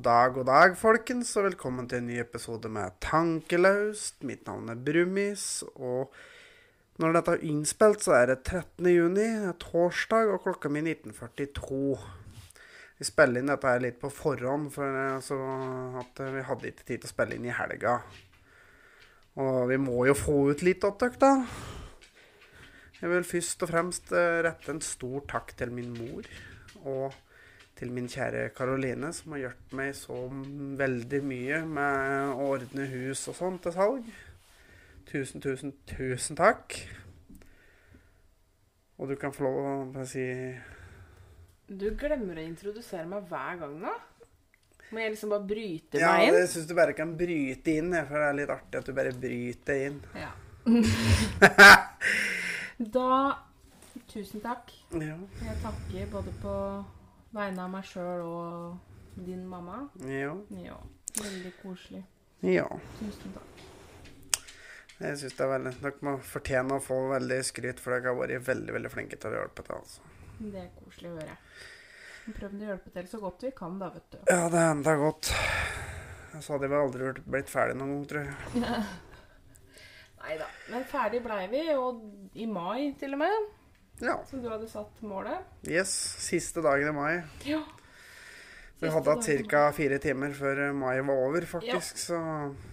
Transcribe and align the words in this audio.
God 0.00 0.06
dag, 0.06 0.30
god 0.32 0.46
dag, 0.48 0.74
folkens, 0.80 1.30
og 1.36 1.44
velkommen 1.44 1.84
til 1.84 1.98
en 2.00 2.06
ny 2.08 2.14
episode 2.22 2.70
med 2.72 2.94
Tankelaust. 3.04 4.22
Mitt 4.24 4.46
navn 4.48 4.70
er 4.72 4.78
Brumis, 4.80 5.60
og 5.76 6.14
når 6.96 7.18
dette 7.18 7.34
er 7.34 7.44
innspilt, 7.50 8.00
så 8.06 8.14
er 8.16 8.30
det 8.30 8.38
13. 8.46 8.88
juni, 8.94 9.26
torsdag, 9.60 10.32
og 10.32 10.40
klokka 10.46 10.72
mi 10.72 10.80
1942. 10.86 11.98
Vi 12.96 13.10
spiller 13.10 13.42
inn 13.42 13.52
dette 13.52 13.68
her 13.68 13.84
litt 13.84 14.00
på 14.00 14.08
forhånd, 14.08 14.70
for 14.72 15.02
altså, 15.04 15.36
at 16.00 16.24
vi 16.32 16.48
hadde 16.48 16.72
ikke 16.72 16.88
tid 16.88 17.02
til 17.02 17.10
å 17.10 17.14
spille 17.18 17.36
inn 17.36 17.52
i 17.52 17.56
helga. 17.60 17.98
Og 19.36 19.66
vi 19.68 19.82
må 19.84 20.06
jo 20.08 20.16
få 20.16 20.46
ut 20.48 20.64
litt 20.64 20.88
av 20.88 20.96
da. 20.96 21.34
Jeg 23.02 23.18
vil 23.18 23.32
først 23.36 23.68
og 23.68 23.76
fremst 23.76 24.16
eh, 24.16 24.44
rette 24.48 24.72
en 24.72 24.80
stor 24.80 25.28
takk 25.28 25.58
til 25.60 25.76
min 25.76 25.92
mor. 25.92 26.38
og 26.86 27.26
til 27.80 27.94
min 27.96 28.10
kjære 28.12 28.50
Karoline, 28.52 29.08
som 29.16 29.32
har 29.32 29.46
hjulpet 29.46 29.76
meg 29.78 29.94
så 29.96 30.16
veldig 30.80 31.20
mye 31.24 31.62
med 31.64 32.34
å 32.34 32.48
ordne 32.52 32.84
hus 32.90 33.22
og 33.32 33.38
sånt 33.38 33.62
til 33.64 33.72
salg. 33.72 34.10
Tusen, 35.08 35.40
tusen, 35.40 35.72
tusen 35.88 36.36
takk. 36.38 36.76
Og 39.00 39.08
du 39.08 39.16
kan 39.16 39.32
få 39.32 39.48
lov 39.48 39.96
å 39.96 40.04
si 40.04 40.26
Du 41.70 41.86
glemmer 41.96 42.36
å 42.36 42.44
introdusere 42.44 43.08
meg 43.08 43.24
hver 43.30 43.62
gang 43.62 43.78
nå. 43.80 43.96
Må 44.90 45.00
jeg 45.00 45.14
liksom 45.14 45.32
bare 45.32 45.48
bryte 45.48 46.02
Ja, 46.02 46.18
meg 46.18 46.28
inn? 46.28 46.34
Ja, 46.34 46.44
jeg 46.44 46.52
syns 46.52 46.68
du 46.68 46.76
bare 46.76 46.98
kan 46.98 47.16
bryte 47.16 47.78
inn, 47.80 47.94
for 47.96 48.20
det 48.20 48.28
er 48.28 48.40
litt 48.42 48.52
artig 48.52 48.82
at 48.82 48.90
du 48.90 48.96
bare 49.00 49.16
bryter 49.16 49.86
inn. 49.88 50.02
Ja. 50.18 50.34
da 52.98 53.10
Tusen 54.10 54.42
takk. 54.42 54.70
Ja. 54.94 55.16
Jeg 55.42 55.56
takker 55.62 56.10
både 56.12 56.32
på 56.42 56.54
vegne 57.34 57.64
av 57.64 57.70
meg 57.72 57.84
sjøl 57.88 58.22
og 58.26 59.20
din 59.26 59.42
mamma. 59.48 59.82
Ja. 60.06 60.34
Ja, 60.62 60.78
veldig 61.20 61.52
koselig. 61.62 62.04
ja. 62.46 62.66
Tusen 63.00 63.34
takk. 63.36 63.66
Jeg 65.00 65.16
syns 65.16 65.32
det 65.32 65.44
er 65.46 65.48
veldig 65.54 65.70
Dere 65.80 66.04
må 66.04 66.12
fortjene 66.28 66.76
å 66.76 66.82
få 66.84 66.96
veldig 67.14 67.38
skryt, 67.48 67.78
for 67.80 67.94
dere 67.96 68.12
har 68.12 68.18
vært 68.18 68.44
veldig 68.50 68.74
veldig 68.76 68.90
flinke 68.92 69.16
til 69.20 69.32
å 69.32 69.38
hjelpe 69.38 69.64
til. 69.64 69.78
altså. 69.80 70.00
Det 70.40 70.60
er 70.60 70.66
koselig 70.76 71.12
å 71.12 71.14
høre. 71.16 71.36
Vi 72.26 72.34
prøvde 72.36 72.64
å 72.66 72.68
hjelpe 72.74 72.92
til 72.94 73.06
så 73.08 73.20
godt 73.22 73.46
vi 73.46 73.52
kan, 73.56 73.78
da, 73.80 73.88
vet 73.94 74.10
du. 74.12 74.18
Ja, 74.28 74.48
det 74.52 74.60
er 74.60 74.74
enda 74.74 74.94
godt. 75.00 75.30
Så 76.40 76.52
hadde 76.54 76.68
vi 76.70 76.76
aldri 76.78 77.14
blitt 77.24 77.48
ferdig 77.50 77.78
noen 77.80 77.94
gang, 77.94 78.04
tror 78.10 78.28
jeg. 78.28 78.82
Nei 80.20 80.36
da. 80.36 80.50
Men 80.70 80.84
ferdig 80.88 81.22
blei 81.24 81.46
vi, 81.52 81.62
og 81.80 82.04
i 82.36 82.46
mai 82.46 82.92
til 83.00 83.16
og 83.16 83.22
med. 83.24 83.48
Ja. 84.00 84.18
Så 84.30 84.40
du 84.42 84.48
hadde 84.48 84.68
satt 84.68 85.02
målet. 85.04 85.38
Yes. 85.68 85.90
Siste 86.24 86.62
dagen 86.64 86.88
i 86.88 86.92
mai. 86.96 87.22
Ja. 87.44 87.62
Vi 88.80 88.88
hadde 88.88 89.12
hatt 89.12 89.26
ca. 89.50 89.66
fire 89.76 89.98
timer 90.00 90.32
før 90.32 90.72
mai 90.72 91.00
var 91.04 91.18
over, 91.26 91.44
faktisk. 91.44 91.98
Så 92.00 92.16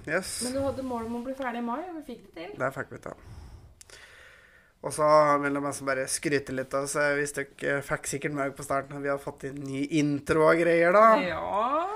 yes. 0.08 0.38
Men 0.46 0.54
du 0.54 0.62
hadde 0.64 0.86
mål 0.88 1.06
om 1.10 1.18
å 1.20 1.24
bli 1.26 1.34
ferdig 1.36 1.60
i 1.60 1.66
mai, 1.68 1.82
og 1.90 1.98
vi 2.00 2.14
fikk 2.14 2.22
det 2.30 2.46
til. 2.46 2.54
Der 2.62 2.72
fikk 2.72 2.94
vi 2.96 3.02
til. 3.04 3.18
Og 4.88 4.94
så 4.94 5.08
vil 5.42 5.58
jeg 5.58 5.86
bare- 5.86 6.08
skryte 6.08 6.54
litt 6.56 6.74
av 6.74 6.84
oss. 6.86 6.94
Hvis 6.96 7.34
dere 7.34 7.82
fikk 7.82 8.06
sikkert 8.08 8.32
med 8.38 8.56
på 8.56 8.64
starten 8.64 8.96
at 8.96 9.04
vi 9.04 9.10
har 9.10 9.18
fått 9.18 9.44
inn 9.50 9.56
ny 9.66 9.84
intro 10.00 10.48
og 10.48 10.56
greier, 10.62 10.94
da. 10.94 11.18
Ja, 11.28 11.88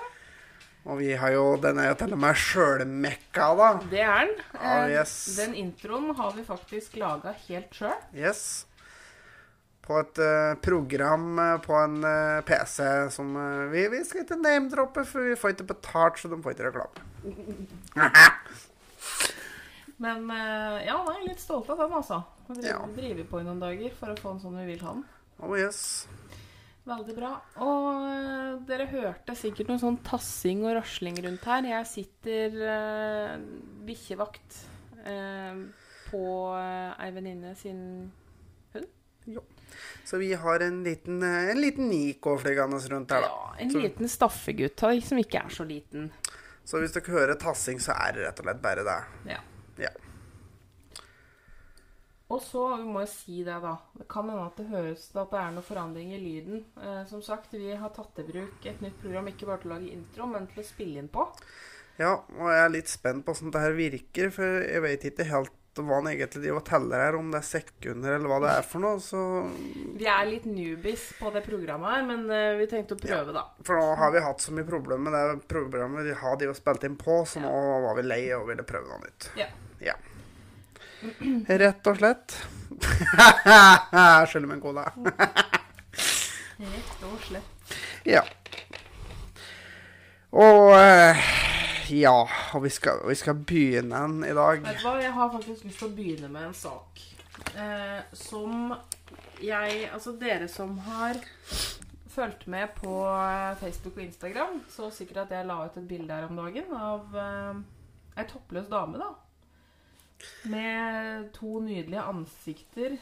Og 0.84 0.97
vi 0.97 1.13
har 1.13 1.29
jo 1.31 1.57
Den 1.61 1.78
er 1.78 1.89
jo 1.89 1.94
til 1.94 2.13
og 2.13 2.17
med 2.19 2.35
sjølmekka, 2.35 3.55
da. 3.55 3.67
det 3.88 4.00
er 4.01 4.25
den. 4.25 4.35
Ja, 4.55 4.84
Eh, 4.84 4.89
yes. 5.00 5.35
Den 5.38 5.53
introen 5.53 6.16
har 6.16 6.31
vi 6.34 6.41
faktisk 6.44 6.97
laga 6.97 7.34
helt 7.47 7.69
sjøl. 7.72 7.94
Yes. 8.16 8.66
På 9.81 9.97
et 9.99 10.19
uh, 10.21 10.53
program 10.61 11.39
eh, 11.41 11.55
på 11.63 11.73
en 11.73 11.95
uh, 12.05 12.41
PC 12.45 12.85
som 13.11 13.31
eh, 13.35 13.63
vi, 13.73 13.87
vi 13.89 14.03
skal 14.05 14.21
ikke 14.23 14.37
name-droppe, 14.37 15.03
for 15.09 15.25
vi 15.25 15.37
får 15.39 15.55
ikke 15.55 15.65
betalt, 15.73 16.21
så 16.21 16.29
de 16.29 16.37
får 16.43 16.53
ikke 16.53 16.67
reklame. 16.69 17.07
Men 20.01 20.29
eh, 20.33 20.77
ja, 20.87 20.97
er 21.11 21.25
litt 21.27 21.41
stolt 21.41 21.69
av 21.73 21.81
den, 21.81 21.93
altså. 21.97 22.21
Vi 22.47 22.55
driver, 22.59 22.69
Ja. 22.71 22.79
driver 22.95 23.27
på 23.29 23.41
i 23.41 23.45
noen 23.45 23.61
dager 23.61 23.93
for 23.99 24.13
å 24.13 24.17
få 24.17 24.31
den 24.35 24.41
sånn 24.45 24.57
vi 24.61 24.69
vil 24.71 24.85
ha 24.85 24.95
den. 24.97 25.03
Oh 25.41 25.53
yes. 25.57 25.81
Veldig 26.89 27.13
bra. 27.17 27.35
Og 27.61 28.07
eh, 28.09 28.55
dere 28.69 28.87
hørte 28.89 29.35
sikkert 29.37 29.69
noe 29.69 29.81
sånn 29.81 29.99
tassing 30.05 30.63
og 30.65 30.73
rasling 30.79 31.19
rundt 31.25 31.45
her. 31.45 31.67
Jeg 31.69 31.89
sitter 31.91 32.57
uh, 32.65 33.35
bikkjevakt 33.85 34.57
eh, 35.05 35.61
på 36.09 36.23
eh, 36.57 37.05
ei 37.05 37.11
venninne 37.17 37.53
sin 37.59 37.83
Så 40.05 40.17
vi 40.21 40.33
har 40.33 40.59
en 40.59 40.83
liten, 40.83 41.21
eh, 41.23 41.49
en 41.51 41.61
liten 41.61 41.89
Nico 41.89 42.37
flygende 42.37 42.79
rundt 42.91 43.11
her, 43.11 43.21
da. 43.21 43.27
Ja, 43.27 43.55
en 43.59 43.71
Så- 43.71 43.79
liten 43.79 44.07
staffegutt 44.09 44.79
her, 44.81 44.99
som 45.01 45.17
ikke 45.17 45.43
er 45.45 45.49
så 45.49 45.63
liten. 45.67 46.11
Så 46.65 46.79
hvis 46.79 46.93
dere 46.93 47.11
hører 47.11 47.35
tassing, 47.35 47.79
så 47.79 47.91
er 47.97 48.13
det 48.13 48.25
rett 48.27 48.39
og 48.39 48.45
slett 48.45 48.61
bare 48.61 48.83
det. 48.83 49.03
Ja. 49.25 49.39
Ja. 49.77 49.89
Og 52.31 52.39
så, 52.41 52.61
vi 52.79 52.83
må 52.87 53.01
jo 53.03 53.09
si 53.11 53.41
det, 53.43 53.57
da. 53.63 53.73
Det 53.97 54.05
kan 54.11 54.29
hende 54.31 54.45
at 54.45 54.55
det 54.55 54.69
høres 54.71 55.09
at 55.19 55.33
det 55.33 55.39
er 55.41 55.51
noe 55.51 55.65
forandring 55.67 56.13
i 56.15 56.19
lyden. 56.21 56.61
Eh, 56.79 57.01
som 57.09 57.21
sagt, 57.21 57.51
vi 57.51 57.73
har 57.75 57.91
tatt 57.91 58.21
i 58.23 58.23
bruk 58.23 58.65
et 58.65 58.79
nytt 58.81 59.01
program, 59.01 59.27
ikke 59.27 59.49
bare 59.49 59.59
til 59.63 59.71
å 59.71 59.73
lage 59.73 59.91
intro, 59.91 60.27
men 60.31 60.47
til 60.47 60.63
å 60.63 60.67
spille 60.67 61.01
inn 61.01 61.09
på. 61.11 61.25
Ja, 61.99 62.13
og 62.15 62.47
jeg 62.47 62.61
er 62.63 62.71
litt 62.71 62.87
spent 62.87 63.25
på 63.27 63.33
hvordan 63.35 63.51
det 63.51 63.61
her 63.65 63.75
virker, 63.75 64.31
for 64.31 64.61
jeg 64.63 64.81
vet 64.85 65.09
ikke 65.11 65.27
helt 65.27 65.51
hva 65.79 66.01
han 66.01 66.09
egentlig 66.11 66.41
driver 66.43 66.59
og 66.59 66.65
teller 66.67 67.03
her, 67.05 67.15
om 67.15 67.29
det 67.31 67.39
er 67.39 67.47
sekunder 67.47 68.15
eller 68.17 68.31
hva 68.31 68.39
det 68.43 68.51
er 68.51 68.65
for 68.67 68.83
noe, 68.83 68.99
så 68.99 69.21
Vi 69.95 70.07
er 70.11 70.27
litt 70.27 70.47
newbies 70.49 71.05
på 71.19 71.31
det 71.31 71.43
programmet 71.45 71.95
her, 71.95 72.03
men 72.09 72.25
uh, 72.27 72.59
vi 72.59 72.67
tenkte 72.71 72.97
å 72.97 73.01
prøve, 73.01 73.35
da. 73.35 73.45
For 73.67 73.79
nå 73.79 73.95
har 74.01 74.11
vi 74.11 74.23
hatt 74.25 74.43
så 74.43 74.55
mye 74.55 74.67
problemer 74.67 75.07
med 75.07 75.15
det 75.15 75.47
programmet 75.51 76.09
vi 76.09 76.17
har 76.19 76.39
de 76.41 76.51
spilt 76.57 76.87
inn 76.89 76.97
på, 76.99 77.21
så 77.23 77.43
nå 77.43 77.53
var 77.87 77.95
vi 77.99 78.07
lei 78.09 78.23
og 78.35 78.49
ville 78.51 78.67
prøve 78.67 78.91
noe 78.91 78.99
nytt. 79.05 79.31
Ja. 79.39 79.47
Ja. 79.81 79.95
Rett 81.47 81.87
og 81.89 81.97
slett. 81.97 82.35
Skylder 84.29 84.47
meg 84.47 84.59
en 84.59 84.63
cola. 84.63 84.85
Rett 86.61 87.07
og 87.07 87.17
slett. 87.25 87.79
Ja. 88.05 88.21
Og 90.31 90.71
eh, 90.77 91.17
ja, 91.91 92.16
og 92.56 92.63
vi 92.63 92.69
skal, 92.74 93.02
vi 93.07 93.16
skal 93.19 93.35
begynne 93.35 94.02
den 94.06 94.24
i 94.28 94.34
dag. 94.38 94.62
Vet 94.63 94.79
du 94.79 94.88
hva, 94.88 94.96
jeg 95.03 95.13
har 95.16 95.31
faktisk 95.34 95.66
lyst 95.68 95.81
til 95.81 95.90
å 95.90 95.96
begynne 95.97 96.29
med 96.31 96.50
en 96.50 96.57
sak. 96.57 97.02
Eh, 97.57 98.02
som 98.16 98.74
jeg 99.41 99.88
Altså, 99.90 100.13
dere 100.22 100.47
som 100.52 100.75
har 100.85 101.18
fulgt 102.12 102.46
med 102.52 102.74
på 102.78 102.94
eh, 103.07 103.57
Facebook 103.59 103.97
og 103.97 104.03
Instagram, 104.03 104.62
så 104.69 104.91
sikkert 104.94 105.25
at 105.25 105.35
jeg 105.38 105.47
la 105.50 105.62
ut 105.66 105.78
et 105.79 105.88
bilde 105.90 106.13
her 106.13 106.29
om 106.29 106.40
dagen 106.41 106.74
av 106.78 107.18
eh, 107.18 107.62
ei 108.22 108.28
toppløs 108.29 108.69
dame, 108.72 109.02
da. 109.02 109.12
Med 110.52 111.31
to 111.34 111.59
nydelige 111.63 112.03
ansikter. 112.03 112.97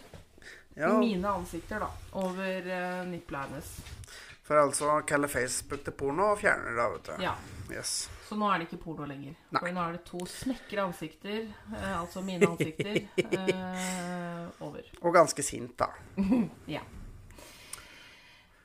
Ja, 0.78 0.94
Mine 1.02 1.34
ansikter, 1.34 1.82
da. 1.84 1.90
Over 2.22 2.70
eh, 2.70 3.02
nippelet 3.10 3.50
hennes. 3.50 3.74
for 4.44 4.58
altså 4.58 5.02
kalle 5.06 5.28
Facebook 5.28 5.84
til 5.86 5.94
porno 5.94 6.32
og 6.34 6.40
fjerner 6.42 6.74
det, 6.78 6.88
vet 6.96 7.10
du. 7.10 7.24
Ja. 7.26 7.36
Yes. 7.70 8.10
Så 8.30 8.36
nå 8.38 8.46
er 8.46 8.62
det 8.62 8.68
ikke 8.68 8.84
porno 8.84 9.08
lenger. 9.10 9.34
Nei. 9.50 9.58
For 9.64 9.74
nå 9.74 9.82
er 9.82 9.96
det 9.98 10.04
to 10.06 10.20
smekre 10.30 10.84
ansikter, 10.86 11.48
eh, 11.74 11.96
altså 11.98 12.22
mine 12.22 12.46
ansikter, 12.46 13.00
eh, 13.24 14.62
over. 14.62 14.86
Og 15.02 15.16
ganske 15.16 15.46
sint, 15.46 15.74
da. 15.80 15.90
Ja. 16.78 16.84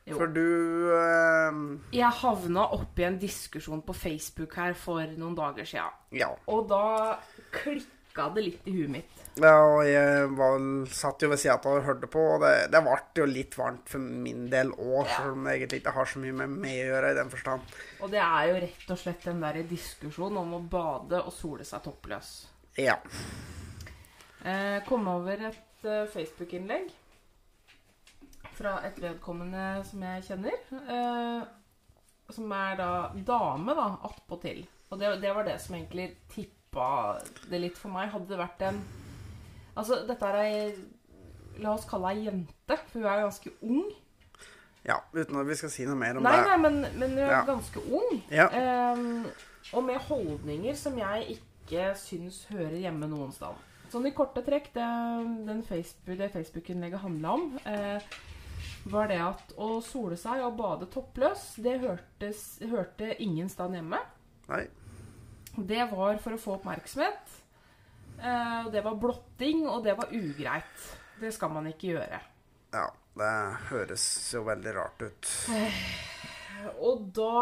Jo. 0.05 0.19
For 0.19 0.29
du 0.29 0.91
eh, 0.93 1.59
Jeg 1.97 2.13
havna 2.21 2.67
oppi 2.77 3.07
en 3.07 3.17
diskusjon 3.17 3.81
på 3.87 3.95
Facebook 3.97 4.53
her 4.61 4.77
for 4.77 5.01
noen 5.17 5.33
dager 5.39 5.65
sia. 5.65 5.87
Ja. 6.13 6.29
Og 6.53 6.69
da 6.69 7.17
klikka 7.55 7.94
det 8.15 8.43
litt 8.45 8.69
i 8.71 8.75
huet 8.77 8.91
mitt. 8.91 9.23
Ja, 9.43 9.55
og 9.67 9.81
jeg 9.89 10.29
var, 10.39 10.67
satt 10.95 11.23
jo 11.25 11.31
ved 11.33 11.41
sida 11.43 11.57
av 11.59 11.67
og 11.73 11.87
hørte 11.89 12.07
på, 12.11 12.23
og 12.37 12.45
det, 12.45 12.53
det 12.71 12.83
ble 12.87 12.99
jo 13.19 13.27
litt 13.27 13.57
varmt 13.59 13.91
for 13.91 13.99
min 13.99 14.47
del 14.53 14.71
òg, 14.77 15.07
Ja. 15.09 15.17
selv 15.17 15.33
om 15.35 15.45
det 15.45 15.57
egentlig 15.57 15.81
ikke 15.83 15.95
har 15.97 16.07
så 16.07 16.23
mye 16.23 16.37
med 16.43 16.55
meg 16.63 16.77
å 16.85 16.89
gjøre 16.93 17.11
i 17.11 17.19
den 17.19 17.33
forstand. 17.33 17.75
Og 18.01 18.13
det 18.15 18.23
er 18.23 18.51
jo 18.51 18.61
rett 18.67 18.93
og 18.95 18.99
slett 18.99 19.27
den 19.27 19.43
der 19.43 19.63
diskusjonen 19.69 20.39
om 20.45 20.55
å 20.55 20.63
bade 20.77 21.23
og 21.25 21.33
sole 21.35 21.67
seg 21.67 21.83
toppløs. 21.83 22.35
Ja. 22.79 23.01
Eh, 24.45 24.79
kom 24.87 25.09
over 25.09 25.49
et 25.51 25.87
uh, 25.89 26.05
Facebook-innlegg 26.13 26.93
fra 28.55 28.79
et 28.87 28.99
vedkommende 29.03 29.85
som 29.89 30.03
jeg 30.07 30.27
kjenner. 30.29 30.59
Eh, 30.71 31.43
som 32.31 32.53
er 32.57 32.77
da 32.79 32.91
dame, 33.15 33.75
da, 33.77 33.89
attpåtil. 34.09 34.63
Og 34.91 35.01
det, 35.01 35.17
det 35.21 35.33
var 35.35 35.45
det 35.45 35.59
som 35.61 35.75
egentlig 35.75 36.13
tippa 36.31 36.64
det 37.51 37.61
litt 37.61 37.79
for 37.79 37.89
meg. 37.95 38.11
Hadde 38.13 38.29
det 38.29 38.39
vært 38.41 38.63
en 38.71 38.83
Altså, 39.77 40.05
dette 40.07 40.23
er 40.31 40.37
ei 40.45 40.75
La 41.63 41.73
oss 41.75 41.85
kalle 41.87 42.11
ei 42.15 42.25
jente, 42.27 42.77
for 42.91 42.99
hun 43.01 43.07
er 43.07 43.21
ganske 43.23 43.51
ung. 43.63 43.85
ja. 44.85 44.97
Uten 45.15 45.37
at 45.41 45.47
vi 45.47 45.55
skal 45.55 45.71
si 45.71 45.85
noe 45.87 45.95
mer 45.99 46.17
om 46.19 46.23
Nei, 46.27 46.33
det. 46.37 46.47
nei, 46.49 46.57
men, 46.65 46.81
men 46.99 47.11
hun 47.15 47.19
er 47.23 47.31
Ja. 47.31 47.45
ganske 47.47 47.79
ung. 47.91 48.23
Ja. 48.31 48.49
Um, 48.93 49.27
og 49.73 49.85
med 49.85 49.99
holdninger 50.09 50.75
som 50.75 50.99
jeg 50.99 51.39
ikke 51.39 51.95
syns 51.97 52.45
hører 52.51 52.75
hjemme 52.83 53.07
noen 53.09 53.31
sted. 53.33 53.55
Sånn 53.93 54.07
i 54.07 54.11
korte 54.11 54.43
trekk, 54.45 54.73
det, 54.75 54.89
den 55.47 55.63
Facebook, 55.63 56.19
det 56.19 56.33
Facebook-innlegget 56.35 57.01
handla 57.01 57.33
om 57.39 57.59
eh, 57.65 58.03
var 58.91 59.07
det 59.09 59.21
at 59.23 59.55
å 59.57 59.81
sole 59.81 60.17
seg 60.19 60.43
og 60.45 60.57
bade 60.59 60.87
toppløs, 60.91 61.55
det 61.63 61.79
hørtes, 61.81 62.59
hørte 62.69 63.15
ingen 63.23 63.49
sted 63.49 63.71
hjemme. 63.79 64.01
Nei. 64.51 64.65
Det 65.57 65.85
var 65.93 66.19
for 66.23 66.35
å 66.35 66.41
få 66.41 66.57
oppmerksomhet. 66.59 67.35
Og 68.25 68.71
det 68.73 68.81
var 68.85 68.97
blotting, 69.01 69.65
og 69.69 69.83
det 69.85 69.97
var 69.99 70.13
ugreit. 70.15 70.85
Det 71.21 71.31
skal 71.35 71.51
man 71.55 71.67
ikke 71.71 71.93
gjøre. 71.93 72.21
Ja, 72.75 72.87
det 73.19 73.33
høres 73.69 74.05
jo 74.35 74.43
veldig 74.47 74.73
rart 74.75 75.03
ut. 75.05 75.31
Og 76.83 77.05
da 77.15 77.37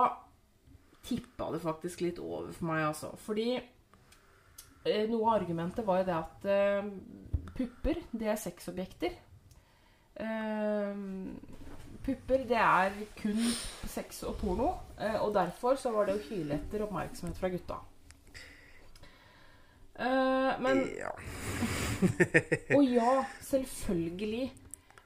tippa 1.06 1.50
det 1.53 1.62
faktisk 1.62 2.03
litt 2.05 2.20
over 2.23 2.53
for 2.55 2.69
meg, 2.69 2.85
altså. 2.91 3.12
Fordi 3.25 3.49
eh, 3.56 5.05
noe 5.11 5.25
av 5.26 5.38
argumentet 5.41 5.87
var 5.87 6.03
jo 6.03 6.09
det 6.09 6.19
at 6.19 6.49
eh, 6.53 6.91
pupper, 7.56 8.03
det 8.12 8.31
er 8.32 8.41
sexobjekter. 8.41 9.17
Eh, 10.23 11.00
pupper, 12.06 12.44
det 12.50 12.61
er 12.61 13.00
kun 13.19 13.41
sex 13.91 14.23
og 14.29 14.37
porno. 14.43 14.70
Eh, 14.99 15.19
og 15.23 15.35
derfor 15.37 15.81
så 15.81 15.94
var 15.94 16.09
det 16.09 16.19
å 16.19 16.25
hyle 16.29 16.61
etter 16.61 16.87
oppmerksomhet 16.87 17.41
fra 17.41 17.50
gutta. 17.53 17.81
Eh, 19.94 20.60
men 20.60 20.84
Ja. 20.98 21.12
Og 22.76 22.84
ja, 22.84 23.24
selvfølgelig. 23.40 24.52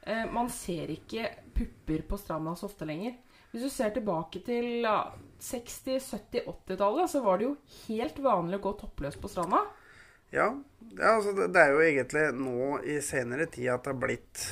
Uh, 0.06 0.22
man 0.30 0.46
ser 0.54 0.92
ikke 0.94 1.26
pupper 1.54 2.04
på 2.06 2.18
stranda 2.20 2.54
så 2.56 2.68
ofte 2.68 2.86
lenger. 2.86 3.16
Hvis 3.50 3.64
du 3.66 3.70
ser 3.72 3.90
tilbake 3.90 4.40
til 4.46 4.84
ja, 4.84 5.10
60-, 5.42 5.98
70-, 5.98 6.46
80-tallet, 6.46 7.10
så 7.10 7.22
var 7.24 7.40
det 7.40 7.48
jo 7.48 7.56
helt 7.86 8.20
vanlig 8.22 8.60
å 8.60 8.64
gå 8.68 8.72
toppløs 8.82 9.18
på 9.18 9.30
stranda. 9.32 9.64
Ja, 10.30 10.52
ja 10.94 11.16
altså 11.16 11.34
det, 11.34 11.50
det 11.56 11.64
er 11.64 11.74
jo 11.74 11.82
egentlig 11.82 12.24
nå 12.38 12.78
i 12.86 13.00
senere 13.04 13.48
tid 13.50 13.72
at 13.74 13.84
det 13.86 13.94
har 13.94 14.00
blitt 14.06 14.46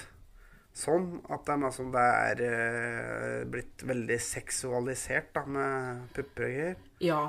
sånn 0.75 1.20
at 1.31 1.44
det 1.46 1.54
er, 1.54 1.64
altså, 1.69 1.86
det 1.94 2.04
er 2.10 2.42
eh, 2.48 3.40
blitt 3.50 3.84
veldig 3.86 4.19
seksualisert 4.20 5.31
da, 5.36 5.44
med 5.46 6.06
pupper 6.16 6.48
og 6.48 6.56
greier. 6.56 6.81
Ja. 7.04 7.22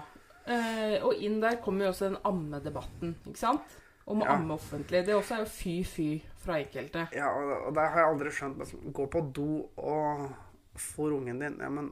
Eh, 0.47 0.99
og 1.03 1.13
inn 1.25 1.39
der 1.41 1.55
kommer 1.63 1.85
jo 1.87 1.91
også 1.93 2.09
den 2.11 2.17
ammedebatten, 2.23 3.15
ikke 3.25 3.39
sant? 3.41 3.61
Om 4.05 4.21
å 4.21 4.25
Ja. 4.25 4.35
amme 4.35 4.53
offentlig. 4.53 5.03
Det 5.05 5.15
også 5.15 5.35
er 5.35 5.39
jo 5.39 5.45
fy-fy 5.49 6.21
fra 6.37 6.59
enkelte. 6.61 7.07
Ja, 7.15 7.31
og, 7.33 7.73
det 7.73 7.81
har 7.89 7.97
jeg 8.03 8.09
aldri 8.13 8.29
skjønt. 8.29 8.67
sånn, 8.69 8.93
Gå 8.93 9.07
på 9.09 9.23
do 9.33 9.69
og 9.77 10.29
får 10.77 11.15
ungen 11.17 11.39
din. 11.39 11.57
Ja, 11.59 11.69
men 11.69 11.91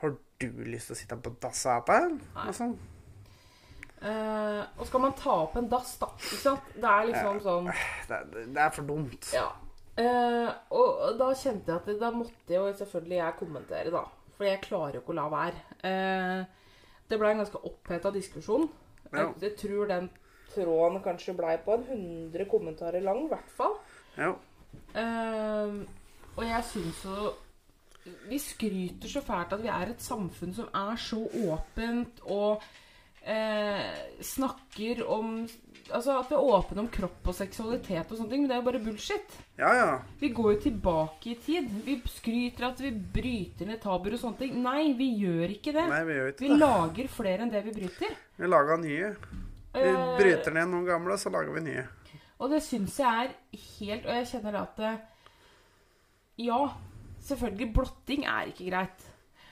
har 0.00 0.16
du 0.38 0.46
lyst 0.64 0.86
til 0.88 0.96
å 0.96 1.00
sitte 1.02 1.16
på 1.20 1.34
dass 1.40 1.64
her? 1.64 2.18
Altså, 2.34 2.74
Eh, 4.02 4.62
og 4.78 4.86
skal 4.88 5.02
man 5.04 5.12
ta 5.12 5.32
opp 5.42 5.56
en 5.60 5.66
dass, 5.68 5.98
da? 6.00 6.06
Ikke 6.16 6.38
sant? 6.40 6.68
Det 6.74 6.88
er 6.88 7.08
liksom 7.10 7.40
sånn 7.44 7.66
det, 8.08 8.20
det 8.54 8.62
er 8.64 8.70
for 8.72 8.86
dumt. 8.88 9.28
Ja. 9.34 9.50
Eh, 10.00 10.48
og 10.72 11.18
da 11.18 11.26
kjente 11.36 11.68
jeg 11.68 11.76
at 11.82 11.84
det, 11.90 11.98
da 12.00 12.08
måtte 12.14 12.54
jo 12.54 12.62
selvfølgelig 12.78 13.18
jeg 13.18 13.36
kommentere, 13.42 13.90
da. 13.92 14.04
For 14.38 14.48
jeg 14.48 14.62
klarer 14.64 14.96
jo 14.96 15.02
ikke 15.02 15.12
å 15.12 15.18
la 15.18 15.26
være. 15.34 15.60
Eh, 15.84 16.44
det 17.10 17.18
ble 17.18 17.32
en 17.34 17.42
ganske 17.42 17.60
oppheta 17.66 18.12
diskusjon. 18.14 18.68
Ja. 19.10 19.18
Jeg, 19.18 19.34
jeg 19.42 19.56
tror 19.58 19.88
den 19.90 20.10
tråden 20.54 21.02
kanskje 21.04 21.34
blei 21.38 21.56
på 21.64 21.76
en 21.76 21.86
100 21.86 22.46
kommentarer 22.50 23.02
lang, 23.04 23.24
i 23.26 23.32
hvert 23.32 23.54
fall. 23.54 23.76
Ja. 24.18 24.34
Uh, 24.94 25.80
og 26.36 26.44
jeg 26.46 26.64
syns 26.66 26.98
jo 27.04 27.30
Vi 28.30 28.38
skryter 28.38 29.10
så 29.10 29.20
fælt 29.22 29.52
at 29.52 29.62
vi 29.62 29.68
er 29.68 29.90
et 29.90 30.02
samfunn 30.02 30.54
som 30.54 30.68
er 30.74 30.96
så 30.98 31.18
åpent 31.50 32.22
og 32.22 32.62
uh, 33.26 33.90
snakker 34.22 35.02
om 35.06 35.42
Altså 35.90 36.14
at 36.20 36.30
vi 36.30 36.36
er 36.38 36.48
åpne 36.54 36.82
om 36.84 36.88
kropp 36.92 37.28
og 37.30 37.34
seksualitet 37.34 38.10
og 38.12 38.18
sånne 38.18 38.30
ting, 38.30 38.42
men 38.44 38.50
det 38.50 38.56
er 38.56 38.60
jo 38.60 38.66
bare 38.68 38.80
bullshit. 38.84 39.36
ja, 39.58 39.70
ja. 39.74 39.98
Vi 40.20 40.28
går 40.36 40.52
jo 40.54 40.60
tilbake 40.68 41.32
i 41.32 41.36
tid. 41.44 41.68
Vi 41.84 41.96
skryter 42.06 42.68
at 42.70 42.80
vi 42.80 42.90
bryter 42.90 43.66
ned 43.66 43.80
tabuer 43.82 44.14
og 44.16 44.22
sånne 44.22 44.38
ting. 44.38 44.58
Nei, 44.62 44.92
vi 44.98 45.10
gjør 45.20 45.54
ikke 45.56 45.74
det. 45.76 45.86
Nei, 45.90 46.02
vi 46.08 46.18
gjør 46.18 46.32
ikke 46.32 46.44
Vi 46.44 46.50
det. 46.52 46.58
lager 46.62 47.08
flere 47.16 47.46
enn 47.46 47.52
det 47.54 47.64
vi 47.66 47.76
bryter. 47.80 48.14
Vi 48.38 48.50
lager 48.50 48.82
nye. 48.82 49.12
Vi 49.74 49.86
uh, 49.86 50.16
bryter 50.18 50.54
ned 50.54 50.70
noen 50.72 50.86
gamle, 50.88 51.18
så 51.18 51.30
lager 51.34 51.54
vi 51.58 51.64
nye. 51.68 51.86
Og 52.40 52.50
det 52.54 52.62
syns 52.64 52.96
jeg 52.96 53.26
er 53.26 53.34
helt 53.76 54.06
Og 54.08 54.14
jeg 54.16 54.28
kjenner 54.30 54.62
at 54.62 54.78
Ja, 56.40 56.60
selvfølgelig, 57.20 57.72
blotting 57.74 58.24
er 58.24 58.48
ikke 58.48 58.70
greit. 58.70 59.06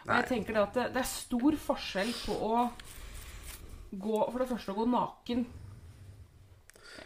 Og 0.06 0.14
jeg 0.14 0.28
tenker 0.30 0.56
det 0.56 0.62
at 0.62 0.74
det, 0.78 0.86
det 0.94 1.02
er 1.02 1.10
stor 1.10 1.56
forskjell 1.66 2.12
på 2.24 2.36
å 2.48 2.60
gå 3.92 4.18
For 4.30 4.40
det 4.40 4.48
første 4.48 4.72
å 4.72 4.78
gå 4.78 4.86
naken 4.88 5.44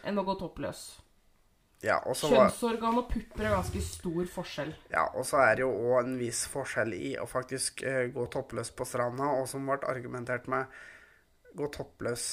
enn 0.03 0.19
å 0.19 0.25
gå 0.27 0.35
toppløs. 0.39 0.83
Ja, 1.83 1.97
og 2.07 2.15
så 2.15 2.29
Kjønnsorgan 2.31 2.95
og 3.01 3.09
pupper 3.11 3.43
er 3.49 3.57
ganske 3.57 3.81
stor 3.83 4.23
forskjell. 4.31 4.69
Ja, 4.93 5.01
og 5.19 5.25
så 5.27 5.41
er 5.43 5.57
det 5.59 5.65
jo 5.65 5.71
òg 5.73 6.05
en 6.05 6.13
viss 6.21 6.45
forskjell 6.47 6.93
i 6.95 7.09
å 7.19 7.25
faktisk 7.27 7.83
eh, 7.83 8.05
gå 8.15 8.23
toppløs 8.31 8.71
på 8.71 8.87
stranda, 8.87 9.27
og 9.41 9.49
som 9.51 9.67
ble 9.67 9.81
argumentert 9.91 10.47
med 10.51 10.71
gå 11.53 11.67
toppløs 11.75 12.23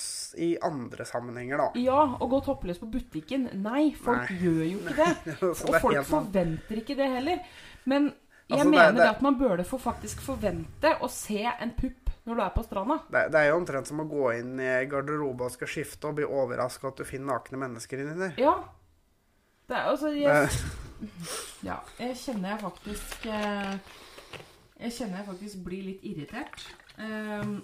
i 0.40 0.52
andre 0.64 1.04
sammenhenger, 1.04 1.58
da. 1.60 1.66
Ja, 1.82 1.98
å 2.22 2.28
gå 2.30 2.38
toppløs 2.46 2.78
på 2.80 2.86
butikken. 2.94 3.48
Nei, 3.60 3.90
folk 3.98 4.30
Nei. 4.30 4.38
gjør 4.40 4.62
jo 4.70 4.78
ikke 4.80 4.96
det. 5.02 5.34
Og 5.42 5.74
det 5.74 5.82
folk 5.82 5.96
helt 5.98 6.08
forventer 6.08 6.80
ikke 6.80 6.96
det 7.02 7.08
heller. 7.18 7.42
Men 7.90 8.06
jeg 8.50 8.56
Altså, 8.62 8.70
mener 8.70 8.92
det, 8.96 9.02
det- 9.02 9.10
at 9.10 9.20
man 9.26 9.36
burde 9.38 9.66
få 9.68 9.78
faktisk 9.82 10.22
forvente 10.24 10.94
å 11.04 11.10
se 11.12 11.42
en 11.52 11.74
pupp 11.76 11.99
når 12.28 12.36
du 12.36 12.42
er 12.44 12.52
på 12.54 12.64
stranda. 12.66 12.98
Det, 13.08 13.22
det 13.32 13.40
er 13.40 13.48
jo 13.50 13.60
omtrent 13.60 13.88
som 13.88 14.02
å 14.02 14.08
gå 14.08 14.26
inn 14.38 14.60
i 14.60 14.72
garderoben 14.90 15.48
og 15.48 15.54
skal 15.54 15.70
skifte 15.70 16.10
og 16.10 16.18
bli 16.18 16.28
overraska 16.28 16.90
at 16.90 17.00
du 17.00 17.08
finner 17.08 17.34
nakne 17.34 17.60
mennesker 17.62 18.02
inni 18.02 18.16
der. 18.18 18.36
Ja. 18.40 18.56
Det 19.70 19.78
er 19.78 19.88
altså 19.92 20.10
jeg, 20.12 20.48
Ja, 21.68 21.78
jeg 22.00 22.16
kjenner 22.18 22.54
jeg 22.54 22.62
faktisk 22.64 23.26
eh, 23.30 23.76
Jeg 24.80 24.96
kjenner 24.96 25.20
jeg 25.20 25.28
faktisk 25.28 25.62
blir 25.64 25.86
litt 25.86 26.04
irritert. 26.10 26.64
Um, 27.00 27.60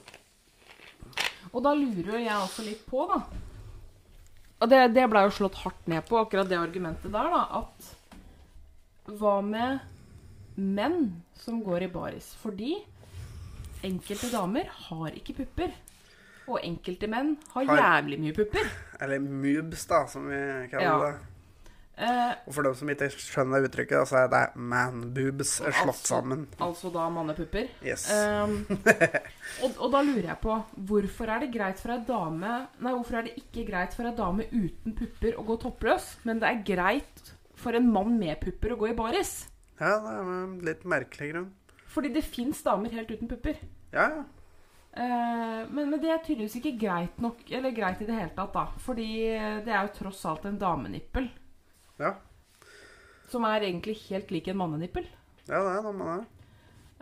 og 1.53 1.61
da 1.67 1.75
lurer 1.77 2.23
jeg 2.23 2.37
også 2.37 2.65
litt 2.65 2.87
på, 2.89 3.03
da 3.11 3.19
Og 4.63 4.71
det, 4.71 4.81
det 4.97 5.05
ble 5.13 5.27
jo 5.27 5.35
slått 5.35 5.59
hardt 5.61 5.91
ned 5.91 6.07
på, 6.09 6.17
akkurat 6.21 6.49
det 6.49 6.57
argumentet 6.61 7.13
der, 7.13 7.29
da. 7.35 7.43
At 7.61 9.13
hva 9.21 9.39
med 9.45 9.85
menn 10.57 11.11
som 11.37 11.61
går 11.65 11.87
i 11.87 11.91
baris? 11.93 12.31
Fordi 12.41 12.79
enkelte 13.85 14.31
damer 14.33 14.67
har 14.89 15.11
ikke 15.17 15.37
pupper. 15.43 15.73
Og 16.49 16.61
enkelte 16.63 17.09
menn 17.11 17.37
har 17.55 17.65
Har- 17.67 17.77
jævlig 18.03 18.21
mye 18.21 18.33
pupper. 18.37 18.69
eller 19.01 19.19
moobs, 19.19 19.87
da, 19.87 20.07
som 20.07 20.29
vi 20.29 20.69
kaller 20.71 20.81
Ja. 20.83 20.99
det. 21.11 21.17
Eh, 21.99 22.35
Og 22.47 22.53
for 22.55 22.63
dem 22.63 22.75
som 22.75 22.89
ikke 22.89 23.09
skjønner 23.11 23.65
uttrykket, 23.67 24.07
så 24.07 24.17
er 24.25 24.29
det 24.29 24.55
man-boobs 24.57 25.61
slått 25.63 25.75
Altså- 25.89 26.07
sammen. 26.07 26.47
altså 26.61 26.93
da 26.93 27.09
mannepupper. 27.09 27.69
Yes. 27.83 28.11
Um, 28.13 28.67
og, 29.65 29.73
og 29.81 29.91
da 29.93 30.03
lurer 30.03 30.29
jeg 30.29 30.41
på 30.43 30.65
hvorfor 30.77 31.29
er 31.29 31.41
det 31.41 31.53
greit 31.55 31.79
for 31.81 31.93
ei 31.93 32.05
dame 32.07 32.69
Nei, 32.81 32.93
hvorfor 32.93 33.15
er 33.19 33.23
det 33.23 33.37
ikke 33.39 33.67
greit 33.71 33.95
for 33.95 34.05
ei 34.05 34.15
dame 34.15 34.45
uten 34.53 34.93
pupper 34.95 35.33
å 35.41 35.45
gå 35.47 35.57
toppløs, 35.63 36.17
men 36.25 36.39
det 36.39 36.49
er 36.51 36.77
greit 36.77 37.33
for 37.55 37.73
en 37.73 37.91
mann 37.91 38.19
med 38.19 38.41
pupper 38.41 38.77
å 38.77 38.79
gå 38.79 38.91
i 38.91 38.95
baris? 38.95 39.49
Ja, 39.81 39.99
det 39.99 40.13
er 40.13 40.21
en 40.45 40.59
litt 40.61 40.85
merkelig 40.85 41.33
grunn. 41.33 41.51
Fordi 41.97 42.13
det 42.13 42.27
fins 42.29 42.61
damer 42.65 42.93
helt 42.93 43.11
uten 43.11 43.31
pupper. 43.31 43.61
Ja, 43.95 44.09
ja. 44.19 44.25
Uh, 44.97 45.65
men, 45.69 45.91
men 45.91 45.99
det 46.01 46.09
er 46.09 46.23
tydeligvis 46.25 46.55
ikke 46.57 46.71
greit 46.81 47.19
nok 47.21 47.43
Eller 47.53 47.75
greit 47.77 47.99
i 48.01 48.07
det 48.09 48.15
hele 48.17 48.31
tatt, 48.33 48.55
da. 48.55 48.63
Fordi 48.81 49.09
det 49.67 49.73
er 49.75 49.83
jo 49.85 49.93
tross 49.99 50.23
alt 50.29 50.47
en 50.49 50.57
damenippel. 50.61 51.29
Ja, 52.01 52.15
Som 53.29 53.45
er 53.49 53.65
egentlig 53.67 53.99
helt 54.07 54.33
lik 54.33 54.49
en 54.49 54.61
mannenippel. 54.61 55.05
ja 55.49 55.61
det 55.65 55.75
er 55.75 55.85
det 55.85 55.95
man 55.97 56.13
det. 56.15 56.27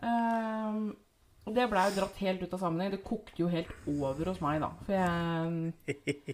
Uh, 0.03 0.95
det 1.55 1.67
blei 1.69 1.85
jo 1.91 1.97
dratt 1.99 2.21
helt 2.25 2.43
ut 2.43 2.55
av 2.57 2.63
sammenheng. 2.63 2.93
Det 2.95 3.05
kokte 3.05 3.43
jo 3.43 3.51
helt 3.53 3.71
over 3.91 4.31
hos 4.31 4.41
meg, 4.41 4.63
da. 4.65 4.71
For 4.87 4.97
jeg 4.97 5.05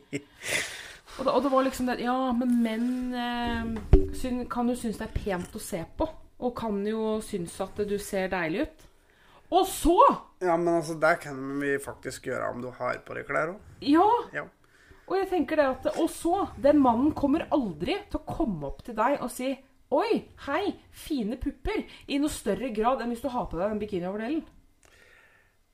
og, 1.19 1.25
det, 1.27 1.33
og 1.33 1.43
det 1.43 1.53
var 1.53 1.67
liksom 1.67 1.91
det 1.91 1.99
Ja, 2.05 2.19
men 2.37 2.57
menn 2.63 2.91
uh, 3.15 4.13
syn, 4.15 4.45
kan 4.51 4.71
jo 4.71 4.79
synes 4.79 5.01
det 5.01 5.09
er 5.09 5.17
pent 5.17 5.57
å 5.57 5.63
se 5.63 5.83
på. 5.99 6.09
Og 6.41 6.55
kan 6.57 6.79
jo 6.89 7.19
synes 7.25 7.59
at 7.61 7.83
du 7.89 7.99
ser 8.01 8.31
deilig 8.33 8.65
ut. 8.67 8.87
Og 9.51 9.67
så! 9.67 9.99
Ja, 10.41 10.55
men 10.57 10.77
altså, 10.77 10.95
det 10.95 11.17
kan 11.25 11.39
vi 11.61 11.75
faktisk 11.83 12.31
gjøre 12.31 12.53
om 12.55 12.63
du 12.63 12.71
har 12.79 13.01
på 13.05 13.17
deg 13.19 13.27
klær 13.29 13.55
òg. 13.55 13.71
Ja! 13.85 14.07
Ja. 14.35 14.47
Og 15.11 15.17
jeg 15.19 15.27
tenker 15.33 15.59
det 15.59 15.67
at 15.67 15.89
Og 15.99 16.07
så! 16.13 16.47
Den 16.63 16.79
mannen 16.83 17.11
kommer 17.19 17.49
aldri 17.51 17.99
til 18.13 18.21
å 18.21 18.37
komme 18.39 18.71
opp 18.71 18.85
til 18.87 18.97
deg 18.99 19.19
og 19.19 19.33
si 19.35 19.57
Oi, 19.91 20.21
hei, 20.47 20.71
fine 20.95 21.35
pupper. 21.35 21.83
I 22.07 22.21
noe 22.23 22.31
større 22.31 22.69
grad 22.71 23.01
enn 23.03 23.11
hvis 23.11 23.25
du 23.25 23.31
har 23.35 23.49
på 23.51 23.59
deg 23.59 23.73
den 23.73 23.81
bikinioverdelen. 23.83 24.45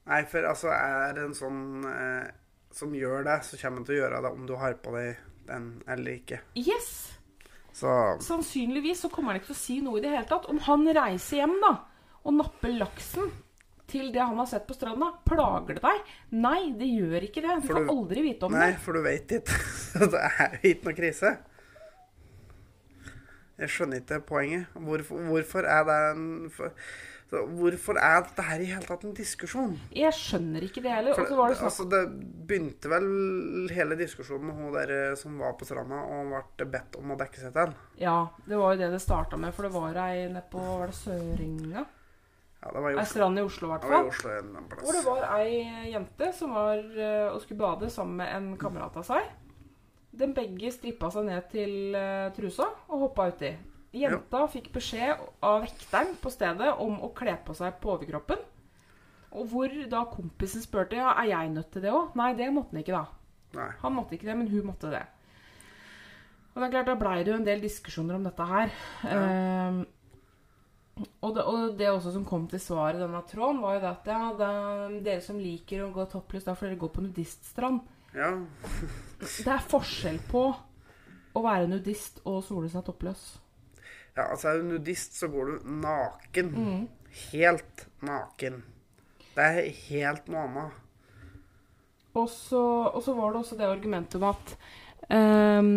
Nei, 0.08 0.22
for 0.30 0.46
altså, 0.48 0.70
er 0.72 1.12
det 1.18 1.26
en 1.26 1.36
sånn 1.36 1.84
eh, 1.90 2.30
som 2.72 2.94
gjør 2.96 3.26
det, 3.26 3.36
så 3.44 3.60
kommer 3.60 3.82
han 3.82 3.88
til 3.90 3.98
å 3.98 4.00
gjøre 4.00 4.22
det 4.24 4.30
om 4.38 4.46
du 4.48 4.54
har 4.56 4.78
på 4.80 4.94
deg 4.96 5.20
den 5.50 5.68
eller 5.84 6.16
ikke. 6.16 6.40
Yes! 6.56 7.15
Så 7.76 7.90
Sannsynligvis 8.24 9.02
så 9.04 9.10
kommer 9.12 9.34
han 9.34 9.40
ikke 9.42 9.50
til 9.50 9.56
å 9.58 9.60
si 9.60 9.74
noe 9.84 9.98
i 9.98 10.04
det 10.04 10.14
hele 10.14 10.28
tatt. 10.30 10.46
Om 10.48 10.62
han 10.64 10.86
reiser 10.96 11.42
hjem 11.42 11.58
da, 11.60 11.74
og 12.24 12.38
napper 12.38 12.72
laksen 12.78 13.28
til 13.86 14.08
det 14.14 14.22
han 14.22 14.38
har 14.40 14.48
sett 14.50 14.64
på 14.66 14.74
stranda, 14.74 15.10
plager 15.28 15.76
det 15.76 15.82
deg? 15.84 16.08
Nei, 16.40 16.70
det 16.78 16.88
gjør 16.88 17.26
ikke 17.28 17.42
det. 17.44 17.58
Du 17.60 17.66
For 17.68 17.76
får 17.76 17.84
du- 17.84 17.92
aldri 17.92 18.22
vite 18.24 18.48
om 18.48 18.56
Nei, 18.56 18.70
det. 18.72 18.80
for 18.82 18.96
du 18.96 19.02
vet 19.04 19.36
ikke. 19.36 19.58
det 20.14 20.22
er 20.24 20.56
jo 20.62 20.70
ikke 20.72 20.88
noe 20.88 20.96
krise. 21.02 21.34
Jeg 23.56 23.70
skjønner 23.72 24.02
ikke 24.02 24.18
poenget. 24.28 24.66
Hvorfor, 24.74 25.20
hvorfor 25.30 25.68
er 25.70 25.84
det 25.88 25.98
en 26.10 26.24
for, 26.52 26.72
så 27.26 27.40
Hvorfor 27.58 27.98
er 27.98 28.20
dette 28.22 28.42
her 28.46 28.60
i 28.62 28.68
hele 28.70 28.86
tatt 28.86 29.02
en 29.02 29.14
diskusjon? 29.16 29.72
Jeg 29.90 30.14
skjønner 30.14 30.62
ikke 30.62 30.82
det 30.84 30.92
heller. 30.94 31.16
For, 31.16 31.24
Og 31.24 31.32
så 31.32 31.38
var 31.40 31.50
det 31.50 31.56
sånn... 31.58 31.70
altså, 31.72 31.86
det 31.90 32.02
begynte 32.46 32.90
vel 32.92 33.08
hele 33.74 33.98
diskusjonen 33.98 34.46
med 34.46 34.60
hun 34.60 34.76
der 34.76 34.92
eh, 34.94 35.16
som 35.18 35.34
var 35.42 35.56
på 35.58 35.66
stranda 35.66 36.04
og 36.06 36.30
ble 36.30 36.68
bedt 36.76 37.00
om 37.00 37.10
å 37.10 37.18
dekke 37.18 37.42
seg 37.42 37.56
til. 37.56 37.74
Ja, 37.98 38.14
det 38.46 38.60
var 38.60 38.76
jo 38.76 38.80
det 38.84 38.92
det 38.94 39.02
starta 39.02 39.40
med, 39.42 39.56
for 39.56 39.66
det 39.66 39.74
var 39.74 39.98
ei 40.06 40.28
nede 40.28 40.44
på 40.52 40.62
Var 40.62 40.92
det 40.92 40.98
Søringa? 41.00 41.86
Ja, 42.62 42.70
det 42.72 42.82
var 42.86 42.94
i 42.94 43.00
Ei 43.02 43.08
strand 43.10 43.42
i 43.42 43.46
Oslo, 43.46 43.68
i 43.68 43.74
hvert 43.74 43.90
fall. 43.90 44.38
En. 44.38 44.54
Hvor 44.78 44.94
det 44.94 45.04
var 45.10 45.26
ei 45.36 45.90
jente 45.90 46.32
som 46.34 46.54
var 46.54 46.78
eh, 46.78 47.28
og 47.32 47.42
skulle 47.42 47.58
bade 47.60 47.90
sammen 47.90 48.22
med 48.22 48.34
en 48.38 48.52
kamerat 48.60 49.02
av 49.02 49.06
seg. 49.06 49.32
De 50.16 50.30
begge 50.34 50.70
strippa 50.72 51.10
seg 51.12 51.26
ned 51.26 51.50
til 51.50 51.94
eh, 51.98 52.28
trusa 52.38 52.70
og 52.86 53.08
hoppa 53.08 53.32
uti. 53.34 53.50
Jenta 53.96 54.42
fikk 54.52 54.70
beskjed 54.74 55.22
av 55.46 55.62
vekteren 55.64 56.14
på 56.20 56.32
stedet 56.32 56.72
om 56.82 56.98
å 57.04 57.12
kle 57.16 57.36
på 57.46 57.56
seg 57.56 57.78
på 57.80 57.94
overkroppen. 57.94 58.42
Og 59.36 59.50
hvor 59.50 59.72
da 59.90 60.04
kompisen 60.08 60.64
spurte 60.64 60.98
ja, 60.98 61.12
er 61.16 61.30
jeg 61.32 61.52
nødt 61.52 61.70
til 61.74 61.84
det 61.84 61.92
òg. 61.92 62.14
Nei, 62.18 62.32
det 62.38 62.48
måtte 62.54 62.74
han 62.74 62.82
ikke, 62.82 62.96
da. 62.96 63.04
Nei. 63.56 63.68
Han 63.82 63.94
måtte 63.96 64.16
ikke 64.16 64.28
det, 64.30 64.36
men 64.38 64.50
hun 64.52 64.68
måtte 64.68 64.92
det. 64.92 65.04
Og 66.54 66.62
det 66.62 66.68
er 66.68 66.72
klart, 66.72 66.88
Da 66.88 66.96
blei 66.96 67.18
det 67.20 67.32
jo 67.32 67.38
en 67.40 67.46
del 67.46 67.60
diskusjoner 67.64 68.16
om 68.16 68.24
dette 68.24 68.46
her. 68.48 68.72
Ehm, 69.12 69.82
og, 71.20 71.34
det, 71.36 71.42
og 71.44 71.74
det 71.76 71.90
også 71.90 72.14
som 72.14 72.24
kom 72.24 72.46
til 72.48 72.62
svaret 72.62 72.96
i 72.96 73.04
denne 73.04 73.20
tråden, 73.28 73.60
var 73.60 73.76
jo 73.76 73.82
det 73.82 73.90
at 73.90 74.08
ja, 74.08 74.20
det 74.38 74.48
er 74.48 74.94
dere 75.10 75.24
som 75.24 75.40
liker 75.40 75.84
å 75.84 75.90
gå 75.92 76.06
toppløs, 76.12 76.46
da 76.46 76.56
får 76.56 76.70
dere 76.70 76.80
gå 76.80 76.88
på 76.94 77.04
nudiststrand. 77.04 77.82
Ja. 78.16 78.30
Det 79.20 79.52
er 79.52 79.68
forskjell 79.68 80.22
på 80.30 80.46
å 81.36 81.42
være 81.44 81.68
nudist 81.68 82.22
og 82.24 82.40
sole 82.46 82.70
seg 82.72 82.86
toppløs. 82.86 83.26
Ja, 84.16 84.24
altså 84.24 84.50
er 84.50 84.62
du 84.62 84.70
nudist, 84.72 85.18
så 85.18 85.28
går 85.28 85.50
du 85.50 85.70
naken. 85.84 86.50
Mm. 86.56 87.14
Helt 87.30 87.86
naken. 88.04 88.62
Det 89.36 89.46
er 89.46 89.70
helt 89.90 90.28
noe 90.32 90.44
annet. 90.46 90.82
Og 92.16 92.28
så, 92.32 92.62
og 92.88 93.02
så 93.04 93.12
var 93.16 93.32
det 93.32 93.42
også 93.42 93.58
det 93.58 93.68
argumentet 93.68 94.16
om 94.16 94.30
at 94.30 94.54
um, 95.12 95.72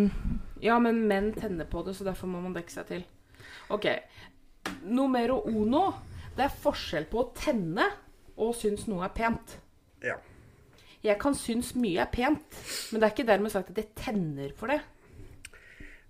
Ja, 0.64 0.78
men 0.80 1.02
menn 1.08 1.34
tenner 1.36 1.68
på 1.68 1.82
det, 1.84 1.94
så 1.96 2.06
derfor 2.06 2.30
må 2.32 2.40
man 2.40 2.56
dekke 2.56 2.72
seg 2.72 2.88
til. 2.88 3.04
Ok. 3.72 3.86
Numero 4.88 5.42
uno. 5.48 5.84
Det 6.36 6.46
er 6.46 6.60
forskjell 6.62 7.08
på 7.10 7.20
å 7.20 7.30
tenne 7.36 7.86
og 8.40 8.54
synes 8.56 8.86
noe 8.88 9.04
er 9.04 9.12
pent. 9.12 9.58
Ja. 10.04 10.16
Jeg 11.04 11.16
kan 11.20 11.36
synes 11.36 11.74
mye 11.76 12.00
er 12.04 12.10
pent, 12.12 12.56
men 12.92 13.00
det 13.00 13.06
er 13.06 13.14
ikke 13.14 13.28
dermed 13.28 13.52
sagt 13.52 13.72
at 13.72 13.80
jeg 13.80 13.92
tenner 13.96 14.52
for 14.56 14.72
det. 14.72 14.80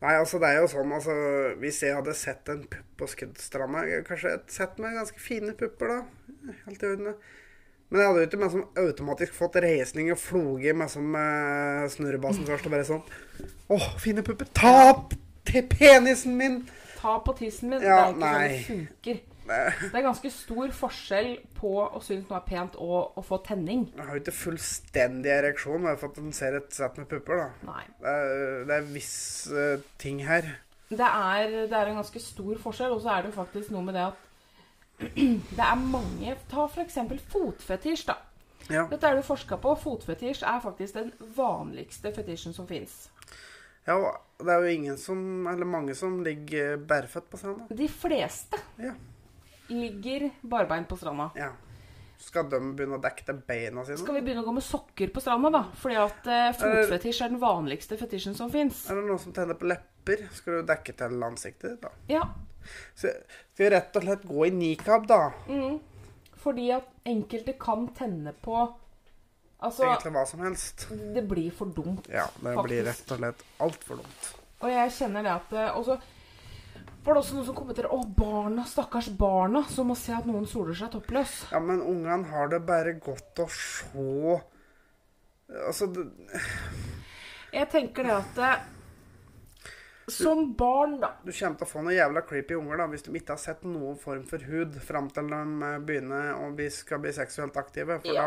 Nei, 0.00 0.14
altså 0.16 0.38
det 0.40 0.49
er 0.49 0.62
jo 0.62 0.69
sånn, 0.73 0.92
altså 0.97 1.14
Hvis 1.61 1.83
jeg 1.85 1.92
hadde 1.92 2.14
sett 2.16 2.49
en 2.49 2.62
pupp 2.64 3.02
på 3.02 3.09
Skuddstranda 3.12 3.83
Kanskje 4.07 4.33
jeg 4.33 4.54
sett 4.54 4.80
med 4.80 4.97
ganske 4.97 5.21
fine 5.21 5.52
pupper, 5.59 5.92
da. 5.92 6.54
Helt 6.64 6.85
i 6.85 6.88
orden. 6.88 7.19
Men 7.90 8.00
jeg 8.00 8.09
hadde 8.09 8.23
jo 8.23 8.28
ikke 8.28 8.40
med 8.40 8.52
som 8.54 8.66
automatisk 8.80 9.35
fått 9.35 9.59
reisning 9.64 10.12
og 10.14 10.21
floge 10.23 10.75
med 10.78 10.92
som 10.92 11.16
eh, 11.19 11.88
snurrebassen 11.90 12.47
først 12.49 12.69
og 12.69 12.75
bare 12.76 12.87
sånn 12.87 13.02
Å, 13.71 13.78
fine 14.00 14.23
pupper! 14.26 14.49
Ta 14.57 14.75
opp 14.92 15.16
til 15.49 15.66
penisen 15.69 16.37
min! 16.38 16.62
Ta 17.00 17.16
på 17.25 17.35
tissen 17.38 17.73
min. 17.73 17.83
Ja, 17.83 18.11
det 18.12 18.14
er 18.14 18.14
ikke 18.14 18.21
nei. 18.21 18.30
sånn 18.30 18.54
det 18.54 18.64
funker. 18.69 19.21
Det 19.50 19.90
er 19.99 20.04
ganske 20.07 20.30
stor 20.33 20.73
forskjell 20.76 21.30
på 21.59 21.73
å 21.83 22.00
synes 22.04 22.28
noe 22.30 22.38
er 22.38 22.47
pent 22.47 22.78
og 22.78 23.19
å 23.19 23.25
få 23.26 23.40
tenning. 23.47 23.88
Jeg 23.97 24.07
har 24.07 24.16
jo 24.16 24.23
ikke 24.23 24.37
fullstendig 24.38 25.33
ereksjon 25.35 25.87
bare 25.88 25.99
for 26.00 26.12
at 26.12 26.21
den 26.23 26.33
ser 26.37 26.59
et 26.61 26.73
sett 26.76 26.99
med 27.00 27.09
pupper, 27.11 27.42
da. 27.45 27.49
Nei. 27.69 27.85
Det 28.00 28.14
er, 28.14 28.64
det 28.71 28.76
er 28.78 28.90
visse 28.95 29.69
ting 30.02 30.23
her. 30.28 30.49
Det 30.90 31.07
er, 31.07 31.52
det 31.71 31.76
er 31.76 31.92
en 31.92 32.00
ganske 32.00 32.23
stor 32.23 32.59
forskjell, 32.62 32.95
og 32.97 33.02
så 33.04 33.12
er 33.14 33.23
det 33.23 33.30
jo 33.33 33.38
faktisk 33.40 33.71
noe 33.75 33.85
med 33.87 33.95
det 33.99 34.09
at 34.09 34.26
det 35.57 35.64
er 35.64 35.78
mange 35.80 36.35
Ta 36.50 36.66
f.eks. 36.69 36.99
fotfetisj, 37.33 38.09
da. 38.11 38.19
Ja. 38.71 38.85
Dette 38.90 39.09
er 39.09 39.16
det 39.19 39.26
forska 39.26 39.57
på. 39.59 39.73
Fotfetisj 39.83 40.45
er 40.47 40.61
faktisk 40.62 40.99
den 40.99 41.12
vanligste 41.37 42.12
fetisjen 42.14 42.54
som 42.54 42.69
fins. 42.69 43.09
ja, 43.87 43.97
det 44.38 44.52
er 44.52 44.62
jo 44.62 44.75
ingen 44.75 44.99
som, 45.00 45.47
eller 45.50 45.66
mange 45.66 45.95
som 45.99 46.21
ligger 46.25 46.76
bærføtt 46.76 47.30
på 47.30 47.40
stranda. 47.40 47.66
De 47.75 47.88
fleste 47.88 48.61
Ja. 48.78 48.92
Ligger 49.71 50.31
barbeint 50.43 50.89
på 50.91 50.97
stranda. 51.00 51.31
ja. 51.39 51.50
Skal 52.21 52.50
de 52.53 52.59
begynne 52.77 52.99
å 52.99 53.00
dekke 53.00 53.25
til 53.25 53.39
beina 53.49 53.81
sine? 53.89 53.97
Skal 53.97 54.19
vi 54.19 54.21
begynne 54.27 54.43
å 54.43 54.45
gå 54.45 54.53
med 54.53 54.65
sokker 54.67 55.09
på 55.09 55.23
stranda, 55.25 55.49
da? 55.55 55.62
Fordi 55.81 55.95
at 55.97 56.27
uh, 56.29 56.50
fotfetisj 56.53 57.23
er 57.25 57.31
den 57.33 57.41
vanligste 57.41 57.97
fetisjen 57.97 58.37
som 58.37 58.50
fins. 58.53 58.83
Er 58.93 58.99
det 58.99 59.07
noen 59.07 59.23
som 59.23 59.33
tenner 59.33 59.57
på 59.57 59.65
lepper? 59.71 60.27
Skal 60.37 60.59
du 60.61 60.67
dekke 60.69 60.93
til 61.00 61.25
ansiktet 61.25 61.79
ditt, 61.79 61.87
da? 61.87 61.95
Ja. 62.12 62.27
Så 62.93 63.09
skal 63.09 63.65
vi 63.65 63.71
rett 63.73 63.97
og 63.97 64.05
slett 64.05 64.29
gå 64.29 64.45
i 64.50 64.53
nikab, 64.53 65.09
da? 65.09 65.31
Mm. 65.49 65.79
Fordi 66.45 66.69
at 66.77 66.93
enkelte 67.09 67.57
kan 67.61 67.89
tenne 67.97 68.37
på 68.45 68.69
Altså, 69.61 69.85
Egentlig 69.85 70.12
hva 70.15 70.23
som 70.25 70.41
helst. 70.41 70.87
det 71.15 71.23
blir 71.29 71.50
for 71.53 71.69
dumt. 71.77 72.07
Ja, 72.09 72.29
det 72.37 72.55
Faktisk. 72.55 72.62
blir 72.69 72.85
rett 72.87 73.11
og 73.12 73.19
slett 73.19 73.43
altfor 73.61 73.99
dumt. 74.00 74.29
Og 74.61 74.71
jeg 74.73 74.93
kjenner 74.97 75.27
det 75.27 75.33
at 75.35 75.53
eh, 75.53 75.77
Og 75.77 75.85
så 75.85 75.97
var 77.04 77.14
det 77.16 77.21
også 77.23 77.35
noen 77.38 77.47
som 77.49 77.57
kommenterer 77.57 77.92
Å, 77.95 78.00
barna, 78.16 78.64
stakkars 78.69 79.09
barna, 79.16 79.62
som 79.73 79.88
må 79.88 79.97
se 79.99 80.12
at 80.12 80.26
noen 80.28 80.47
soler 80.47 80.76
seg 80.76 80.90
toppløs. 80.92 81.47
Ja, 81.52 81.61
men 81.64 81.80
ungene 81.80 82.28
har 82.28 82.50
det 82.52 82.61
bare 82.69 82.92
godt 83.00 83.40
å 83.45 83.49
se 83.50 84.40
Altså, 85.66 85.88
det, 85.90 86.04
Jeg 87.52 87.66
tenker 87.73 88.07
det 88.07 88.12
at 88.14 88.37
det, 88.37 88.50
Som 90.11 90.52
barn, 90.59 90.99
da 91.02 91.12
du 91.25 91.33
kommer 91.33 91.57
til 91.59 91.66
å 91.66 91.71
få 91.71 91.83
noen 91.83 91.97
jævla 91.97 92.23
creepy 92.26 92.54
unger 92.59 92.80
da, 92.83 92.87
hvis 92.92 93.04
de 93.07 93.14
ikke 93.19 93.35
har 93.37 93.42
sett 93.42 93.64
noen 93.66 93.99
form 93.99 94.23
for 94.26 94.42
hud 94.50 94.78
fram 94.83 95.09
til 95.14 95.28
de 95.30 95.40
eh, 95.69 95.76
begynner 95.87 96.33
å 96.38 96.49
bli, 96.57 96.66
skal 96.75 96.99
bli 97.02 97.12
seksuelt 97.14 97.59
aktive. 97.61 98.00
For 98.02 98.14
Ja. 98.14 98.25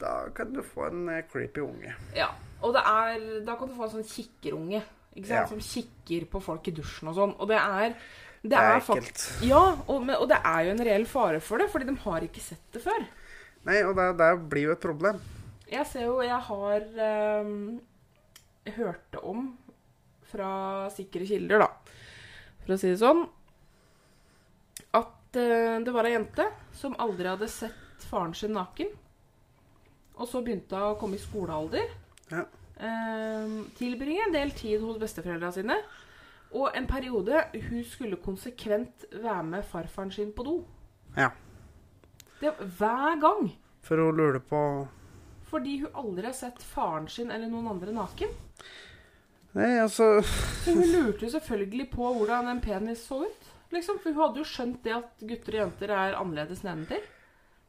da, 0.00 0.02
da 0.04 0.12
kan 0.36 0.52
du 0.52 0.60
få 0.62 0.88
en 0.90 1.08
eh, 1.08 1.22
creepy 1.30 1.64
unge. 1.64 1.94
Ja. 2.16 2.28
Og 2.64 2.72
det 2.76 2.80
er 2.88 3.24
Da 3.44 3.56
kan 3.60 3.68
du 3.68 3.74
få 3.76 3.84
en 3.88 3.94
sånn 3.98 4.08
kikkerunge. 4.08 4.82
Ja. 5.14 5.44
Som 5.46 5.60
kikker 5.62 6.26
på 6.30 6.40
folk 6.42 6.66
i 6.68 6.74
dusjen 6.74 7.10
og 7.12 7.18
sånn. 7.18 7.34
Og 7.38 7.50
det 7.50 7.58
er 7.60 7.94
Det, 8.44 8.50
Det 8.50 8.58
er 8.58 8.70
er 8.74 8.80
ekkelt. 8.82 9.20
Ja, 9.46 9.60
og, 9.86 10.02
men, 10.04 10.16
og 10.18 10.28
det 10.28 10.36
er 10.44 10.66
jo 10.66 10.72
en 10.74 10.84
reell 10.84 11.06
fare 11.08 11.38
for 11.40 11.62
det, 11.62 11.70
fordi 11.72 11.86
de 11.88 11.94
har 12.02 12.26
ikke 12.26 12.42
sett 12.44 12.64
det 12.74 12.82
før. 12.84 13.06
Nei, 13.64 13.78
og 13.86 13.94
det, 13.96 14.10
det 14.20 14.30
blir 14.52 14.66
jo 14.68 14.74
et 14.74 14.82
problem. 14.82 15.20
Jeg 15.70 15.86
ser 15.88 16.04
jo 16.04 16.18
Jeg 16.20 16.40
har 16.48 16.84
um, 17.46 17.80
hørt 18.76 19.16
om 19.22 19.46
fra 20.28 20.50
sikre 20.92 21.24
kilder, 21.28 21.62
da, 21.62 21.94
for 22.64 22.74
å 22.74 22.78
si 22.80 22.90
det 22.90 22.98
sånn, 23.00 23.22
at 24.98 25.38
eh, 25.38 25.78
det 25.84 25.94
var 25.94 26.08
ei 26.08 26.14
jente 26.16 26.48
som 26.74 26.96
aldri 26.98 27.28
hadde 27.30 27.48
sett 27.52 28.06
faren 28.10 28.34
sin 28.34 28.54
naken. 28.56 28.90
Og 30.18 30.28
så 30.30 30.42
begynte 30.42 30.78
hun 30.78 30.92
å 30.94 30.98
komme 30.98 31.18
i 31.18 31.22
skolealder. 31.22 31.92
Ja. 32.32 32.44
Um, 32.74 33.68
tilbringe 33.78 34.24
en 34.26 34.34
del 34.34 34.50
tid 34.56 34.82
hos 34.82 34.98
besteforeldra 34.98 35.52
sine. 35.54 35.76
Og 36.54 36.70
en 36.76 36.86
periode 36.86 37.44
hun 37.68 37.84
skulle 37.86 38.20
konsekvent 38.22 39.06
være 39.12 39.42
med 39.46 39.66
farfaren 39.66 40.12
sin 40.14 40.32
på 40.34 40.46
do. 40.46 40.56
Ja. 41.16 41.30
Det, 42.40 42.52
hver 42.78 43.20
gang. 43.22 43.48
For 43.84 44.00
å 44.00 44.10
lure 44.14 44.40
på 44.40 44.60
Fordi 45.50 45.76
hun 45.82 45.96
aldri 46.00 46.26
har 46.26 46.36
sett 46.36 46.62
faren 46.64 47.06
sin 47.10 47.30
eller 47.30 47.50
noen 47.50 47.68
andre 47.74 47.92
naken. 47.94 48.30
Nei, 49.54 49.74
altså 49.78 50.18
Så 50.24 50.72
hun 50.74 50.88
lurte 50.90 51.26
jo 51.26 51.30
selvfølgelig 51.30 51.90
på 51.92 52.08
hvordan 52.16 52.48
en 52.50 52.62
penis 52.64 53.04
så 53.06 53.20
ut. 53.26 53.50
Liksom, 53.74 54.00
For 54.02 54.14
hun 54.14 54.22
hadde 54.22 54.42
jo 54.42 54.48
skjønt 54.48 54.80
det 54.86 54.94
at 54.96 55.22
gutter 55.22 55.56
og 55.56 55.60
jenter 55.60 55.94
er 55.94 56.16
annerledes 56.18 56.64
nedentil. 56.66 57.02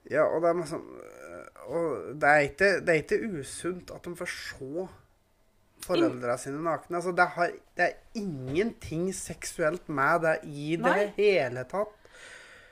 Ja, 0.10 0.26
og 0.30 0.42
det 0.42 0.50
er 0.52 0.60
liksom 0.62 0.84
Og 1.66 2.14
det 2.22 2.30
er 2.30 2.46
ikke, 2.50 2.70
det 2.86 2.94
er 2.94 3.02
ikke 3.02 3.40
usunt 3.40 3.92
at 3.96 4.06
de 4.06 4.16
får 4.20 4.32
se 4.32 4.88
foreldra 5.86 6.38
sine 6.42 6.62
nakne. 6.64 6.98
Altså, 7.00 7.14
det, 7.16 7.28
har, 7.36 7.54
det 7.78 7.86
er 7.90 8.22
ingenting 8.22 9.10
seksuelt 9.16 9.90
med 9.90 10.26
det 10.26 10.36
i 10.50 10.76
det 10.76 10.86
Nei. 10.86 11.06
hele 11.18 11.66
tatt. 11.70 11.94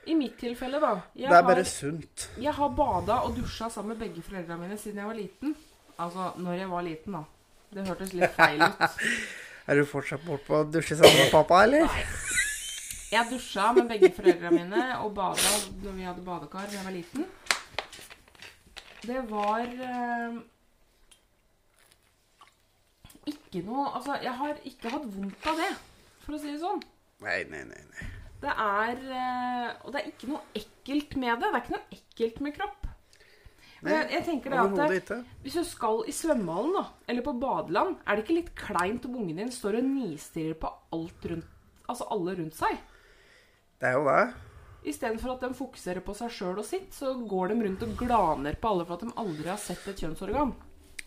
I 0.04 0.16
mitt 0.18 0.36
tilfelle, 0.36 0.80
da. 0.82 0.98
Det 1.16 1.30
er 1.30 1.46
bare 1.46 1.62
har, 1.62 1.68
sunt. 1.68 2.26
jeg 2.36 2.52
har 2.52 2.74
bada 2.76 3.22
og 3.24 3.38
dusja 3.38 3.70
sammen 3.72 3.94
med 3.94 4.02
begge 4.04 4.24
foreldrene 4.24 4.66
mine 4.66 4.76
siden 4.80 5.00
jeg 5.00 5.08
var 5.08 5.16
liten. 5.16 5.54
Altså 5.96 6.32
når 6.36 6.58
jeg 6.60 6.70
var 6.70 6.84
liten, 6.84 7.16
da. 7.16 7.22
Det 7.74 7.86
hørtes 7.88 8.12
litt 8.12 8.36
feil 8.36 8.62
ut. 8.66 8.84
Er 9.64 9.78
du 9.80 9.86
fortsatt 9.88 10.20
bort 10.26 10.42
på 10.44 10.58
å 10.58 10.64
dusje 10.68 10.98
sammen 10.98 11.22
med 11.22 11.30
pappa, 11.32 11.62
eller? 11.64 11.88
Jeg 13.14 13.30
dusja 13.30 13.70
med 13.72 13.86
begge 13.88 14.10
foreldrene 14.12 14.58
mine 14.58 14.98
og 15.00 15.14
bada 15.16 15.54
når 15.80 15.94
vi 15.96 16.04
hadde 16.04 16.24
badekar 16.26 16.66
da 16.68 16.76
jeg 16.76 16.84
var 16.84 16.92
liten. 16.92 17.24
Det 19.04 19.20
var 19.28 19.64
eh, 19.64 20.36
ikke 23.30 23.64
noe 23.66 23.86
Altså, 23.90 24.18
jeg 24.24 24.34
har 24.40 24.60
ikke 24.70 24.92
hatt 24.94 25.06
vondt 25.16 25.48
av 25.50 25.60
det, 25.60 25.70
for 26.24 26.36
å 26.36 26.40
si 26.40 26.52
det 26.52 26.60
sånn. 26.62 26.82
Nei, 27.24 27.42
nei, 27.52 27.62
nei. 27.68 27.82
nei. 27.92 28.08
Det 28.44 28.52
er 28.52 29.04
eh, 29.20 29.68
Og 29.84 29.92
det 29.92 30.00
er 30.00 30.10
ikke 30.10 30.32
noe 30.32 30.42
ekkelt 30.58 31.16
med 31.20 31.40
det. 31.40 31.48
Det 31.48 31.54
er 31.54 31.62
ikke 31.62 31.76
noe 31.76 31.98
ekkelt 31.98 32.42
med 32.44 32.58
kropp. 32.58 32.90
Nei, 33.84 33.92
jeg, 33.92 34.04
jeg 34.14 34.24
tenker 34.30 34.54
det 34.54 34.60
at 34.62 35.10
det, 35.10 35.16
hvis 35.44 35.56
du 35.60 35.64
skal 35.68 35.98
i 36.08 36.12
svømmehallen 36.16 36.72
da, 36.78 36.84
eller 37.12 37.24
på 37.26 37.34
badeland, 37.36 37.98
er 38.08 38.16
det 38.16 38.24
ikke 38.24 38.38
litt 38.38 38.54
kleint 38.56 39.04
om 39.04 39.18
ungen 39.20 39.42
din 39.42 39.52
står 39.52 39.76
og 39.82 39.90
nistirrer 39.90 40.56
på 40.56 40.70
alt 40.96 41.26
rundt 41.28 41.50
altså 41.90 42.06
alle 42.14 42.34
rundt 42.38 42.56
seg. 42.56 42.78
Det 43.80 43.90
er 43.90 43.98
jo 43.98 44.06
det. 44.08 44.22
Istedenfor 44.84 45.34
at 45.34 45.40
de 45.40 45.54
fokuserer 45.56 46.00
på 46.04 46.12
seg 46.14 46.30
sjøl 46.30 46.58
og 46.60 46.64
sitt, 46.68 46.90
så 46.92 47.14
går 47.28 47.48
de 47.54 47.54
rundt 47.64 47.82
og 47.86 47.94
glaner 47.96 48.54
på 48.60 48.68
alle 48.68 48.84
for 48.84 48.94
at 48.98 49.00
de 49.06 49.14
aldri 49.16 49.48
har 49.48 49.56
sett 49.56 49.86
et 49.88 49.96
kjønnsorgan. 50.04 50.52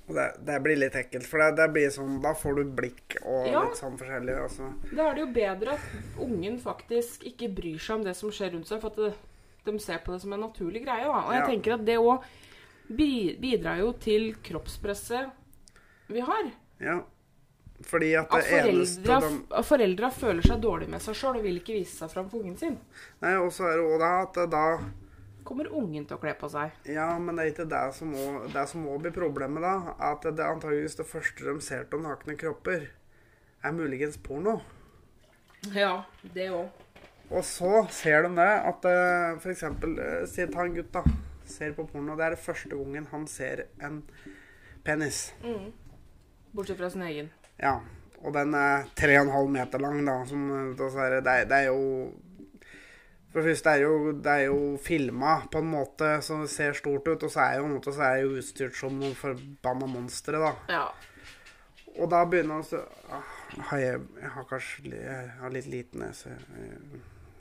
Det, 0.08 0.26
det 0.48 0.56
blir 0.64 0.78
litt 0.80 0.96
ekkelt, 0.96 1.26
for 1.28 1.38
det, 1.44 1.50
det 1.60 1.66
blir 1.76 1.90
sånn 1.92 2.22
Da 2.24 2.32
får 2.34 2.56
du 2.56 2.70
blikk 2.78 3.18
og 3.26 3.48
Ja. 3.52 3.64
litt 3.66 3.76
sånn 3.76 3.98
forskjellig. 4.00 4.38
Altså. 4.40 4.70
Da 4.96 5.10
er 5.10 5.16
det 5.18 5.22
jo 5.26 5.32
bedre 5.36 5.74
at 5.76 6.22
ungen 6.24 6.58
faktisk 6.64 7.26
ikke 7.28 7.50
bryr 7.54 7.78
seg 7.78 7.96
om 8.00 8.04
det 8.08 8.16
som 8.16 8.32
skjer 8.32 8.54
rundt 8.56 8.68
seg, 8.72 8.80
for 8.82 8.88
at 8.96 8.96
det, 8.96 9.14
de 9.68 9.78
ser 9.84 10.00
på 10.06 10.14
det 10.16 10.22
som 10.24 10.32
en 10.34 10.40
naturlig 10.48 10.86
greie. 10.86 11.04
Da. 11.04 11.26
Og 11.28 11.34
jeg 11.36 11.42
Ja. 11.44 11.48
tenker 11.52 11.74
at 11.76 11.86
det 11.86 11.98
òg 12.00 12.24
bidrar 13.42 13.80
jo 13.82 13.92
til 14.00 14.34
kroppspresset 14.48 15.30
vi 16.08 16.22
har. 16.24 16.52
Ja. 16.80 17.02
Fordi 17.88 18.14
at 18.20 18.32
At 18.36 18.48
foreldra, 18.50 19.18
de 19.24 19.64
foreldra 19.64 20.12
føler 20.12 20.44
seg 20.44 20.64
dårlig 20.64 20.90
med 20.92 21.04
seg 21.04 21.16
sjøl 21.16 21.40
og 21.40 21.46
vil 21.46 21.60
ikke 21.62 21.78
vise 21.78 21.96
seg 21.96 22.12
fram 22.12 22.30
for 22.32 22.44
ungen 22.44 22.58
sin. 22.60 22.80
Nei, 23.24 23.36
og 23.40 23.52
så 23.56 23.70
er 23.70 23.80
det 23.80 23.86
òg 23.88 24.02
det 24.04 24.14
at 24.24 24.40
da 24.52 24.64
Kommer 25.48 25.70
ungen 25.72 26.04
til 26.04 26.18
å 26.18 26.20
kle 26.20 26.34
på 26.36 26.50
seg. 26.52 26.74
Ja, 26.92 27.06
men 27.24 27.38
det 27.38 27.44
er 27.46 27.54
ikke 27.54 27.66
det 27.72 27.84
som 27.96 28.10
må, 28.12 28.24
det 28.52 28.66
som 28.68 28.82
må 28.84 28.98
bli 29.00 29.14
problemet, 29.16 29.64
da. 29.64 29.94
At 30.10 30.26
det 30.28 30.44
er 30.44 30.52
antageligvis 30.52 31.00
det 31.00 31.06
første 31.08 31.46
de 31.46 31.54
ser 31.64 31.86
av 31.88 32.02
nakne 32.04 32.36
kropper, 32.36 32.84
er 33.64 33.78
muligens 33.78 34.20
porno. 34.20 34.58
Ja, 35.72 36.02
det 36.36 36.50
òg. 36.52 36.84
Og 37.32 37.48
så 37.48 37.86
ser 37.96 38.28
de 38.28 38.34
det 38.36 38.50
at 38.74 38.90
f.eks. 38.90 39.42
for 39.44 39.54
eksempel 39.54 39.98
eh, 40.00 40.22
Si 40.32 40.46
ta 40.52 40.68
en 40.68 40.76
gutt, 40.76 40.92
da. 40.96 41.04
Ser 41.48 41.72
på 41.80 41.88
porno. 41.88 42.20
Det 42.20 42.28
er 42.28 42.36
det 42.36 42.44
første 42.44 42.76
gangen 42.76 43.08
han 43.14 43.24
ser 43.32 43.70
en 43.80 44.02
penis. 44.84 45.30
Mm. 45.48 45.72
Bortsett 46.52 46.80
fra 46.80 46.92
sin 46.92 47.08
egen. 47.08 47.32
Ja. 47.62 47.80
Og 48.26 48.34
den 48.34 48.54
er 48.58 48.88
3,5 48.98 49.52
meter 49.54 49.82
lang, 49.82 50.00
da. 50.08 50.22
Som, 50.30 50.48
det, 50.78 50.90
det, 51.26 51.34
er, 51.34 51.46
det 51.50 51.60
jo 51.68 51.82
For 53.32 53.42
det 53.42 53.52
første 53.52 53.74
er 53.76 53.84
jo, 53.84 54.14
det 54.14 54.34
er 54.34 54.46
jo 54.48 54.62
filma 54.82 55.40
på 55.52 55.62
en 55.62 55.70
måte 55.72 56.18
som 56.26 56.46
ser 56.50 56.78
stort 56.78 57.08
ut, 57.08 57.24
og 57.24 57.32
så 57.32 57.46
er 57.46 57.60
jo, 57.62 57.70
måte, 57.76 57.94
så 57.94 58.08
er 58.10 58.24
jo 58.24 58.38
utstyrt 58.40 58.78
som 58.78 58.98
noen 58.98 59.16
forbanna 59.18 59.90
monstre, 59.92 60.42
da. 60.42 60.54
Ja. 60.72 60.88
Og 61.98 62.10
da 62.12 62.22
begynner 62.30 62.60
han 62.60 62.66
så 62.66 62.84
ah, 63.14 63.34
har 63.72 63.82
jeg, 63.82 64.02
jeg 64.22 64.32
har 64.36 64.46
kanskje 64.50 64.92
jeg 64.94 65.34
har 65.40 65.54
litt 65.54 65.70
liten 65.72 66.04
nese. 66.06 66.36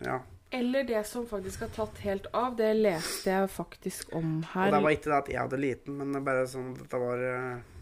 Ja. 0.04 0.20
Eller 0.50 0.84
det 0.84 1.02
som 1.08 1.26
faktisk 1.28 1.66
har 1.66 1.72
tatt 1.74 1.98
helt 2.04 2.28
av, 2.32 2.54
det 2.56 2.70
leste 2.78 3.32
jeg 3.32 3.48
faktisk 3.50 4.14
om 4.16 4.38
her. 4.52 4.68
Og 4.68 4.76
det 4.76 4.82
var 4.84 4.94
ikke 4.94 5.10
det 5.10 5.16
at 5.18 5.32
jeg 5.32 5.40
hadde 5.42 5.60
liten, 5.60 5.96
men 5.98 6.14
det 6.14 6.22
bare 6.24 6.46
sånn 6.48 6.70
at 6.76 6.86
det 6.92 7.00
var 7.02 7.24
eh, 7.26 7.72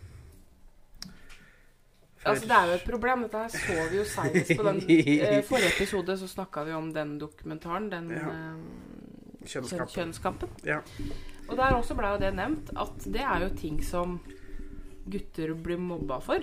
Altså, 2.24 2.46
det 2.48 2.56
er 2.56 2.66
jo 2.70 2.72
et 2.78 2.84
problem. 2.88 3.22
Dette 3.26 3.42
her 3.42 3.48
så 3.54 3.88
vi 3.90 3.98
jo 4.00 4.04
seinest 4.08 4.54
på 4.56 4.64
den 4.68 4.80
eh, 4.88 5.42
forrige 5.44 5.72
episode. 5.74 6.16
Så 6.18 6.28
snakka 6.30 6.64
vi 6.64 6.72
om 6.72 6.92
den 6.94 7.18
dokumentaren. 7.20 7.90
Den 7.92 8.10
Ja. 8.10 8.30
eh, 8.30 8.56
kjønn, 9.44 9.68
Kjønnskap. 9.68 9.92
Kjønnskampen. 9.92 10.48
Ja. 10.64 10.80
Og 11.48 11.56
der 11.60 11.76
også 11.76 11.94
ble 11.98 12.14
jo 12.14 12.18
det 12.22 12.32
nevnt 12.34 12.70
at 12.80 13.04
det 13.12 13.20
er 13.20 13.44
jo 13.44 13.50
ting 13.58 13.82
som 13.84 14.18
gutter 15.06 15.52
blir 15.54 15.76
mobba 15.78 16.20
for. 16.24 16.40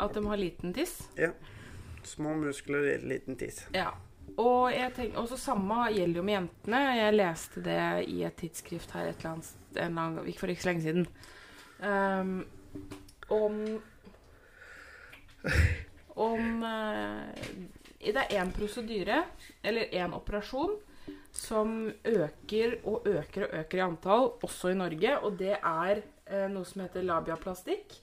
At 0.00 0.14
de 0.14 0.22
har 0.26 0.36
liten 0.40 0.72
tiss. 0.74 1.00
ja. 1.18 1.32
Små 2.08 2.30
muskler, 2.40 3.02
liten 3.04 3.36
tiss. 3.36 3.66
Ja. 3.74 3.90
Og 4.38 4.70
jeg 4.72 4.92
tenk, 4.96 5.16
også 5.18 5.36
samme 5.36 5.90
gjelder 5.92 6.20
jo 6.20 6.22
med 6.24 6.34
jentene. 6.38 6.78
Jeg 6.96 7.16
leste 7.18 7.60
det 7.60 7.80
i 8.08 8.22
et 8.24 8.36
tidsskrift 8.38 8.94
her 8.94 9.10
et 9.10 9.18
eller 9.18 9.34
annet, 9.34 9.50
en 9.82 9.98
ikke 10.30 10.40
for 10.40 10.52
ikke 10.54 10.62
så 10.62 10.70
lenge 10.70 10.84
siden. 10.86 11.06
Um, 11.82 12.46
om 13.34 13.58
om 16.18 16.62
eh, 16.66 17.48
Det 17.98 18.14
er 18.14 18.36
én 18.40 18.52
prosedyre, 18.54 19.24
eller 19.62 19.94
én 19.94 20.14
operasjon, 20.14 20.76
som 21.34 21.88
øker 22.04 22.78
og 22.84 23.06
øker 23.06 23.46
og 23.46 23.56
øker 23.60 23.78
i 23.78 23.84
antall, 23.84 24.30
også 24.42 24.72
i 24.72 24.78
Norge. 24.78 25.16
Og 25.22 25.38
det 25.38 25.56
er 25.56 26.02
eh, 26.26 26.46
noe 26.52 26.66
som 26.68 26.82
heter 26.84 27.06
labiaplastikk. 27.06 27.98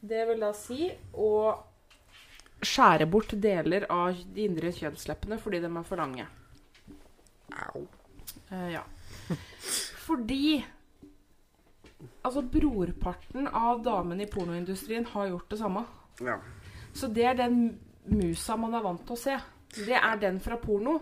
Det 0.00 0.24
vil 0.28 0.40
da 0.40 0.52
si 0.56 0.88
å 1.12 1.30
skjære 2.60 3.08
bort 3.08 3.32
deler 3.40 3.86
av 3.92 4.18
de 4.34 4.44
indre 4.44 4.72
kjønnsleppene 4.76 5.40
fordi 5.40 5.62
de 5.64 5.70
er 5.70 5.88
for 5.88 6.00
lange. 6.00 6.26
Au. 7.68 7.86
Eh, 8.50 8.68
ja. 8.76 8.84
Fordi 10.06 10.60
Altså, 12.24 12.40
brorparten 12.44 13.48
av 13.48 13.82
damene 13.84 14.24
i 14.24 14.28
pornoindustrien 14.30 15.06
har 15.12 15.30
gjort 15.30 15.52
det 15.52 15.58
samme. 15.60 15.82
Ja. 16.24 16.38
Så 16.94 17.08
det 17.14 17.24
er 17.30 17.38
den 17.38 17.60
musa 18.10 18.56
man 18.58 18.74
er 18.74 18.84
vant 18.84 19.04
til 19.06 19.16
å 19.16 19.20
se. 19.20 19.36
Det 19.76 19.96
er 19.96 20.18
den 20.22 20.40
fra 20.42 20.56
porno 20.58 20.98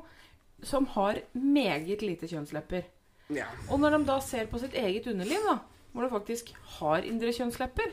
som 0.67 0.87
har 0.97 1.21
meget 1.33 2.03
lite 2.03 2.29
kjønnslepper. 2.29 2.85
ja. 3.31 3.47
Og 3.71 3.81
når 3.81 3.97
de 3.97 4.05
da 4.09 4.19
ser 4.21 4.47
på 4.51 4.59
sitt 4.59 4.75
eget 4.75 5.07
underliv, 5.07 5.41
da, 5.47 5.59
hvor 5.93 6.05
det 6.05 6.13
faktisk 6.13 6.53
har 6.79 7.07
indre 7.07 7.33
kjønnslepper, 7.33 7.93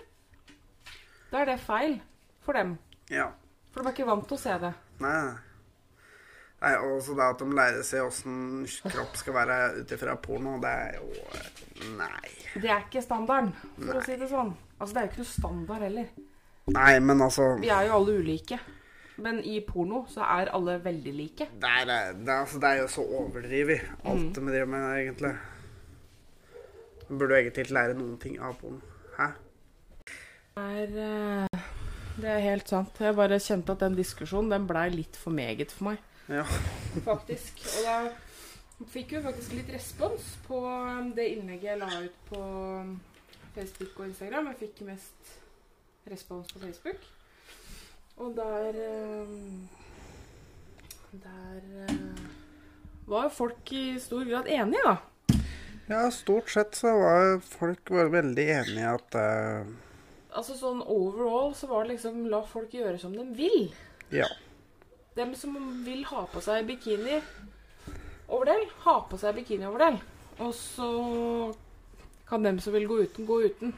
da 1.31 1.41
er 1.41 1.51
det 1.51 1.59
feil 1.63 1.99
for 2.45 2.53
dem. 2.57 2.77
Ja. 3.09 3.29
For 3.71 3.81
de 3.83 3.89
er 3.91 3.95
ikke 3.95 4.07
vant 4.07 4.27
til 4.27 4.37
å 4.37 4.41
se 4.41 4.55
det. 4.61 4.73
Nei, 5.03 5.15
nei. 5.29 5.35
Nei, 6.65 6.71
også 6.95 7.13
det 7.13 7.25
at 7.29 7.41
de 7.43 7.55
lærer 7.59 7.83
seg 7.85 8.05
åssen 8.07 8.37
kropp 8.87 9.17
skal 9.19 9.35
være 9.35 9.57
ut 9.81 9.91
ifra 9.91 10.15
porno, 10.17 10.55
det 10.63 10.69
er 10.71 10.95
jo 10.97 11.09
Nei. 11.99 12.29
Det 12.55 12.69
er 12.71 12.85
ikke 12.85 13.01
standarden, 13.03 13.51
for 13.75 13.99
å 13.99 14.03
si 14.05 14.15
det 14.17 14.29
sånn. 14.31 14.53
Altså, 14.79 14.93
det 14.95 15.01
er 15.01 15.05
jo 15.05 15.11
ikke 15.11 15.21
noe 15.25 15.33
standard 15.33 15.83
heller. 15.83 16.07
Nei, 16.73 16.99
men 16.99 17.21
altså 17.21 17.51
Vi 17.61 17.69
er 17.69 17.85
jo 17.89 17.99
alle 17.99 18.17
ulike. 18.19 18.59
Men 19.21 19.39
i 19.47 19.59
porno 19.63 20.01
så 20.11 20.25
er 20.27 20.49
alle 20.51 20.79
veldig 20.83 21.13
like. 21.15 21.47
Det 21.61 21.69
er, 21.69 21.85
det 21.87 22.27
er, 22.27 22.39
altså, 22.41 22.59
det 22.59 22.69
er 22.69 22.81
jo 22.81 22.87
så 22.91 23.05
overdrevet, 23.05 23.85
alt 24.03 24.35
de 24.35 24.41
driver 24.41 24.65
med, 24.65 24.87
egentlig. 24.97 25.31
De 27.05 27.17
burde 27.19 27.31
jo 27.31 27.39
egentlig 27.39 27.65
ikke 27.65 27.77
lære 27.77 27.95
noen 27.95 28.17
ting 28.19 28.35
av 28.41 28.57
porno. 28.59 28.81
Hæ? 29.15 29.29
Det 30.55 30.65
er, 30.81 30.97
eh, 31.05 31.63
det 32.17 32.29
er 32.33 32.43
helt 32.49 32.69
sant. 32.69 32.99
Jeg 32.99 33.15
bare 33.15 33.39
kjente 33.39 33.71
at 33.71 33.85
den 33.85 33.95
diskusjonen 33.95 34.51
den 34.51 34.67
blei 34.67 34.89
litt 34.89 35.15
for 35.19 35.35
meget 35.35 35.71
for 35.71 35.91
meg. 35.91 36.03
Ja. 36.27 36.43
Faktisk. 37.05 37.61
Og 37.77 37.87
da 37.87 38.85
fikk 38.91 39.15
vi 39.15 39.23
faktisk 39.23 39.55
litt 39.55 39.71
respons 39.71 40.33
på 40.47 40.59
um, 40.65 41.13
det 41.15 41.29
innlegget 41.37 41.69
jeg 41.69 41.79
la 41.79 41.91
ut 42.03 42.21
på 42.29 42.41
um, 42.41 42.95
Facebook 43.55 43.99
og 43.99 44.07
Instagram. 44.09 44.51
Jeg 44.51 44.63
fikk 44.65 44.85
mest 44.89 45.35
respons 46.11 46.51
på 46.53 46.59
Facebook. 46.59 47.01
Og 48.17 48.35
der 48.35 48.77
um, 49.23 49.67
Der 51.11 51.61
uh, 51.89 52.19
var 53.07 53.29
folk 53.29 53.71
i 53.71 53.99
stor 53.99 54.23
grad 54.29 54.47
enige, 54.47 54.81
da. 54.83 54.95
ja, 55.89 56.09
stort 56.11 56.49
sett 56.51 56.75
så 56.75 56.91
var 56.97 57.39
folk 57.39 57.91
var 57.91 58.09
veldig 58.11 58.45
enige 58.49 58.81
i 58.81 58.87
at 58.89 59.15
uh... 59.15 59.67
Altså 60.35 60.57
sånn 60.59 60.81
overall 60.81 61.53
så 61.55 61.69
var 61.69 61.85
det 61.85 61.95
liksom 61.95 62.25
la 62.31 62.41
folk 62.43 62.73
gjøre 62.75 62.97
som 62.99 63.13
de 63.15 63.23
vil. 63.37 63.69
Ja. 64.11 64.27
Dem 65.15 65.31
som 65.39 65.55
vil 65.85 66.03
ha 66.09 66.25
på 66.27 66.41
seg 66.43 66.65
bikini 66.67 67.21
overdel, 68.27 68.65
ha 68.83 68.97
på 69.07 69.19
seg 69.21 69.37
bikini 69.37 69.69
overdel. 69.69 70.01
Og 70.43 70.51
så 70.57 70.89
kan 72.27 72.43
dem 72.43 72.59
som 72.59 72.75
vil 72.75 72.89
gå 72.89 72.99
uten, 73.05 73.29
gå 73.29 73.39
uten. 73.45 73.75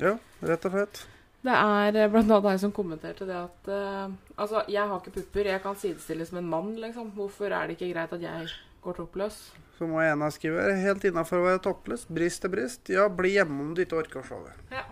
Ja, 0.00 0.16
rett 0.40 0.64
og 0.64 0.72
slett. 0.72 1.04
Det 1.38 1.54
er 1.54 1.94
eh, 1.94 2.10
blant 2.10 2.32
annet 2.34 2.50
ei 2.50 2.58
som 2.58 2.74
kommenterte 2.74 3.26
det 3.28 3.36
at 3.38 3.68
uh, 3.70 4.10
Altså, 4.34 4.64
jeg 4.66 4.82
har 4.90 4.98
ikke 4.98 5.14
pupper, 5.20 5.52
jeg 5.52 5.62
kan 5.62 5.78
sidestilles 5.78 6.32
med 6.34 6.42
en 6.42 6.50
mann, 6.50 6.72
liksom. 6.82 7.12
Hvorfor 7.14 7.52
er 7.54 7.68
det 7.68 7.78
ikke 7.78 7.92
greit 7.92 8.12
at 8.14 8.24
jeg 8.24 8.50
går 8.82 8.98
toppløs? 8.98 9.38
Så 9.78 9.86
må 9.86 10.02
jeg 10.02 10.16
ene 10.16 10.28
skrive 10.34 10.66
helt 10.82 11.06
innafor 11.06 11.40
å 11.40 11.46
være 11.46 11.62
toppløs. 11.62 12.04
Brist 12.10 12.42
til 12.42 12.52
brist. 12.52 12.90
Ja, 12.90 13.06
bli 13.10 13.36
hjemme 13.36 13.62
om 13.62 13.74
du 13.74 13.84
ikke 13.84 14.00
orker 14.02 14.22
å 14.22 14.26
se 14.26 14.38
det. 14.48 14.54
Ja. 14.74 14.84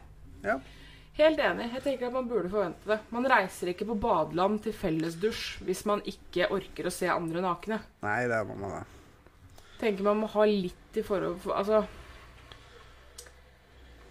Ja. 0.47 0.57
Helt 1.17 1.41
enig. 1.41 1.71
Jeg 1.73 1.83
tenker 1.83 2.11
at 2.11 2.15
man 2.15 2.29
burde 2.29 2.51
forvente 2.53 2.91
det. 2.91 2.99
Man 3.15 3.27
reiser 3.31 3.73
ikke 3.73 3.89
på 3.89 3.97
badeland 4.03 4.61
til 4.67 4.75
fellesdusj 4.77 5.65
hvis 5.67 5.83
man 5.89 6.03
ikke 6.07 6.51
orker 6.53 6.91
å 6.91 6.95
se 6.95 7.09
andre 7.11 7.43
nakne. 7.43 7.81
Nei, 8.05 8.21
det 8.31 8.43
må 8.47 8.59
man 8.61 8.75
da. 8.77 8.83
tenker 9.81 10.05
man 10.07 10.21
må 10.23 10.29
ha 10.35 10.45
litt 10.49 11.01
i 11.01 11.05
forhold 11.05 11.41
for, 11.41 11.57
Altså 11.57 11.83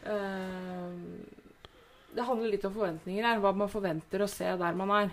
eh, 0.09 1.44
Det 2.15 2.23
handler 2.23 2.53
litt 2.53 2.65
om 2.67 2.73
forventninger 2.75 3.27
her. 3.27 3.41
Hva 3.43 3.51
man 3.57 3.71
forventer 3.71 4.23
å 4.23 4.29
se 4.31 4.47
der 4.59 4.77
man 4.79 4.93
er. 4.95 5.11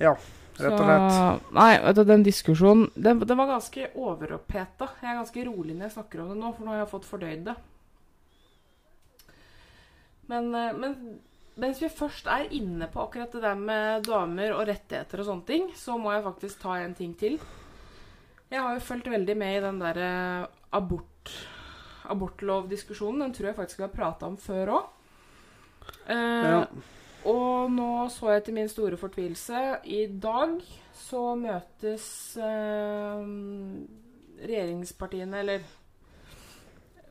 Ja, 0.00 0.14
Rett 0.54 0.76
og 0.78 0.86
slett. 0.86 1.52
nei, 1.56 1.70
vet 1.82 1.96
du, 1.98 2.02
den 2.06 2.24
diskusjonen 2.26 2.86
den, 2.94 3.20
den 3.26 3.38
var 3.38 3.50
ganske 3.50 3.88
overoppheta. 3.98 4.88
Jeg 5.02 5.10
er 5.10 5.18
ganske 5.18 5.46
rolig 5.48 5.74
når 5.74 5.88
jeg 5.88 5.94
snakker 5.96 6.22
om 6.22 6.30
det 6.30 6.36
nå, 6.38 6.52
for 6.54 6.64
nå 6.64 6.74
har 6.74 6.82
jeg 6.84 6.90
fått 6.92 7.08
fordøyd 7.08 7.46
det. 7.48 7.54
Men, 10.30 10.48
eh, 10.54 10.70
men 10.78 10.94
mens 11.60 11.82
vi 11.82 11.90
først 11.90 12.30
er 12.30 12.46
inne 12.54 12.86
på 12.90 13.02
akkurat 13.02 13.34
det 13.34 13.42
der 13.44 13.58
med 13.58 14.06
damer 14.06 14.54
og 14.54 14.68
rettigheter 14.70 15.22
og 15.22 15.28
sånne 15.28 15.48
ting, 15.50 15.68
så 15.78 15.98
må 15.98 16.14
jeg 16.14 16.26
faktisk 16.26 16.62
ta 16.62 16.78
en 16.80 16.94
ting 16.98 17.12
til. 17.18 17.36
Jeg 18.50 18.62
har 18.62 18.76
jo 18.76 18.86
fulgt 18.86 19.10
veldig 19.10 19.36
med 19.38 19.58
i 19.58 19.62
den 19.64 19.82
derre 19.82 20.10
abort, 20.74 21.32
abortlovdiskusjonen. 22.10 23.26
Den 23.26 23.34
tror 23.34 23.50
jeg 23.50 23.58
faktisk 23.58 23.80
vi 23.80 23.88
har 23.88 23.94
prata 23.94 24.30
om 24.30 24.38
før 24.38 24.76
òg. 24.78 24.90
Ja. 26.08 26.66
og 27.24 27.70
nå 27.72 28.08
så 28.12 28.34
jeg 28.34 28.44
til 28.44 28.54
min 28.54 28.68
store 28.68 28.96
fortvilelse 29.00 29.60
I 29.88 30.02
dag 30.20 30.58
så 30.94 31.22
møtes 31.40 32.36
eh, 32.36 33.22
regjeringspartiene, 34.44 35.40
eller 35.40 35.64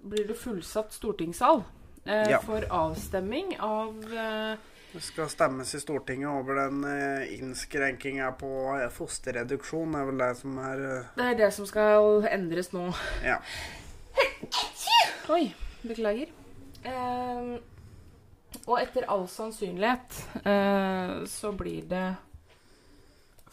blir 0.03 0.27
det 0.27 0.37
fullsatt 0.37 0.93
stortingssal, 0.93 1.63
eh, 2.05 2.29
Ja. 2.35 2.39
for 2.43 2.65
avstemming 2.69 3.55
av 3.59 4.03
eh, 4.13 4.55
Det 4.93 5.01
skal 5.01 5.29
stemmes 5.29 5.73
i 5.73 5.79
Stortinget 5.81 6.29
over 6.29 6.59
den 6.67 6.83
eh, 6.85 7.33
innskrenkinga 7.39 8.31
på 8.37 8.51
eh, 8.77 8.89
fosterreduksjon, 8.93 9.95
er 9.97 10.05
vel 10.11 10.17
det 10.21 10.31
som 10.37 10.57
er 10.61 10.83
eh, 10.89 11.07
Det 11.17 11.29
er 11.31 11.39
det 11.45 11.51
som 11.55 11.65
skal 11.65 12.27
endres 12.29 12.69
nå. 12.75 12.91
Ja. 13.25 13.39
Oi, 15.33 15.47
beklager. 15.81 16.29
Eh, 16.85 17.55
og 18.67 18.77
etter 18.79 19.05
all 19.11 19.25
sannsynlighet 19.31 20.19
eh, 20.45 21.13
så 21.29 21.51
blir 21.57 21.83
det 21.89 22.05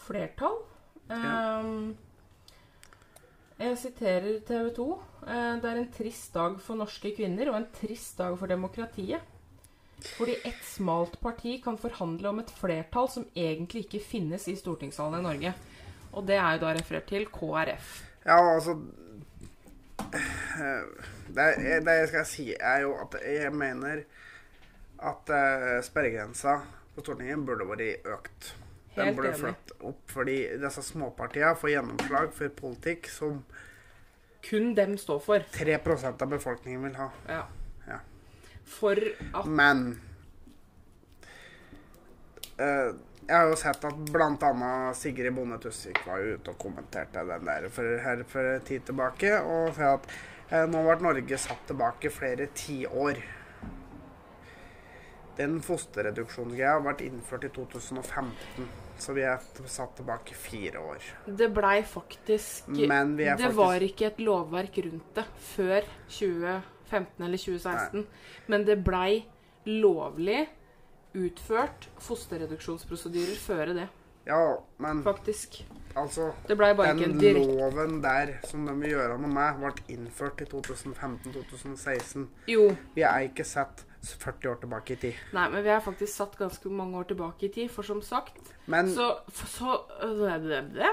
flertall. 0.06 0.58
Eh, 1.10 1.72
jeg 3.60 3.76
siterer 3.82 4.38
TV 4.48 4.70
2. 4.76 4.86
Eh, 5.26 5.50
det 5.60 5.70
er 5.72 5.80
en 5.82 5.90
trist 5.92 6.32
dag 6.36 6.56
for 6.64 6.78
norske 6.80 7.12
kvinner 7.16 7.50
og 7.52 7.58
en 7.60 7.68
trist 7.80 8.18
dag 8.20 8.38
for 8.40 8.50
demokratiet. 8.50 9.20
Fordi 10.16 10.38
ett 10.48 10.62
smalt 10.64 11.18
parti 11.20 11.58
kan 11.60 11.76
forhandle 11.76 12.30
om 12.30 12.38
et 12.40 12.52
flertall 12.56 13.10
som 13.12 13.26
egentlig 13.36 13.82
ikke 13.84 14.00
finnes 14.00 14.46
i 14.48 14.54
stortingssalen 14.56 15.20
i 15.20 15.26
Norge. 15.26 15.52
Og 16.16 16.24
det 16.26 16.38
er 16.40 16.56
jo 16.56 16.62
da 16.64 16.70
referert 16.78 17.10
til 17.12 17.26
KrF. 17.28 17.90
Ja, 18.24 18.38
altså 18.54 18.78
eh, 20.14 20.82
det, 21.28 21.44
er- 21.44 21.84
det 21.84 21.98
jeg 22.00 22.08
skal 22.14 22.26
si, 22.26 22.46
er 22.60 22.80
jo 22.86 22.94
at 23.02 23.16
jeg 23.26 23.52
mener 23.52 24.02
at 25.00 25.32
uh, 25.32 25.78
sperregrensa 25.84 26.60
på 26.94 27.04
Stortinget 27.04 27.44
burde 27.46 27.66
vært 27.68 28.06
økt. 28.08 28.52
Den 28.96 29.14
burde 29.16 29.32
flyttet 29.38 29.84
opp, 29.86 30.00
fordi 30.10 30.36
disse 30.60 30.82
småpartiene 30.84 31.54
får 31.56 31.74
gjennomslag 31.76 32.32
for 32.36 32.56
politikk 32.56 33.10
som 33.12 33.44
Kun 34.40 34.74
dem 34.74 34.94
står 34.98 35.18
for. 35.20 35.44
3% 35.52 36.22
av 36.24 36.28
befolkningen 36.30 36.86
vil 36.88 36.94
ha. 36.96 37.10
Ja. 37.28 37.42
Ja. 37.84 37.98
For 38.64 38.96
at 39.36 39.46
Men 39.46 40.00
uh, 42.56 42.96
jeg 43.30 43.36
har 43.36 43.50
jo 43.50 43.58
sett 43.58 43.84
at 43.86 43.98
bl.a. 44.10 44.70
Sigrid 44.96 45.34
Bonde 45.36 45.58
Tusvik 45.62 46.00
var 46.06 46.22
jo 46.22 46.34
ute 46.34 46.50
og 46.50 46.58
kommenterte 46.58 47.22
den 47.28 47.44
der 47.46 47.68
for, 47.70 47.98
her 48.02 48.24
for 48.28 48.64
tid 48.66 48.88
tilbake, 48.88 49.36
og 49.38 49.76
sa 49.76 49.92
at 49.98 50.08
eh, 50.50 50.64
nå 50.66 50.82
ble 50.82 50.96
Norge 51.04 51.38
satt 51.38 51.62
tilbake 51.68 52.10
flere 52.10 52.48
tiår. 52.58 53.20
Den 55.40 55.58
fosterreduksjonsgreia 55.64 56.76
vært 56.84 57.00
innført 57.06 57.48
i 57.48 57.50
2015, 57.56 58.68
så 59.00 59.14
vi 59.16 59.24
er 59.24 59.40
satt 59.72 59.94
tilbake 59.96 60.36
fire 60.36 60.82
år. 60.84 61.10
det 61.26 61.48
blei 61.56 61.78
faktisk 61.82 62.68
Men 62.68 63.16
vi 63.16 63.24
er 63.24 63.36
Det 63.40 63.46
faktisk 63.48 63.56
var 63.56 63.80
ikke 63.88 64.06
et 64.10 64.20
lovverk 64.20 64.78
rundt 64.84 65.14
det 65.16 65.24
før 65.54 65.88
2015 66.08 67.24
eller 67.24 67.38
2016. 67.38 68.06
Men 68.52 68.64
det 68.68 68.82
blei 68.84 69.24
lovlig 69.66 70.42
utført 71.14 71.88
fosterreduksjonsprosedyrer 71.98 73.36
før 73.42 73.74
det, 73.74 73.88
Ja, 74.26 74.58
men 74.78 75.02
faktisk. 75.02 75.64
altså 75.96 76.32
Det 76.46 76.56
blei 76.60 76.74
bare 76.76 76.94
Den 76.94 77.18
loven 77.18 78.02
der 78.02 78.36
som 78.46 78.66
de 78.66 78.74
vil 78.82 78.90
gjøre 78.94 79.16
noe 79.18 79.32
med, 79.32 79.58
ble 79.58 79.94
innført 79.96 80.40
i 80.44 80.44
2015-2016. 80.44 82.26
Jo. 82.46 82.68
Vi 82.94 83.02
er 83.02 83.26
ikke 83.26 83.44
sett 83.48 83.84
40 84.02 84.48
år 84.48 84.60
tilbake 84.62 84.94
i 84.94 84.96
tid. 84.96 85.14
Nei, 85.36 85.46
men 85.52 85.64
vi 85.64 85.70
er 85.74 85.80
faktisk 85.84 86.12
satt 86.14 86.36
ganske 86.40 86.70
mange 86.72 86.96
år 86.96 87.08
tilbake 87.10 87.46
i 87.46 87.52
tid, 87.52 87.70
for 87.70 87.82
som 87.86 88.00
sagt 88.02 88.38
Men 88.66 88.88
Så, 88.94 89.10
så 89.32 89.80
øh, 90.02 90.86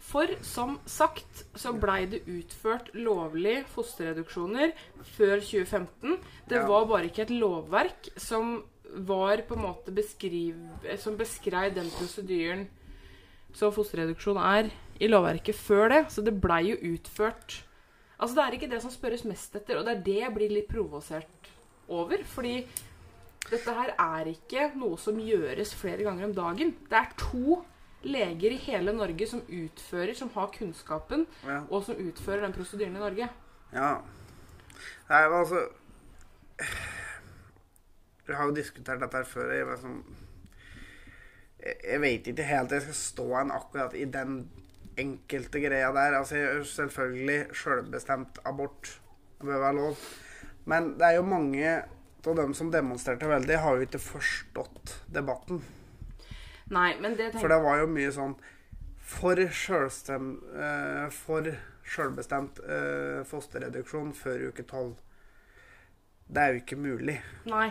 For 0.00 0.26
som 0.42 0.78
sagt 0.86 1.44
så 1.56 1.72
blei 1.72 2.06
det 2.06 2.22
utført 2.26 2.90
lovlig 2.94 3.64
fosterreduksjoner 3.74 4.72
før 5.16 5.40
2015. 5.40 6.18
Det 6.48 6.56
Ja. 6.56 6.66
var 6.66 6.86
bare 6.86 7.04
ikke 7.08 7.22
et 7.22 7.30
lovverk 7.30 8.08
som 8.16 8.62
var 8.94 9.42
på 9.48 9.54
en 9.54 9.62
måte 9.62 9.92
beskriv, 9.94 10.54
Som 10.98 11.16
beskrev 11.16 11.74
den 11.74 11.90
prosedyren 11.90 12.68
som 13.52 13.72
fosterreduksjon 13.72 14.36
er 14.36 14.70
i 15.00 15.08
lovverket 15.08 15.54
før 15.54 15.88
det. 15.88 16.10
Så 16.12 16.22
det 16.24 16.40
blei 16.40 16.70
jo 16.70 16.94
utført 16.94 17.64
Altså 18.20 18.34
det 18.34 18.44
er 18.44 18.52
ikke 18.56 18.70
det 18.70 18.82
som 18.82 18.90
spørres 18.90 19.24
mest 19.24 19.54
etter, 19.54 19.78
og 19.78 19.84
det 19.86 19.92
er 19.96 20.00
det 20.02 20.16
jeg 20.18 20.34
blir 20.34 20.50
litt 20.50 20.68
provosert 20.68 21.37
over. 21.88 22.24
Fordi 22.28 22.60
dette 23.48 23.74
her 23.74 23.94
er 23.94 24.30
ikke 24.32 24.70
noe 24.78 24.98
som 25.00 25.18
gjøres 25.22 25.74
flere 25.78 26.04
ganger 26.06 26.28
om 26.28 26.36
dagen. 26.36 26.74
Det 26.90 27.00
er 27.00 27.16
to 27.20 27.62
leger 28.06 28.54
i 28.54 28.60
hele 28.62 28.94
Norge 28.94 29.26
som 29.26 29.42
utfører, 29.42 30.14
som 30.14 30.30
har 30.34 30.52
kunnskapen, 30.54 31.26
ja. 31.46 31.62
og 31.66 31.82
som 31.86 31.98
utfører 31.98 32.44
den 32.46 32.54
prosedyren 32.54 32.96
i 32.96 33.02
Norge. 33.02 33.28
ja. 33.74 33.96
Nei, 35.08 35.22
men 35.28 35.38
altså 35.38 35.62
Vi 38.26 38.34
har 38.36 38.44
jo 38.44 38.54
diskutert 38.54 39.00
dette 39.00 39.16
her 39.16 39.24
før. 39.24 39.52
Jeg, 39.56 39.76
sånn, 39.80 40.02
jeg, 41.62 41.76
jeg 41.80 42.00
vet 42.02 42.28
ikke 42.28 42.44
helt 42.44 42.74
jeg 42.76 42.84
skal 42.84 42.98
stå 42.98 43.26
en 43.40 43.52
akkurat 43.56 43.96
i 43.96 44.04
den 44.04 44.42
enkelte 45.00 45.62
greia 45.64 45.88
der. 45.96 46.18
Altså, 46.20 46.42
selvfølgelig 46.68 47.56
selvbestemt 47.56 48.42
abort 48.44 48.98
det 49.38 49.46
bør 49.46 49.62
være 49.64 49.78
lov. 49.78 50.04
Men 50.68 50.92
det 51.00 51.06
er 51.06 51.16
jo 51.16 51.24
mange 51.24 51.72
av 52.28 52.36
dem 52.36 52.52
som 52.54 52.70
demonstrerte 52.72 53.28
veldig, 53.30 53.56
har 53.62 53.78
jo 53.78 53.86
ikke 53.86 54.02
forstått 54.02 54.98
debatten. 55.12 55.62
Nei, 56.68 56.92
men 57.00 57.16
det 57.16 57.30
tenker... 57.30 57.40
For 57.40 57.52
det 57.52 57.60
var 57.64 57.80
jo 57.80 57.88
mye 57.88 58.12
sånn 58.12 58.34
For 59.08 59.40
selvstem, 59.56 60.34
eh, 60.52 61.06
For 61.16 61.48
selvbestemt 61.88 62.60
eh, 62.60 63.22
fosterreduksjon 63.24 64.12
før 64.12 64.50
uke 64.50 64.66
tolv. 64.68 64.98
Det 66.28 66.42
er 66.42 66.52
jo 66.52 66.60
ikke 66.60 66.76
mulig. 66.76 67.16
Nei. 67.48 67.70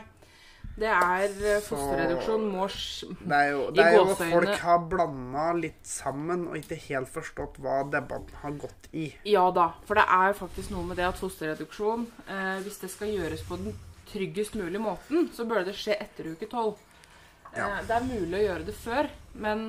Det 0.78 0.90
er 0.94 1.24
eh, 1.26 1.62
Fosterreduksjon 1.66 2.44
må 2.54 2.68
Det 2.70 3.38
er 3.38 3.48
jo, 3.50 3.62
det 3.74 3.82
er 3.82 3.96
jo 3.96 4.04
folk 4.14 4.52
har 4.62 4.84
blanda 4.92 5.48
litt 5.58 5.82
sammen 5.90 6.46
og 6.52 6.60
ikke 6.60 6.78
helt 6.84 7.10
forstått 7.10 7.58
hva 7.64 7.80
debatten 7.90 8.38
har 8.44 8.54
gått 8.62 8.90
i. 8.94 9.08
Ja 9.26 9.48
da. 9.54 9.72
For 9.90 9.98
det 9.98 10.06
er 10.06 10.30
jo 10.32 10.38
faktisk 10.44 10.76
noe 10.76 10.86
med 10.86 11.02
det 11.02 11.08
at 11.10 11.18
fosterreduksjon, 11.18 12.06
eh, 12.30 12.60
hvis 12.66 12.78
det 12.84 12.92
skal 12.94 13.16
gjøres 13.16 13.42
på 13.48 13.58
den 13.64 13.74
tryggest 14.12 14.56
mulige 14.56 14.84
måten, 14.84 15.32
så 15.34 15.48
bør 15.50 15.66
det 15.66 15.76
skje 15.78 15.98
etter 15.98 16.30
uke 16.36 16.50
tolv. 16.52 16.78
Ja. 17.56 17.72
Eh, 17.72 17.82
det 17.90 17.98
er 17.98 18.08
mulig 18.12 18.38
å 18.38 18.46
gjøre 18.46 18.70
det 18.70 18.78
før, 18.78 19.10
men 19.34 19.68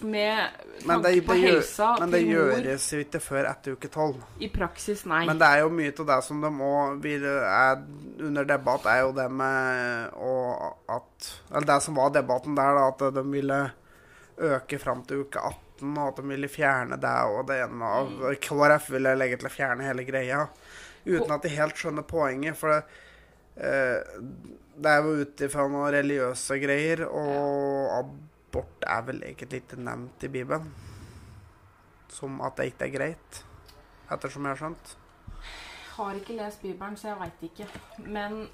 med 0.00 0.48
Men 0.84 1.02
tanke 1.02 1.10
det, 1.10 1.22
på 1.26 1.34
det, 1.34 1.40
gjør, 1.40 1.54
helsa 1.56 1.88
men 2.00 2.12
det 2.12 2.20
gjøres 2.22 2.86
jo 2.92 3.00
ikke 3.02 3.20
før 3.22 3.48
etter 3.50 3.74
uke 3.74 3.90
tolv. 3.92 4.20
i 4.38 4.48
praksis, 4.52 5.04
nei. 5.10 5.24
Men 5.28 5.40
det 5.40 5.48
er 5.50 5.64
jo 5.64 5.72
mye 5.74 5.92
av 5.92 6.10
det 6.10 6.18
som 6.26 6.42
de 6.44 6.50
òg 6.68 7.00
vil 7.02 7.26
er 7.26 7.82
under 8.28 8.48
debatt, 8.48 8.86
er 8.90 9.02
jo 9.02 9.12
det 9.16 9.26
med 9.32 10.14
og 10.14 10.90
at 10.94 11.30
Eller 11.50 11.68
det 11.72 11.80
som 11.82 11.98
var 11.98 12.14
debatten 12.14 12.56
der, 12.58 12.78
da, 12.78 12.88
at 12.92 13.04
de 13.16 13.24
ville 13.30 13.60
øke 14.34 14.78
fram 14.82 15.04
til 15.06 15.24
uke 15.24 15.38
18, 15.38 15.94
og 15.94 16.04
at 16.08 16.20
de 16.20 16.28
ville 16.28 16.50
fjerne 16.50 16.98
det 17.00 17.14
og 17.30 17.46
det 17.48 17.60
ene 17.64 17.94
av 18.00 18.12
KrF 18.42 18.90
ville 18.94 19.14
legge 19.18 19.40
til 19.40 19.50
å 19.50 19.54
fjerne 19.54 19.86
hele 19.86 20.06
greia. 20.06 20.44
Uten 21.04 21.34
at 21.34 21.42
de 21.44 21.52
helt 21.52 21.78
skjønner 21.78 22.06
poenget, 22.08 22.56
for 22.56 22.72
det, 22.72 23.00
eh, 23.56 24.20
det 24.74 24.90
er 24.90 25.02
jo 25.02 25.18
ut 25.22 25.42
ifra 25.46 25.66
noen 25.68 25.92
religiøse 25.94 26.58
greier, 26.62 27.04
og 27.06 28.14
abort 28.54 28.84
er 28.86 29.06
vel 29.08 29.22
egentlig 29.26 29.62
ikke 29.64 29.80
nevnt 29.82 30.24
i 30.24 30.30
Bibelen. 30.30 30.68
Som 32.14 32.38
at 32.46 32.56
det 32.58 32.70
ikke 32.70 32.86
er 32.86 32.92
greit, 32.94 33.40
ettersom 34.12 34.44
jeg 34.46 34.54
har 34.54 34.60
skjønt. 34.60 34.92
har 35.96 36.18
ikke 36.18 36.36
lest 36.38 36.62
Bibelen, 36.62 36.96
så 36.96 37.08
jeg 37.08 37.18
veit 37.20 37.42
ikke. 37.48 37.66
Men, 37.98 38.48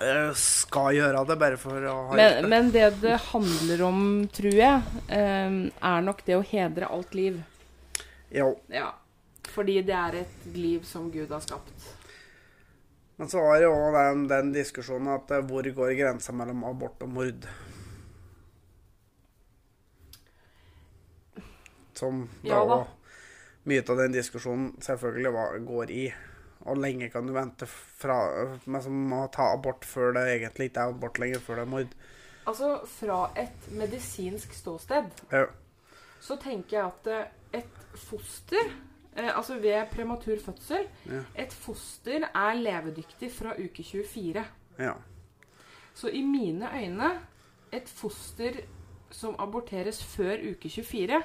Jeg 0.00 0.34
skal 0.38 0.94
gjøre 0.94 1.24
det 1.26 1.36
bare 1.38 1.56
for 1.58 1.86
å 1.90 1.94
ha 2.10 2.14
men, 2.14 2.42
det. 2.42 2.48
men 2.48 2.70
det 2.70 3.00
det 3.02 3.16
handler 3.32 3.82
om, 3.82 4.02
tror 4.30 4.54
jeg, 4.54 4.82
eh, 5.08 5.56
er 5.82 6.04
nok 6.06 6.24
det 6.26 6.36
å 6.36 6.44
hedre 6.46 6.86
alt 6.86 7.14
liv. 7.14 7.40
Jo. 8.30 8.52
Ja. 8.70 8.92
Fordi 9.50 9.80
det 9.82 9.96
er 9.96 10.20
et 10.20 10.46
liv 10.54 10.84
som 10.86 11.10
Gud 11.10 11.30
har 11.30 11.42
skapt. 11.42 11.88
Men 13.16 13.28
så 13.28 13.42
var 13.42 13.58
det 13.58 13.66
jo 13.66 13.74
den, 13.96 14.28
den 14.30 14.52
diskusjonen 14.54 15.10
at 15.16 15.30
eh, 15.34 15.42
hvor 15.42 15.66
går 15.66 15.96
grensa 15.98 16.32
mellom 16.32 16.62
abort 16.70 17.02
og 17.02 17.10
mord? 17.10 17.50
Som 22.00 22.24
da 22.42 22.48
Ja 22.48 22.64
da. 22.70 22.80
mye 23.68 23.84
av 23.84 23.98
den 24.00 24.14
diskusjonen 24.16 24.70
selvfølgelig 24.80 25.32
var, 25.36 25.58
går 25.68 25.90
i. 25.92 26.04
Og 26.68 26.76
lenge 26.80 27.08
kan 27.12 27.26
du 27.28 27.32
vente 27.32 27.64
fra 27.68 28.16
Men 28.66 28.82
som 28.84 29.12
ta 29.32 29.46
abort 29.54 29.84
før 29.88 30.12
det 30.16 30.26
egentlig 30.34 30.70
ikke 30.70 30.80
er 30.86 30.94
abort 30.94 31.18
lenger, 31.22 31.40
før 31.44 31.60
det 31.60 31.62
er 31.66 31.70
mord. 31.72 31.94
Altså, 32.48 32.70
fra 32.88 33.18
et 33.36 33.66
medisinsk 33.76 34.52
ståsted 34.56 35.10
Ja. 35.32 35.44
så 36.20 36.36
tenker 36.40 36.76
jeg 36.78 36.86
at 36.86 37.06
eh, 37.12 37.60
et 37.60 37.96
foster 37.96 38.70
eh, 39.16 39.28
Altså 39.36 39.58
ved 39.60 39.86
prematur 39.92 40.36
fødsel 40.40 40.86
Ja. 41.06 41.20
Et 41.44 41.52
foster 41.52 42.24
er 42.34 42.54
levedyktig 42.60 43.30
fra 43.32 43.52
uke 43.58 43.84
24. 43.84 44.44
ja. 44.78 44.92
Så 45.94 46.08
i 46.08 46.22
mine 46.22 46.68
øyne 46.74 47.10
et 47.72 47.88
foster 47.88 48.60
som 49.10 49.34
aborteres 49.38 50.02
før 50.04 50.38
uke 50.52 50.68
24, 50.70 51.22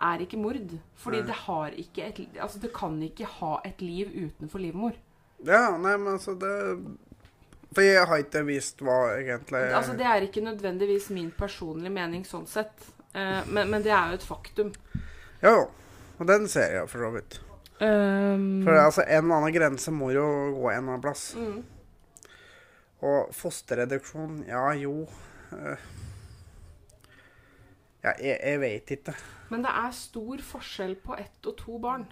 er 0.00 0.24
ikke 0.24 0.38
mord. 0.40 0.74
Fordi 0.96 1.22
det 1.26 1.36
har 1.46 1.76
ikke 1.76 2.06
et 2.08 2.20
Altså, 2.40 2.58
det 2.62 2.72
kan 2.76 2.96
ikke 3.02 3.28
ha 3.38 3.60
et 3.64 3.80
liv 3.84 4.10
utenfor 4.14 4.62
livmor. 4.62 4.96
Ja, 5.44 5.76
nei, 5.80 5.96
men 5.96 6.14
altså 6.14 6.34
det 6.36 6.52
For 7.72 7.80
jeg 7.80 8.06
har 8.06 8.20
ikke 8.20 8.42
visst 8.44 8.82
hva 8.84 9.14
egentlig 9.16 9.62
Altså, 9.72 9.94
det 9.96 10.04
er 10.04 10.26
ikke 10.26 10.42
nødvendigvis 10.44 11.10
min 11.16 11.30
personlige 11.36 11.92
mening 11.94 12.24
sånn 12.28 12.46
sett. 12.50 12.88
Eh, 13.14 13.46
men, 13.48 13.70
men 13.70 13.82
det 13.82 13.92
er 13.94 14.10
jo 14.10 14.18
et 14.18 14.26
faktum. 14.26 14.72
Ja, 15.42 15.54
jo. 15.54 15.68
Og 16.20 16.26
den 16.28 16.48
ser 16.52 16.74
jeg 16.74 16.88
for 16.90 17.06
så 17.06 17.10
vidt. 17.14 17.40
Um, 17.80 18.60
For 18.66 18.76
altså, 18.76 19.06
en 19.06 19.24
eller 19.24 19.38
annen 19.38 19.54
grense 19.54 19.92
må 19.94 20.10
jo 20.12 20.26
gå 20.52 20.66
en 20.68 20.82
eller 20.82 20.96
annen 20.98 21.04
plass. 21.04 21.30
mm. 21.36 21.60
Og 23.00 23.30
fosterreduksjon, 23.32 24.42
ja 24.44 24.66
jo 24.76 25.06
eh, 25.56 25.84
Ja, 28.00 28.14
jeg, 28.16 28.38
jeg 28.40 28.60
vet 28.62 28.90
ikke. 28.96 29.14
Men 29.50 29.64
det 29.66 29.72
er 29.82 29.92
stor 29.96 30.42
forskjell 30.52 30.96
på 31.04 31.16
ett 31.20 31.46
og 31.50 31.56
to 31.60 31.78
barn. 31.82 32.06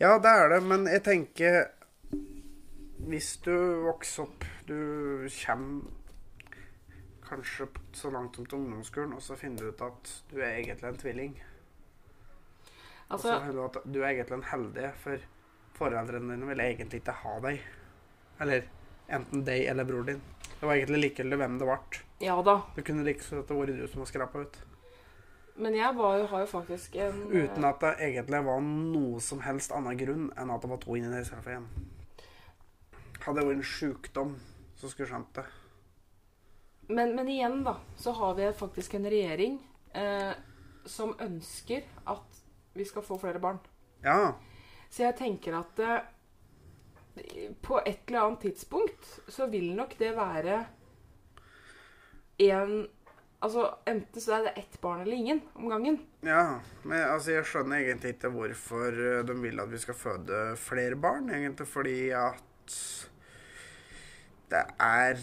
Ja, 0.00 0.16
det 0.22 0.30
er 0.30 0.52
det, 0.52 0.58
men 0.64 0.86
jeg 0.86 1.02
tenker 1.04 1.56
Hvis 3.08 3.32
du 3.42 3.52
vokser 3.84 4.22
opp 4.22 4.44
Du 4.68 5.26
kommer 5.34 5.90
kanskje 7.28 7.66
så 7.92 8.08
langt 8.14 8.36
som 8.38 8.46
til 8.46 8.56
ungdomsskolen, 8.56 9.12
og 9.12 9.20
så 9.20 9.36
finner 9.36 9.66
du 9.66 9.68
ut 9.68 9.82
at 9.84 10.12
du 10.30 10.38
er 10.38 10.54
egentlig 10.62 10.88
en 10.88 11.00
tvilling. 11.02 11.34
Og 13.10 13.20
så 13.20 13.34
Altså, 13.34 13.52
du 13.52 13.60
at 13.66 13.76
du 13.84 13.98
er 14.00 14.08
egentlig 14.14 14.38
en 14.38 14.46
heldig, 14.48 14.86
for 15.02 15.26
foreldrene 15.76 16.32
dine 16.32 16.48
vil 16.48 16.62
egentlig 16.64 17.02
ikke 17.02 17.16
ha 17.20 17.34
deg. 17.44 17.60
Eller 18.40 18.64
enten 19.12 19.44
deg 19.44 19.66
eller 19.68 19.84
bror 19.88 20.08
din. 20.08 20.22
Det 20.54 20.66
var 20.66 20.74
egentlig 20.78 21.02
likegyldig 21.02 21.38
hvem 21.42 21.60
det 21.60 21.68
ble. 21.68 22.00
ja 22.24 22.40
da. 22.42 22.56
Det 22.76 22.84
kunne 22.88 23.04
like 23.04 23.24
så 23.24 23.42
godt 23.42 23.52
vært 23.58 23.76
du 23.76 23.86
som 23.92 24.00
var 24.06 24.10
skrapa 24.10 24.46
ut. 24.46 24.58
Men 25.58 25.74
jeg 25.74 25.94
var 25.96 26.18
jo, 26.20 26.26
har 26.30 26.44
jo 26.44 26.50
faktisk 26.50 26.96
en 27.02 27.22
Uten 27.32 27.64
at 27.66 27.80
det 27.82 27.94
egentlig 28.06 28.40
var 28.46 28.60
noe 28.62 29.22
som 29.22 29.40
helst 29.42 29.72
annen 29.74 29.98
grunn 29.98 30.28
enn 30.38 30.52
at 30.54 30.62
det 30.62 30.70
var 30.70 30.78
to 30.82 30.94
inni 30.94 31.10
der 31.10 31.24
istedenfor 31.24 31.56
én. 31.56 31.66
Hadde 33.24 33.40
det 33.40 33.46
vært 33.48 33.58
en 33.58 33.66
sjukdom, 33.66 34.36
så 34.78 34.90
skulle 34.90 35.08
jeg 35.08 35.14
skjønt 35.16 35.32
det. 35.40 35.46
Men, 36.88 37.16
men 37.18 37.28
igjen, 37.28 37.58
da, 37.66 37.74
så 37.98 38.14
har 38.16 38.36
vi 38.38 38.52
faktisk 38.56 38.94
en 38.96 39.08
regjering 39.10 39.58
eh, 39.98 40.30
som 40.88 41.16
ønsker 41.20 41.84
at 42.08 42.38
vi 42.78 42.86
skal 42.88 43.04
få 43.04 43.18
flere 43.20 43.42
barn. 43.42 43.58
Ja. 44.04 44.38
Så 44.88 45.02
jeg 45.04 45.18
tenker 45.18 45.58
at 45.58 45.82
eh, 45.84 45.98
på 47.66 47.80
et 47.82 48.06
eller 48.06 48.22
annet 48.22 48.46
tidspunkt 48.46 49.10
så 49.28 49.50
vil 49.50 49.74
nok 49.76 49.98
det 49.98 50.14
være 50.16 50.62
en 52.38 52.86
Altså 53.38 53.68
enten 53.86 54.20
så 54.22 54.32
er 54.34 54.48
det 54.48 54.52
ett 54.64 54.80
barn 54.82 55.04
eller 55.04 55.14
ingen 55.14 55.40
om 55.54 55.68
gangen. 55.70 56.00
Ja, 56.26 56.58
men 56.82 57.04
altså, 57.04 57.36
jeg 57.36 57.46
skjønner 57.46 57.84
egentlig 57.84 58.16
ikke 58.16 58.32
hvorfor 58.34 58.88
eh, 58.98 59.20
de 59.28 59.36
vil 59.38 59.60
at 59.62 59.70
vi 59.70 59.78
skal 59.78 59.94
føde 59.94 60.40
flere 60.58 60.98
barn. 60.98 61.30
Egentlig 61.30 61.68
fordi 61.70 62.10
at 62.18 62.74
det 64.50 64.64
er 64.82 65.22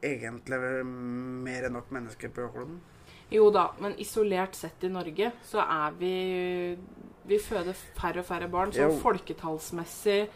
egentlig 0.00 0.60
mer 0.86 1.68
enn 1.68 1.76
nok 1.76 1.92
mennesker 1.92 2.32
på 2.32 2.46
jordkloden. 2.46 2.80
Jo 3.30 3.50
da, 3.54 3.68
men 3.78 3.92
isolert 4.02 4.56
sett 4.58 4.82
i 4.86 4.90
Norge 4.90 5.28
så 5.46 5.62
er 5.62 5.94
vi 6.00 6.14
Vi 7.30 7.38
føder 7.38 7.76
færre 7.94 8.24
og 8.24 8.26
færre 8.26 8.48
barn. 8.50 8.72
Så 8.72 8.88
Jo. 8.88 8.96
folketallsmessig, 9.04 10.28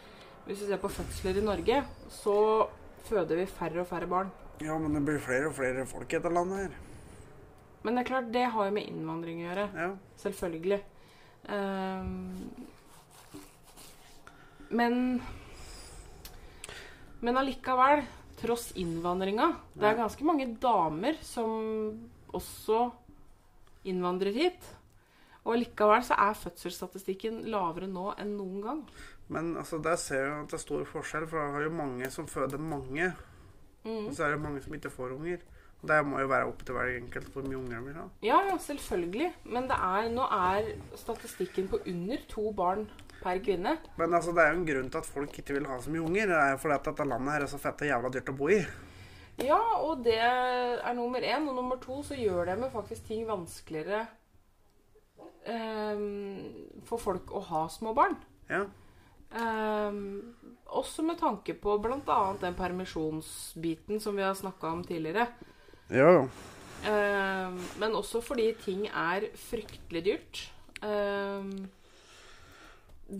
hvis 0.45 0.61
vi 0.61 0.67
ser 0.67 0.77
på 0.77 0.87
fødsler 0.93 1.41
i 1.41 1.43
Norge, 1.43 1.83
så 2.09 2.67
føder 3.09 3.35
vi 3.41 3.45
færre 3.49 3.81
og 3.81 3.87
færre 3.87 4.07
barn. 4.07 4.29
Ja, 4.61 4.77
men 4.77 4.93
det 4.93 5.03
blir 5.03 5.19
flere 5.19 5.49
og 5.49 5.55
flere 5.57 5.85
folk 5.85 6.13
i 6.13 6.15
dette 6.15 6.29
landet 6.31 6.57
her. 6.57 6.77
Men 7.85 7.95
det 7.95 8.01
er 8.01 8.09
klart, 8.09 8.29
det 8.33 8.45
har 8.49 8.67
jo 8.67 8.73
med 8.73 8.87
innvandring 8.89 9.43
å 9.43 9.45
gjøre. 9.45 9.65
Ja. 9.77 9.89
Selvfølgelig. 10.17 10.81
Um, 11.45 12.49
men 14.73 15.21
Men 17.21 17.37
allikevel, 17.37 18.01
tross 18.39 18.71
innvandringa 18.81 19.51
Det 19.77 19.85
er 19.85 19.99
ganske 19.99 20.25
mange 20.25 20.47
damer 20.61 21.19
som 21.21 21.51
også 22.33 22.89
innvandrer 23.85 24.33
hit. 24.33 24.65
Og 25.45 25.53
allikevel 25.53 26.01
så 26.03 26.17
er 26.17 26.39
fødselsstatistikken 26.41 27.43
lavere 27.53 27.87
nå 27.87 28.09
enn 28.17 28.33
noen 28.39 28.61
gang. 28.65 28.81
Men 29.29 29.53
altså, 29.61 29.77
der 29.77 29.97
ser 30.01 30.23
jeg 30.25 30.39
at 30.39 30.49
det 30.49 30.57
er 30.57 30.63
stor 30.65 30.85
forskjell, 30.89 31.27
for 31.29 31.37
det 31.37 31.61
er 31.61 31.67
jo 31.69 31.77
mange 31.77 32.09
som 32.13 32.27
føder 32.29 32.61
mange. 32.61 33.11
Mm. 33.85 34.07
Og 34.07 34.15
så 34.17 34.25
er 34.25 34.33
det 34.33 34.41
mange 34.41 34.61
som 34.65 34.73
ikke 34.73 34.93
får 34.93 35.13
unger. 35.19 35.45
Det 35.85 36.01
må 36.07 36.21
jo 36.23 36.29
være 36.31 36.49
opp 36.49 36.61
til 36.65 36.77
hver 36.77 36.91
enkelt 36.95 37.31
hvor 37.33 37.45
mye 37.45 37.59
unger 37.59 37.77
de 37.77 37.87
vil 37.87 37.99
ha. 37.99 38.05
Ja, 38.25 38.39
ja, 38.49 38.57
selvfølgelig. 38.61 39.31
Men 39.55 39.69
det 39.69 39.77
er, 39.77 40.09
nå 40.13 40.27
er 40.37 40.71
statistikken 40.99 41.69
på 41.71 41.81
under 41.85 42.25
to 42.31 42.49
barn 42.57 42.87
per 43.21 43.39
kvinne. 43.45 43.77
Men 43.99 44.13
altså, 44.13 44.33
det 44.35 44.43
er 44.43 44.53
jo 44.53 44.59
en 44.61 44.67
grunn 44.67 44.91
til 44.91 45.01
at 45.01 45.13
folk 45.17 45.39
ikke 45.39 45.57
vil 45.57 45.69
ha 45.69 45.79
så 45.81 45.93
mye 45.93 46.05
unger. 46.05 46.29
Det 46.31 46.41
er 46.41 46.51
jo 46.53 46.59
fordi 46.65 46.77
at 46.77 46.91
dette 46.91 47.07
landet 47.11 47.35
her 47.35 47.45
er 47.45 47.53
så 47.53 47.61
fett 47.61 47.85
og 47.85 47.91
jævla 47.91 48.13
dyrt 48.13 48.33
å 48.33 48.37
bo 48.37 48.51
i. 48.53 48.59
Ja, 49.43 49.59
og 49.83 50.05
det 50.05 50.19
er 50.21 50.93
nummer 50.95 51.23
én. 51.23 51.49
Og 51.49 51.57
nummer 51.57 51.81
to 51.81 52.01
så 52.07 52.17
gjør 52.19 52.51
det 52.51 52.59
med 52.61 52.73
faktisk 52.73 53.09
ting 53.09 53.25
vanskeligere 53.27 54.05
um, 55.49 56.81
for 56.87 57.01
folk 57.01 57.33
å 57.35 57.43
ha 57.49 57.65
små 57.71 57.93
barn. 57.97 58.17
Ja. 58.49 58.65
Um, 59.35 60.35
også 60.71 61.03
med 61.03 61.19
tanke 61.19 61.57
på 61.59 61.75
bl.a. 61.83 62.19
den 62.39 62.55
permisjonsbiten 62.55 63.99
som 63.99 64.15
vi 64.15 64.23
har 64.23 64.37
snakka 64.37 64.71
om 64.71 64.85
tidligere. 64.85 65.27
Jo, 65.93 66.09
ja. 66.19 66.25
Uh, 66.85 67.55
men 67.81 67.95
også 67.97 68.21
fordi 68.21 68.51
ting 68.61 68.85
er 68.87 69.25
fryktelig 69.39 70.03
dyrt. 70.05 70.41
Uh, 70.85 71.49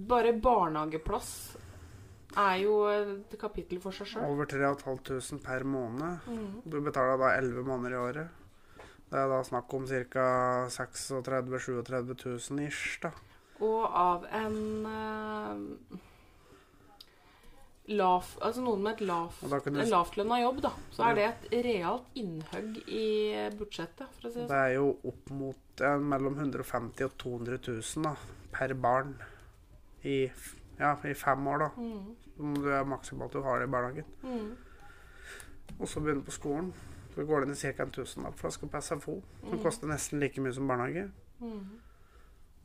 bare 0.10 0.34
barnehageplass 0.38 1.32
er 2.36 2.56
jo 2.62 2.80
et 2.92 3.36
kapittel 3.40 3.80
for 3.82 3.96
seg 3.96 4.10
sjøl. 4.10 4.26
Over 4.28 4.50
3500 4.50 5.44
per 5.46 5.66
måned. 5.68 6.26
Mm. 6.28 6.50
Du 6.66 6.82
betaler 6.84 7.22
da 7.22 7.36
11 7.38 7.68
måneder 7.68 7.96
i 7.96 8.02
året. 8.02 8.42
Det 9.06 9.22
er 9.22 9.30
da 9.32 9.40
snakk 9.46 9.74
om 9.78 9.86
ca. 9.88 10.26
36 10.74 11.54
000-37 11.54 12.26
000 12.52 12.66
ish, 12.66 12.98
da. 13.06 13.14
Og 13.64 13.86
av 13.88 14.26
en 14.36 14.58
eh, 14.90 16.00
lav, 17.88 18.26
altså 18.42 18.62
noen 18.66 18.82
med 18.82 18.94
et 18.94 19.02
lav, 19.08 19.34
du- 19.42 19.70
en 19.70 19.90
lavtlønna 19.90 20.40
jobb, 20.42 20.62
da, 20.62 20.72
så 20.92 21.04
er 21.10 21.16
det 21.16 21.26
et 21.52 21.66
realt 21.66 22.04
innhugg 22.16 22.78
i 22.88 23.50
budsjettet, 23.58 24.08
for 24.20 24.28
å 24.30 24.32
si 24.34 24.40
det 24.40 24.48
Det 24.48 24.50
sånn. 24.50 24.66
er 24.66 24.74
jo 24.74 24.98
opp 25.06 25.30
mot 25.30 25.82
eh, 25.82 25.98
mellom 26.00 26.36
150 26.40 27.04
og 27.06 27.18
200 27.18 27.60
000 27.68 28.04
da, 28.04 28.16
per 28.52 28.74
barn 28.74 29.16
i, 30.04 30.32
ja, 30.80 30.96
i 31.04 31.14
fem 31.14 31.48
år, 31.48 31.60
da. 31.60 31.70
Mm. 31.78 32.16
Om 32.40 32.54
du 32.56 32.70
er 32.70 32.84
maksimalt 32.84 33.32
du 33.32 33.42
har 33.42 33.60
det 33.60 33.68
i 33.70 33.72
barnehagen. 33.72 34.06
Mm. 34.24 34.58
Og 35.80 35.88
så 35.88 36.00
begynner 36.02 36.22
du 36.22 36.28
på 36.30 36.32
skolen. 36.36 36.74
Så 37.16 37.24
går 37.26 37.46
det 37.46 37.56
i 37.64 37.72
ca. 37.72 37.84
en 37.84 37.92
tusenlapp 37.92 38.36
for 38.38 38.50
å 38.50 38.52
skal 38.52 38.68
på 38.70 38.82
SFO. 38.82 39.22
Som 39.42 39.58
Mm. 39.60 39.64
koster 39.64 39.88
nesten 39.88 40.20
like 40.20 40.42
mye 40.42 40.54
som 40.54 40.68
barnehage. 40.68 41.12
Mm. 41.42 41.70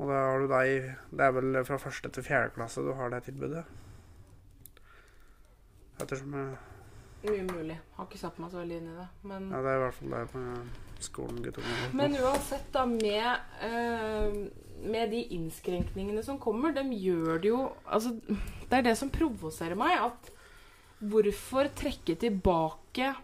Og 0.01 0.09
da 0.09 0.15
har 0.15 0.41
du 0.41 0.47
da 0.49 0.61
i 0.65 0.81
Det 1.11 1.21
er 1.21 1.31
vel 1.33 1.65
fra 1.65 1.77
første 1.79 2.11
til 2.11 2.23
fjerde 2.25 2.51
klasse 2.55 2.83
du 2.83 2.93
har 2.95 3.11
det 3.11 3.23
tilbudet. 3.25 3.65
Ettersom 6.03 6.35
jeg, 6.39 6.59
Mye 7.21 7.43
mulig. 7.45 7.75
Har 7.99 8.07
ikke 8.09 8.17
satt 8.17 8.39
meg 8.41 8.49
så 8.49 8.63
veldig 8.63 8.77
inn 8.81 8.87
i 8.89 8.97
det. 8.97 9.07
Men, 9.29 9.51
Ja, 9.53 9.59
det 9.61 9.69
er 9.69 9.77
i 9.77 9.83
hvert 9.83 9.97
fall 9.99 10.13
det 10.15 10.21
på 10.31 10.45
skolen 11.05 11.43
guttungen. 11.45 11.91
men 11.99 12.15
uansett, 12.17 12.71
da, 12.73 12.85
med, 12.87 13.41
eh, 13.61 14.39
med 14.89 15.11
de 15.13 15.21
innskrenkningene 15.37 16.23
som 16.25 16.39
kommer, 16.41 16.73
de 16.73 16.81
gjør 16.97 17.41
det 17.43 17.51
jo 17.51 17.73
Altså, 17.87 18.15
det 18.25 18.73
er 18.79 18.83
det 18.89 18.97
som 18.97 19.11
provoserer 19.13 19.77
meg, 19.77 19.99
at 20.01 20.31
hvorfor 21.03 21.69
trekke 21.77 22.17
tilbake 22.21 23.15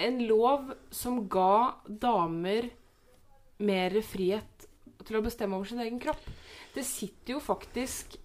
en 0.00 0.18
lov 0.26 0.74
som 0.90 1.28
ga 1.28 1.74
damer 1.86 2.70
mer 3.60 3.90
frihet 4.02 4.66
til 5.04 5.18
å 5.18 5.22
bestemme 5.22 5.54
over 5.54 5.66
sin 5.70 5.80
egen 5.80 6.00
kropp? 6.02 6.22
Det 6.74 6.84
sitter 6.84 7.34
jo 7.34 7.40
faktisk 7.40 8.16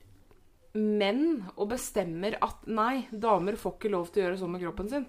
menn 0.76 1.46
og 1.56 1.70
bestemmer 1.72 2.38
at 2.44 2.66
nei, 2.68 3.06
damer 3.12 3.58
får 3.60 3.78
ikke 3.78 3.94
lov 3.94 4.10
til 4.12 4.22
å 4.22 4.26
gjøre 4.26 4.40
sånn 4.42 4.54
med 4.56 4.66
kroppen 4.66 4.92
sin. 4.92 5.08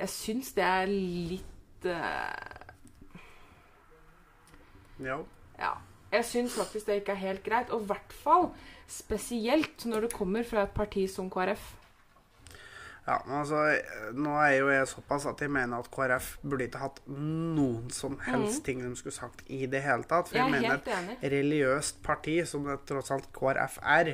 Jeg 0.00 0.12
syns 0.12 0.54
det 0.56 0.64
er 0.64 0.90
litt 0.90 1.88
uh... 1.88 2.70
Ja. 5.00 5.18
Ja. 5.60 5.74
Jeg 6.10 6.26
syns 6.26 6.56
faktisk 6.58 6.88
det 6.88 7.00
ikke 7.00 7.14
er 7.14 7.24
helt 7.24 7.44
greit. 7.44 7.70
Og 7.70 7.84
i 7.84 7.90
hvert 7.92 8.14
fall 8.24 8.48
spesielt 8.90 9.84
når 9.86 10.06
det 10.06 10.16
kommer 10.16 10.46
fra 10.46 10.64
et 10.66 10.74
parti 10.76 11.04
som 11.10 11.30
KrF. 11.32 11.62
Ja, 13.06 13.16
men 13.26 13.36
altså 13.40 13.60
Nå 14.14 14.34
er 14.44 14.52
jo 14.58 14.68
jeg 14.70 14.86
såpass 14.90 15.24
at 15.26 15.40
jeg 15.42 15.50
mener 15.50 15.80
at 15.80 15.88
KrF 15.90 16.28
burde 16.44 16.66
ikke 16.68 16.82
hatt 16.82 17.00
noen 17.08 17.88
som 17.94 18.18
helst 18.26 18.62
ting 18.66 18.82
de 18.84 18.90
skulle 18.98 19.16
sagt 19.16 19.42
i 19.50 19.64
det 19.70 19.80
hele 19.82 20.04
tatt. 20.04 20.28
For 20.28 20.36
Jeg 20.38 20.44
jeg 20.44 20.48
er 20.48 20.54
mener 20.60 20.74
helt 20.76 20.90
enig. 20.94 21.16
et 21.20 21.32
religiøst 21.32 22.02
parti, 22.06 22.36
som 22.46 22.64
det 22.68 22.78
tross 22.86 23.10
alt 23.14 23.28
KrF 23.36 23.78
er, 23.82 24.12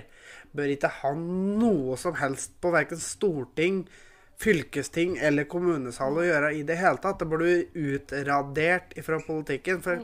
bør 0.57 0.72
ikke 0.77 0.92
ha 1.03 1.12
noe 1.18 1.96
som 2.01 2.14
helst 2.22 2.55
på 2.62 2.72
verken 2.72 3.01
storting, 3.03 3.83
fylkesting 4.40 5.16
eller 5.25 5.49
kommunesal 5.49 6.16
å 6.20 6.25
gjøre 6.27 6.55
i 6.59 6.62
det 6.68 6.77
hele 6.81 7.01
tatt. 7.01 7.18
Det 7.20 7.29
burde 7.29 7.66
utradert 7.75 8.94
fra 9.05 9.18
politikken. 9.27 9.81
For, 9.85 10.03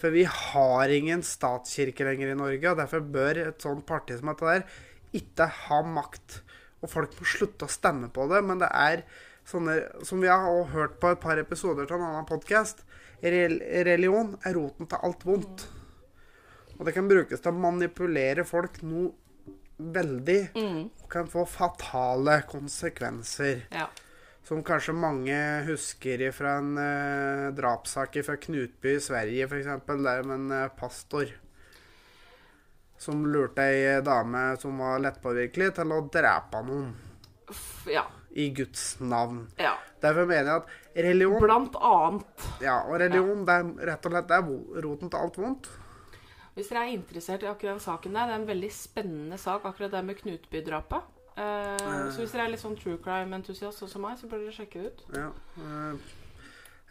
for 0.00 0.14
vi 0.14 0.24
har 0.28 0.92
ingen 0.92 1.22
statskirke 1.22 2.04
lenger 2.08 2.32
i 2.32 2.38
Norge, 2.38 2.70
og 2.72 2.80
derfor 2.80 3.04
bør 3.04 3.42
et 3.46 3.62
sånt 3.62 3.86
parti 3.88 4.16
som 4.18 4.32
dette 4.32 4.48
der 4.48 4.64
ikke 5.22 5.46
ha 5.68 5.82
makt. 5.84 6.40
Og 6.82 6.90
folk 6.90 7.14
må 7.18 7.28
slutte 7.28 7.68
å 7.68 7.72
stemme 7.72 8.10
på 8.12 8.26
det, 8.30 8.42
men 8.46 8.62
det 8.62 8.70
er 8.74 9.04
sånne 9.48 10.04
Som 10.06 10.20
vi 10.22 10.28
har 10.30 10.68
hørt 10.70 11.00
på 11.02 11.10
et 11.10 11.22
par 11.22 11.38
episoder 11.40 11.88
av 11.88 11.96
en 11.98 12.12
annen 12.12 12.28
podkast, 12.28 12.84
religion 13.22 14.36
er 14.46 14.54
roten 14.54 14.86
til 14.86 15.02
alt 15.02 15.24
vondt. 15.26 15.64
Og 16.78 16.86
det 16.86 16.94
kan 16.94 17.10
brukes 17.10 17.42
til 17.42 17.50
å 17.50 17.62
manipulere 17.64 18.44
folk 18.46 18.80
noe 18.86 19.10
veldig 19.82 20.40
og 20.54 21.08
kan 21.10 21.28
få 21.30 21.44
fatale 21.48 22.40
konsekvenser. 22.50 23.66
Ja. 23.74 23.88
Som 24.46 24.64
kanskje 24.66 24.94
mange 24.98 25.36
husker 25.68 26.24
fra 26.34 26.56
en 26.58 26.74
eh, 26.80 27.50
drapssak 27.54 28.18
fra 28.26 28.34
Knutby 28.42 28.96
i 28.96 29.02
Sverige, 29.02 29.46
f.eks. 29.46 29.86
Der 29.86 30.26
med 30.26 30.34
en 30.34 30.54
eh, 30.56 30.70
pastor 30.78 31.30
som 33.02 33.24
lurte 33.26 33.64
ei 33.66 34.00
dame 34.06 34.52
som 34.62 34.78
var 34.78 35.02
lettpåvirkelig, 35.02 35.72
til 35.78 35.94
å 35.94 36.02
drepe 36.12 36.62
noen 36.66 36.92
ja. 37.90 38.06
i 38.30 38.50
Guds 38.54 39.00
navn. 39.00 39.46
ja. 39.60 39.76
Derfor 40.02 40.26
mener 40.26 40.48
jeg 40.48 40.62
at 40.62 41.02
religion 41.06 41.42
Blant 41.44 41.76
annet. 41.78 42.46
Ja, 42.62 42.80
og 42.88 42.96
religion 42.98 43.44
det 43.46 43.54
er 43.54 43.90
rett 43.92 44.06
og 44.08 44.14
slett 44.14 44.30
det 44.32 44.38
er 44.40 44.80
roten 44.86 45.12
til 45.12 45.20
alt 45.20 45.38
vondt. 45.38 45.68
Hvis 46.56 46.68
dere 46.68 46.82
er 46.84 46.96
interessert 46.96 47.44
i 47.44 47.48
akkurat 47.48 47.76
den 47.76 47.84
saken 47.84 48.16
der, 48.16 48.28
det 48.28 48.34
er 48.34 48.40
en 48.42 48.48
veldig 48.50 48.70
spennende 48.74 49.38
sak, 49.40 49.64
akkurat 49.64 49.94
det 49.94 50.02
med 50.04 50.18
Knutby-drapet. 50.18 51.06
Eh, 51.32 52.10
så 52.12 52.18
hvis 52.18 52.34
dere 52.34 52.48
er 52.48 52.52
litt 52.52 52.60
sånn 52.60 52.76
true 52.76 52.98
crime-entusiast 53.00 53.80
sånn 53.80 53.92
som 53.94 54.04
meg, 54.04 54.18
så 54.20 54.28
bør 54.28 54.42
dere 54.44 54.56
sjekke 54.58 54.82
det 54.82 54.90
ut. 54.90 55.06
Ja. 55.16 55.30
eh, 55.62 56.10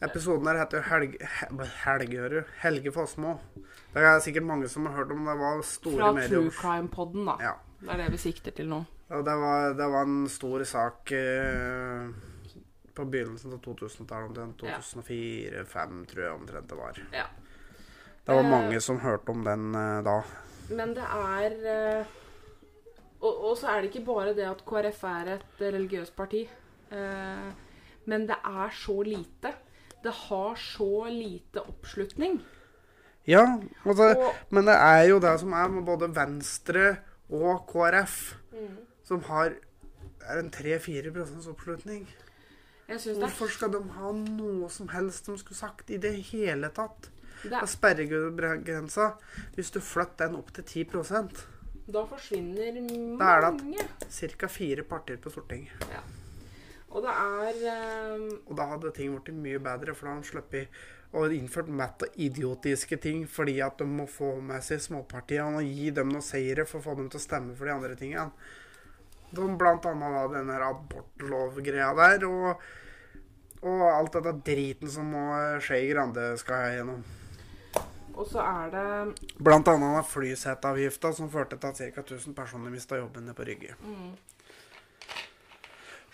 episoden 0.02 0.48
her 0.50 0.58
heter 0.64 0.82
Helge, 0.88 1.18
He- 1.22 1.68
Helge? 1.86 2.44
Helge 2.62 2.92
Fossmo. 2.96 3.36
Det 3.94 4.02
er 4.02 4.20
sikkert 4.24 4.44
mange 4.48 4.68
som 4.72 4.86
har 4.88 4.96
hørt 5.02 5.12
om 5.12 5.26
det 5.28 5.38
var 5.40 5.62
store 5.68 5.98
Fra 6.00 6.12
medier. 6.14 6.30
True 6.30 6.52
Crime-podden, 6.58 7.26
da. 7.28 7.36
Ja. 7.44 7.54
Det 7.82 7.90
er 7.90 7.98
det 8.04 8.12
vi 8.14 8.18
sikter 8.22 8.52
til 8.56 8.70
nå. 8.70 8.84
Det 9.12 9.34
var, 9.42 9.74
det 9.76 9.88
var 9.92 10.06
en 10.08 10.28
stor 10.32 10.64
sak 10.64 11.12
eh, 11.12 12.08
på 12.96 13.06
begynnelsen 13.12 13.54
av 13.54 13.60
2000-tallet, 13.66 14.38
omtrent 14.38 14.62
2004-2005, 14.62 16.06
tror 16.12 16.24
jeg 16.24 16.36
omtrent 16.38 16.70
det 16.72 16.78
var. 16.80 17.02
Ja. 17.14 17.26
Det 18.26 18.36
var 18.38 18.44
Eh. 18.46 18.50
mange 18.52 18.80
som 18.82 19.00
hørte 19.00 19.30
om 19.34 19.44
den 19.44 19.76
eh, 19.76 20.02
da. 20.06 20.22
Men 20.72 20.94
det 20.96 21.04
er 21.04 21.58
eh, 21.74 22.06
og, 23.22 23.44
og 23.52 23.58
så 23.58 23.68
er 23.74 23.82
det 23.82 23.92
ikke 23.92 24.06
bare 24.08 24.34
det 24.38 24.46
at 24.48 24.64
KrF 24.66 25.04
er 25.04 25.34
et 25.36 25.60
religiøst 25.62 26.16
parti. 26.16 26.46
Eh, 26.92 27.52
men 28.06 28.28
det 28.30 28.38
er 28.46 28.70
så 28.74 28.96
lite. 29.06 29.52
Det 30.04 30.12
har 30.14 30.56
så 30.56 31.06
lite 31.10 31.62
oppslutning. 31.62 32.40
Ja, 33.28 33.60
altså, 33.86 34.16
Og- 34.18 34.34
men 34.50 34.66
det 34.66 34.74
er 34.76 35.04
jo 35.10 35.20
det 35.20 35.40
som 35.40 35.54
er 35.54 35.68
med 35.70 35.86
både 35.86 36.08
Venstre 36.16 36.98
og 37.30 37.68
KrF, 37.68 38.36
Mm. 38.52 38.78
som 39.04 39.22
har 39.24 39.54
er 40.28 40.40
en 40.40 40.52
3-4 40.52 41.48
oppslutning. 41.50 42.08
Hvorfor 42.90 43.48
skal 43.50 43.72
de 43.72 43.82
ha 43.90 44.12
noe 44.12 44.70
som 44.70 44.88
helst 44.88 45.26
de 45.26 45.38
skulle 45.38 45.58
sagt 45.58 45.90
i 45.90 45.98
det 45.98 46.14
hele 46.32 46.70
tatt? 46.70 47.10
det 47.44 47.54
er, 47.54 47.66
Sperregrensa, 47.66 49.12
hvis 49.56 49.72
du 49.72 49.80
flytter 49.80 50.28
den 50.28 50.36
opp 50.36 50.52
til 50.54 50.64
10 50.64 50.84
da 51.92 52.04
forsvinner 52.06 53.18
Da 53.18 53.26
er 53.26 53.42
det 53.52 53.64
mange. 53.64 53.88
ca. 54.38 54.48
fire 54.48 54.84
partier 54.84 55.18
på 55.18 55.30
Stortinget. 55.30 55.72
Og 56.92 57.06
det 57.06 57.12
er 57.12 57.62
um... 58.16 58.26
Og 58.48 58.58
da 58.60 58.68
hadde 58.74 58.92
ting 58.96 59.14
blitt 59.16 59.36
mye 59.36 59.62
bedre, 59.64 59.96
for 59.96 60.08
da 60.08 60.16
hadde 60.16 60.22
han 60.22 60.28
sluppet 60.28 60.82
å 61.12 61.26
innført 61.36 61.68
matt 61.68 62.06
og 62.06 62.20
idiotiske 62.24 62.98
ting 63.04 63.26
fordi 63.28 63.58
at 63.64 63.82
de 63.82 63.88
må 63.88 64.06
få 64.08 64.38
med 64.40 64.64
seg 64.64 64.80
småpartiene 64.80 65.60
og 65.60 65.68
gi 65.68 65.90
dem 65.96 66.12
noen 66.12 66.24
seire 66.24 66.64
for 66.68 66.80
å 66.80 66.86
få 66.86 66.96
dem 67.00 67.10
til 67.12 67.20
å 67.20 67.24
stemme 67.26 67.56
for 67.58 67.68
de 67.68 67.74
andre 67.76 67.98
tingene. 68.00 68.32
De 69.32 69.48
blant 69.60 69.88
annet 69.88 70.32
da 70.32 70.44
her 70.54 70.68
abortlovgreia 70.68 71.92
der, 71.96 72.26
og, 72.28 72.64
og 73.64 73.84
alt 73.88 74.18
dette 74.18 74.34
driten 74.48 74.92
som 74.92 75.12
Skei 75.64 75.86
Grande 75.92 76.34
skal 76.40 76.78
gjennom. 76.78 77.04
Og 78.12 78.28
så 78.28 78.44
er 78.44 78.72
det 78.74 79.36
Blant 79.40 79.70
annet 79.72 79.96
den 79.96 80.10
flyseteavgifta 80.12 81.14
som 81.16 81.32
førte 81.32 81.56
til 81.56 81.72
at 81.72 81.96
ca. 81.96 82.04
1000 82.04 82.36
personer 82.36 82.74
mista 82.74 83.00
jobben 83.00 83.32
på 83.36 83.48
Rygge. 83.48 83.78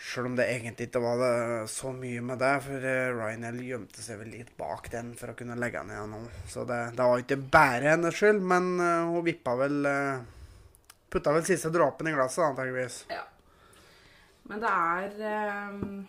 Sjøl 0.08 0.30
om 0.30 0.38
det 0.38 0.46
egentlig 0.48 0.88
ikke 0.88 1.02
var 1.04 1.66
så 1.68 1.92
mye 1.92 2.22
med 2.24 2.40
det, 2.40 2.54
for 2.64 2.86
Ryanell 3.18 3.58
gjemte 3.66 4.00
seg 4.00 4.22
vel 4.22 4.30
litt 4.38 4.54
bak 4.56 4.88
den 4.94 5.12
for 5.20 5.34
å 5.34 5.36
kunne 5.36 5.58
legge 5.60 5.82
ned 5.84 6.14
nå. 6.14 6.22
Så 6.48 6.64
det, 6.70 6.78
det 6.96 7.08
var 7.10 7.24
ikke 7.24 7.40
bare 7.52 7.92
hennes 7.92 8.16
skyld, 8.16 8.40
men 8.40 8.78
eh, 8.80 9.10
hun 9.12 9.26
vippa 9.28 9.58
vel 9.60 9.90
eh, 9.92 10.26
Putta 11.08 11.32
vel 11.32 11.46
siste 11.48 11.70
dråpen 11.72 12.08
i 12.10 12.12
glasset, 12.12 12.44
antageligvis. 12.44 13.06
Ja. 13.08 13.24
Men 14.48 14.60
det 14.60 14.72
er 14.72 15.10
um, 15.72 16.08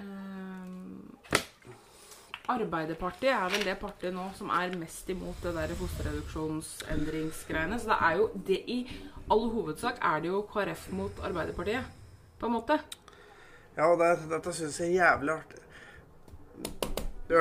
um, 0.00 1.16
Arbeiderpartiet 2.52 3.32
er 3.32 3.48
vel 3.54 3.64
det 3.64 3.78
partiet 3.80 4.12
nå 4.12 4.26
som 4.36 4.52
er 4.52 4.76
mest 4.76 5.08
imot 5.12 5.38
det 5.44 5.54
der 5.56 5.72
fosterreduksjonsendringsgreiene. 5.80 7.78
Så 7.80 7.86
det 7.92 7.98
er 8.08 8.14
jo 8.20 8.28
det 8.48 8.60
i 8.68 8.78
all 9.32 9.48
hovedsak 9.52 9.96
er 10.00 10.20
det 10.20 10.28
jo 10.32 10.44
KrF 10.52 10.82
mot 10.96 11.14
Arbeiderpartiet, 11.24 11.84
på 12.40 12.46
en 12.50 12.56
måte. 12.58 12.76
Ja, 13.76 13.86
og 13.88 13.98
det, 14.02 14.10
dette 14.30 14.52
syns 14.52 14.78
jeg 14.82 14.94
er 14.96 14.98
jævlig 15.00 15.36
artig. 15.38 15.60
Du. 17.28 17.38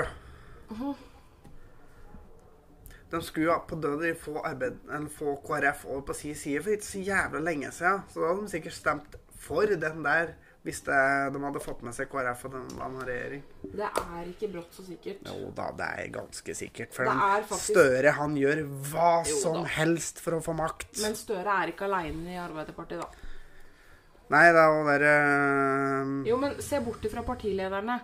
De 3.12 3.20
skulle 3.28 3.50
jo 3.50 3.58
på 3.67 3.76
døden 3.84 4.15
få, 4.15 4.38
arbeid, 4.48 4.78
eller 4.88 5.10
få 5.12 5.34
KrF 5.44 5.82
over 5.89 6.06
på 6.08 6.13
sin 6.15 6.36
side 6.39 6.62
for 6.63 6.72
ikke 6.78 6.88
så 6.88 7.02
jævlig 7.04 7.41
lenge 7.44 7.72
siden. 7.76 8.06
Så 8.13 8.22
da 8.24 8.30
hadde 8.32 8.46
de 8.46 8.54
sikkert 8.54 8.78
stemt 8.78 9.17
for 9.41 9.67
den 9.67 10.06
der 10.06 10.32
hvis 10.62 10.84
det, 10.86 10.96
de 11.34 11.39
hadde 11.41 11.60
fått 11.63 11.80
med 11.82 11.96
seg 11.98 12.06
KrF 12.12 12.44
og 12.46 12.52
den 12.54 12.67
annen 12.86 13.02
regjering. 13.08 13.41
Det 13.74 13.88
er 13.89 14.28
ikke 14.30 14.48
brått 14.54 14.76
så 14.78 14.84
sikkert. 14.86 15.24
Jo 15.26 15.50
da, 15.58 15.72
det 15.80 15.88
er 16.04 16.12
ganske 16.13 16.56
sikkert. 16.56 16.94
For 16.94 17.10
den 17.10 17.20
faktisk- 17.50 17.74
Støre 17.74 18.12
han 18.20 18.36
gjør 18.38 18.62
hva 18.91 19.10
som 19.26 19.65
helst 19.65 20.22
for 20.22 20.38
å 20.38 20.41
få 20.46 20.54
makt. 20.56 21.02
Men 21.02 21.17
Støre 21.17 21.58
er 21.63 21.74
ikke 21.74 21.89
aleine 21.89 22.36
i 22.36 22.38
Arbeiderpartiet, 22.39 23.02
da. 23.02 23.10
Nei, 24.32 24.46
det 24.56 24.62
er 24.62 24.70
jo 24.72 24.84
være... 24.88 25.12
eh, 25.12 26.12
Jo, 26.30 26.38
men 26.39 26.56
se 26.63 26.80
bort 26.84 27.04
ifra 27.08 27.24
partilederne. 27.28 27.98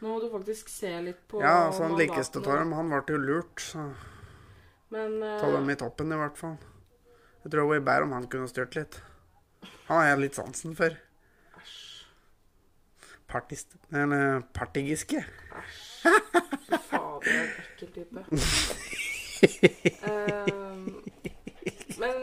Nå 0.00 0.10
må 0.12 0.20
du 0.22 0.28
faktisk 0.30 0.68
se 0.70 0.90
litt 1.02 1.22
på 1.30 1.40
Ja, 1.42 1.70
så 1.72 1.86
han 1.86 1.96
likeste 1.98 2.42
av 2.42 2.60
dem, 2.60 2.74
han 2.76 2.92
ble 2.92 3.00
jo 3.08 3.18
lurt. 3.18 3.62
Så 3.72 3.88
Men 4.94 5.16
uh... 5.22 5.38
ta 5.40 5.50
dem 5.50 5.70
i 5.72 5.76
toppen, 5.80 6.12
i 6.12 6.20
hvert 6.20 6.38
fall. 6.38 6.58
Jeg 7.44 7.52
tror 7.52 7.70
var 7.72 7.82
bedre 7.88 8.06
om 8.06 8.14
han 8.16 8.28
kunne 8.30 8.50
styrt 8.50 8.76
litt. 8.78 9.00
Han 9.88 9.98
har 9.98 10.12
jeg 10.12 10.22
litt 10.22 10.38
sansen 10.38 10.76
for. 10.78 10.94
Partist... 13.28 13.74
Eller 13.90 14.44
partigiske. 14.54 15.24
Fy 16.04 16.78
fader, 16.90 17.50
ekkel 17.64 17.90
type. 17.96 18.26
uh, 20.04 20.44
men 22.00 22.20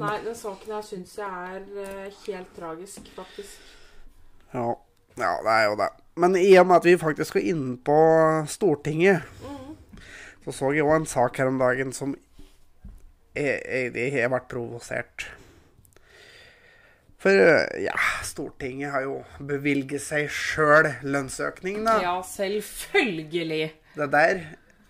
Nei, 0.00 0.16
den 0.24 0.36
saken 0.36 0.74
her 0.74 0.84
syns 0.86 1.14
jeg 1.18 1.56
er 1.56 1.66
eh, 1.84 2.22
helt 2.26 2.54
tragisk, 2.56 3.06
faktisk. 3.16 3.60
Ja. 4.52 4.72
ja, 5.16 5.32
det 5.44 5.52
er 5.54 5.68
jo 5.70 5.76
det. 5.80 5.90
Men 6.22 6.36
i 6.36 6.50
og 6.60 6.66
med 6.68 6.80
at 6.80 6.88
vi 6.88 6.96
faktisk 7.00 7.32
skal 7.32 7.46
inn 7.52 7.66
på 7.84 7.98
Stortinget, 8.52 9.28
så 10.44 10.52
så 10.52 10.72
jeg 10.74 10.84
òg 10.84 10.96
en 10.98 11.06
sak 11.08 11.38
her 11.38 11.48
om 11.48 11.60
dagen 11.60 11.94
som 11.96 12.16
jeg, 13.36 13.92
vært 13.94 13.96
jeg 13.96 14.48
provosert. 14.50 15.28
For 17.22 17.30
ja, 17.78 17.94
Stortinget 18.26 18.90
har 18.92 19.06
jo 19.06 19.20
bevilget 19.38 20.02
seg 20.02 20.26
sjøl 20.34 20.90
lønnsøkning, 21.06 21.84
da. 21.86 22.00
Ja, 22.02 22.16
selvfølgelig. 22.26 23.70
Det 23.94 24.08
der 24.10 24.42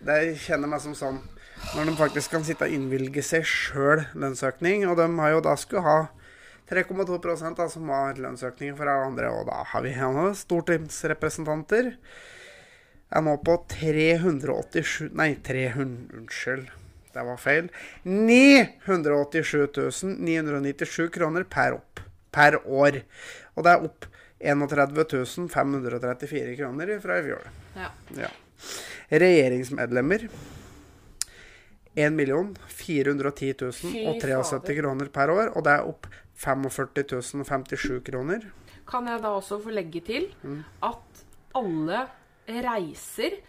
det 0.03 0.17
kjenner 0.43 0.67
meg 0.67 0.81
som 0.83 0.95
sånn 0.97 1.21
Når 1.73 1.89
de 1.89 1.95
faktisk 1.97 2.35
kan 2.35 2.43
sitte 2.45 2.67
og 2.67 2.75
innvilge 2.75 3.23
seg 3.25 3.47
sjøl 3.47 4.03
lønnsøkning, 4.19 4.85
og 4.89 4.99
de 4.99 5.07
har 5.17 5.33
jo 5.33 5.41
da 5.45 5.55
skulle 5.57 5.85
ha 5.87 5.97
3,2 6.69 7.17
da, 7.57 7.67
som 7.69 7.89
var 7.89 8.19
lønnsøkning 8.21 8.75
for 8.77 8.89
alle 8.89 9.09
andre, 9.09 9.31
og 9.31 9.47
da 9.49 9.63
har 9.71 9.83
vi 9.85 9.95
her 9.95 10.35
stortingsrepresentanter 10.37 11.93
er 13.13 13.25
nå 13.25 13.35
på 13.45 13.57
387 13.73 15.11
Nei, 15.17 15.33
300 15.45 16.17
Unnskyld, 16.17 16.69
det 17.13 17.25
var 17.27 17.41
feil. 17.41 17.69
987 18.03 20.15
997 20.17 21.11
kroner 21.13 21.45
per 21.45 21.77
opp 21.77 22.01
per 22.33 22.57
år. 22.65 23.03
Og 23.53 23.65
det 23.65 23.73
er 23.73 23.85
opp 23.85 24.07
31 24.43 25.49
534 25.53 26.55
kroner 26.57 26.95
fra 27.03 27.19
i 27.19 27.27
fjor. 27.27 27.45
Ja. 27.77 27.91
Ja. 28.17 28.31
Regjeringsmedlemmer 29.13 30.25
1 31.95 32.17
410 32.67 33.13
073 33.13 33.71
Fy 33.71 34.03
fader. 34.03 34.75
kroner 34.81 35.09
per 35.13 35.29
år, 35.29 35.51
og 35.55 35.63
det 35.63 35.73
er 35.73 35.87
opp 35.87 36.07
45 36.35 37.21
057 37.43 38.01
kroner. 38.03 38.51
kan 38.87 39.05
jeg 39.07 39.21
da 39.21 39.29
også 39.29 39.61
få 39.63 39.69
legge 39.71 40.01
til 40.03 40.33
Mm. 40.43 40.63
at 40.83 41.25
alle 41.55 42.07
reiser 42.47 43.39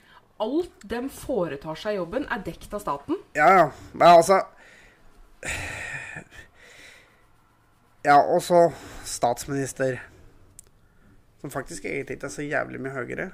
Alt 0.41 0.83
de 0.83 1.09
foretar 1.09 1.75
seg 1.77 1.93
i 1.95 1.97
jobben, 1.97 2.25
er 2.29 2.39
dekt 2.43 2.73
av 2.75 2.81
staten. 2.81 3.17
Ja, 3.37 3.47
ja. 3.57 3.71
Men 3.95 4.09
altså 4.19 4.41
Ja, 8.05 8.17
og 8.19 8.43
så 8.43 8.73
statsminister. 9.05 10.01
Som 11.41 11.51
faktisk 11.51 11.85
egentlig 11.85 12.17
ikke 12.19 12.27
er 12.27 12.35
så 12.35 12.43
jævlig 12.45 12.81
mye 12.81 12.93
høyere. 12.97 13.31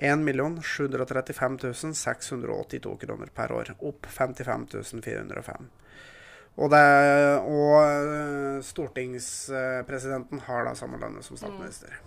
1 0.00 0.62
735 0.64 1.94
682 1.94 2.96
kroner 3.04 3.32
per 3.36 3.52
år. 3.52 3.74
Opp 3.84 4.06
55 4.08 4.66
405. 5.04 5.68
Og, 6.60 6.70
det, 6.72 6.84
og 7.46 7.74
øh, 7.84 8.62
stortingspresidenten 8.64 10.40
har 10.48 10.64
da 10.66 10.74
samme 10.76 10.98
lønne 11.00 11.22
som 11.24 11.38
statsminister. 11.38 12.00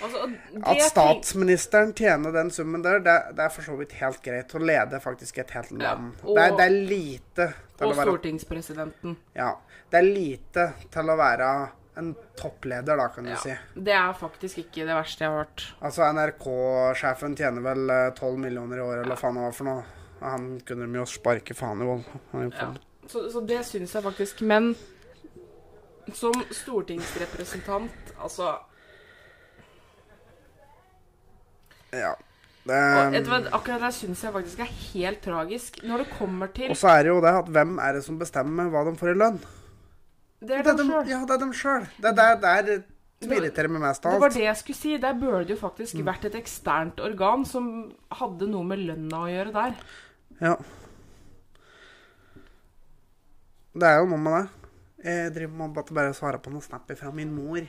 Altså, 0.00 0.22
At 0.64 0.80
statsministeren 0.86 1.92
tjener 1.92 2.32
den 2.32 2.50
summen 2.50 2.82
der, 2.82 3.02
det, 3.04 3.16
det 3.36 3.44
er 3.44 3.52
for 3.52 3.66
så 3.66 3.74
vidt 3.76 3.92
helt 4.00 4.22
greit. 4.24 4.54
Å 4.56 4.62
lede 4.62 5.00
faktisk 5.02 5.42
et 5.42 5.52
helt 5.56 5.74
Ja, 5.76 5.92
og- 5.98 6.36
det, 6.38 6.46
er, 6.46 6.56
det 6.56 6.66
er 6.66 6.78
lite 6.94 7.48
til 7.76 7.84
å 7.84 7.90
være 7.90 8.06
Og 8.06 8.14
stortingspresidenten. 8.14 9.18
Ja. 9.36 9.50
Det 9.90 10.00
er 10.00 10.08
lite 10.08 10.66
til 10.94 11.12
å 11.12 11.18
være 11.20 11.50
en 11.98 12.12
toppleder, 12.38 12.96
da, 12.96 13.08
kan 13.08 13.24
du 13.24 13.30
Ja. 13.30 13.36
si. 13.36 13.54
Det 13.74 13.92
er 13.92 14.12
faktisk 14.12 14.58
ikke 14.58 14.86
det 14.86 14.94
verste 14.94 15.24
jeg 15.24 15.30
har 15.30 15.44
hørt. 15.44 15.64
Altså, 15.82 16.02
NRK-sjefen 16.12 17.36
tjener 17.36 17.62
vel 17.62 17.86
tolv 18.14 18.36
12 18.36 18.38
millioner 18.38 18.76
i 18.76 18.80
året, 18.80 19.02
eller 19.02 19.14
hva 19.16 19.18
faen 19.20 19.34
det 19.34 19.42
var 19.42 19.52
for 19.52 19.64
noe. 19.64 19.84
Han 20.20 20.60
kunne 20.66 20.86
de 20.86 20.98
jo 20.98 21.04
sparke 21.08 21.54
faen 21.56 21.82
i 21.82 21.84
vold. 21.88 22.04
Ja. 22.52 22.72
Så, 23.08 23.24
så 23.32 23.40
det 23.46 23.64
syns 23.66 23.92
jeg 23.94 24.02
faktisk. 24.02 24.42
Men 24.42 24.74
som 26.14 26.32
stortingsrepresentant, 26.50 28.14
altså 28.20 28.58
Ja. 31.92 32.14
Det, 32.60 32.76
og, 32.76 33.14
vet 33.30 33.46
Akkurat 33.56 33.80
det 33.80 33.94
syns 33.96 34.20
jeg 34.22 34.32
faktisk 34.32 34.60
er 34.60 34.68
helt 34.92 35.22
tragisk. 35.24 35.80
Når 35.82 36.04
det 36.04 36.10
kommer 36.18 36.46
til 36.54 36.70
og 36.70 36.76
så 36.76 36.88
er 36.92 37.02
det 37.02 37.08
jo 37.14 37.20
det 37.24 37.32
at 37.38 37.48
hvem 37.48 37.78
er 37.78 37.96
det 37.96 38.04
som 38.04 38.18
bestemmer 38.20 38.68
hva 38.70 38.84
de 38.86 38.92
får 39.00 39.14
i 39.14 39.16
lønn? 39.16 39.40
Det 40.40 40.56
er 40.56 40.62
Det 40.64 40.72
er 40.72 40.76
dem 40.80 40.88
sjøl. 40.90 41.06
ja, 41.08 41.18
det 41.26 41.34
er 41.34 41.38
dem 41.38 41.52
sjøl. 41.52 41.86
Det 42.00 42.10
er 42.18 42.36
der, 42.40 42.82
som 43.20 43.32
irriterer 43.36 43.68
meg 43.68 43.82
mest 43.82 44.06
av 44.06 44.12
Det 44.14 44.20
var 44.20 44.30
det 44.30 44.44
jeg 44.46 44.56
skulle 44.56 44.76
si. 44.78 44.96
Der 44.98 45.12
burde 45.20 45.44
det 45.46 45.56
jo 45.56 45.60
faktisk 45.68 45.94
Mm. 45.98 46.04
vært 46.06 46.24
et 46.24 46.34
eksternt 46.40 47.00
organ 47.00 47.44
som 47.44 47.92
hadde 48.10 48.48
noe 48.48 48.64
med 48.64 48.78
lønna 48.78 49.20
å 49.26 49.28
gjøre 49.28 49.52
der. 49.52 49.74
Ja. 50.40 50.56
Det 53.74 53.86
er 53.86 54.00
jo 54.00 54.06
noe 54.10 54.18
med 54.18 54.32
det. 54.38 54.48
Jeg 55.04 55.34
driver 55.34 55.54
med 55.68 55.74
bare 55.94 56.14
svare 56.16 56.38
på 56.42 56.50
noe 56.52 56.60
snap 56.64 56.90
fra 56.98 57.10
min 57.14 57.30
mor. 57.34 57.60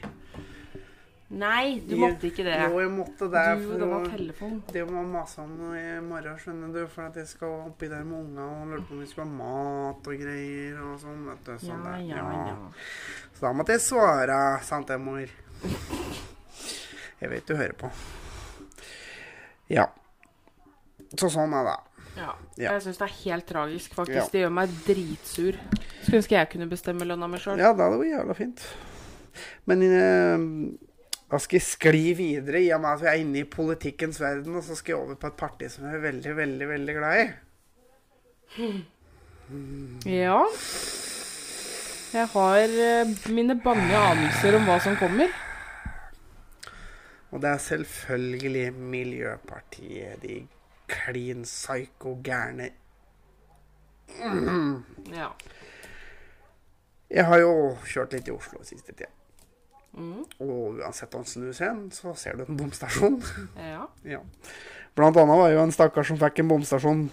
Nei, 1.32 1.80
du 1.88 1.94
måtte 1.96 2.28
ikke 2.28 2.44
det. 2.44 2.58
Jo, 2.68 2.80
jeg 2.82 2.90
måtte 2.92 3.28
det. 3.32 3.44
Du 3.62 3.68
for 3.70 3.80
det 3.80 3.88
var 3.88 4.08
telefon. 4.12 4.56
Det 4.68 4.82
må 4.90 5.04
mase 5.08 5.40
om 5.40 5.54
i 5.80 5.84
morgen, 6.04 6.36
skjønner 6.42 6.74
du, 6.76 6.82
for 6.92 7.06
at 7.08 7.16
jeg 7.22 7.30
skal 7.30 7.54
oppi 7.70 7.88
der 7.88 8.04
med 8.04 8.18
unga 8.20 8.48
og 8.60 8.68
lurer 8.74 8.84
på 8.90 8.98
om 8.98 9.00
vi 9.00 9.08
skal 9.08 9.24
ha 9.24 9.30
mat 9.38 10.10
og 10.12 10.18
greier 10.26 10.82
og 10.84 10.98
sånn. 11.00 11.22
vet 11.30 11.46
du. 11.48 11.54
Ja, 11.54 11.62
Sånn 11.64 11.86
der. 11.88 12.02
ja, 12.10 12.26
ja. 12.50 12.58
Så 13.38 13.46
da 13.48 13.54
måtte 13.56 13.78
jeg 13.78 13.86
svare, 13.86 14.42
sant 14.68 14.92
det, 14.92 15.00
mor? 15.00 15.24
Jeg 17.22 17.30
vet 17.32 17.48
du 17.48 17.56
hører 17.56 17.78
på. 17.80 17.94
Ja. 19.72 19.88
Så 21.16 21.30
sånn 21.32 21.56
er 21.56 21.68
det. 21.72 21.78
ja. 22.20 22.30
Ja. 22.60 22.74
Jeg 22.76 22.84
syns 22.90 23.00
det 23.00 23.08
er 23.08 23.16
helt 23.24 23.48
tragisk, 23.50 23.94
faktisk. 23.96 24.20
Ja. 24.20 24.30
Det 24.36 24.42
gjør 24.44 24.52
meg 24.60 24.74
dritsur. 24.86 25.56
Skulle 26.04 26.20
ønske 26.20 26.36
jeg 26.36 26.50
kunne 26.52 26.68
bestemme 26.70 27.08
lønna 27.08 27.28
mi 27.32 27.40
sjøl. 27.42 27.56
Ja, 27.62 27.72
det 27.72 27.88
hadde 27.88 28.00
vært 28.04 28.12
jævla 28.18 28.36
fint. 28.38 28.64
Men 29.72 29.82
eh, 29.88 30.44
da 31.32 31.40
skal 31.40 31.62
jeg 31.62 31.64
skli 31.64 32.08
videre, 32.18 32.60
i 32.60 32.72
og 32.76 32.82
med 32.84 32.90
at 32.92 33.04
vi 33.04 33.08
er 33.08 33.22
inne 33.22 33.40
i 33.40 33.48
politikkens 33.48 34.20
verden, 34.20 34.58
og 34.60 34.66
så 34.68 34.76
skal 34.76 34.94
jeg 34.94 35.00
over 35.00 35.20
på 35.20 35.30
et 35.32 35.38
parti 35.40 35.70
som 35.72 35.86
jeg 35.88 35.96
er 35.96 36.04
veldig, 36.04 36.34
veldig, 36.36 36.68
veldig 36.74 36.96
glad 36.98 37.22
i. 37.22 37.30
Ja. 40.12 40.42
Jeg 42.12 42.28
har 42.34 42.76
eh, 42.84 43.14
mine 43.32 43.56
bange 43.64 43.96
anelser 43.96 44.58
om 44.58 44.68
hva 44.68 44.76
som 44.84 44.98
kommer. 45.00 45.32
Og 47.32 47.40
det 47.40 47.50
er 47.54 47.64
selvfølgelig 47.64 48.74
Miljøpartiet. 48.76 50.20
De 50.20 50.42
klin 50.92 51.48
psyko 51.48 52.18
gærne 52.24 52.70
Ja. 54.20 55.32
Jeg 57.12 57.26
har 57.26 57.40
jo 57.40 57.78
kjørt 57.88 58.14
litt 58.18 58.28
i 58.28 58.36
Oslo 58.36 58.60
siste 58.68 58.92
tida. 58.92 59.08
Mm. 59.98 60.24
Og 60.40 60.80
uansett 60.80 61.16
om 61.20 61.26
snus 61.28 61.60
igjen, 61.62 61.90
så 61.92 62.14
ser 62.16 62.38
du 62.40 62.46
en 62.48 62.58
bomstasjon. 62.58 63.20
ja. 63.58 63.88
ja. 64.16 64.22
Blant 64.96 65.16
annet 65.18 65.38
var 65.40 65.50
jo 65.54 65.60
en 65.64 65.72
stakkar 65.72 66.04
som 66.08 66.18
fikk 66.20 66.40
en 66.44 66.48
bomstasjon 66.52 67.06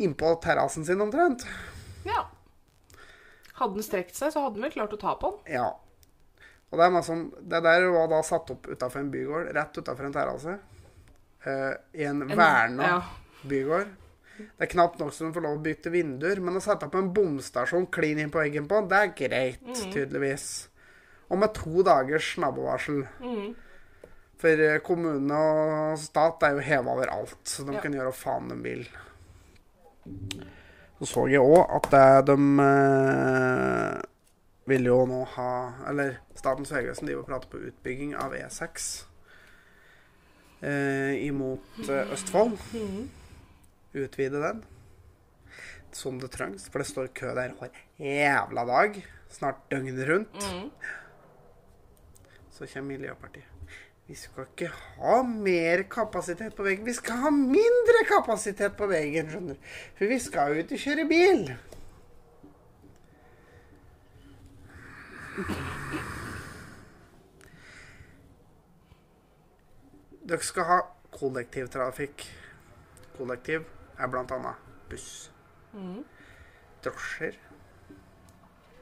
innpå 0.00 0.34
terrassen 0.44 0.84
sin 0.84 1.00
omtrent. 1.00 1.44
ja. 2.04 2.26
Hadde 3.56 3.78
den 3.78 3.84
strekt 3.86 4.12
seg, 4.18 4.32
så 4.34 4.42
hadde 4.44 4.58
den 4.58 4.66
vel 4.66 4.72
klart 4.74 4.92
å 4.92 4.98
ta 5.00 5.14
på 5.16 5.30
den. 5.32 5.54
Ja. 5.56 5.70
Og 6.68 6.76
det, 6.76 6.84
er 6.90 7.04
sånn- 7.06 7.30
det 7.40 7.62
der 7.64 7.86
var 7.94 8.08
da 8.12 8.18
satt 8.26 8.50
opp 8.52 8.66
utafor 8.68 9.00
en 9.00 9.08
bygård, 9.12 9.48
rett 9.56 9.78
utafor 9.80 10.04
en 10.10 10.12
terrasse. 10.12 10.58
eh, 11.46 11.72
I 11.94 12.04
en, 12.04 12.20
En- 12.26 12.36
verna 12.36 12.82
ja. 12.90 12.98
bygård. 13.48 13.94
Det 14.36 14.66
er 14.66 14.72
knapt 14.74 14.98
nok 15.00 15.12
så 15.16 15.24
de 15.24 15.32
får 15.32 15.40
lov 15.46 15.56
å 15.56 15.62
bytte 15.64 15.88
vinduer, 15.94 16.40
men 16.44 16.56
å 16.58 16.60
sette 16.60 16.84
opp 16.84 16.94
en 16.98 17.08
bomstasjon 17.16 17.86
klin 17.88 18.18
inn 18.20 18.30
på 18.30 18.42
veggen 18.42 18.66
på, 18.68 18.82
det 18.90 18.98
er 18.98 19.14
greit, 19.16 19.62
Mm. 19.64 19.92
tydeligvis. 19.94 20.68
Og 21.30 21.38
med 21.42 21.54
to 21.54 21.82
dagers 21.82 22.36
nabovarsel. 22.38 23.00
Mm. 23.20 23.54
For 24.38 24.60
eh, 24.62 24.78
kommune 24.84 25.32
og 25.34 25.98
stat 25.98 26.42
er 26.46 26.58
jo 26.58 26.64
heva 26.66 26.92
over 26.92 27.10
alt, 27.10 27.38
så 27.48 27.64
de 27.66 27.72
Ja. 27.74 27.80
kan 27.80 27.92
gjøre 27.96 28.12
hva 28.12 28.18
faen 28.20 28.48
de 28.52 28.58
vil. 28.62 28.84
Så 31.00 31.06
så 31.10 31.24
jeg 31.28 31.40
òg 31.40 31.64
at 31.76 31.92
eh, 31.96 32.20
de 32.28 32.36
eh, 32.66 34.02
vil 34.70 34.84
jo 34.88 35.00
nå 35.06 35.24
ha 35.36 35.50
Eller 35.90 36.18
Statens 36.36 36.70
vegvesen 36.72 37.06
driver 37.08 37.24
og 37.24 37.28
prater 37.30 37.50
på 37.52 37.60
utbygging 37.70 38.14
av 38.18 38.32
E6 38.36 39.04
eh, 40.62 41.26
imot 41.26 41.82
eh, 41.88 42.12
Østfold. 42.14 42.56
Mm. 42.76 43.08
Utvide 43.96 44.42
den 44.42 44.62
som 45.96 46.18
det 46.20 46.28
trengs, 46.34 46.66
for 46.68 46.82
det 46.82 46.90
står 46.90 47.06
kø 47.16 47.30
der 47.32 47.54
hver 47.56 47.72
jævla 47.96 48.66
dag. 48.68 48.98
Snart 49.32 49.62
døgnet 49.72 50.02
rundt. 50.10 50.34
Mm. 50.52 50.66
Så 52.56 52.66
kommer 52.66 52.96
Miljøpartiet. 52.96 53.44
Vi 54.06 54.14
skal 54.14 54.46
ikke 54.46 54.68
ha 54.70 55.22
mer 55.22 55.82
kapasitet 55.90 56.54
på 56.56 56.62
veggen, 56.62 56.86
Vi 56.86 56.92
skal 56.92 57.16
ha 57.24 57.30
mindre 57.30 58.04
kapasitet 58.08 58.76
på 58.78 58.86
veggen, 58.86 59.30
skjønner 59.30 59.54
du. 59.54 59.72
For 59.98 60.06
vi 60.06 60.18
skal 60.22 60.54
jo 60.54 60.62
ikke 60.62 60.78
kjøre 60.78 61.06
bil. 61.10 61.42
Dere 70.26 70.42
skal 70.42 70.70
ha 70.70 70.78
kollektivtrafikk. 71.18 72.28
Kollektiv 73.18 73.66
er 73.98 74.12
blant 74.12 74.32
annet 74.32 74.70
buss. 74.90 75.10
Mm. 75.74 76.04
Drosjer, 76.84 77.36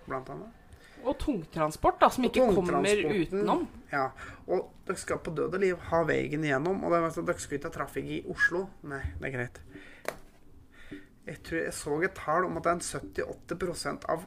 blant 0.07 0.31
annet. 0.37 0.64
Og 1.05 1.19
tungtransport, 1.21 1.99
da, 2.01 2.09
som 2.13 2.25
ikke 2.27 2.47
kommer 2.57 2.89
utenom. 2.89 3.67
Ja, 3.93 4.09
og 4.49 4.71
dere 4.89 5.01
skal 5.01 5.21
på 5.25 5.35
død 5.37 5.59
og 5.59 5.63
liv 5.63 5.83
ha 5.91 6.01
veien 6.09 6.47
igjennom. 6.47 6.81
Og 6.85 6.95
det 6.95 7.03
altså, 7.11 7.27
dere 7.27 7.43
skal 7.43 7.59
ikke 7.59 7.71
ha 7.71 7.77
trafikk 7.77 8.09
i 8.17 8.23
Oslo. 8.33 8.65
Nei, 8.89 9.03
det 9.21 9.31
er 9.31 9.37
greit. 9.37 9.61
Jeg 11.25 11.39
tror 11.45 11.61
jeg 11.63 11.77
så 11.77 12.01
et 12.05 12.19
tall 12.19 12.49
om 12.49 12.59
at 12.61 12.67
det 12.67 12.73
er 12.73 12.81
en 12.81 12.89
70-80 13.69 14.11
av 14.13 14.27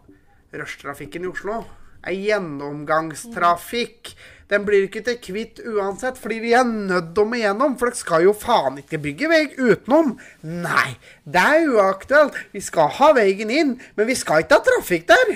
rushtrafikken 0.57 1.27
i 1.27 1.29
Oslo 1.29 1.61
er 2.07 2.15
gjennomgangstrafikk. 2.15 4.13
Den 4.47 4.63
blir 4.67 4.85
ikke 4.87 5.01
til 5.03 5.17
kvitt 5.19 5.59
uansett, 5.67 6.19
fordi 6.21 6.39
vi 6.45 6.53
er 6.55 6.63
nødt 6.67 7.17
om 7.19 7.33
igjennom. 7.35 7.75
For 7.79 7.91
dere 7.91 7.99
skal 7.99 8.23
jo 8.27 8.33
faen 8.37 8.79
ikke 8.83 9.01
bygge 9.03 9.31
vei 9.31 9.43
utenom. 9.57 10.15
Nei, 10.47 10.95
det 11.27 11.43
er 11.43 11.67
uaktuelt. 11.73 12.33
Vi 12.55 12.61
skal 12.63 12.93
ha 12.99 13.11
veien 13.17 13.51
inn, 13.51 13.75
men 13.97 14.09
vi 14.09 14.15
skal 14.15 14.45
ikke 14.45 14.61
ha 14.61 14.67
trafikk 14.69 15.07
der. 15.11 15.27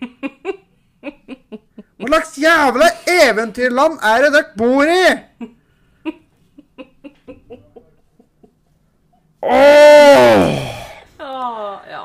Hva 1.96 2.06
slags 2.10 2.32
jævla 2.38 2.88
eventyrland 3.10 3.94
er 4.04 4.18
det 4.26 4.30
dere 4.34 4.52
bor 4.58 4.84
i? 4.90 5.06
Åh! 9.46 10.42
Ja, 11.18 11.80
ja. 11.90 12.04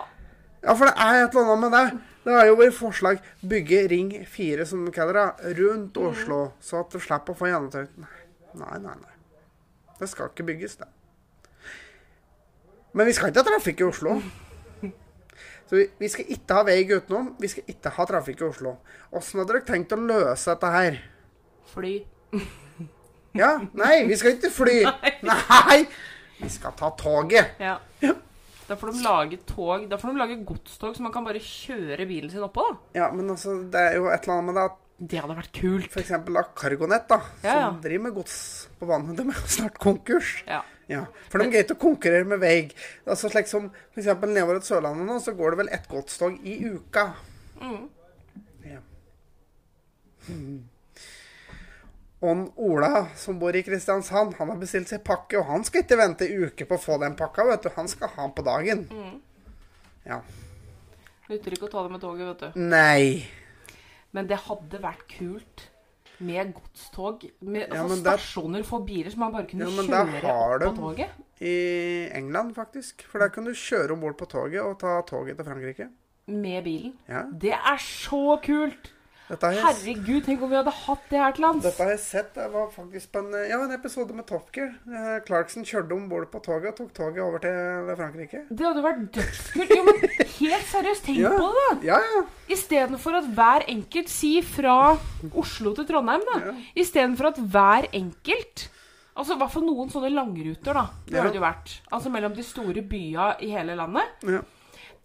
Ja, 0.64 0.74
for 0.74 0.86
det 0.86 0.94
er 0.96 1.14
et 1.24 1.30
eller 1.34 1.42
annet 1.44 1.64
med 1.66 1.72
det. 1.78 1.88
Det 2.22 2.34
har 2.38 2.46
jo 2.46 2.58
vært 2.60 2.78
forslag 2.78 3.18
bygge 3.50 3.88
Ring 3.89 4.12
4, 4.30 4.66
som 4.70 4.86
de 4.86 4.92
kaller 4.94 5.18
det, 5.18 5.30
rundt 5.58 5.98
Oslo, 5.98 6.52
så 6.62 6.84
at 6.84 6.94
du 6.94 7.00
slipper 7.02 7.34
å 7.34 7.38
få 7.39 7.50
gjennomtøyd. 7.50 7.89
Nei, 7.98 8.20
nei, 8.62 8.78
nei. 8.84 8.98
nei. 9.00 9.16
Det 9.98 10.10
skal 10.10 10.30
ikke 10.30 10.46
bygges, 10.52 10.76
det. 10.82 10.89
Men 12.94 13.08
vi 13.08 13.14
skal 13.18 13.32
ikke 13.32 13.42
ha 13.42 13.48
trafikk 13.50 13.82
i 13.82 13.88
Oslo. 13.88 14.12
Så 15.72 15.78
vi, 15.80 15.86
vi 16.04 16.08
skal 16.12 16.28
ikke 16.36 16.56
ha 16.58 16.66
vei 16.68 16.82
utenom. 16.84 17.30
Vi 17.40 17.48
skal 17.48 17.70
ikke 17.72 17.94
ha 17.96 18.06
trafikk 18.10 18.42
i 18.44 18.48
Oslo. 18.50 18.74
Åssen 19.16 19.40
hadde 19.40 19.54
dere 19.54 19.64
tenkt 19.70 19.94
å 19.96 20.00
løse 20.04 20.52
dette 20.52 20.72
her? 20.74 20.98
Fly. 21.72 21.94
Ja, 23.32 23.54
nei, 23.80 24.02
vi 24.10 24.18
skal 24.20 24.34
ikke 24.36 24.50
fly. 24.52 24.74
Nei! 24.92 25.12
nei. 25.24 25.78
Vi 26.42 26.50
skal 26.52 26.74
ta 26.76 26.90
toget. 27.00 27.54
Ja. 27.64 27.78
Da 28.68 28.76
får 28.76 28.92
de 28.92 29.04
lage 29.06 29.38
tog 29.48 29.86
Da 29.88 29.96
får 30.02 30.12
de 30.12 30.20
lage 30.20 30.36
godstog 30.48 30.98
så 30.98 31.04
man 31.06 31.14
kan 31.16 31.24
bare 31.24 31.40
kjøre 31.40 32.04
bilen 32.10 32.28
sin 32.34 32.44
oppå. 32.44 32.66
da 32.68 33.00
Ja, 33.06 33.08
men 33.16 33.32
altså, 33.32 33.54
det 33.72 33.86
er 33.88 33.96
jo 34.02 34.10
et 34.12 34.28
eller 34.28 34.36
annet 34.36 34.50
med 34.50 34.60
det 34.60 34.66
at 34.68 34.78
Det 35.14 35.22
hadde 35.24 35.38
vært 35.40 35.54
kult. 35.56 35.96
da 36.36 36.44
Cargonet, 36.60 37.08
da, 37.08 37.22
Ja, 37.46 37.56
ja. 37.56 37.70
som 37.70 37.80
driver 37.88 38.04
med 38.10 38.18
gods 38.20 38.36
på 38.80 38.92
vannet. 38.92 39.16
de 39.16 39.24
er 39.30 39.40
jo 39.40 39.48
snart 39.56 39.80
konkurs. 39.80 40.34
Ja. 40.48 40.60
Ja, 40.92 41.06
For 41.32 41.39
de 41.39 41.48
greier 41.48 41.64
ikke 41.64 41.78
å 41.78 41.86
konkurrere 41.86 42.28
med 42.28 42.42
vei. 42.42 42.56
Altså, 43.06 43.30
slik 43.32 43.48
som 43.48 43.70
eksempel 43.96 44.34
nedover 44.34 44.60
til 44.60 44.74
Sørlandet 44.74 45.08
nå, 45.08 45.20
så 45.24 45.34
går 45.38 45.54
det 45.54 45.62
vel 45.62 45.72
ett 45.78 45.88
godstog 45.92 46.36
i 46.44 46.58
uka. 46.68 47.06
Mm. 47.62 47.86
Ja. 48.68 48.82
Mm. 50.28 50.60
Og 52.22 52.60
Ola, 52.68 53.08
som 53.18 53.39
bor 53.42 53.56
i 53.56 53.64
Kristiansand, 53.66 54.36
han 54.38 54.52
har 54.52 54.60
bestilt 54.62 54.92
seg 54.92 55.02
pakke, 55.08 55.39
og 55.39 55.48
han 55.48 55.64
skal 55.66 55.86
ikke 55.86 55.98
vente 55.98 56.28
ei 56.28 56.44
uke 56.52 56.68
på 56.70 56.78
å 56.78 56.84
få 56.84 57.00
den 57.02 57.16
pakka, 57.18 57.48
vet 57.48 57.66
du. 57.66 57.72
Han 57.80 57.89
skal 57.89 58.12
ha 58.14 58.28
den 58.28 58.36
på 58.38 58.46
dagen. 58.46 58.84
Mm. 58.92 59.16
Ja. 60.06 60.20
Nytter 61.32 61.56
ikke 61.56 61.70
å 61.70 61.72
ta 61.72 61.86
det 61.88 61.96
med 61.96 62.04
toget, 62.04 62.28
vet 62.34 62.44
du. 62.44 62.62
Nei. 62.68 63.24
Men 64.12 64.28
det 64.28 64.44
hadde 64.50 64.84
vært 64.84 65.08
kult 65.16 65.71
med 66.22 66.54
godstog. 66.54 67.22
Med 67.42 67.62
Ja, 67.68 67.82
altså, 67.84 67.96
der- 68.04 68.18
stasjoner 68.18 68.64
for 68.64 68.80
biler 68.86 69.10
som 69.12 69.20
man 69.20 69.34
bare 69.34 69.46
kunne 69.50 69.66
Ja, 69.66 69.84
kjøre 69.88 70.68
opp 70.70 70.76
på 70.76 70.82
toget. 70.82 71.10
I 71.42 71.56
England, 72.18 72.56
faktisk. 72.56 73.04
For 73.10 73.20
der 73.20 73.28
kan 73.34 73.46
du 73.46 73.52
kjøre 73.54 73.92
om 73.92 74.00
bord 74.00 74.18
på 74.18 74.26
toget 74.26 74.62
og 74.62 74.80
ta 74.80 75.02
toget 75.08 75.36
til 75.38 75.46
Frankrike. 75.46 75.88
Med 76.28 76.64
bilen. 76.64 76.94
Ja. 77.10 77.22
Det 77.42 77.52
er 77.54 77.78
så 77.80 78.38
kult! 78.46 78.94
Herregud, 79.40 80.24
tenk 80.26 80.42
om 80.44 80.50
vi 80.52 80.56
hadde 80.58 80.72
hatt 80.76 81.04
det 81.10 81.20
her 81.22 81.32
til 81.38 81.46
lands. 81.46 81.64
dette 81.64 81.84
har 81.84 81.92
jeg 81.94 82.00
sett. 82.04 82.34
Det 82.36 82.48
var 82.52 82.68
faktisk 82.74 83.12
på 83.14 83.20
en, 83.24 83.32
ja, 83.50 83.60
en 83.64 83.72
episode 83.72 84.14
med 84.14 84.26
Top 84.28 84.50
Gear. 84.56 84.74
Eh, 84.92 85.20
Clarkson 85.28 85.64
kjørte 85.64 85.94
om 85.96 86.10
bord 86.12 86.28
på 86.32 86.42
toget 86.44 86.72
og 86.74 86.76
tok 86.82 86.94
toget 86.94 87.22
over 87.24 87.40
til 87.40 87.96
Frankrike. 88.00 88.44
Det 88.52 88.66
hadde 88.68 88.84
vært 88.84 89.02
dødskult. 89.16 89.72
Jo, 89.78 89.84
men 89.88 90.02
helt 90.40 90.68
seriøst, 90.74 91.06
tenk 91.06 91.18
Ja. 91.24 91.30
på 91.38 91.48
det, 91.56 91.64
da. 91.70 91.78
Ja, 91.94 92.00
ja. 92.16 92.24
Istedenfor 92.52 93.18
at 93.22 93.30
hver 93.36 93.66
enkelt 93.72 94.10
Si 94.10 94.42
fra 94.42 94.98
Oslo 95.34 95.74
til 95.76 95.86
Trondheim, 95.88 96.22
da. 96.34 96.40
Ja. 96.52 96.54
Istedenfor 96.76 97.32
at 97.34 97.38
hver 97.40 97.88
enkelt 97.94 98.68
Altså 99.12 99.36
i 99.36 99.38
hvert 99.42 99.52
fall 99.52 99.66
noen 99.68 99.90
sånne 99.92 100.08
langruter, 100.16 100.74
da. 100.74 100.86
Det 101.06 101.14
Ja. 101.18 101.24
hadde 101.24 101.36
jo 101.36 101.42
vært. 101.44 101.82
Altså 101.92 102.10
mellom 102.10 102.34
de 102.34 102.44
store 102.44 102.82
byene 102.82 103.36
i 103.44 103.50
hele 103.52 103.76
landet. 103.76 104.04
ja. 104.24 104.40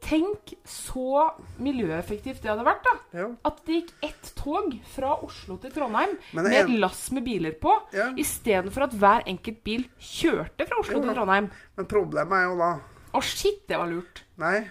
Tenk 0.01 0.53
så 0.69 1.31
miljøeffektivt 1.59 2.43
det 2.45 2.51
hadde 2.51 2.65
vært, 2.67 2.85
da. 2.85 2.93
ja. 3.19 3.27
At 3.49 3.63
det 3.67 3.75
gikk 3.81 3.93
ett 4.03 4.33
tog 4.37 4.75
fra 4.93 5.15
Oslo 5.25 5.57
til 5.59 5.73
Trondheim 5.73 6.13
med 6.37 6.47
en- 6.47 6.53
et 6.53 6.69
lass 6.79 7.11
med 7.13 7.25
biler 7.25 7.53
på, 7.59 7.73
Ja. 7.93 8.13
istedenfor 8.15 8.83
at 8.85 8.93
hver 8.93 9.23
enkelt 9.27 9.65
bil 9.65 9.87
kjørte 9.99 10.67
fra 10.69 10.79
Oslo 10.81 11.01
ja. 11.01 11.07
til 11.07 11.15
Trondheim. 11.15 11.51
Men 11.77 11.87
problemet 11.87 12.33
er 12.33 12.45
jo 12.45 12.59
da 12.59 12.81
Å, 13.17 13.23
shit, 13.23 13.67
det 13.67 13.79
var 13.79 13.87
lurt. 13.89 14.23
Nei. 14.37 14.69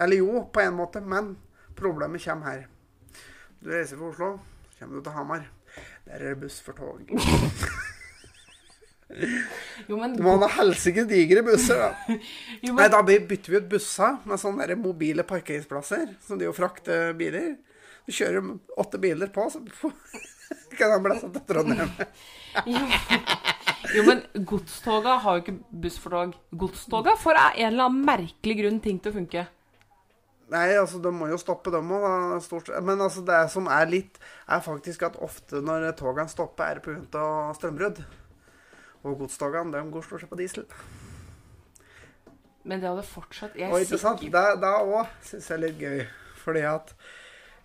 Eller 0.00 0.16
jo, 0.16 0.48
på 0.52 0.60
en 0.60 0.74
måte, 0.74 1.00
men 1.04 1.36
problemet 1.76 2.24
kommer 2.24 2.44
her. 2.50 2.66
Du 3.62 3.68
reiser 3.70 3.96
fra 3.98 4.08
Oslo, 4.08 4.40
så 4.72 4.78
kommer 4.80 4.96
du 4.96 5.02
til 5.02 5.12
Hamar. 5.12 5.44
Der 6.06 6.14
er 6.14 6.18
det 6.34 6.40
buss 6.40 6.60
for 6.60 6.72
tog. 6.72 7.04
Jo, 9.88 9.98
men, 10.00 10.16
Du 10.16 10.22
må 10.24 10.36
ha 10.42 10.48
helsike 10.58 11.04
digre 11.10 11.42
busser, 11.46 11.80
da. 11.80 12.16
jo, 12.64 12.74
Nei, 12.78 12.88
da 12.92 13.02
bytter 13.06 13.54
vi 13.54 13.60
ut 13.60 13.70
busser 13.70 14.18
med 14.28 14.40
sånne 14.40 14.68
der 14.68 14.80
mobile 14.80 15.26
parkeringsplasser, 15.28 16.14
som 16.24 16.40
de 16.40 16.48
jo 16.48 16.54
frakter 16.56 17.12
biler. 17.18 17.56
Du 18.04 18.12
kjører 18.12 18.54
åtte 18.80 19.00
biler 19.00 19.32
på, 19.32 19.46
så 19.50 19.62
kan 20.78 20.92
han 20.92 21.04
bli 21.04 21.18
satt 21.20 21.36
til 21.38 21.46
Trondheim. 21.50 21.94
Jo, 22.70 22.78
jo, 23.96 24.02
men 24.06 24.20
godstoga 24.46 25.16
har 25.24 25.40
jo 25.40 25.42
ikke 25.42 25.80
buss 25.82 25.96
for 25.98 26.14
tog. 26.14 26.36
Godstoga 26.54 27.16
får 27.18 27.40
av 27.40 27.56
en 27.58 27.66
eller 27.72 27.88
annen 27.88 28.04
merkelig 28.06 28.54
grunn 28.60 28.78
ting 28.84 29.00
til 29.02 29.10
å 29.10 29.16
funke. 29.16 29.42
Nei, 30.52 30.68
altså, 30.76 31.00
de 31.02 31.10
må 31.14 31.28
jo 31.30 31.38
stoppe, 31.40 31.72
dem 31.74 31.90
òg. 31.96 32.06
Men 32.84 33.02
altså, 33.02 33.24
det 33.26 33.40
som 33.52 33.68
er 33.72 33.88
litt, 33.90 34.20
er 34.46 34.62
faktisk 34.64 35.06
at 35.08 35.18
ofte 35.24 35.62
når 35.64 35.90
togene 35.98 36.30
stopper, 36.30 36.68
er 36.68 36.80
det 36.80 36.84
pga. 37.10 37.24
strømbrudd. 37.58 38.02
Og 39.04 39.18
godstogene, 39.20 39.72
de 39.74 39.90
går 39.92 40.06
stort 40.06 40.24
sett 40.24 40.30
på 40.32 40.38
diesel. 40.40 40.64
Men 42.64 42.80
det 42.80 42.88
hadde 42.88 43.04
fortsatt 43.04 43.56
Jeg 43.60 43.68
er 43.68 43.84
sikker 43.84 44.30
Det, 44.32 44.70
òg 44.88 45.10
syns 45.28 45.50
jeg 45.50 45.56
er 45.58 45.62
litt 45.66 45.82
gøy. 45.82 46.04
Fordi 46.44 46.62
at 46.68 46.94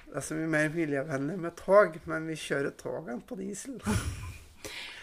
det 0.10 0.18
er 0.20 0.26
så 0.26 0.36
mye 0.36 0.50
mer 0.50 0.70
miljøvennlig 0.74 1.38
med 1.40 1.56
tog, 1.60 1.96
men 2.10 2.28
vi 2.28 2.36
kjører 2.40 2.74
togene 2.80 3.22
på 3.30 3.38
diesel. 3.40 3.78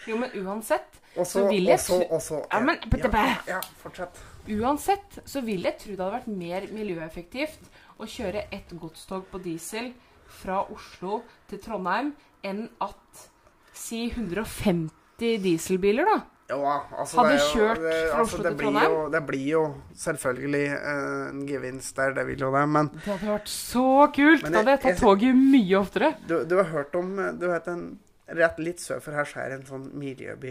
Jo, 0.07 0.17
men 0.19 0.31
uansett 0.43 0.97
også, 1.15 1.31
så, 1.31 1.43
vil 1.49 1.65
jeg 1.67 1.79
også, 1.79 1.97
også, 2.15 2.41
Ja, 2.53 2.59
men- 2.59 2.79
ja, 3.03 3.37
ja, 3.47 3.61
fortsett. 3.81 4.19
Uansett 4.47 5.19
så 5.25 5.41
vil 5.43 5.63
jeg 5.63 5.77
tro 5.79 5.91
det 5.95 5.99
hadde 5.99 6.17
vært 6.19 6.27
mer 6.27 6.67
miljøeffektivt 6.71 7.71
å 7.99 8.05
kjøre 8.07 8.45
ett 8.51 8.69
godstog 8.79 9.25
på 9.31 9.41
diesel 9.43 9.93
fra 10.27 10.61
Oslo 10.71 11.23
til 11.49 11.59
Trondheim 11.59 12.13
enn 12.43 12.69
at 12.81 13.27
si 13.73 14.09
150 14.09 14.91
dieselbiler, 15.19 16.05
da. 16.05 16.17
Ja, 16.47 16.75
altså, 16.95 17.17
Hadde 17.19 17.31
det 17.33 17.39
jo- 17.41 17.59
kjørt 17.59 17.81
det, 17.83 17.93
fra 18.09 18.19
altså, 18.21 18.37
Oslo 18.37 18.43
det 18.43 18.49
til 18.51 18.57
blir 18.57 18.67
Trondheim? 18.69 18.91
Jo, 18.93 19.09
det 19.11 19.21
blir 19.27 19.47
jo 19.51 19.63
selvfølgelig 19.99 20.65
eh, 20.77 21.29
en 21.29 21.41
gevinst 21.49 21.95
der, 21.97 22.13
det 22.15 22.23
vil 22.29 22.39
jo 22.39 22.51
det. 22.53 22.61
Men 22.69 22.87
Det 22.93 23.03
hadde 23.03 23.27
vært 23.33 23.47
så 23.51 23.83
kult! 24.15 24.45
Da 24.47 24.53
hadde 24.61 24.75
jeg 24.77 24.81
tatt 24.85 25.01
toget 25.01 25.35
mye 25.35 25.75
oftere. 25.81 26.13
du, 26.27 26.45
du 26.45 26.55
har 26.55 26.69
hørt 26.71 26.95
om 26.95 27.15
Du 27.39 27.47
vet 27.51 27.67
en 27.67 27.99
Rett 28.27 28.57
litt 28.59 28.79
sør 28.83 28.99
for 28.99 29.15
her 29.15 29.23
så 29.23 29.39
er 29.39 29.49
det 29.49 29.59
en 29.61 29.65
sånn 29.69 29.85
miljøby, 29.95 30.49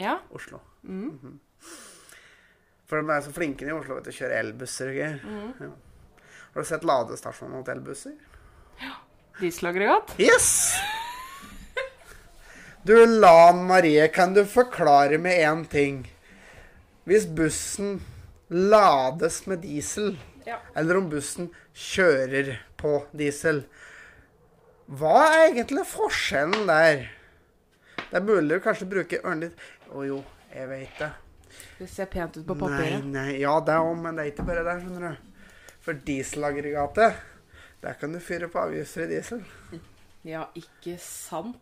Ja. 0.00 0.18
Oslo. 0.32 0.60
Mm. 0.82 1.38
For 2.88 3.02
de 3.02 3.10
er 3.12 3.20
så 3.20 3.32
flinke 3.36 3.66
i 3.68 3.72
Oslo 3.74 3.98
vet 3.98 4.04
du, 4.08 4.10
kjører 4.16 4.38
elbusser 4.40 4.88
og 4.88 4.96
greier. 4.96 5.18
Mm. 5.28 5.50
Ja. 5.60 6.24
Har 6.54 6.62
du 6.64 6.68
sett 6.70 6.86
ladestasjonen 6.88 7.64
til 7.66 7.74
elbusser? 7.74 8.14
Ja. 8.80 8.94
Dieselaggregat. 9.42 10.14
Yes! 10.18 10.78
Du, 12.82 13.06
Lan 13.20 13.64
Marie, 13.66 14.08
kan 14.08 14.34
du 14.34 14.44
forklare 14.46 15.18
med 15.18 15.32
én 15.40 15.64
ting? 15.68 16.12
Hvis 17.04 17.26
bussen 17.26 18.00
lades 18.48 19.46
med 19.46 19.58
diesel, 19.64 20.16
Ja. 20.46 20.58
eller 20.76 20.96
om 20.96 21.08
bussen 21.10 21.50
kjører 21.74 22.58
på 22.76 23.04
diesel, 23.12 23.64
hva 24.88 25.26
er 25.34 25.50
egentlig 25.52 25.84
forskjellen 25.86 26.66
der? 26.66 27.08
Det 28.10 28.16
er 28.16 28.24
mulig 28.24 28.48
du 28.56 28.60
kanskje 28.64 28.88
bruke 28.88 29.20
ørne 29.22 29.40
litt 29.50 29.58
Å 29.92 30.04
jo, 30.06 30.22
jeg 30.54 30.68
vet 30.68 30.98
det. 30.98 31.10
Det 31.78 31.88
ser 31.88 32.06
pent 32.06 32.36
ut 32.36 32.46
på 32.46 32.54
papiret. 32.56 33.04
nei, 33.04 33.12
nei, 33.32 33.38
ja, 33.40 33.58
det 33.60 33.74
òg, 33.74 33.96
men 34.00 34.16
det 34.16 34.24
er 34.24 34.30
ikke 34.32 34.46
bare 34.46 34.64
der, 34.64 34.80
skjønner 34.80 35.10
du. 35.10 35.16
For 35.80 35.92
dieselaggregatet, 35.94 37.14
der 37.82 37.92
kan 38.00 38.12
du 38.12 38.18
fyre 38.20 38.48
på 38.48 38.58
avgiftsfri 38.60 39.06
diesel. 39.08 39.44
Ja, 40.24 40.46
ikke 40.54 40.98
sant? 41.00 41.56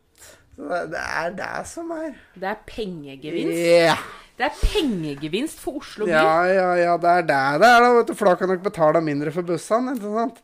Så 0.56 0.84
det, 0.92 1.00
er 1.22 1.34
det 1.36 1.50
som 1.68 1.90
er 1.92 2.14
Det 2.34 2.48
er 2.48 2.62
pengegevinst. 2.68 3.58
Yeah. 3.60 4.06
Det 4.36 4.44
er 4.50 4.56
pengegevinst 4.60 5.60
for 5.60 5.80
Oslo 5.80 6.04
by. 6.04 6.12
ja, 6.12 6.44
ja, 6.48 6.70
ja, 6.76 6.94
det 7.00 7.10
er 7.10 7.26
det 7.28 7.42
det 7.60 7.68
er, 7.68 7.84
da, 7.84 7.92
vet 7.96 8.10
du. 8.10 8.14
For 8.16 8.28
da 8.28 8.36
kan 8.36 8.52
dere 8.52 8.64
betale 8.64 9.02
mindre 9.04 9.32
for 9.32 9.48
bussene, 9.48 9.96
ikke 9.96 10.12
sant? 10.16 10.40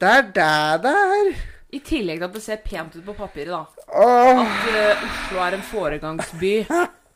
Det 0.00 0.14
er 0.18 0.30
det 0.38 0.54
det 0.86 0.94
er. 1.16 1.34
I 1.70 1.82
tillegg 1.86 2.18
til 2.18 2.26
at 2.26 2.38
det 2.38 2.42
ser 2.42 2.62
pent 2.64 2.96
ut 2.96 3.04
på 3.06 3.14
papiret, 3.14 3.52
da. 3.54 3.84
Oh. 3.94 4.40
At 4.42 4.70
uh, 4.70 5.04
Oslo 5.06 5.44
er 5.44 5.58
en 5.58 5.62
foregangsby 5.66 6.54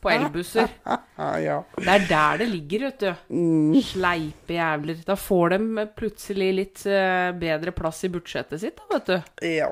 på 0.05 0.11
elbusser. 0.13 0.71
ja. 1.47 1.57
Det 1.75 1.91
er 1.97 2.07
der 2.07 2.43
det 2.43 2.47
ligger, 2.53 2.85
vet 2.87 3.03
du. 3.03 3.81
Sleipe 3.83 4.55
jævler. 4.55 5.01
Da 5.07 5.17
får 5.19 5.57
de 5.57 5.87
plutselig 5.97 6.51
litt 6.61 6.85
uh, 6.87 7.33
bedre 7.35 7.75
plass 7.75 8.05
i 8.07 8.11
budsjettet 8.13 8.63
sitt, 8.63 8.79
da, 8.79 8.87
vet 8.95 9.11
du. 9.11 9.49
ja. 9.57 9.71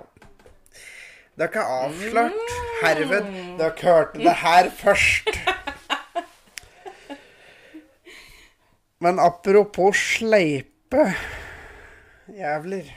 Dere 1.39 1.63
har 1.63 1.87
avslørt 1.87 2.51
herved 2.83 3.29
Dere 3.57 3.73
hørte 3.81 4.21
det 4.21 4.35
her 4.43 4.69
først. 4.77 5.31
Men 9.01 9.19
apropos 9.19 9.97
sleipe 9.97 11.07
jævler 12.29 12.91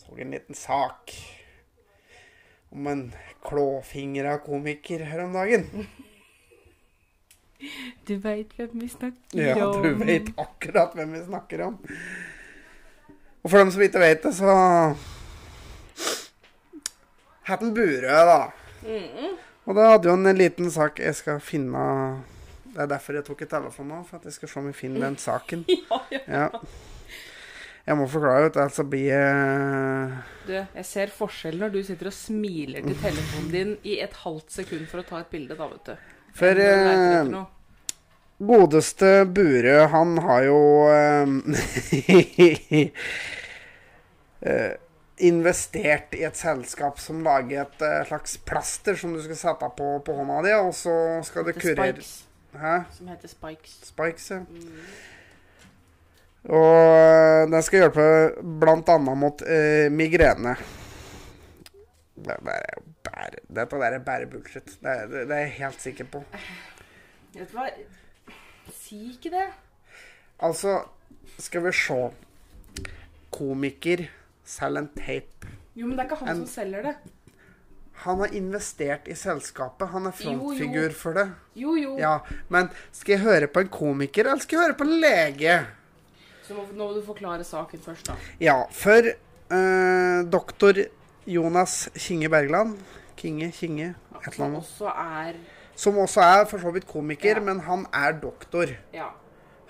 Så 0.00 0.16
en 0.16 0.32
liten 0.32 0.56
sak 0.56 1.12
om 2.72 2.88
en 2.88 3.04
klåfingra 3.44 4.38
komiker 4.44 5.04
her 5.04 5.22
om 5.26 5.36
dagen. 5.36 5.68
Du 8.08 8.16
veit 8.22 8.52
hvem 8.56 8.74
vi 8.80 8.88
snakker 8.88 9.34
om. 9.34 9.44
Ja, 9.44 9.68
du 9.82 10.04
vet 10.04 10.32
akkurat 10.38 10.96
hvem 10.96 11.14
vi 11.16 11.22
snakker 11.26 11.62
om. 11.68 11.78
Og 13.42 13.50
for 13.50 13.60
dem 13.60 13.72
som 13.74 13.82
ikke 13.84 14.02
vet 14.02 14.24
det, 14.24 14.34
så 14.36 14.52
Hatten 17.48 17.72
Burøe, 17.76 18.24
da. 18.28 18.40
Og 19.68 19.76
da 19.76 19.86
hadde 19.92 20.08
jo 20.08 20.14
en 20.16 20.36
liten 20.38 20.70
sak 20.70 21.00
Jeg 21.02 21.16
skal 21.18 21.40
finne 21.42 21.80
Det 22.70 22.84
er 22.84 22.90
derfor 22.92 23.18
jeg 23.18 23.26
tok 23.26 23.42
et 23.42 23.50
telefon 23.50 23.90
nå, 23.90 24.02
for 24.06 24.20
at 24.20 24.28
jeg 24.28 24.36
skal 24.36 24.52
se 24.52 24.60
om 24.60 24.68
jeg 24.70 24.78
finner 24.78 25.08
den 25.08 25.18
saken. 25.20 25.64
Ja, 25.90 25.98
ja. 26.12 26.20
Ja. 26.28 26.48
Jeg 27.88 27.96
må 27.96 28.04
forklare, 28.12 28.44
vet 28.44 28.56
ellers 28.60 28.80
blir 28.92 29.06
jeg 29.08 30.16
Du, 30.44 30.52
jeg 30.52 30.84
ser 30.84 31.12
forskjell 31.12 31.56
når 31.62 31.70
du 31.72 31.78
sitter 31.86 32.10
og 32.10 32.16
smiler 32.16 32.84
til 32.84 32.98
telefonen 33.00 33.52
din 33.54 33.70
i 33.88 33.94
et 34.04 34.18
halvt 34.24 34.58
sekund 34.58 34.84
for 34.90 35.00
å 35.00 35.06
ta 35.08 35.22
et 35.22 35.30
bilde, 35.32 35.56
da, 35.56 35.68
vet 35.72 35.88
du. 35.88 36.10
For 36.36 36.60
eh, 36.60 37.30
godeste 38.50 39.12
Burøe, 39.34 39.86
han 39.94 40.18
har 40.26 40.44
jo 40.50 40.60
eh, 40.92 41.32
eh, 44.52 44.76
investert 45.24 46.14
i 46.16 46.22
et 46.26 46.36
selskap 46.38 46.98
som 47.02 47.20
lager 47.26 47.62
et 47.64 47.82
uh, 47.84 48.06
slags 48.08 48.36
plaster 48.46 48.96
som 48.98 49.12
du 49.14 49.20
skal 49.24 49.38
sette 49.40 49.68
på 49.78 49.90
på 50.06 50.16
hånda 50.18 50.40
di, 50.46 50.52
og 50.56 50.72
så 50.76 50.94
skal 51.26 51.46
det 51.48 51.54
Det 51.58 51.62
kurere 51.62 52.04
Hæ? 52.58 52.74
som 52.96 53.08
heter 53.12 53.28
Spikes. 53.28 53.78
Spikes, 53.90 54.30
ja. 54.30 54.38
Mm. 54.38 54.80
Og 56.48 57.50
den 57.52 57.62
skal 57.62 57.82
hjelpe 57.84 58.06
annet 58.72 59.18
mot 59.18 59.42
uh, 59.44 59.88
migrene. 59.92 60.56
Det, 62.18 62.34
er 62.34 62.80
bare, 63.04 63.42
dette 63.46 63.78
der 63.78 63.98
er 63.98 64.04
bare 64.04 64.26
bullshit. 64.26 64.64
Det, 64.82 64.90
er- 64.90 65.06
det, 65.06 65.26
det 65.28 65.36
er 65.36 65.44
jeg 65.46 65.56
helt 65.60 65.82
sikker 65.82 66.08
på. 66.12 66.22
Vet 67.34 67.52
du 67.52 67.58
hva? 67.58 67.68
Si 68.74 68.98
ikke 69.12 69.30
det. 69.34 69.46
Altså, 70.40 70.80
skal 71.38 71.64
vi 71.66 71.72
se 71.76 71.98
Komiker 73.34 74.06
selger 74.48 74.84
en 74.86 74.90
tape. 74.96 75.52
Jo, 75.78 75.86
men 75.86 75.94
det 75.98 76.04
er 76.04 76.08
ikke 76.10 76.20
han 76.24 76.28
En- 76.32 76.42
som 76.46 76.50
selger 76.54 76.82
det. 76.88 76.94
Han 78.04 78.20
har 78.22 78.30
investert 78.38 79.08
i 79.10 79.14
selskapet. 79.18 79.88
Han 79.90 80.06
er 80.06 80.14
frontfigur 80.14 80.92
for 80.94 81.12
det. 81.18 81.24
Jo, 81.58 81.72
jo. 81.74 81.96
Ja, 81.98 82.18
Men 82.48 82.68
skal 82.92 83.12
jeg 83.16 83.20
høre 83.24 83.48
på 83.50 83.60
en 83.64 83.68
komiker, 83.68 84.24
eller 84.28 84.38
skal 84.44 84.56
jeg 84.58 84.66
høre 84.68 84.76
på 84.78 84.84
en 84.86 85.00
lege? 85.02 85.56
Så 86.46 86.54
nå 86.54 86.62
må 86.78 86.92
du 86.94 87.02
forklare 87.04 87.44
saken 87.44 87.80
først, 87.82 88.06
da. 88.06 88.14
Ja, 88.40 88.62
for 88.70 89.02
eh, 89.10 90.22
doktor 90.30 90.78
Jonas 91.26 91.88
Kinge 91.96 92.28
Bergland 92.30 92.78
Kinge, 93.16 93.50
Kinge, 93.52 93.94
et 94.24 94.32
eller 94.32 94.46
annet. 94.46 94.64
Som 94.64 94.86
også 94.86 94.92
er 94.94 95.34
Som 95.74 95.98
også 95.98 96.20
er 96.22 96.44
for 96.46 96.58
så 96.58 96.70
vidt 96.72 96.86
komiker, 96.86 97.36
Ja. 97.36 97.40
men 97.40 97.60
han 97.60 97.86
er 97.92 98.12
doktor. 98.12 98.66
Ja. 98.94 99.08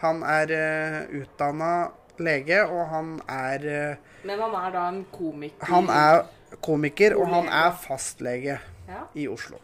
Han 0.00 0.22
er 0.22 0.52
uh, 0.52 1.20
utdanna 1.22 1.88
lege, 2.18 2.60
og 2.68 2.88
han 2.88 3.20
er 3.28 3.64
eh, 3.90 3.96
Men 4.26 4.40
han 4.42 4.58
er 4.58 4.74
da 4.74 4.84
en 4.90 5.00
komiker. 5.12 5.70
Han 5.70 5.88
er 5.92 6.24
komiker, 6.64 7.16
og 7.18 7.30
han 7.32 7.48
er 7.52 7.72
fastlege 7.78 8.58
Ja. 8.88 9.02
i 9.14 9.28
Oslo. 9.28 9.58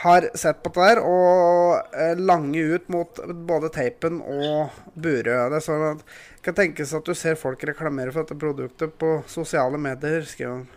Har 0.00 0.30
sett 0.34 0.62
på 0.62 0.70
det 0.72 0.84
der 0.94 1.00
og 1.04 1.92
eh, 1.92 2.16
lange 2.16 2.60
ut 2.60 2.88
mot 2.88 3.20
både 3.48 3.68
teipen 3.74 4.20
og 4.22 4.70
Burøe. 4.94 5.50
Det 5.52 5.60
sånn 5.64 5.84
at 5.90 6.04
kan 6.44 6.56
tenkes 6.56 6.94
at 6.96 7.04
du 7.04 7.12
ser 7.14 7.36
folk 7.36 7.60
reklamere 7.68 8.12
for 8.12 8.24
dette 8.24 8.38
produktet 8.40 8.94
på 9.00 9.18
sosiale 9.28 9.76
medier, 9.80 10.24
skriver 10.24 10.54
han. 10.54 10.68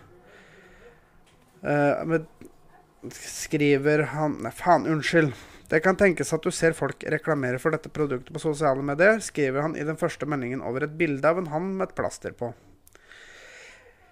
Uh, 1.64 2.04
men 2.04 3.14
skriver 3.16 4.04
han 4.12 4.36
Nei, 4.44 4.52
faen, 4.52 4.88
unnskyld. 4.92 5.32
Det 5.74 5.80
kan 5.82 5.97
tenkes 5.97 6.30
at 6.36 6.45
du 6.45 6.51
ser 6.53 6.76
folk 6.78 7.01
reklamere 7.09 7.57
for 7.57 7.74
dette 7.74 7.89
produktet 7.89 8.30
på 8.36 8.41
sosiale 8.43 8.84
medier, 8.86 9.17
skriver 9.26 9.65
han 9.65 9.74
i 9.74 9.86
den 9.88 9.97
første 9.97 10.28
meldingen 10.30 10.61
over 10.61 10.86
et 10.86 10.93
bilde 10.99 11.26
av 11.26 11.41
en 11.41 11.49
hann 11.49 11.71
med 11.80 11.88
et 11.89 11.95
plaster 11.97 12.36
på. 12.38 12.53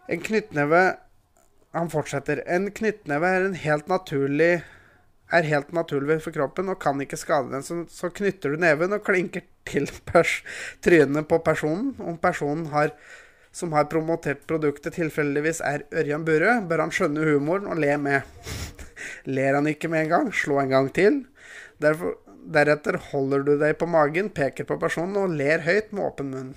En 0.09 0.27
knyttneve 0.27 0.83
Han 1.71 1.87
fortsetter. 1.87 2.41
En 2.51 2.65
knyttneve 2.75 3.27
er 3.31 3.45
en 3.45 3.53
helt 3.55 3.87
naturlig 3.87 4.57
er 5.31 5.47
helt 5.47 5.71
naturlig 5.75 6.17
for 6.23 6.35
kroppen 6.35 6.69
og 6.71 6.79
kan 6.83 6.99
ikke 7.03 7.19
skade 7.19 7.51
den. 7.53 7.87
Så, 7.87 8.09
knytter 8.11 8.51
du 8.51 8.61
neven 8.61 8.91
og 8.95 9.05
klinker 9.07 9.45
til 9.67 9.87
pers 10.07 10.41
trynet 10.83 11.29
på 11.29 11.39
personen. 11.45 11.93
Om 11.99 12.17
personen 12.21 12.67
har, 12.73 12.91
som 13.51 13.73
har 13.75 13.89
promotert 13.91 14.45
produktet 14.47 14.95
tilfeldigvis 14.95 15.59
er 15.67 15.83
Ørjan 15.91 16.23
Burøe, 16.27 16.61
bør 16.67 16.85
han 16.85 16.93
skjønne 16.95 17.25
humoren 17.27 17.67
og 17.71 17.81
le 17.83 17.95
med. 17.99 18.27
Ler 19.35 19.57
han 19.57 19.67
ikke 19.67 19.91
med 19.91 20.05
en 20.05 20.13
gang, 20.13 20.29
slå 20.33 20.61
en 20.61 20.71
gang 20.71 20.87
til. 20.95 21.23
Derfor, 21.83 22.15
deretter 22.41 22.97
holder 23.11 23.43
du 23.45 23.55
deg 23.59 23.75
på 23.79 23.89
magen, 23.89 24.31
peker 24.33 24.67
på 24.67 24.79
personen 24.81 25.19
og 25.19 25.35
ler 25.35 25.65
høyt 25.65 25.91
med 25.91 26.05
åpen 26.07 26.31
munn. 26.31 26.53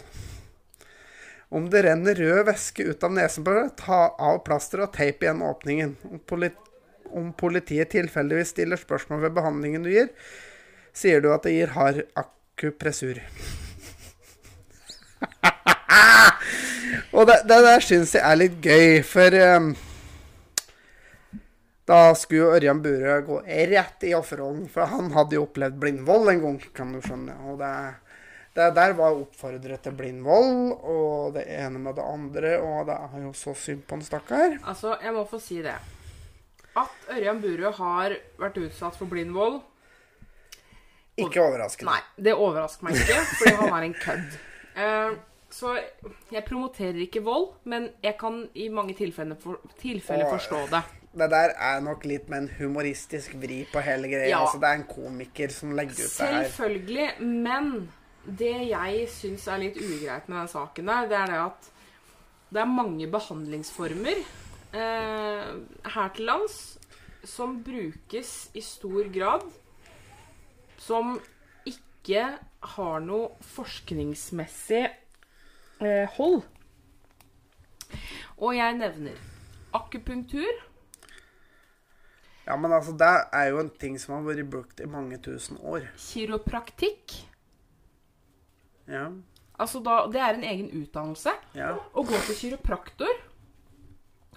Om 1.55 1.69
det 1.71 1.85
renner 1.87 2.19
rød 2.19 2.47
væske 2.49 2.87
ut 2.89 3.05
av 3.07 3.13
nesen 3.15 3.45
på 3.47 3.53
deg, 3.55 3.75
ta 3.79 4.01
av 4.19 4.41
plasteret 4.47 4.89
og 4.89 4.97
teip 4.97 5.23
igjen 5.23 5.43
åpningen. 5.45 5.97
Om, 6.09 6.23
polit 6.27 6.57
om 7.15 7.29
politiet 7.39 7.93
tilfeldigvis 7.95 8.55
stiller 8.55 8.81
spørsmål 8.81 9.27
ved 9.27 9.37
behandlingen 9.37 9.85
du 9.87 9.91
gir, 9.93 10.09
sier 10.95 11.23
du 11.23 11.31
at 11.35 11.47
det 11.47 11.55
gir 11.55 11.77
hard 11.77 12.03
akupressur. 12.19 13.23
og 17.17 17.27
det, 17.29 17.41
det 17.49 17.59
der 17.67 17.85
syns 17.85 18.15
jeg 18.17 18.25
er 18.25 18.41
litt 18.41 18.57
gøy, 18.63 19.03
for 19.07 19.37
um, 19.57 19.75
da 21.85 21.99
skulle 22.17 22.57
Ørjan 22.57 22.81
Burøe 22.85 23.19
gå 23.27 23.43
rett 23.45 24.07
i 24.09 24.15
offerrollen, 24.17 24.65
for 24.73 24.89
han 24.89 25.11
hadde 25.13 25.37
jo 25.37 25.45
opplevd 25.45 25.77
blindvold 25.83 26.33
en 26.33 26.41
gang, 26.47 26.57
kan 26.77 26.95
du 26.95 27.01
skjønne. 27.05 27.35
Og 27.51 27.59
det, 27.61 27.73
det 28.57 28.71
der 28.79 28.95
var 28.97 29.19
oppfordret 29.19 29.85
til 29.85 29.97
blindvold, 29.99 30.73
og 30.81 31.37
det 31.37 31.45
ene 31.53 31.83
med 31.85 31.99
det 31.99 32.07
andre, 32.09 32.55
og 32.65 32.89
det 32.89 32.97
er 32.97 33.27
jo 33.27 33.35
så 33.37 33.53
synd 33.67 33.85
på 33.89 33.99
en 33.99 34.07
stakkar. 34.07 34.57
Altså, 34.65 34.97
jeg 35.03 35.13
må 35.13 35.27
få 35.29 35.43
si 35.45 35.61
det. 35.65 35.77
At 36.75 37.13
Ørjan 37.13 37.45
Burøe 37.45 37.75
har 37.77 38.17
vært 38.41 38.57
utsatt 38.59 38.97
for 38.99 39.07
blindvold 39.07 39.61
Ikke 41.23 41.39
overraskende. 41.45 41.93
Nei, 41.93 42.25
det 42.27 42.33
overrasker 42.35 42.89
meg 42.89 42.97
ikke, 42.99 43.21
fordi 43.39 43.53
han 43.61 43.77
er 43.77 43.89
en 43.91 43.97
kødd. 44.07 44.35
Eh, 44.75 45.13
så 45.55 45.77
jeg 46.35 46.43
promoterer 46.49 46.99
ikke 47.05 47.23
vold, 47.23 47.53
men 47.71 47.89
jeg 48.03 48.17
kan 48.19 48.41
i 48.59 48.69
mange 48.75 48.97
tilfeller, 48.99 49.39
for, 49.39 49.61
tilfeller 49.79 50.27
Åh. 50.27 50.33
forstå 50.35 50.63
det. 50.73 50.83
Det 51.15 51.29
der 51.31 51.53
er 51.63 51.83
nok 51.85 52.07
litt 52.11 52.27
med 52.31 52.43
en 52.43 52.49
humoristisk 52.57 53.37
vri 53.39 53.61
på 53.71 53.83
hele 53.87 54.11
greia. 54.11 54.33
Ja. 54.33 54.41
Altså, 54.43 54.59
det 54.59 54.71
er 54.71 54.81
en 54.81 54.89
komiker 54.89 55.53
som 55.55 55.77
legger 55.79 55.95
ut 55.95 56.17
det 56.19 56.31
her. 56.33 56.49
Selvfølgelig, 56.49 57.07
men 57.21 57.71
det 58.25 58.55
jeg 58.73 59.05
syns 59.13 59.47
er 59.47 59.63
litt 59.63 59.79
ugreit 59.79 60.27
med 60.27 60.41
den 60.41 60.51
saken 60.51 60.91
der, 60.91 61.07
det 61.13 61.21
er 61.21 61.31
det 61.31 61.39
at 61.45 61.71
det 62.55 62.63
er 62.63 62.71
mange 62.71 63.07
behandlingsformer 63.11 64.19
eh, 64.75 65.53
her 65.95 66.11
til 66.17 66.29
lands 66.33 66.59
som 67.25 67.61
brukes 67.65 68.35
i 68.55 68.63
stor 68.65 69.07
grad 69.15 69.47
som 70.83 71.15
ikke 71.69 72.27
har 72.75 73.01
noe 73.07 73.31
forskningsmessig 73.55 74.85
hold. 76.17 76.43
Og 78.39 78.57
jeg 78.57 78.79
nevner 78.79 79.19
akupunktur, 79.75 80.63
Ja, 82.47 82.57
men 82.61 82.73
altså, 82.77 82.93
det 82.93 83.09
er 83.33 83.47
jo 83.49 83.61
en 83.63 83.71
ting 83.81 83.95
som 84.01 84.15
har 84.19 84.27
vært 84.27 84.51
brukt 84.53 84.81
i 84.81 84.87
mange 84.91 85.17
tusen 85.25 85.57
år. 85.65 85.87
kiropraktikk 85.97 87.15
Ja. 88.89 89.07
Altså 89.59 89.81
da, 89.81 90.03
Det 90.13 90.21
er 90.21 90.35
en 90.35 90.45
egen 90.45 90.83
utdannelse. 90.83 91.31
ja. 91.55 91.71
Å 91.95 92.05
gå 92.05 92.19
til 92.27 92.35
kiropraktor 92.43 93.15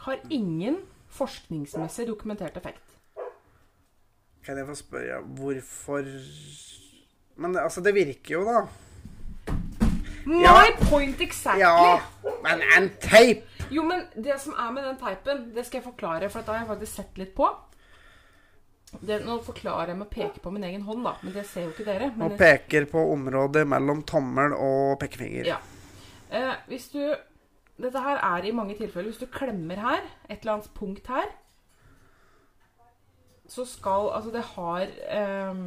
har 0.05 0.19
ingen 0.29 0.77
forskningsmessig 1.09 2.07
dokumentert 2.07 2.55
effekt. 2.57 2.83
Kan 4.45 4.57
jeg 4.57 4.67
få 4.67 4.75
spørre 4.75 5.21
hvorfor 5.35 6.05
Men 7.35 7.57
altså, 7.57 7.81
det 7.81 7.93
virker 7.93 8.33
jo, 8.39 8.45
da. 8.45 8.67
My 10.27 10.41
Ja. 10.43 10.55
point 10.89 11.21
exactly! 11.23 11.61
Ja, 11.61 11.99
men 12.43 12.61
en 12.75 12.89
teip! 13.01 13.45
Jo, 13.71 13.83
men 13.87 14.05
det 14.15 14.35
som 14.43 14.53
er 14.59 14.71
med 14.75 14.83
den 14.87 14.97
teipen, 14.99 15.45
det 15.55 15.65
skal 15.67 15.79
jeg 15.81 15.87
forklare, 15.87 16.29
for 16.31 16.41
da 16.43 16.53
har 16.55 16.65
jeg 16.65 16.69
faktisk 16.73 16.95
sett 17.01 17.17
litt 17.19 17.33
på. 17.35 17.47
Det, 19.01 19.17
nå 19.25 19.37
forklarer 19.43 19.91
jeg 19.91 19.97
med 19.99 20.07
å 20.07 20.11
peke 20.13 20.39
på 20.43 20.51
min 20.55 20.63
egen 20.63 20.85
hånd, 20.87 21.03
da, 21.03 21.15
men 21.21 21.33
det 21.35 21.43
ser 21.49 21.65
jo 21.67 21.73
ikke 21.73 21.87
dere. 21.87 22.11
Men 22.15 22.31
Og 22.31 22.37
peker 22.39 22.85
på 22.91 23.01
området 23.11 23.65
mellom 23.67 24.03
tommel 24.07 24.55
og 24.55 24.95
pekefinger. 25.01 25.49
Ja. 25.53 25.57
Eh, 26.31 26.53
hvis 26.67 26.89
du 26.91 27.01
Dette 27.77 28.01
her 28.01 28.17
er 28.17 28.43
i 28.43 28.51
mange 28.51 28.73
tilfeller 28.75 29.05
Hvis 29.13 29.19
du 29.21 29.27
klemmer 29.31 29.77
her, 29.79 30.01
et 30.27 30.41
eller 30.41 30.57
annet 30.57 30.71
punkt 30.75 31.07
her, 31.07 31.29
så 33.47 33.63
skal 33.69 34.09
Altså, 34.15 34.31
det 34.33 34.41
har 34.55 34.87
eh, 35.07 35.61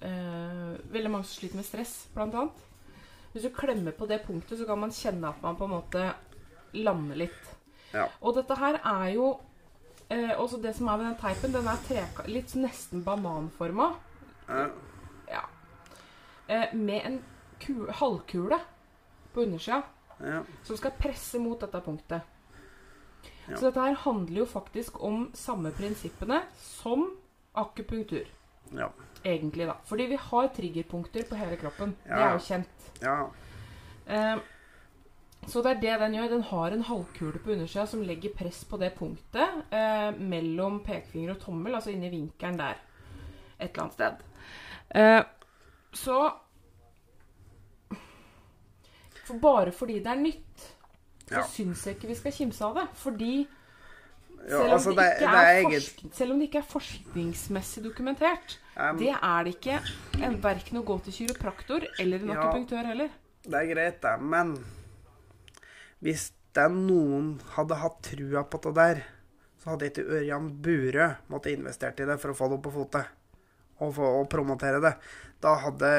eh, 0.00 0.76
Veldig 0.94 1.10
mange 1.10 1.24
som 1.26 1.40
sliter 1.40 1.56
med 1.60 1.66
stress, 1.68 1.96
blant 2.14 2.34
annet. 2.34 2.62
Hvis 3.36 3.44
du 3.44 3.52
klemmer 3.52 3.92
på 3.92 4.06
det 4.08 4.22
punktet, 4.24 4.56
så 4.56 4.64
kan 4.64 4.80
man 4.80 4.94
kjenne 4.96 5.28
at 5.28 5.42
man 5.44 5.58
på 5.58 5.66
en 5.66 5.74
måte 5.74 6.04
lander 6.72 7.18
litt. 7.20 7.50
Ja. 7.92 8.06
Og 8.24 8.32
dette 8.38 8.56
her 8.56 8.78
er 8.80 9.10
jo 9.12 9.26
eh, 10.08 10.32
Også 10.40 10.56
det 10.60 10.72
som 10.76 10.88
er 10.88 10.96
med 10.96 11.06
den 11.06 11.18
teipen, 11.20 11.52
den 11.52 11.68
er 11.68 11.82
treka, 11.84 12.24
litt 12.32 12.54
nesten 12.56 13.04
bananforma. 13.04 13.90
Ja. 14.48 14.64
Ja. 15.28 15.42
Eh, 16.48 16.72
med 16.72 17.10
en 17.10 17.20
ku, 17.60 17.90
halvkule 18.00 18.56
på 19.34 19.44
undersida 19.44 19.82
ja. 20.24 20.40
som 20.64 20.80
skal 20.80 20.96
presse 20.96 21.36
mot 21.42 21.60
dette 21.60 21.84
punktet. 21.84 22.32
Så 23.46 23.68
dette 23.68 23.84
her 23.84 24.00
handler 24.06 24.46
jo 24.46 24.48
faktisk 24.48 24.96
om 25.04 25.28
samme 25.36 25.76
prinsippene 25.76 26.40
som 26.56 27.10
akupunktur. 27.52 28.24
Ja. 28.72 28.88
egentlig, 29.24 29.66
da. 29.66 29.74
Fordi 29.84 30.06
vi 30.06 30.16
har 30.16 30.48
triggerpunkter 30.48 31.22
på 31.28 31.34
hele 31.36 31.56
kroppen. 31.56 31.96
Det 32.04 32.12
er 32.12 32.32
jo 32.32 32.38
kjent. 32.38 32.90
Ja. 33.02 33.16
Eh, 34.06 34.36
så 35.46 35.62
det 35.62 35.70
er 35.76 35.80
det 35.80 36.00
den 36.00 36.14
gjør. 36.14 36.28
Den 36.28 36.42
har 36.42 36.70
en 36.74 36.82
halvkule 36.82 37.38
på 37.42 37.50
undersida 37.52 37.86
som 37.86 38.02
legger 38.02 38.34
press 38.34 38.64
på 38.64 38.76
det 38.78 38.92
punktet 38.98 39.64
eh, 39.72 40.10
mellom 40.18 40.80
pekefinger 40.84 41.34
og 41.34 41.40
tommel, 41.40 41.74
altså 41.74 41.90
inni 41.90 42.10
vinkelen 42.10 42.56
der. 42.58 42.74
Et 43.58 43.70
eller 43.70 43.82
annet 43.82 43.94
sted. 43.94 44.16
Eh, 44.94 45.22
så 45.92 46.18
For 49.26 49.38
bare 49.42 49.72
fordi 49.74 49.98
det 49.98 50.06
er 50.12 50.20
nytt, 50.22 50.66
så 51.28 51.34
Ja. 51.40 51.42
syns 51.42 51.86
jeg 51.86 51.96
ikke 51.96 52.08
vi 52.08 52.14
skal 52.14 52.32
kimse 52.32 52.64
av 52.64 52.74
det. 52.74 52.88
Fordi 52.94 53.46
ja 54.46 54.60
selv, 54.60 54.66
om 54.66 54.76
altså, 54.76 54.94
det 54.94 55.04
det, 55.04 55.26
ikke 55.26 55.42
er 55.42 55.60
eget 55.60 56.14
selv 56.14 56.32
om 56.32 56.38
det 56.40 56.48
ikke 56.48 56.62
forskningsmessig 56.70 57.82
dokumentert, 57.84 58.56
um, 58.76 58.98
det 59.00 59.12
er 59.14 59.44
det 59.46 59.54
ikke 59.56 59.80
en, 60.22 60.38
verken 60.42 60.80
å 60.80 60.84
gå 60.86 60.98
til 61.06 61.16
kiropraktor 61.20 61.86
eller 61.98 62.22
en 62.22 62.32
Ja. 62.32 62.38
akupunktør 62.40 62.86
heller. 62.86 63.10
Det 63.46 63.58
er 63.58 63.68
greit, 63.74 64.00
det. 64.02 64.14
Men 64.22 64.56
hvis 66.02 66.30
det 66.56 66.70
noen 66.72 67.36
hadde 67.56 67.78
hatt 67.82 68.00
trua 68.02 68.44
på 68.48 68.62
det 68.64 68.74
der, 68.78 69.04
så 69.62 69.74
hadde 69.74 69.90
ikke 69.90 70.06
Ørjan 70.20 70.48
Burøe 70.62 71.10
måttet 71.32 71.58
investert 71.58 72.00
i 72.00 72.06
det 72.08 72.18
for 72.22 72.32
å 72.32 72.38
få 72.38 72.48
det 72.48 72.58
opp 72.58 72.66
på 72.68 72.74
fotet 72.74 73.06
og, 73.82 73.98
og 73.98 74.28
promotere 74.30 74.80
det. 74.80 74.94
Da 75.42 75.56
hadde 75.60 75.90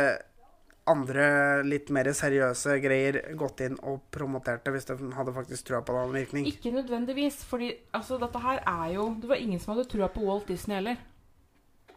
andre 0.87 1.63
litt 1.67 1.89
mer 1.93 2.07
seriøse 2.15 2.77
greier 2.83 3.17
gått 3.39 3.61
inn 3.65 3.77
og 3.83 4.01
promotert 4.11 4.63
det, 4.65 4.73
hvis 4.75 4.85
de 4.89 4.95
hadde 5.17 5.33
faktisk 5.35 5.67
trua 5.67 5.81
på 5.83 5.93
det 5.95 6.01
hadde 6.05 6.17
virkning. 6.19 6.47
Ikke 6.49 6.71
nødvendigvis, 6.71 7.41
fordi 7.45 7.73
altså, 7.93 8.17
dette 8.21 8.39
her 8.43 8.63
er 8.65 8.93
jo 8.95 9.09
Det 9.21 9.29
var 9.29 9.35
ingen 9.43 9.59
som 9.59 9.75
hadde 9.75 9.89
trua 9.91 10.07
på 10.07 10.23
Walt 10.25 10.47
Disney 10.47 10.75
heller. 10.79 10.97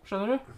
Skjønner 0.04 0.36
du? 0.36 0.52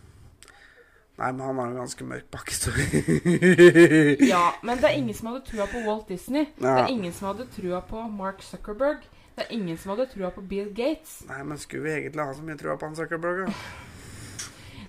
Nei, 1.18 1.28
men 1.36 1.40
han 1.44 1.58
har 1.60 1.66
en 1.68 1.76
ganske 1.76 2.04
mørk 2.08 2.30
bakhistorie. 2.32 3.02
Ja, 4.32 4.46
men 4.64 4.78
det 4.80 4.88
er 4.90 4.96
ingen 4.96 5.14
som 5.14 5.28
hadde 5.28 5.44
trua 5.46 5.66
på 5.68 5.82
Walt 5.86 6.08
Disney. 6.08 6.46
Det 6.56 6.68
er 6.72 6.88
ingen 6.88 7.12
som 7.12 7.28
hadde 7.32 7.46
trua 7.52 7.82
på 7.84 8.00
Mark 8.10 8.40
Zuckerberg. 8.42 9.04
Det 9.36 9.44
er 9.46 9.52
ingen 9.56 9.76
som 9.80 9.92
hadde 9.94 10.06
trua 10.12 10.30
på 10.32 10.40
Bill 10.44 10.72
Gates. 10.76 11.22
Nei, 11.28 11.42
men 11.44 11.60
skulle 11.60 11.84
vi 11.86 11.92
egentlig 11.98 12.24
ha 12.24 12.32
så 12.36 12.42
mye 12.44 12.56
trua 12.60 12.76
på 12.80 12.88
han 12.88 12.96
Zuckerberg? 12.96 13.44
da? 13.46 13.52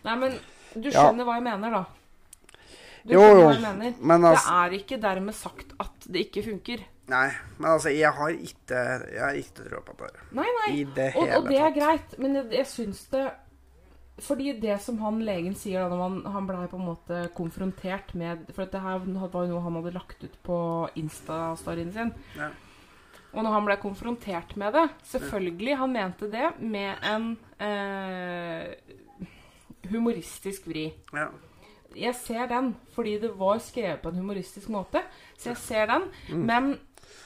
Nei, 0.07 0.15
men 0.23 0.39
du 0.73 0.89
Ja. 0.89 1.03
skjønner 1.05 1.27
hva 1.27 1.35
jeg 1.37 1.43
mener, 1.43 1.71
da. 1.71 1.83
Du 3.03 3.13
Jo, 3.13 3.21
jo. 3.21 3.43
hva 3.43 3.53
jeg 3.53 3.61
mener. 3.65 3.93
Men 3.99 4.21
Det 4.23 4.29
altså 4.31 4.57
er 4.63 4.75
ikke 4.79 4.97
dermed 5.03 5.35
sagt 5.35 5.73
at 5.83 6.05
det 6.07 6.27
ikke 6.29 6.43
funker. 6.45 6.83
Nei, 7.11 7.27
men 7.57 7.67
altså, 7.73 7.91
jeg 7.91 8.11
har 8.15 8.29
ikke 8.31 8.77
Jeg 9.11 9.19
har 9.19 9.35
ikke 9.35 9.63
trua 9.65 9.81
på 9.83 9.95
det. 9.99 10.21
Nei, 10.31 10.45
nei. 10.59 10.67
I 10.79 10.83
det 10.95 11.09
Og, 11.17 11.25
hele 11.25 11.37
og 11.37 11.49
det 11.51 11.57
er 11.59 11.73
greit, 11.75 12.13
men 12.17 12.35
jeg, 12.39 12.45
jeg 12.55 12.67
syns 12.71 13.01
det 13.11 13.25
Fordi 14.23 14.53
det 14.61 14.77
som 14.85 15.01
han 15.03 15.19
legen 15.25 15.55
sier 15.57 15.83
da 15.83 15.89
når 15.91 16.03
han, 16.05 16.15
han 16.31 16.47
blei 16.47 16.67
på 16.71 16.79
en 16.79 16.85
måte 16.87 17.19
konfrontert 17.35 18.13
med 18.15 18.45
For 18.53 18.63
dette 18.63 18.79
her 18.79 19.01
var 19.03 19.43
jo 19.49 19.51
noe 19.57 19.63
han 19.65 19.75
hadde 19.81 19.93
lagt 19.97 20.23
ut 20.23 20.37
på 20.47 20.59
Insta-storyen 21.01 21.91
sin. 21.91 22.13
Ja. 22.39 22.51
Og 23.33 23.41
når 23.43 23.51
han 23.57 23.65
ble 23.67 23.77
konfrontert 23.81 24.55
med 24.61 24.71
det 24.77 24.87
Selvfølgelig, 25.11 25.75
han 25.83 25.91
mente 25.91 26.29
det 26.31 26.53
med 26.61 27.03
en 27.03 27.31
eh, 27.59 28.75
humoristisk 29.91 30.67
vri. 30.71 30.87
Ja. 31.11 31.27
Jeg 31.99 32.15
ser 32.15 32.47
den 32.51 32.73
fordi 32.95 33.17
det 33.21 33.33
var 33.39 33.61
skrevet 33.63 34.01
på 34.01 34.09
en 34.09 34.21
humoristisk 34.21 34.69
måte. 34.73 35.03
Så 35.37 35.51
jeg 35.51 35.57
ser 35.57 35.85
den. 35.91 36.09
Mm. 36.29 36.45
Men 36.49 36.73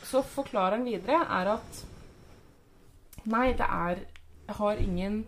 så 0.04 0.22
forklarer 0.22 0.78
han 0.78 0.88
videre 0.88 1.24
er 1.42 1.54
at 1.58 1.86
Nei, 3.28 3.52
det 3.60 3.66
er 3.68 4.06
har 4.56 4.80
ingen 4.80 5.26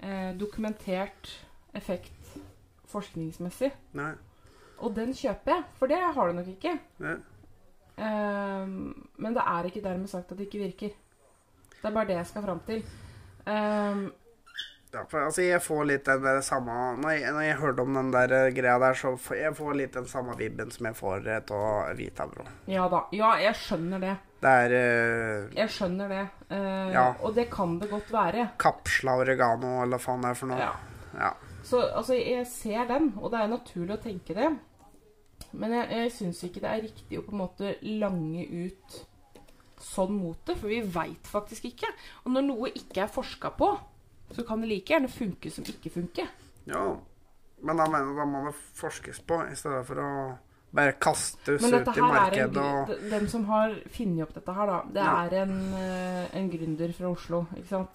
eh, 0.00 0.32
dokumentert 0.36 1.28
effekt 1.76 2.38
forskningsmessig. 2.88 3.70
Nei. 3.98 4.14
Og 4.78 4.94
den 4.96 5.14
kjøper 5.14 5.52
jeg, 5.52 5.64
for 5.78 5.90
det 5.90 5.98
har 6.00 6.30
det 6.30 6.36
nok 6.38 6.50
ikke. 6.54 6.74
Nei. 7.04 7.16
Ehm, 8.02 8.92
men 9.22 9.36
det 9.36 9.44
er 9.46 9.68
ikke 9.68 9.82
dermed 9.84 10.10
sagt 10.10 10.32
at 10.32 10.38
det 10.38 10.48
ikke 10.48 10.64
virker. 10.64 10.94
Det 11.74 11.90
er 11.90 11.94
bare 11.94 12.08
det 12.08 12.18
jeg 12.18 12.26
skal 12.26 12.46
fram 12.46 12.60
til. 12.66 12.84
Ehm, 13.46 14.06
Ja, 14.94 15.02
for 15.10 15.24
altså, 15.26 15.42
jeg 15.42 15.62
får 15.64 15.86
litt 15.88 16.06
den 16.06 16.20
der 16.22 16.36
samme 16.44 16.74
Når 17.02 17.16
jeg, 17.16 17.32
når 17.34 17.42
jeg 17.42 17.56
hørte 17.58 17.82
om 17.82 17.96
den 17.98 18.12
der 18.14 18.34
eh, 18.36 18.50
greia 18.54 18.76
der, 18.78 18.98
så 18.98 19.14
får 19.18 19.40
jeg 19.40 19.56
får 19.58 19.78
litt 19.80 19.96
den 19.96 20.06
samme 20.10 20.36
vibben 20.38 20.70
som 20.74 20.86
jeg 20.86 20.98
får 20.98 21.26
eh, 21.32 21.54
av 21.56 21.98
Hvitavro. 21.98 22.46
ja 22.70 22.84
da. 22.92 23.00
Ja, 23.16 23.32
jeg 23.42 23.58
skjønner 23.58 24.04
det. 24.04 24.14
Det 24.44 24.52
er 24.64 24.74
uh, 24.76 25.54
Jeg 25.56 25.72
skjønner 25.72 26.12
det. 26.12 26.24
Uh, 26.50 26.92
Ja. 26.92 27.06
Og 27.24 27.34
det 27.34 27.48
kan 27.50 27.78
det 27.80 27.88
godt 27.90 28.12
være. 28.12 28.50
kapsla 28.60 29.16
oregano, 29.22 29.78
eller 29.82 29.96
hva 29.96 30.04
faen 30.04 30.26
det 30.26 30.30
er 30.30 30.38
for 30.38 30.52
noe. 30.52 30.60
Ja. 30.60 30.72
Ja. 31.16 31.32
Så 31.64 31.80
altså, 31.80 32.14
jeg 32.18 32.46
ser 32.50 32.84
den, 32.90 33.14
og 33.16 33.32
det 33.32 33.40
er 33.40 33.50
naturlig 33.50 33.96
å 33.96 34.02
tenke 34.04 34.36
det. 34.36 34.50
Men 35.54 35.72
jeg, 35.72 35.88
jeg 35.90 36.12
syns 36.12 36.42
ikke 36.44 36.60
det 36.60 36.70
er 36.70 36.84
riktig 36.84 37.18
å 37.18 37.24
på 37.24 37.32
en 37.34 37.40
måte 37.40 37.74
lange 37.82 38.44
ut 38.44 39.00
sånn 39.84 40.14
mot 40.16 40.38
det, 40.46 40.56
for 40.60 40.70
vi 40.70 40.82
veit 40.94 41.28
faktisk 41.28 41.70
ikke. 41.70 41.90
Og 42.24 42.34
når 42.36 42.46
noe 42.46 42.70
ikke 42.74 43.04
er 43.04 43.12
forska 43.12 43.52
på, 43.56 43.72
så 44.32 44.42
kan 44.46 44.60
det 44.60 44.68
like 44.68 44.92
gjerne 44.94 45.08
funke 45.08 45.50
som 45.52 45.64
ikke 45.64 45.90
funke. 45.90 46.28
ja. 46.66 46.96
Men 47.64 47.76
da 47.76 47.86
mener 47.88 48.16
da 48.18 48.24
må 48.28 48.44
det 48.44 48.54
forskes 48.76 49.20
på, 49.24 49.38
i 49.50 49.54
stedet 49.56 49.86
for 49.86 49.96
å 49.96 50.08
bare 50.74 50.92
kastes 51.00 51.62
ut 51.64 51.86
i 51.96 52.00
markedet 52.02 52.56
og 52.60 52.88
gru- 52.90 53.08
Den 53.10 53.28
som 53.28 53.44
har 53.46 53.72
funnet 53.94 54.22
opp 54.26 54.34
dette 54.34 54.52
her, 54.52 54.66
da, 54.66 54.82
det 54.92 55.00
Ja. 55.04 55.24
er 55.24 55.34
en, 55.42 55.74
eh, 55.74 56.36
en 56.36 56.50
gründer 56.50 56.92
fra 56.92 57.08
Oslo, 57.08 57.46
ikke 57.56 57.68
sant? 57.68 57.88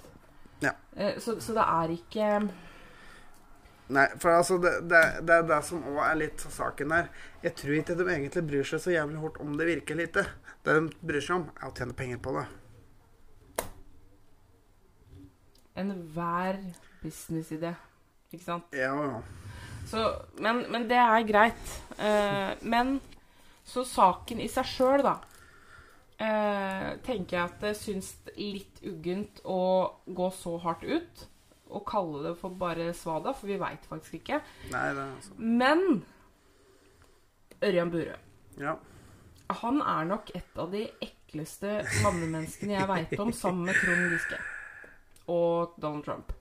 Ja. 0.61 0.71
Eh, 0.95 1.19
Så, 1.19 1.35
så 1.39 1.53
det 1.53 1.65
er 1.67 1.87
ikke 1.93 2.49
Nei, 3.89 4.07
for 4.21 4.29
altså, 4.29 4.57
det, 4.61 4.87
det, 4.89 5.25
det 5.25 5.35
er 5.35 5.45
det 5.49 5.63
som 5.65 5.81
òg 5.83 5.99
er 6.11 6.15
litt 6.15 6.39
saken 6.39 6.91
her. 6.91 7.07
Jeg 7.43 7.55
tror 7.55 7.73
ikke 7.79 7.95
de 7.97 8.03
egentlig 8.05 8.43
bryr 8.47 8.63
seg 8.63 8.79
så 8.83 8.91
jævlig 8.93 9.19
hardt 9.19 9.39
om 9.41 9.55
det 9.57 9.65
virker 9.67 9.95
lite. 9.97 10.25
Det 10.63 10.75
de 10.75 10.89
bryr 11.05 11.21
seg 11.25 11.35
om, 11.39 11.47
er 11.61 11.69
å 11.69 11.73
tjene 11.73 11.93
penger 11.97 12.17
på 12.21 12.33
det. 12.37 12.43
Enhver 15.79 16.59
businessidé, 17.03 17.73
ikke 18.33 18.43
sant? 18.43 18.75
Ja, 18.75 18.93
ja. 18.93 19.21
Så, 19.89 20.03
men, 20.37 20.63
men 20.71 20.85
det 20.89 20.99
er 21.01 21.25
greit. 21.25 21.71
Eh, 21.97 22.51
men 22.61 22.99
så 23.65 23.83
saken 23.87 24.41
i 24.41 24.49
seg 24.51 24.67
sjøl, 24.69 25.03
da 25.05 25.15
eh, 26.21 26.91
Tenker 27.05 27.37
jeg 27.37 27.43
at 27.43 27.63
det 27.63 27.73
syns 27.77 28.13
litt 28.37 28.81
uggent 28.85 29.41
å 29.49 29.59
gå 30.05 30.29
så 30.35 30.55
hardt 30.63 30.85
ut 30.85 31.25
og 31.69 31.83
kalle 31.85 32.23
det 32.25 32.31
for 32.39 32.55
bare 32.57 32.87
svada, 32.97 33.29
for 33.37 33.45
vi 33.45 33.59
veit 33.61 33.83
faktisk 33.85 34.15
ikke. 34.23 34.39
Nei, 34.71 34.87
det 34.97 35.03
er 35.03 35.11
altså 35.11 35.35
Men 35.37 35.83
Ørjan 37.61 37.91
Burøe. 37.93 38.15
Ja. 38.57 38.73
Han 39.61 39.77
er 39.85 40.07
nok 40.09 40.31
et 40.37 40.57
av 40.61 40.73
de 40.73 40.87
ekleste 41.05 41.83
mannemenneskene 42.01 42.73
jeg 42.73 42.89
veit 42.89 43.13
om, 43.21 43.29
sammen 43.33 43.69
med 43.69 43.77
Trond 43.77 44.15
Giske 44.15 44.39
og 45.29 45.77
Donald 45.81 46.05
Trump. 46.07 46.33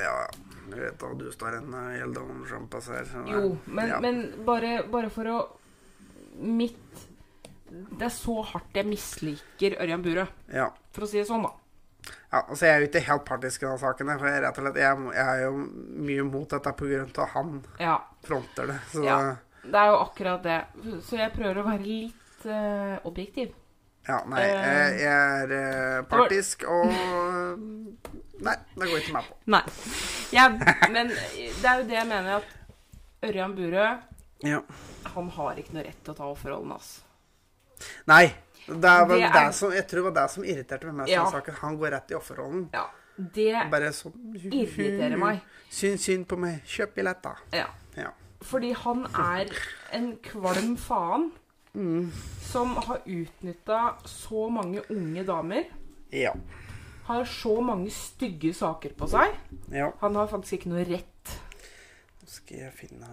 Ja, 0.00 0.14
jeg 0.70 0.78
vet 0.78 1.00
da 1.02 1.08
du 1.18 1.26
står 1.34 1.58
en 1.58 1.74
hel 1.92 2.12
Donald 2.14 2.46
Trump 2.48 2.74
altså, 2.78 2.94
her. 2.96 3.08
Jo, 3.28 3.56
men, 3.66 3.90
ja. 3.90 3.98
men 4.00 4.20
bare, 4.46 4.76
bare 4.90 5.10
for 5.12 5.28
å 5.28 5.38
Mitt 6.40 7.02
Det 7.68 8.06
er 8.06 8.12
så 8.14 8.36
hardt 8.54 8.78
jeg 8.78 8.86
misliker 8.88 9.74
Ørjan 9.82 10.02
Burøe, 10.04 10.24
ja. 10.54 10.70
for 10.94 11.04
å 11.04 11.08
si 11.10 11.18
det 11.20 11.26
sånn, 11.28 11.44
da. 11.44 11.50
ja. 12.30 12.40
Altså, 12.40 12.64
jeg 12.64 12.72
er 12.72 12.80
jo 12.80 12.88
ikke 12.88 13.02
helt 13.10 13.26
partisk 13.28 13.62
i 13.62 13.66
denne 13.66 13.82
saken, 13.82 14.12
for 14.14 14.30
jeg, 14.30 14.42
rett 14.46 14.58
og 14.62 14.64
slett, 14.64 14.80
jeg, 14.80 15.04
jeg 15.18 15.26
er 15.34 15.42
jo 15.44 15.52
mye 16.08 16.24
mot 16.30 16.54
dette 16.56 16.72
på 16.80 16.88
grunn 16.90 17.12
av 17.26 17.30
han 17.34 17.52
Ja, 17.82 17.96
fronter 18.26 18.72
det. 18.72 18.78
Så 18.94 19.04
Ja. 19.04 19.18
det 19.66 19.82
er 19.82 19.92
jo 19.92 20.00
akkurat 20.00 20.46
det. 20.48 20.58
Så 21.06 21.20
jeg 21.20 21.34
prøver 21.36 21.60
å 21.60 21.66
være 21.68 21.84
litt 21.84 22.46
uh, 22.48 22.96
objektiv. 23.10 23.52
Ja, 24.08 24.22
nei, 24.26 24.40
Eh. 24.40 24.48
jeg, 24.50 25.00
jeg 25.00 25.42
er 25.42 25.52
eh, 25.56 26.02
partisk 26.08 26.64
og 26.68 26.86
Nei, 28.46 28.54
det 28.76 28.86
går 28.88 28.98
ikke 29.02 29.12
meg 29.12 29.26
på. 29.28 29.34
Nei. 29.52 29.60
Ja, 30.32 30.46
men 30.88 31.10
det 31.12 31.66
er 31.68 31.82
jo 31.82 31.88
det 31.90 31.96
jeg 31.98 32.06
mener, 32.08 32.38
at 32.40 33.26
Ørjan 33.28 33.52
Burøe 33.58 33.90
Ja. 34.48 34.62
han 35.14 35.28
har 35.36 35.58
ikke 35.60 35.74
noe 35.76 35.84
rett 35.84 35.98
til 36.04 36.14
å 36.14 36.16
ta 36.16 36.24
offerrollen, 36.32 36.72
altså. 36.72 37.02
Nei. 38.08 38.30
Det 38.70 38.84
er 38.88 39.04
vel 39.08 39.20
Det 39.20 39.32
det, 39.32 39.42
er- 39.42 39.52
som 39.56 39.72
Jeg 39.72 39.86
tror 39.88 40.00
det 40.04 40.14
var 40.14 40.16
det 40.22 40.30
som 40.30 40.44
irriterte 40.44 40.86
meg 40.86 40.94
mest 41.02 41.10
Ja. 41.12 41.24
saken. 41.30 41.54
Han 41.60 41.76
går 41.78 41.90
rett 41.90 42.10
i 42.10 42.14
offerrollen. 42.14 42.68
Ja, 42.72 42.86
det 43.18 43.70
Bare 43.70 43.92
sånn 43.92 44.12
irriterer 44.36 45.16
meg. 45.18 45.40
Synd, 45.70 45.98
synd 46.00 46.26
på 46.28 46.38
meg. 46.38 46.62
Kjøp 46.64 46.94
billett, 46.94 47.22
da. 47.22 47.34
Ja. 47.52 47.66
Ja. 47.96 48.10
Fordi 48.42 48.72
han 48.72 49.04
er 49.14 49.50
en 49.92 50.16
kvalm 50.16 50.76
faen 50.78 51.30
Mm. 51.74 52.10
som 52.42 52.72
har 52.76 52.98
utnytta 53.06 53.94
så 54.04 54.48
mange 54.50 54.82
unge 54.90 55.22
damer. 55.24 55.64
Ja. 56.10 56.32
Har 57.06 57.24
så 57.24 57.60
mange 57.62 57.90
stygge 57.94 58.50
saker 58.54 58.90
på 58.98 59.06
seg. 59.08 59.36
ja. 59.70 59.92
Han 60.00 60.14
har 60.16 60.26
faktisk 60.26 60.52
ikke 60.60 60.72
noe 60.72 60.84
rett, 60.84 61.36
Nå 62.20 62.26
skal 62.26 62.58
jeg 62.58 62.72
finne 62.72 63.06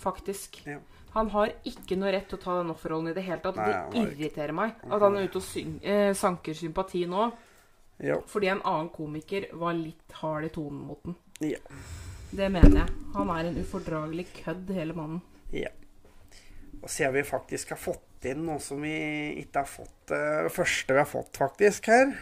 faktisk. 0.00 0.60
Ja. 0.66 0.78
Han 1.16 1.30
har 1.32 1.52
ikke 1.64 1.96
noe 1.96 2.12
rett 2.12 2.28
til 2.28 2.38
å 2.38 2.42
ta 2.42 2.58
den 2.60 2.70
offerrollen 2.70 3.08
i 3.10 3.14
det 3.16 3.24
hele 3.24 3.40
tatt. 3.40 3.56
Det 3.56 4.02
irriterer 4.02 4.52
ikke. 4.52 4.54
meg 4.60 4.74
at 4.92 5.00
han 5.00 5.16
er 5.16 5.24
ute 5.28 5.36
og 5.40 5.42
syng, 5.42 5.78
eh, 5.82 6.12
sanker 6.12 6.54
sympati 6.54 7.06
nå 7.08 7.32
Ja. 7.98 8.18
fordi 8.26 8.48
en 8.52 8.60
annen 8.62 8.90
komiker 8.90 9.46
var 9.56 9.72
litt 9.72 10.12
hard 10.12 10.44
i 10.44 10.48
tonen 10.48 10.86
mot 10.86 11.02
den. 11.04 11.16
ja. 11.40 11.58
Det 12.30 12.50
mener 12.52 12.84
jeg. 12.84 12.88
Han 13.14 13.30
er 13.30 13.44
en 13.48 13.56
ufordragelig 13.56 14.26
kødd, 14.44 14.68
hele 14.74 14.92
mannen. 14.92 15.22
Ja. 15.52 15.68
Og 16.86 16.90
ser 16.90 17.10
vi 17.10 17.24
faktisk 17.26 17.72
har 17.74 17.78
fått 17.82 18.28
inn 18.30 18.44
noe 18.46 18.62
som 18.62 18.78
vi 18.78 18.94
ikke 19.42 19.64
har 19.64 19.66
fått 19.66 20.12
eh, 20.14 20.44
Det 20.46 20.52
første 20.54 20.94
vi 20.94 21.00
har 21.02 21.08
fått 21.10 21.38
faktisk 21.40 21.88
her 21.90 22.12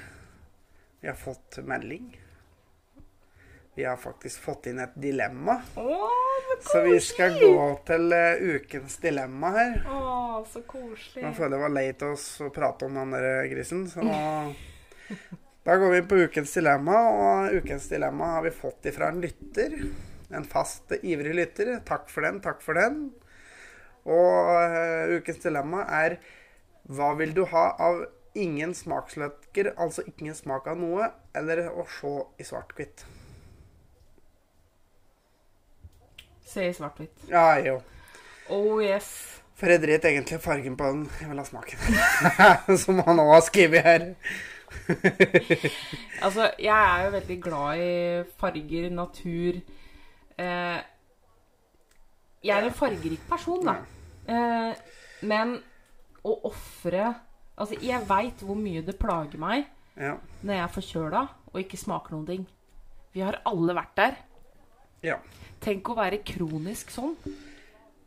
Vi 1.03 1.11
har 1.11 1.19
fått 1.21 1.59
melding. 1.69 2.07
Vi 3.77 3.85
har 3.85 3.99
faktisk 4.01 4.41
fått 4.41 4.71
inn 4.71 4.79
et 4.81 4.95
dilemma. 4.97 5.59
Å, 5.77 6.09
Så 6.65 6.81
vi 6.87 6.95
skal 7.03 7.37
gå 7.37 7.67
til 7.85 8.15
eh, 8.17 8.41
ukens 8.55 8.97
dilemma 9.03 9.51
her. 9.53 9.75
Å, 9.91 10.45
så 10.49 10.63
koselig. 10.65 11.27
Man 11.27 11.37
føler 11.37 11.59
det 11.59 11.63
var 11.67 11.75
leit 11.75 12.05
oss 12.07 12.25
å 12.41 12.49
prate 12.55 12.89
om 12.89 12.97
den 13.03 13.13
der 13.13 13.51
grisen, 13.51 13.85
så 13.91 14.05
nå 14.07 14.17
Da 15.67 15.77
går 15.81 15.93
vi 15.99 16.01
på 16.09 16.23
ukens 16.25 16.57
dilemma, 16.57 17.03
og 17.11 17.59
ukens 17.59 17.91
dilemma 17.93 18.31
har 18.39 18.47
vi 18.47 18.55
fått 18.55 18.89
ifra 18.89 19.13
en 19.13 19.21
lytter. 19.21 19.77
En 20.33 20.49
fast, 20.49 20.97
ivrig 21.03 21.37
lytter. 21.37 21.75
Takk 21.85 22.09
for 22.13 22.25
den, 22.25 22.41
takk 22.45 22.65
for 22.65 22.81
den. 22.81 23.11
Og 24.05 24.51
uh, 24.53 25.17
ukens 25.17 25.41
dilemma 25.41 25.87
er 26.03 26.19
Hva 26.85 27.15
vil 27.17 27.33
du 27.37 27.45
ha 27.49 27.71
av 27.81 28.05
ingen 28.35 28.75
smaksløker, 28.75 29.73
altså 29.79 30.03
ingen 30.19 30.35
smak 30.35 30.67
av 30.69 30.77
noe, 30.77 31.09
eller 31.37 31.69
å 31.71 31.87
se 31.89 32.13
i 32.43 32.47
svart-hvitt? 32.47 33.05
Se 36.45 36.67
i 36.69 36.75
svart-hvitt. 36.75 37.29
Ja, 37.31 37.55
jo. 37.65 37.79
Oh 38.53 38.83
yes. 38.85 39.41
For 39.55 39.71
jeg 39.71 39.81
dreit 39.85 40.05
egentlig 40.05 40.41
fargen 40.43 40.77
på 40.77 40.91
den. 40.91 41.07
Jeg 41.21 41.31
vil 41.31 41.41
ha 41.41 41.47
smaken. 41.47 41.79
Som 42.83 43.01
han 43.07 43.23
òg 43.23 43.33
har 43.37 43.47
skrevet 43.47 43.87
her. 43.87 44.11
Altså, 46.25 46.51
jeg 46.59 46.75
er 46.75 47.05
jo 47.05 47.11
veldig 47.11 47.37
glad 47.43 47.79
i 47.79 48.23
farger, 48.41 48.89
natur 48.91 49.59
eh, 50.39 50.79
Jeg 52.43 52.57
er 52.57 52.67
en 52.67 52.75
fargerik 52.75 53.21
person, 53.29 53.67
da. 53.67 53.77
Eh, 54.29 54.75
men 55.23 55.57
å 56.25 56.35
ofre 56.51 57.15
Altså, 57.55 57.77
jeg 57.79 58.03
veit 58.09 58.41
hvor 58.43 58.57
mye 58.59 58.81
det 58.83 58.97
plager 58.99 59.39
meg 59.39 59.67
Ja. 59.97 60.17
når 60.43 60.55
jeg 60.57 60.63
er 60.65 60.73
forkjøla 60.75 61.21
og 61.53 61.61
ikke 61.61 61.79
smaker 61.79 62.11
noen 62.17 62.27
ting. 62.27 62.47
Vi 63.15 63.21
har 63.23 63.37
alle 63.47 63.77
vært 63.77 63.95
der. 63.95 64.17
Ja. 65.07 65.19
Tenk 65.63 65.87
å 65.87 65.95
være 65.95 66.19
kronisk 66.27 66.91
sånn. 66.91 67.15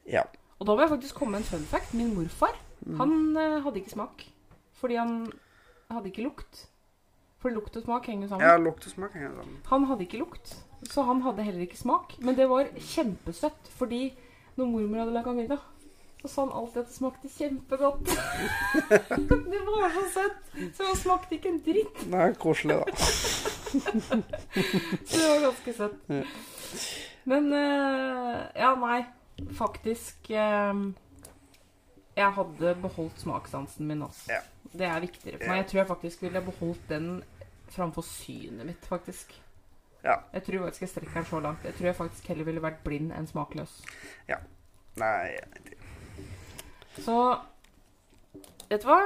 Ja. 0.06 0.26
Og 0.60 0.68
da 0.68 0.76
må 0.76 0.82
jeg 0.84 0.90
faktisk 0.90 1.16
komme 1.16 1.38
med 1.38 1.46
en 1.46 1.52
fun 1.54 1.64
fact. 1.64 1.94
Min 1.94 2.12
morfar 2.14 2.58
han 2.98 3.38
eh, 3.38 3.62
hadde 3.64 3.80
ikke 3.80 3.94
smak. 3.96 4.26
Fordi 4.82 4.98
han 5.00 5.32
hadde 5.90 6.12
ikke 6.12 6.26
lukt. 6.28 6.66
For 7.40 7.54
lukt 7.54 7.76
og 7.78 7.84
smak 7.88 8.06
henger 8.10 8.28
jo 8.28 8.34
sammen. 8.34 8.48
ja 8.50 8.58
lukt 8.58 8.84
og 8.86 8.92
smak 8.98 9.14
henger 9.16 9.32
sammen. 9.38 9.58
Han 9.70 9.84
hadde 9.86 10.04
ikke 10.08 10.20
lukt, 10.20 10.56
så 10.90 11.04
han 11.08 11.22
hadde 11.22 11.44
heller 11.46 11.64
ikke 11.64 11.78
smak. 11.80 12.18
Men 12.20 12.36
det 12.36 12.50
var 12.50 12.68
kjempesøtt, 12.76 13.70
fordi 13.78 14.10
når 14.58 14.72
mormor 14.74 15.04
hadde 15.06 15.14
laga 15.14 15.34
middag, 15.38 15.62
så 16.28 16.34
sa 16.34 16.42
han 16.42 16.52
alltid 16.52 16.82
at 16.82 16.88
det 16.88 16.96
smakte 16.96 17.30
kjempegodt. 17.32 18.10
det 19.52 19.60
var 19.68 19.94
så 19.96 20.04
søtt, 20.14 20.50
så 20.76 20.88
han 20.90 20.98
smakte 21.00 21.38
ikke 21.38 21.52
en 21.54 21.62
dritt. 21.64 22.02
Er 22.14 22.34
koselig, 22.40 22.76
da. 22.76 22.96
Så 22.98 23.80
det 25.20 25.30
var 25.30 25.46
ganske 25.46 25.74
søtt. 25.78 26.12
Men 27.24 27.54
eh, 27.54 28.42
ja, 28.56 28.74
nei. 28.80 29.06
Faktisk 29.54 30.32
eh, 30.34 30.74
Jeg 32.18 32.32
hadde 32.34 32.76
beholdt 32.82 33.20
smakssansen 33.22 33.88
min, 33.88 34.02
også. 34.04 34.32
Ja. 34.34 34.42
Det 34.74 34.88
er 34.88 35.00
viktigere 35.00 35.40
for 35.40 35.48
meg. 35.48 35.62
Jeg 35.62 35.68
tror 35.72 35.80
jeg 35.80 35.92
faktisk 35.94 36.24
ville 36.26 36.42
beholdt 36.44 36.90
den 36.90 37.12
framfor 37.72 38.04
synet 38.04 38.66
mitt, 38.68 38.86
faktisk. 38.90 39.36
Ja. 40.04 40.20
Jeg 40.34 40.44
tror 40.44 40.66
faktisk 40.68 40.88
jeg 40.88 40.90
strekker 40.90 41.22
den 41.22 41.30
så 41.32 41.40
langt. 41.40 41.64
Jeg 41.64 41.80
tror 41.80 41.92
jeg 41.92 41.96
faktisk 41.96 42.28
heller 42.28 42.50
ville 42.50 42.64
vært 42.64 42.84
blind 42.84 43.16
enn 43.16 43.30
smakløs. 43.30 43.80
Nei 44.98 45.38
Så 47.04 47.18
vet 48.70 48.82
du 48.84 48.88
hva? 48.90 49.02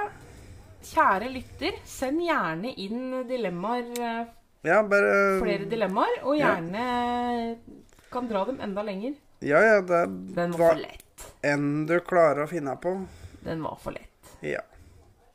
Kjære 0.82 1.28
lytter, 1.30 1.76
send 1.86 2.24
gjerne 2.26 2.72
inn 2.82 3.24
dilemmaer. 3.30 3.92
eh, 4.00 4.26
Ja, 4.64 4.82
bare 4.86 5.40
Flere 5.42 5.66
dilemmaer, 5.70 6.20
og 6.24 6.36
Ja. 6.38 6.56
gjerne 6.56 7.58
kan 8.12 8.28
dra 8.28 8.46
dem 8.46 8.60
enda 8.62 8.82
lenger. 8.84 9.16
Ja, 9.42 9.60
ja, 9.62 9.82
det 9.82 10.36
Den 10.36 10.52
var 10.52 10.74
for 10.76 10.82
lett. 10.82 11.26
enn 11.44 11.86
du 11.88 12.00
klarer 12.00 12.44
å 12.46 12.50
finne 12.50 12.76
på. 12.82 13.08
Den 13.44 13.64
var 13.64 13.78
for 13.82 13.92
lett. 13.92 14.36
Ja. 14.42 14.62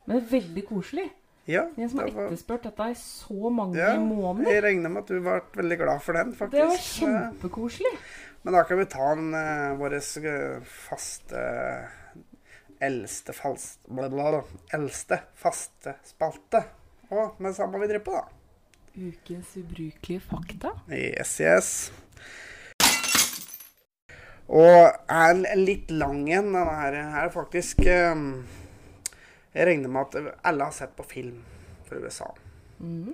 Men 0.05 0.21
veldig 0.21 0.65
koselig. 0.69 1.09
Ja, 1.45 1.65
En 1.77 1.89
som 1.89 1.99
har 1.99 2.09
var, 2.11 2.25
etterspurt 2.27 2.63
dette 2.63 2.89
i 2.91 2.93
så 2.95 3.49
mange 3.51 3.75
ja, 3.77 3.95
måneder. 3.95 4.51
jeg 4.51 4.63
regner 4.63 4.89
med 4.89 5.03
at 5.03 5.07
du 5.07 5.19
ble 5.21 5.41
veldig 5.55 5.77
glad 5.79 6.01
for 6.01 6.13
den, 6.13 6.33
faktisk. 6.35 6.51
Det 6.51 6.67
var 6.67 7.31
kjempekoselig. 7.31 7.97
Men 8.43 8.53
da 8.53 8.63
kan 8.63 8.77
vi 8.77 8.85
ta 8.85 9.11
en 9.11 9.33
uh, 9.33 9.75
vår 9.79 9.95
faste 9.99 10.61
faste 10.63 11.87
eldste 12.83 13.33
falst... 13.33 13.79
Bla, 13.87 14.09
bla, 14.09 14.31
bla. 14.31 14.41
Eldste 14.73 15.21
faste 15.35 15.97
spalte. 16.05 16.63
Og 17.09 17.37
med 17.39 17.51
det 17.51 17.57
samme 17.59 17.79
vi 17.81 17.89
driver 17.89 18.05
på, 18.05 18.17
da. 18.17 18.25
Ukens 18.97 19.53
ubrukelige 19.59 20.23
fakta. 20.25 20.73
Yes, 20.89 21.37
yes. 21.41 21.71
Og 24.47 24.87
er 25.11 25.57
litt 25.59 25.91
lang 25.91 26.23
en, 26.31 26.53
denne 26.55 26.75
her. 26.79 26.97
er 27.21 27.31
faktisk 27.33 27.83
eh, 27.83 28.21
Jeg 29.53 29.67
regner 29.67 29.91
med 29.91 30.07
at 30.07 30.37
alle 30.47 30.69
har 30.69 30.75
sett 30.75 30.95
på 30.97 31.05
film 31.07 31.41
fra 31.87 31.99
USA. 31.99 32.31
Mm. 32.79 33.13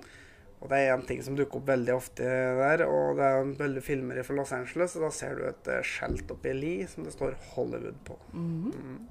Og 0.64 0.70
det 0.72 0.78
er 0.80 0.94
en 0.94 1.04
ting 1.04 1.20
som 1.20 1.36
dukker 1.36 1.60
opp 1.60 1.66
veldig 1.68 1.92
ofte 1.92 2.24
der. 2.24 2.86
Og 2.88 3.18
det 3.18 3.26
er 3.28 3.50
veldig 3.58 3.82
filmer 3.84 4.22
fra 4.24 4.38
Los 4.38 4.54
Angeles, 4.56 4.96
og 4.96 5.04
da 5.04 5.10
ser 5.12 5.36
du 5.36 5.44
et 5.48 5.68
eh, 5.68 5.84
skjelt 5.84 6.30
oppi 6.32 6.54
Lee 6.56 6.88
som 6.88 7.04
det 7.04 7.12
står 7.12 7.36
Hollywood 7.52 8.00
på. 8.08 8.16
Mhm. 8.32 9.02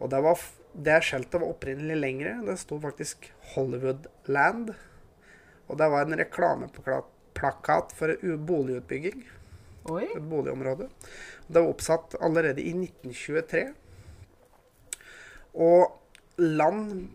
Og 0.00 0.10
det, 0.12 0.20
var, 0.24 0.40
det 0.72 0.98
skjeltet 1.06 1.40
var 1.40 1.52
opprinnelig 1.52 1.98
lengre. 1.98 2.38
Det 2.46 2.56
sto 2.60 2.78
faktisk 2.82 3.28
Hollywood 3.54 4.08
Land. 4.32 4.72
Og 5.68 5.78
det 5.78 5.88
var 5.92 6.06
en 6.06 6.18
reklameplakat 6.18 7.94
for 7.96 8.14
en 8.14 8.44
boligutbygging. 8.46 9.24
Oi. 9.90 10.04
Et 10.14 10.28
boligområde. 10.30 10.88
Det 11.46 11.58
var 11.58 11.70
oppsatt 11.70 12.16
allerede 12.20 12.62
i 12.62 12.74
1923. 12.76 13.66
Og 15.52 15.98
land 16.40 17.10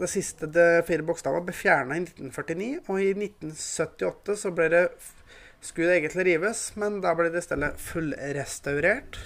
Det 0.00 0.08
siste 0.08 0.46
det 0.48 0.86
fire 0.88 1.04
bokstavene 1.04 1.44
ble 1.44 1.52
fjerna 1.52 1.98
i 1.98 2.00
1949, 2.06 2.68
og 2.88 3.02
i 3.04 3.10
1978 3.12 4.36
så 4.40 4.52
ble 4.56 4.70
det 4.72 4.84
skulle 5.60 5.90
det 5.90 5.98
egentlig 5.98 6.24
rives, 6.24 6.62
men 6.80 7.02
da 7.04 7.12
ble 7.12 7.28
det 7.28 7.42
i 7.42 7.44
stedet 7.44 7.74
fullrestaurert. 7.84 9.18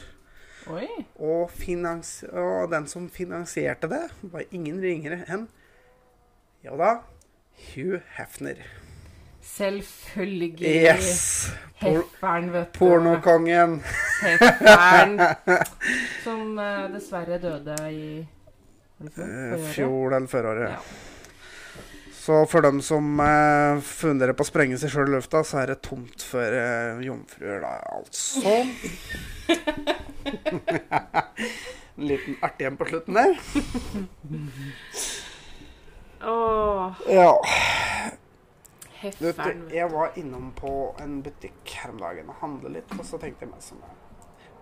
Og, 0.68 1.50
finans 1.52 2.22
og 2.30 2.70
den 2.72 2.86
som 2.90 3.10
finansierte 3.12 3.90
det, 3.90 4.06
var 4.32 4.46
ingen 4.50 4.80
ringere 4.82 5.24
enn 5.28 5.48
Ja 6.64 6.72
da, 6.80 6.94
Hugh 7.74 8.00
Hefner. 8.16 8.62
Selvfølgelig. 9.44 10.62
Yes! 10.64 11.50
Por 11.80 11.98
Heffern, 11.98 12.52
vet 12.52 12.70
du. 12.72 12.78
pornokongen. 12.78 13.82
Heffern. 14.22 15.18
Som 16.24 16.58
eh, 16.58 16.86
dessverre 16.94 17.38
døde 17.42 17.76
i? 17.92 18.06
Eh, 19.04 19.18
året? 19.20 19.66
Fjor 19.74 20.16
eller 20.16 20.30
føråret. 20.32 20.70
Ja. 20.70 21.13
Så 22.24 22.46
for 22.48 22.64
dem 22.64 22.78
som 22.82 23.20
eh, 23.20 23.80
funderer 23.84 24.32
på 24.32 24.46
å 24.46 24.48
sprenge 24.48 24.78
seg 24.80 24.88
sjøl 24.94 25.10
i 25.10 25.12
lufta, 25.18 25.42
så 25.44 25.58
er 25.60 25.74
det 25.74 25.82
tomt 25.84 26.22
for 26.24 26.56
eh, 26.56 27.02
jomfruer, 27.04 27.60
da, 27.60 27.72
altså. 27.98 28.40
en 31.98 32.06
liten 32.08 32.38
artig 32.40 32.70
en 32.70 32.78
på 32.80 32.88
slutten 32.88 33.18
der. 33.18 33.36
Åh, 36.24 37.04
Ja. 37.12 37.34
Du, 39.04 39.26
vet, 39.28 39.42
jeg 39.68 39.90
var 39.92 40.16
innom 40.16 40.48
på 40.56 40.70
en 41.04 41.18
butikk 41.20 41.74
her 41.76 41.92
om 41.92 42.00
dagen 42.00 42.32
og 42.32 42.40
handla 42.40 42.72
litt, 42.78 42.88
og 42.96 43.04
så 43.04 43.20
tenkte 43.20 43.44
jeg 43.44 43.52
meg 43.52 43.60
som 43.66 43.84
det 43.84 43.92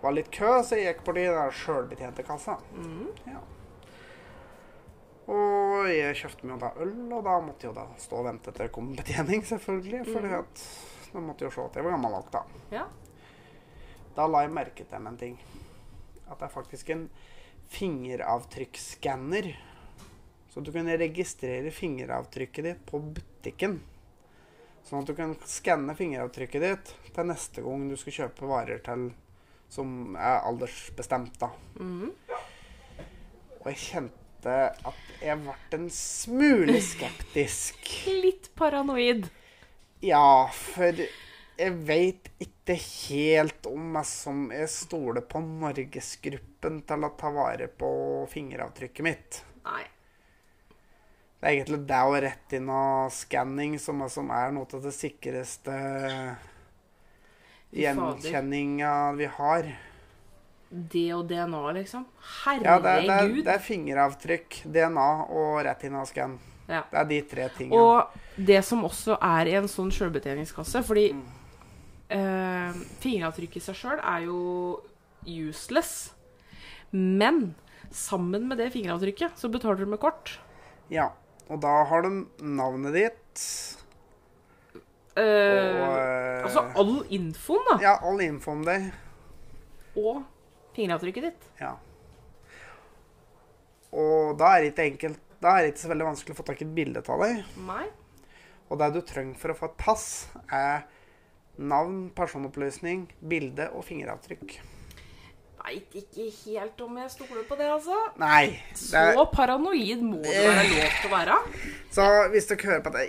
var 0.03 0.17
litt 0.17 0.33
kø, 0.35 0.49
så 0.67 0.75
jeg 0.81 0.89
gikk 0.89 1.05
på 1.07 1.13
de 1.15 1.29
der 1.31 1.53
sjølbetjente 1.55 2.25
kassa. 2.27 2.57
Mhm. 2.75 3.05
Ja. 3.31 3.39
Og 5.31 5.87
jeg 5.93 6.17
kjøpte 6.19 6.47
meg 6.47 6.57
jo 6.57 6.61
da 6.65 6.71
øl, 6.83 6.95
og 7.15 7.27
da 7.27 7.35
måtte 7.45 7.67
jeg 7.67 7.71
jo 7.71 7.77
da 7.77 7.85
stå 8.03 8.19
og 8.19 8.27
vente 8.27 8.51
til 8.51 8.65
det 8.65 8.73
kom 8.75 8.89
betjening, 8.99 9.45
selvfølgelig. 9.47 10.01
For 10.09 10.27
mm. 10.27 10.57
da 11.13 11.23
måtte 11.23 11.45
jeg 11.45 11.53
jo 11.53 11.55
se 11.55 11.67
at 11.69 11.79
jeg 11.79 11.87
var 11.87 11.95
gammel 11.95 12.17
nok, 12.17 12.33
da. 12.35 12.43
Ja. 12.75 12.87
Da 14.17 14.27
la 14.29 14.43
jeg 14.45 14.55
merke 14.57 14.89
til 14.89 15.11
en 15.13 15.21
ting. 15.21 15.39
At 16.27 16.41
det 16.41 16.49
er 16.49 16.57
faktisk 16.57 16.91
en 16.95 17.07
fingeravtrykksskanner. 17.73 19.53
Så 20.53 20.61
du 20.61 20.73
kan 20.75 20.91
registrere 21.01 21.71
fingeravtrykket 21.73 22.67
ditt 22.67 22.85
på 22.89 23.01
butikken. 23.01 23.79
Sånn 24.85 25.05
at 25.05 25.09
du 25.09 25.15
kan 25.17 25.37
skanne 25.49 25.95
fingeravtrykket 25.97 26.65
ditt 26.67 26.91
til 27.15 27.29
neste 27.31 27.63
gang 27.65 27.87
du 27.89 27.95
skal 28.01 28.19
kjøpe 28.19 28.51
varer 28.51 28.83
til 28.85 29.13
som 29.73 30.17
er 30.21 30.43
aldersbestemt, 30.45 31.39
da. 31.41 31.49
Mhm. 31.81 32.11
Og 33.63 33.71
jeg 33.71 33.79
kjente 33.79 34.22
at 34.51 35.23
jeg 35.23 35.39
ble 35.45 35.55
en 35.77 35.89
smule 35.95 36.81
skeptisk. 36.83 37.79
Litt 38.25 38.51
paranoid. 38.59 39.29
Ja, 40.03 40.49
for 40.51 41.05
Jeg 41.63 41.75
veit 41.87 42.29
ikke 42.43 42.75
helt 42.75 43.67
om 43.69 43.99
jeg 44.01 44.09
som 44.09 44.47
jeg 44.51 44.71
stoler 44.73 45.23
på 45.23 45.39
Norgesgruppen 45.45 46.81
til 46.89 47.05
å 47.07 47.11
ta 47.19 47.31
vare 47.31 47.69
på 47.69 47.91
fingeravtrykket 48.33 49.05
mitt. 49.07 49.43
Nei. 49.69 49.85
Det 51.39 51.47
er 51.51 51.59
egentlig 51.59 51.83
det 51.91 52.01
og 52.09 52.57
inn 52.57 52.73
og 52.73 53.13
skanning 53.15 53.79
som, 53.79 54.03
som 54.11 54.33
er 54.35 54.51
noe 54.57 54.67
av 54.67 54.83
det 54.83 54.95
sikreste 54.97 55.77
gjenkjenninga 57.75 58.93
vi 59.19 59.31
har. 59.39 59.71
Det 60.73 61.09
og 61.13 61.27
DNA, 61.29 61.61
liksom. 61.77 62.07
Ja, 62.65 62.79
det, 62.81 62.93
er- 63.05 63.27
det, 63.29 63.45
det 63.45 63.53
er 63.53 63.61
fingeravtrykk, 63.61 64.63
DNA 64.73 65.09
og 65.29 65.59
retina-skann. 65.67 66.39
Ja. 66.69 66.81
Det 66.89 66.99
er 67.03 67.05
de 67.11 67.19
tre 67.29 67.49
tingene. 67.59 67.77
Og 67.77 68.47
det 68.47 68.63
som 68.65 68.85
også 68.89 69.19
er 69.21 69.51
i 69.51 69.57
en 69.59 69.67
sånn 69.69 69.91
sjølbetjeningskasse 69.93 70.81
Fordi 70.87 71.09
Mm. 71.13 71.25
eh, 72.09 72.79
fingeravtrykk 73.03 73.57
i 73.59 73.61
seg 73.61 73.75
sjøl 73.77 74.01
er 74.01 74.25
jo 74.25 74.81
useless. 75.27 76.13
Men 76.93 77.55
sammen 77.91 78.49
med 78.49 78.59
det 78.63 78.71
fingeravtrykket 78.73 79.37
så 79.37 79.51
betaler 79.53 79.83
du 79.85 79.87
med 79.93 80.01
kort. 80.01 80.39
Ja. 80.89 81.11
Og 81.51 81.61
da 81.61 81.85
har 81.85 82.03
de 82.07 82.25
navnet 82.41 82.95
ditt 82.97 83.45
Eh, 85.13 85.21
og 85.77 85.97
eh, 85.99 86.45
altså 86.47 86.63
all 86.81 86.95
infoen, 87.13 87.67
da. 87.69 87.75
Ja, 87.85 87.91
all 88.01 88.21
infoen 88.25 88.63
om 88.63 88.65
deg. 88.65 88.87
Og 90.01 90.23
fingeravtrykket 90.77 91.29
ditt. 91.29 91.49
Ja. 91.61 91.75
Og 93.93 94.39
da 94.41 94.55
er 94.57 94.65
det 94.65 94.73
ikke 94.73 94.89
enkelt 94.89 95.21
Da 95.43 95.57
er 95.59 95.65
det 95.67 95.73
ikke 95.75 95.83
så 95.83 95.91
veldig 95.91 96.07
vanskelig 96.07 96.35
å 96.37 96.39
få 96.39 96.45
tak 96.49 96.61
i 96.63 96.65
et 96.65 96.75
bilde 96.77 97.03
av 97.03 97.23
deg. 97.27 97.41
Nei. 97.67 97.87
Og 98.71 98.79
det 98.81 98.93
du 98.95 99.01
trenger 99.05 99.35
for 99.41 99.53
å 99.53 99.57
få 99.59 99.69
et 99.69 99.81
pass, 99.81 100.05
er 100.49 100.85
navn, 101.59 102.07
personopplysning, 102.17 103.09
bilde 103.29 103.67
og 103.75 103.83
fingeravtrykk. 103.85 104.55
Veit 105.63 105.93
ikke 105.99 106.25
helt 106.31 106.81
om 106.83 106.97
jeg 106.99 107.11
stoler 107.13 107.43
på 107.47 107.59
det, 107.59 107.67
altså. 107.75 107.99
Nei. 108.23 108.55
Det 108.71 108.99
er, 108.99 109.13
Så 109.19 109.27
paranoid 109.35 110.01
må 110.03 110.23
det 110.25 110.33
være 110.47 110.65
lov 110.71 110.97
til 110.97 111.11
å 111.11 111.13
være. 111.13 111.37
så 111.99 112.07
hvis 112.33 112.49
dere 112.51 112.71
hører 112.71 112.83
på 112.87 112.95
det, 112.97 113.05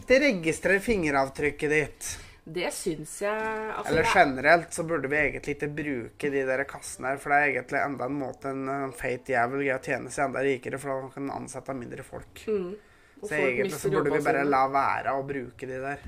ikke 0.00 0.18
registrer 0.26 0.82
fingeravtrykket 0.84 1.76
ditt. 1.76 2.10
Det 2.44 2.68
syns 2.76 3.22
jeg 3.22 3.44
altså, 3.72 3.92
Eller 3.92 4.08
generelt 4.14 4.72
så 4.76 4.84
burde 4.84 5.08
vi 5.08 5.16
egentlig 5.16 5.54
ikke 5.56 5.68
bruke 5.78 6.30
de 6.30 6.42
der 6.44 6.64
kassene 6.68 7.14
her, 7.14 7.20
for 7.22 7.32
det 7.32 7.38
er 7.38 7.52
egentlig 7.54 7.80
enda 7.80 8.08
en 8.10 8.18
måte 8.20 8.50
en, 8.52 8.92
feit 8.96 9.30
jævel 9.32 9.62
greier 9.62 9.80
å 9.80 9.84
tjene 9.84 10.12
seg 10.12 10.26
enda 10.26 10.42
rikere, 10.44 10.80
for 10.82 10.92
da 10.92 11.14
kan 11.14 11.30
ansette 11.32 11.76
mindre 11.78 12.04
folk. 12.04 12.42
Mm. 12.44 12.74
Så 13.22 13.30
folk 13.30 13.46
egentlig 13.46 13.78
så 13.80 13.92
burde 13.94 14.12
vi 14.12 14.20
bare 14.26 14.44
la 14.44 14.66
være 14.68 15.16
å 15.16 15.24
bruke 15.24 15.70
de 15.70 15.78
der. 15.86 16.04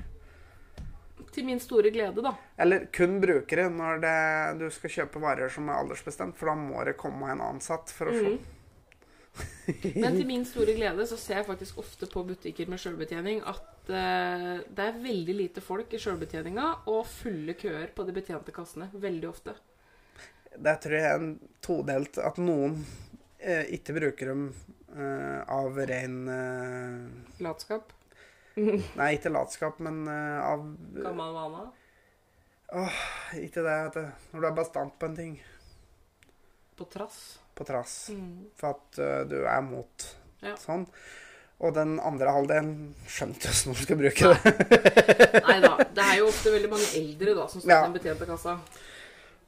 Til 1.33 1.47
min 1.47 1.59
store 1.61 1.89
glede, 1.93 2.21
da. 2.21 2.35
Eller 2.61 2.85
kun 2.93 3.17
bruke 3.21 3.57
det 3.57 3.65
når 3.73 4.03
det, 4.05 4.19
du 4.61 4.67
skal 4.73 4.93
kjøpe 4.93 5.21
varer 5.21 5.49
som 5.53 5.69
er 5.69 5.81
aldersbestemt, 5.81 6.37
for 6.37 6.53
da 6.53 6.55
må 6.59 6.85
det 6.85 6.93
komme 7.01 7.33
en 7.33 7.41
ansatt 7.49 7.89
for 7.93 8.13
å 8.13 8.13
se. 8.13 8.35
Mhm. 8.37 8.53
Men 10.01 10.15
til 10.15 10.27
min 10.27 10.45
store 10.47 10.75
glede 10.77 11.05
så 11.09 11.17
ser 11.19 11.41
jeg 11.41 11.47
faktisk 11.49 11.79
ofte 11.81 12.07
på 12.11 12.23
butikker 12.27 12.69
med 12.71 12.79
sjølbetjening 12.81 13.41
at 13.47 13.89
uh, 13.91 14.53
det 14.63 14.85
er 14.85 15.01
veldig 15.03 15.35
lite 15.35 15.63
folk 15.63 15.93
i 15.93 15.99
sjølbetjeninga 16.01 16.67
og 16.91 17.01
fulle 17.09 17.57
køer 17.59 17.91
på 17.95 18.05
de 18.07 18.15
betjente 18.15 18.55
kassene. 18.55 18.89
Veldig 18.93 19.29
ofte. 19.29 19.55
Det 20.57 20.75
tror 20.81 20.97
jeg 20.97 21.09
er 21.09 21.21
en 21.21 21.33
todelt 21.63 22.19
at 22.23 22.39
noen 22.41 22.79
uh, 22.79 23.65
ikke 23.75 23.97
bruker 23.99 24.33
dem 24.33 24.47
uh, 24.95 25.41
av 25.57 25.81
ren 25.89 26.21
Latskap. 27.43 27.93
Nei, 28.97 29.11
ikke 29.13 29.29
latskap, 29.29 29.77
men 29.85 30.07
av 30.09 30.63
Gammel 30.97 31.35
vane. 31.35 31.67
Ikke 33.37 33.61
det 33.61 33.75
at 33.85 33.93
det, 33.99 34.07
Når 34.31 34.41
du 34.41 34.47
er 34.49 34.55
bastant 34.57 34.95
på 34.97 35.11
en 35.11 35.19
ting. 35.19 35.35
På 36.73 36.87
trass. 36.89 37.37
På 37.57 37.65
trass. 37.65 38.09
Mm. 38.13 38.49
For 38.59 38.75
at 38.75 38.99
uh, 39.01 39.21
du 39.29 39.39
er 39.43 39.61
mot 39.65 40.09
Ja. 40.45 40.53
sånn. 40.61 40.85
Og 41.57 41.73
den 41.73 41.95
andre 42.05 42.29
halvdelen 42.29 42.91
skjønte 43.09 43.49
jo 43.49 43.53
hvordan 43.55 43.73
du 43.73 43.81
skal 43.81 43.97
bruke 43.97 44.29
det. 44.29 44.41
Nei 45.47 45.55
da. 45.63 45.71
Det 45.97 46.03
er 46.05 46.19
jo 46.19 46.27
ofte 46.29 46.51
veldig 46.53 46.69
mange 46.69 46.89
eldre 46.99 47.33
da 47.39 47.47
som 47.49 47.63
står 47.63 47.71
Ja. 47.73 47.79
i 47.79 47.87
den 47.87 47.95
betjente 47.97 48.27
kassa. 48.29 48.53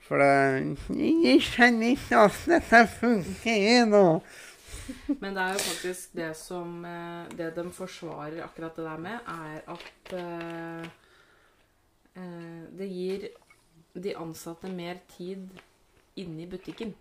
For 0.07 0.18
det 0.18 0.78
Jeg 0.97 1.43
skjønner 1.45 1.91
ikke 1.93 2.24
hvordan 2.24 2.55
dette 2.55 2.80
funker 2.97 3.86
nå. 3.91 4.05
Men 5.22 5.36
det 5.38 5.43
er 5.43 5.53
jo 5.53 5.62
faktisk 5.62 6.16
det 6.18 6.32
som 6.34 6.80
eh, 6.89 7.28
Det 7.38 7.51
de 7.53 7.66
forsvarer 7.78 8.41
akkurat 8.41 8.74
det 8.80 8.86
der 8.88 8.97
med, 8.97 9.20
er 9.30 9.60
at 9.70 10.14
uh, 10.18 10.88
det 12.74 12.88
gir 12.89 13.28
de 13.93 14.16
ansatte 14.18 14.68
mer 14.74 14.97
tid 15.16 15.45
inne 16.20 16.41
i 16.41 16.49
butikken. 16.49 16.95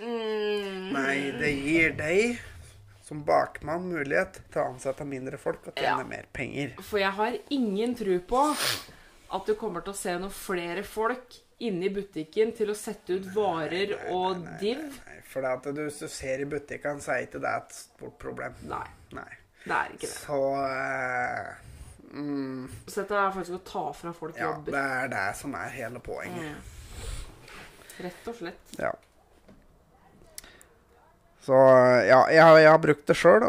Mm. 0.00 0.92
Nei, 0.94 1.16
det 1.40 1.50
gir 1.58 1.92
deg 1.98 2.38
som 3.08 3.22
bakmann 3.24 3.86
mulighet 3.88 4.40
til 4.52 4.60
å 4.62 4.66
ansette 4.74 5.04
mindre 5.08 5.38
folk 5.40 5.70
og 5.70 5.74
tjene 5.78 6.02
Ja. 6.02 6.04
mer 6.04 6.26
penger. 6.32 6.74
For 6.84 6.98
jeg 7.00 7.10
har 7.16 7.38
ingen 7.50 7.94
tro 7.96 8.18
på 8.20 8.42
at 9.30 9.46
du 9.46 9.54
kommer 9.54 9.80
til 9.84 9.92
å 9.92 9.96
se 9.96 10.12
noen 10.18 10.30
flere 10.32 10.82
folk 10.84 11.38
inne 11.60 11.88
i 11.88 11.90
butikken 11.90 12.52
til 12.54 12.70
å 12.70 12.76
sette 12.76 13.16
ut 13.18 13.26
varer 13.34 13.96
og 14.12 14.44
div. 14.60 14.78
Nei, 15.06 15.16
for 15.26 15.42
det 15.42 15.50
at 15.56 15.64
du, 15.74 15.80
hvis 15.88 15.98
du 16.04 16.08
ser 16.08 16.44
i 16.44 16.44
butikken, 16.48 17.00
så 17.00 17.16
er 17.16 17.26
ikke 17.26 17.40
det 17.42 17.54
et 17.56 17.72
stort 17.80 18.18
problem. 18.18 18.54
Nei, 18.68 18.84
Nei. 19.16 19.32
det 19.64 19.74
er 19.74 19.96
ikke 19.96 20.06
det. 20.06 20.14
Så 20.20 20.38
uh, 20.54 21.50
mm, 22.12 22.68
Så 22.86 23.00
dette 23.02 23.18
er 23.24 23.32
faktisk 23.34 23.56
å 23.58 23.64
ta 23.72 23.84
fra 23.92 24.12
folk 24.12 24.36
Ja, 24.38 24.52
jobber. 24.52 24.70
det 24.76 24.84
er 25.02 25.08
det 25.16 25.26
som 25.40 25.54
er 25.58 25.68
hele 25.74 25.98
poenget. 26.04 26.54
Mm. 26.54 27.54
Rett 28.04 28.28
og 28.30 28.36
slett. 28.38 28.74
Ja. 28.78 28.92
Så 31.48 31.56
ja, 32.04 32.26
jeg, 32.28 32.42
har- 32.44 32.58
jeg 32.60 32.68
har 32.68 32.78
brukt 32.82 33.06
det 33.08 33.14
sjøl, 33.16 33.40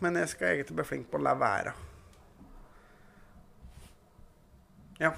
men 0.00 0.14
jeg 0.16 0.28
skal 0.30 0.54
egentlig 0.54 0.76
bli 0.78 0.84
flink 0.88 1.10
på 1.12 1.18
å 1.18 1.24
la 1.26 1.34
være. 1.36 1.74
Ja. 5.02 5.10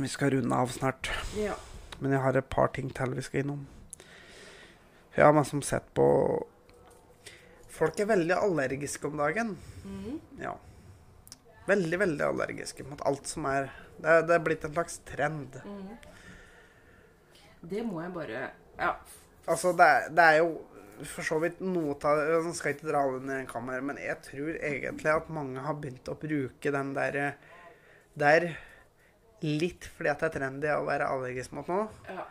Vi 0.00 0.08
skal 0.08 0.30
runde 0.34 0.56
av 0.56 0.72
snart, 0.72 1.10
Ja. 1.36 1.54
men 2.00 2.12
jeg 2.16 2.20
har 2.24 2.36
et 2.40 2.48
par 2.50 2.68
ting 2.74 2.90
til 2.90 3.14
vi 3.14 3.22
skal 3.22 3.40
innom. 3.44 3.66
Jeg 5.16 5.24
har 5.24 5.32
liksom 5.36 5.62
sett 5.62 5.92
på 5.94 6.46
Folk 7.70 8.00
er 8.00 8.04
veldig 8.10 8.34
allergiske 8.36 9.06
om 9.08 9.16
dagen. 9.16 9.54
Mhm. 9.84 10.18
Ja. 10.42 10.56
Veldig, 11.66 11.98
veldig 11.98 12.20
allergiske 12.26 12.84
mot 12.84 13.00
alt 13.06 13.26
som 13.26 13.46
er 13.46 13.70
Det 14.00 14.26
det 14.26 14.34
er 14.34 14.38
blitt 14.44 14.64
en 14.64 14.72
slags 14.74 14.98
trend. 15.06 15.54
Mhm. 15.64 15.96
Det 17.62 17.82
må 17.86 18.02
jeg 18.02 18.12
bare 18.12 18.50
Ja. 18.78 18.96
Altså, 19.48 19.72
det 19.76 19.86
er, 19.86 20.08
det 20.14 20.24
er 20.26 20.40
jo 20.42 20.50
for 21.08 21.24
så 21.24 21.38
vidt 21.40 21.62
noe 21.64 21.94
av 22.04 22.18
Nå 22.44 22.50
skal 22.52 22.72
jeg 22.72 22.78
ikke 22.78 22.90
dra 22.90 23.04
under 23.08 23.38
en 23.40 23.48
kammer, 23.48 23.80
men 23.84 24.00
jeg 24.00 24.18
tror 24.26 24.50
egentlig 24.58 25.12
at 25.14 25.30
mange 25.32 25.62
har 25.64 25.78
begynt 25.80 26.10
å 26.12 26.18
bruke 26.20 26.72
den 26.74 26.92
der 26.96 27.20
der 28.20 28.50
litt 29.46 29.86
fordi 29.94 30.10
at 30.12 30.20
det 30.20 30.28
er 30.28 30.34
trendy 30.34 30.68
å 30.74 30.84
være 30.84 31.06
allergisk 31.08 31.54
mot 31.56 31.68
noe, 31.70 31.86
ja. 32.10 32.26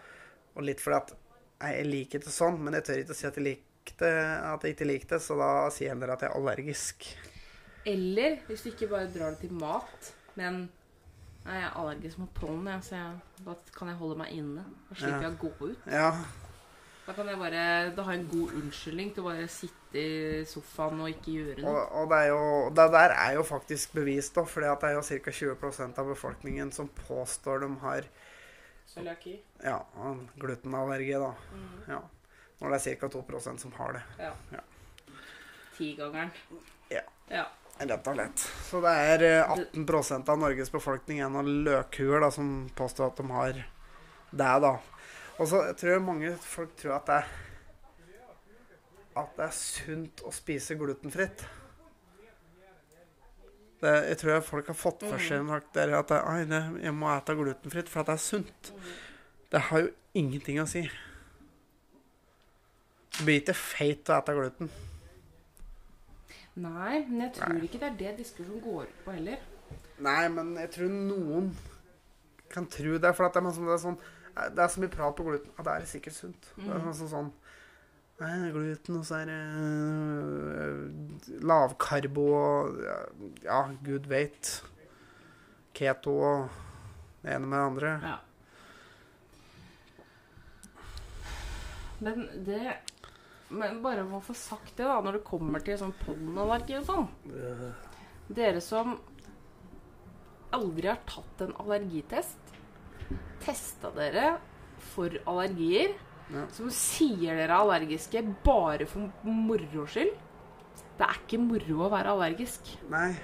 og 0.53 0.65
litt 0.67 0.83
fordi 0.83 0.97
at 0.99 1.13
nei, 1.63 1.71
jeg 1.79 1.87
liker 1.89 2.21
det 2.25 2.33
sånn, 2.35 2.59
men 2.61 2.77
jeg 2.77 2.85
tør 2.85 3.01
ikke 3.01 3.15
å 3.15 3.17
si 3.17 3.27
at 3.29 3.39
jeg 3.39 3.45
likte 3.47 4.11
at 4.51 4.65
jeg 4.67 4.75
ikke 4.75 4.89
liker 4.91 5.13
det, 5.15 5.21
så 5.25 5.37
da 5.39 5.47
sier 5.73 5.87
jeg 5.87 5.95
heller 5.95 6.13
at 6.13 6.25
jeg 6.25 6.29
er 6.29 6.37
allergisk. 6.37 7.07
Eller 7.89 8.37
hvis 8.45 8.61
du 8.61 8.69
ikke 8.69 8.91
bare 8.91 9.09
drar 9.09 9.33
det 9.33 9.47
til 9.47 9.55
mat, 9.57 10.11
men 10.37 10.67
Nei, 11.45 11.55
jeg 11.55 11.65
er 11.69 11.75
allergisk 11.79 12.19
mot 12.19 12.31
pollen, 12.35 12.67
så 12.83 12.97
jeg, 12.97 13.13
da 13.45 13.53
kan 13.73 13.87
jeg 13.89 13.97
holde 13.97 14.17
meg 14.19 14.33
inne. 14.35 14.65
Da 14.89 14.97
slipper 14.99 15.23
Ja. 15.23 15.29
jeg 15.29 15.31
å 15.31 15.37
gå 15.39 15.69
ut. 15.71 15.85
Ja, 15.87 16.09
Da 17.09 17.15
kan 17.17 17.25
jeg 17.25 17.39
bare 17.41 17.61
Da 17.97 18.03
har 18.05 18.13
en 18.13 18.27
god 18.29 18.51
unnskyldning 18.59 19.07
til 19.15 19.23
å 19.23 19.31
bare 19.31 19.47
sitte 19.49 19.97
i 19.97 20.41
sofaen 20.45 20.99
og 21.01 21.09
ikke 21.09 21.31
gjøre 21.33 21.63
noe. 21.63 21.85
og 21.97 22.11
det, 22.11 22.17
er 22.21 22.27
jo, 22.29 22.41
det 22.77 22.85
der 22.93 23.13
er 23.15 23.31
jo 23.39 23.45
faktisk 23.47 23.95
bevist, 23.97 24.35
da, 24.35 24.43
for 24.45 24.61
det 24.61 24.69
er 24.69 24.93
jo 24.93 25.01
ca. 25.01 25.33
20% 25.33 26.01
av 26.03 26.11
befolkningen 26.13 26.69
som 26.75 26.91
påstår 27.07 27.63
de 27.63 27.69
har 27.81 28.09
Cøliaki. 28.91 29.33
ja, 29.63 29.79
glutenallergi, 30.37 31.15
da. 31.17 31.31
Mm. 31.53 31.73
Ja. 31.95 31.99
Når 32.61 32.75
det 32.75 32.79
er 32.93 33.01
ca. 33.01 33.09
2% 33.17 33.65
som 33.65 33.73
har 33.79 33.97
det. 33.97 34.03
Ja. 34.19 34.31
Ja. 34.53 34.61
Tigangeren. 35.79 36.29
Ja. 36.93 37.03
ja. 37.33 37.47
Rett 37.79 38.07
og 38.11 38.19
slett. 38.19 38.45
Så 38.69 38.83
det 38.85 38.93
er 39.09 39.25
eh, 39.31 39.57
18% 39.73 40.29
av 40.29 40.41
Norges 40.45 40.69
befolkning 40.69 41.23
er 41.25 41.41
av 41.41 41.49
løkhuer 41.49 42.21
da, 42.21 42.29
som 42.37 42.69
påstår 42.77 43.09
at 43.09 43.17
de 43.23 43.29
har 43.33 43.53
det, 44.29 44.55
da. 44.69 44.77
Og 45.39 45.47
så 45.47 45.61
tror 45.79 45.93
jeg 45.93 46.03
mange 46.03 46.33
folk 46.43 46.75
tror 46.79 46.97
at 46.99 47.07
det 47.07 47.21
er 47.21 47.29
at 49.19 49.35
det 49.35 49.45
er 49.47 49.55
sunt 49.55 50.21
å 50.27 50.31
spise 50.33 50.77
glutenfritt. 50.79 51.43
Det, 53.79 53.91
jeg 54.09 54.17
tror 54.19 54.41
folk 54.43 54.67
har 54.67 54.75
fått 54.75 55.05
for 55.07 55.23
seg 55.23 55.47
at 55.55 55.69
det, 55.75 55.85
Ai, 56.19 56.43
det, 56.47 56.59
jeg 56.83 56.95
må 56.95 57.07
ete 57.13 57.35
glutenfritt 57.39 57.91
for 57.91 58.03
at 58.03 58.11
det 58.11 58.17
er 58.17 58.23
sunt. 58.25 58.71
Det 59.49 59.61
har 59.69 59.85
jo 59.85 59.93
ingenting 60.19 60.59
å 60.59 60.67
si. 60.69 60.83
Du 63.15 63.23
blir 63.23 63.39
ikke 63.39 63.55
feit 63.55 64.11
å 64.11 64.19
ete 64.19 64.35
gluten. 64.35 64.71
Nei, 66.59 67.05
men 67.07 67.23
jeg 67.23 67.33
tror 67.37 67.55
Nei. 67.55 67.63
ikke 67.69 67.79
det 67.79 67.87
er 67.87 67.97
det 68.01 68.13
diskusjonen 68.19 68.61
går 68.63 68.89
ut 68.89 69.01
på 69.05 69.15
heller. 69.15 69.47
Nei, 70.03 70.21
men 70.33 70.53
jeg 70.59 70.73
tror 70.75 70.91
noen 70.91 71.49
kan 72.51 72.67
tro 72.71 72.97
det. 72.99 73.13
For 73.15 73.29
at 73.29 73.37
det, 73.37 73.45
er 73.47 73.81
sånn, 73.83 73.99
det, 74.49 74.59
er 74.63 74.67
så 74.71 74.79
mye 74.83 74.93
prat 74.93 75.15
på 75.17 75.23
gluten. 75.27 75.51
Ja, 75.57 75.63
det 75.67 75.73
er 75.75 75.85
sikkert 75.91 76.15
sunt. 76.17 76.49
Det 76.55 76.65
er 76.69 76.79
Mhm. 76.79 76.93
sånn, 76.93 77.09
sånn 77.15 77.31
Nei, 78.19 78.51
gluten, 78.51 78.97
og 78.99 79.05
så 79.07 79.15
er 79.21 79.25
det 79.29 79.41
øh, 79.55 81.39
lavkarbo 81.47 82.25
og 82.35 82.81
ja, 83.45 83.61
gud 83.85 84.09
veit. 84.11 84.49
Keto 85.73 86.11
og 86.19 86.49
det 87.23 87.31
ene 87.37 87.47
med 87.47 87.57
det 87.57 87.65
andre. 87.69 87.93
Ja. 88.03 88.17
Men 91.99 92.27
det 92.45 92.77
Men 93.49 93.79
bare 93.81 94.03
å 94.05 94.19
få 94.21 94.35
sagt 94.37 94.75
det, 94.77 94.85
da, 94.85 94.99
når 95.01 95.17
det 95.17 95.23
kommer 95.25 95.63
til 95.65 95.79
sånn 95.79 95.95
pollenallergi 96.03 96.75
og 96.77 96.85
sånn 96.85 97.07
Dere 98.29 98.61
som 98.61 98.99
aldri 100.53 100.87
har 100.91 100.99
tatt 101.09 101.41
en 101.45 101.55
allergitest, 101.61 102.48
testa 103.43 103.91
dere 103.95 104.37
for 104.93 105.09
allergier, 105.27 105.95
Ja. 106.29 106.43
som 106.53 106.69
sier 106.69 107.35
dere 107.35 107.49
er 107.49 107.55
allergiske 107.57 108.21
bare 108.45 108.85
for 108.85 109.09
moro 109.23 109.85
skyld. 109.89 110.11
Det 110.99 111.07
er 111.07 111.15
ikke 111.25 111.39
moro 111.41 111.85
å 111.87 111.91
være 111.91 112.11
allergisk. 112.13 112.61
Nei. 112.89 113.15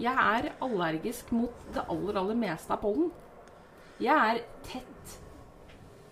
Jeg 0.00 0.14
er 0.16 0.52
allergisk 0.62 1.30
mot 1.32 1.52
det 1.74 1.82
aller, 1.90 2.16
aller 2.16 2.34
meste 2.40 2.70
av 2.72 2.80
pollen. 2.80 3.10
Jeg 4.00 4.16
er 4.16 4.40
tett 4.64 5.18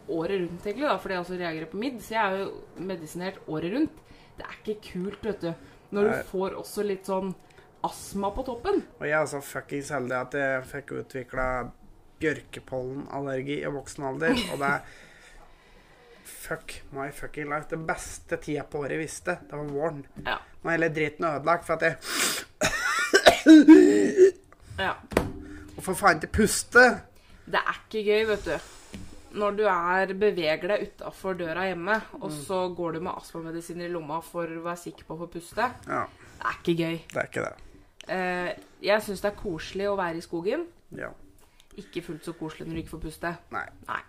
året 0.08 0.40
rundt, 0.42 0.66
egentlig, 0.66 0.84
da, 0.88 0.98
fordi 1.00 1.14
jeg 1.14 1.22
også 1.24 1.38
reagerer 1.40 1.70
på 1.72 1.80
midd. 1.80 1.98
Så 2.04 2.10
jeg 2.10 2.32
er 2.32 2.38
jo 2.42 2.84
medisinert 2.90 3.38
året 3.48 3.72
rundt. 3.72 3.98
Det 4.36 4.44
er 4.44 4.58
ikke 4.60 4.92
kult, 4.92 5.22
vet 5.24 5.40
du. 5.40 5.54
Når 5.96 6.04
Nei. 6.10 6.16
du 6.18 6.28
får 6.28 6.58
også 6.60 6.84
litt 6.84 7.06
sånn 7.08 7.34
astma 7.84 8.30
på 8.34 8.44
toppen. 8.44 8.82
Og 9.00 9.06
jeg 9.08 9.16
er 9.16 9.26
så 9.30 9.40
fuckings 9.40 9.88
heldig 9.94 10.16
at 10.18 10.32
jeg 10.36 10.62
fikk 10.64 10.92
utvikla 10.98 11.48
bjørkepollenallergi 12.20 13.60
i 13.62 13.70
voksen 13.74 14.04
alder. 14.10 14.34
Og 14.52 14.58
det 14.62 14.72
er 14.72 14.80
Fuck 16.28 16.78
my 16.96 17.10
fucking 17.12 17.48
life. 17.50 17.66
Det 17.68 17.78
beste 17.88 18.36
tida 18.40 18.62
på 18.64 18.78
året 18.80 18.94
jeg 18.96 19.02
visste, 19.02 19.34
det 19.50 19.56
var 19.58 19.68
våren. 19.68 19.98
Ja. 20.24 20.36
Nå 20.62 20.70
er 20.70 20.76
hele 20.78 20.88
driten 20.96 21.26
ødelagt 21.28 21.66
for 21.66 21.76
at 21.76 21.82
jeg 21.84 21.96
ja. 24.78 24.94
Og 25.76 25.82
for 25.84 25.94
faen 25.98 26.18
ikke 26.20 26.30
puste. 26.40 26.84
Det 27.48 27.60
er 27.60 27.78
ikke 27.82 28.02
gøy, 28.06 28.24
vet 28.32 28.44
du. 28.48 28.56
Når 29.38 29.56
du 29.58 29.62
er 29.68 30.12
beveger 30.18 30.64
deg 30.72 30.86
utafor 30.88 31.36
døra 31.36 31.66
hjemme, 31.68 31.98
og 32.22 32.32
så 32.32 32.62
går 32.76 32.96
du 32.96 33.00
med 33.04 33.12
astmamedisiner 33.20 33.88
i 33.88 33.92
lomma 33.92 34.20
for 34.24 34.48
å 34.48 34.62
være 34.64 34.80
sikker 34.86 35.04
på 35.08 35.16
å 35.18 35.20
få 35.24 35.28
puste. 35.36 35.68
Ja, 35.88 36.04
Det 36.38 36.46
er 36.48 36.58
ikke 36.62 36.76
gøy. 36.78 36.96
det 37.12 37.20
er 37.22 37.28
ikke 37.28 37.44
det. 37.44 37.54
Eh, 38.08 38.50
jeg 38.88 39.04
syns 39.04 39.20
det 39.24 39.32
er 39.32 39.36
koselig 39.42 39.88
å 39.90 39.96
være 40.00 40.16
i 40.20 40.24
skogen. 40.24 40.64
Ja. 40.96 41.10
Ikke 41.78 42.02
fullt 42.04 42.26
så 42.26 42.34
koselig 42.36 42.68
når 42.68 42.78
du 42.78 42.82
ikke 42.82 42.94
får 42.96 43.04
puste. 43.06 43.34
Nei. 43.54 43.66
Nei. 43.88 44.00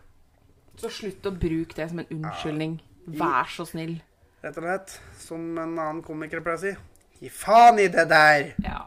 Så 0.80 0.92
slutt 0.96 1.28
å 1.28 1.34
bruke 1.36 1.76
det 1.76 1.90
som 1.92 2.00
en 2.02 2.14
unnskyldning. 2.16 2.78
Vær 3.20 3.50
så 3.52 3.66
snill. 3.68 3.98
Rett 4.40 4.56
og 4.56 4.64
slett, 4.64 4.94
som 5.20 5.42
en 5.60 5.74
annen 5.76 6.04
komiker 6.06 6.40
pleier 6.44 6.60
å 6.60 6.62
si, 6.62 6.72
gi 7.20 7.32
faen 7.34 7.82
i 7.84 7.90
det 7.92 8.06
der. 8.08 8.54
Ja. 8.64 8.86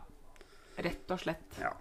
Rett 0.83 1.12
og 1.12 1.20
slett. 1.20 1.59
Ja. 1.61 1.74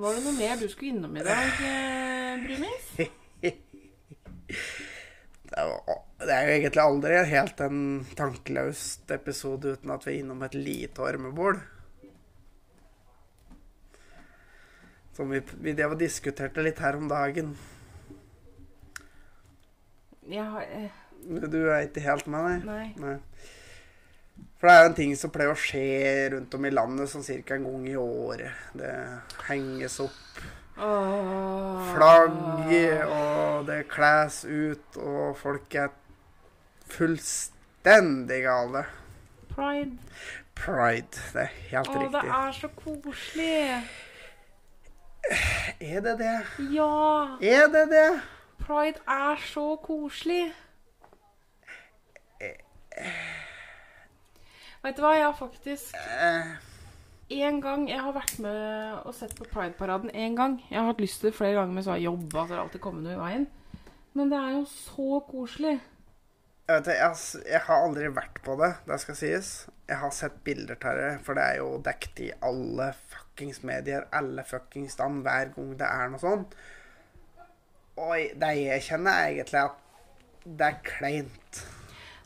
Var 0.00 0.14
det 0.16 0.22
noe 0.24 0.36
mer 0.38 0.54
du 0.60 0.68
skulle 0.70 0.94
innom 0.94 1.16
i 1.18 1.24
dag, 1.26 1.58
eh, 1.66 2.46
Det 5.50 5.64
jo, 5.66 5.96
det 6.22 6.30
er 6.30 6.46
jo 6.46 6.54
egentlig 6.54 6.82
aldri 6.82 7.16
helt 7.26 7.60
en 7.64 7.80
tankeløst 8.16 9.10
episode 9.10 9.74
uten 9.74 9.90
at 9.90 10.06
vi 10.06 10.14
er 10.14 10.20
innom 10.22 10.44
et 10.46 10.54
lite 10.54 11.02
ormebol. 11.02 11.58
Som 15.16 15.32
vi, 15.34 15.42
vi 15.60 15.74
drev 15.76 15.96
og 15.96 16.00
diskuterte 16.00 16.62
litt 16.64 16.80
her 16.82 16.98
om 16.98 17.08
dagen. 17.10 17.54
Ja, 20.30 20.62
eh, 20.62 20.90
Du 21.50 21.58
er 21.68 21.84
ikke 21.84 22.04
helt 22.04 22.26
med, 22.30 22.46
nei? 22.46 22.60
Nei. 22.64 22.92
Nei. 22.96 23.16
For 24.60 24.68
det 24.68 24.72
er 24.76 24.82
jo 24.82 24.88
en 24.90 24.96
ting 24.96 25.12
som 25.16 25.32
pleier 25.32 25.52
å 25.52 25.58
skje 25.58 25.84
rundt 26.34 26.54
om 26.56 26.64
i 26.68 26.72
landet 26.72 27.08
sånn 27.08 27.24
ca. 27.24 27.56
en 27.56 27.64
gang 27.64 27.86
i 27.88 27.96
året. 27.96 28.66
Det 28.76 28.92
henges 29.48 29.96
opp 30.04 30.42
oh. 30.76 31.80
flagg, 31.94 32.36
og 33.06 33.66
det 33.68 33.80
kles 33.88 34.42
ut, 34.44 35.00
og 35.00 35.38
folk 35.40 35.76
er 35.80 35.88
fullstendig 36.92 38.42
gale. 38.44 38.84
Pride. 39.54 39.96
Pride. 40.60 41.24
Det 41.32 41.46
er 41.46 41.56
helt 41.72 41.92
riktig. 41.96 42.06
Å, 42.06 42.14
det 42.20 42.38
er 42.42 42.56
så 42.60 42.72
koselig. 42.76 43.56
Er 45.92 46.00
det 46.04 46.18
det? 46.18 46.36
Ja. 46.72 47.36
Er 47.42 47.68
det 47.72 47.86
det? 47.90 48.20
Pride 48.60 49.00
er 49.08 49.40
så 49.52 49.76
koselig. 49.82 50.52
Vet 54.80 54.96
du 54.96 55.02
hva, 55.04 55.12
jeg 55.12 55.26
har 55.26 55.36
faktisk 55.36 55.96
en 57.30 57.60
gang 57.62 57.84
Jeg 57.86 58.00
har 58.02 58.14
vært 58.16 58.38
med 58.42 59.04
og 59.06 59.14
sett 59.14 59.36
på 59.38 59.46
Pride-paraden 59.52 60.10
én 60.10 60.34
gang. 60.36 60.58
Jeg 60.70 60.80
har 60.80 60.88
hatt 60.88 61.02
lyst 61.02 61.20
til 61.20 61.30
det 61.30 61.36
flere 61.36 61.54
ganger, 61.58 61.74
men 61.76 61.84
så 61.84 61.92
har 61.92 62.00
jeg 62.00 62.08
jobba, 62.10 62.42
så 62.42 62.48
det 62.48 62.56
har 62.56 62.64
alltid 62.64 62.82
kommet 62.82 63.06
noe 63.06 63.14
i 63.14 63.20
veien. 63.20 63.46
Men 64.18 64.32
det 64.32 64.40
er 64.40 64.56
jo 64.56 64.64
så 64.66 65.20
koselig. 65.28 65.76
jeg, 66.66 66.74
vet, 66.74 66.86
jeg, 66.86 67.06
har 67.06 67.44
jeg 67.52 67.62
har 67.66 67.84
aldri 67.84 68.08
vært 68.14 68.40
på 68.46 68.56
det, 68.58 68.72
det 68.88 68.98
skal 69.04 69.18
sies. 69.20 69.52
Jeg 69.90 70.00
har 70.00 70.10
sett 70.14 70.42
bilder 70.46 70.78
av 70.80 70.98
det, 70.98 71.12
for 71.26 71.38
det 71.38 71.44
er 71.44 71.60
jo 71.60 71.70
dekt 71.86 72.20
i 72.22 72.32
alle 72.46 72.90
fuckings 73.40 73.62
medier, 73.62 74.04
alle 74.12 74.44
fuckings 74.44 74.92
stand, 74.92 75.22
hver 75.22 75.52
gang 75.54 75.72
det 75.78 75.86
er 75.88 76.08
noe 76.12 76.20
sånt. 76.20 76.54
Og 77.96 78.16
det 78.40 78.54
jeg 78.56 78.82
kjenner, 78.82 79.12
er 79.12 79.34
egentlig 79.34 79.60
at 79.60 79.78
det 80.44 80.66
er 80.66 80.80
kleint. 80.84 81.62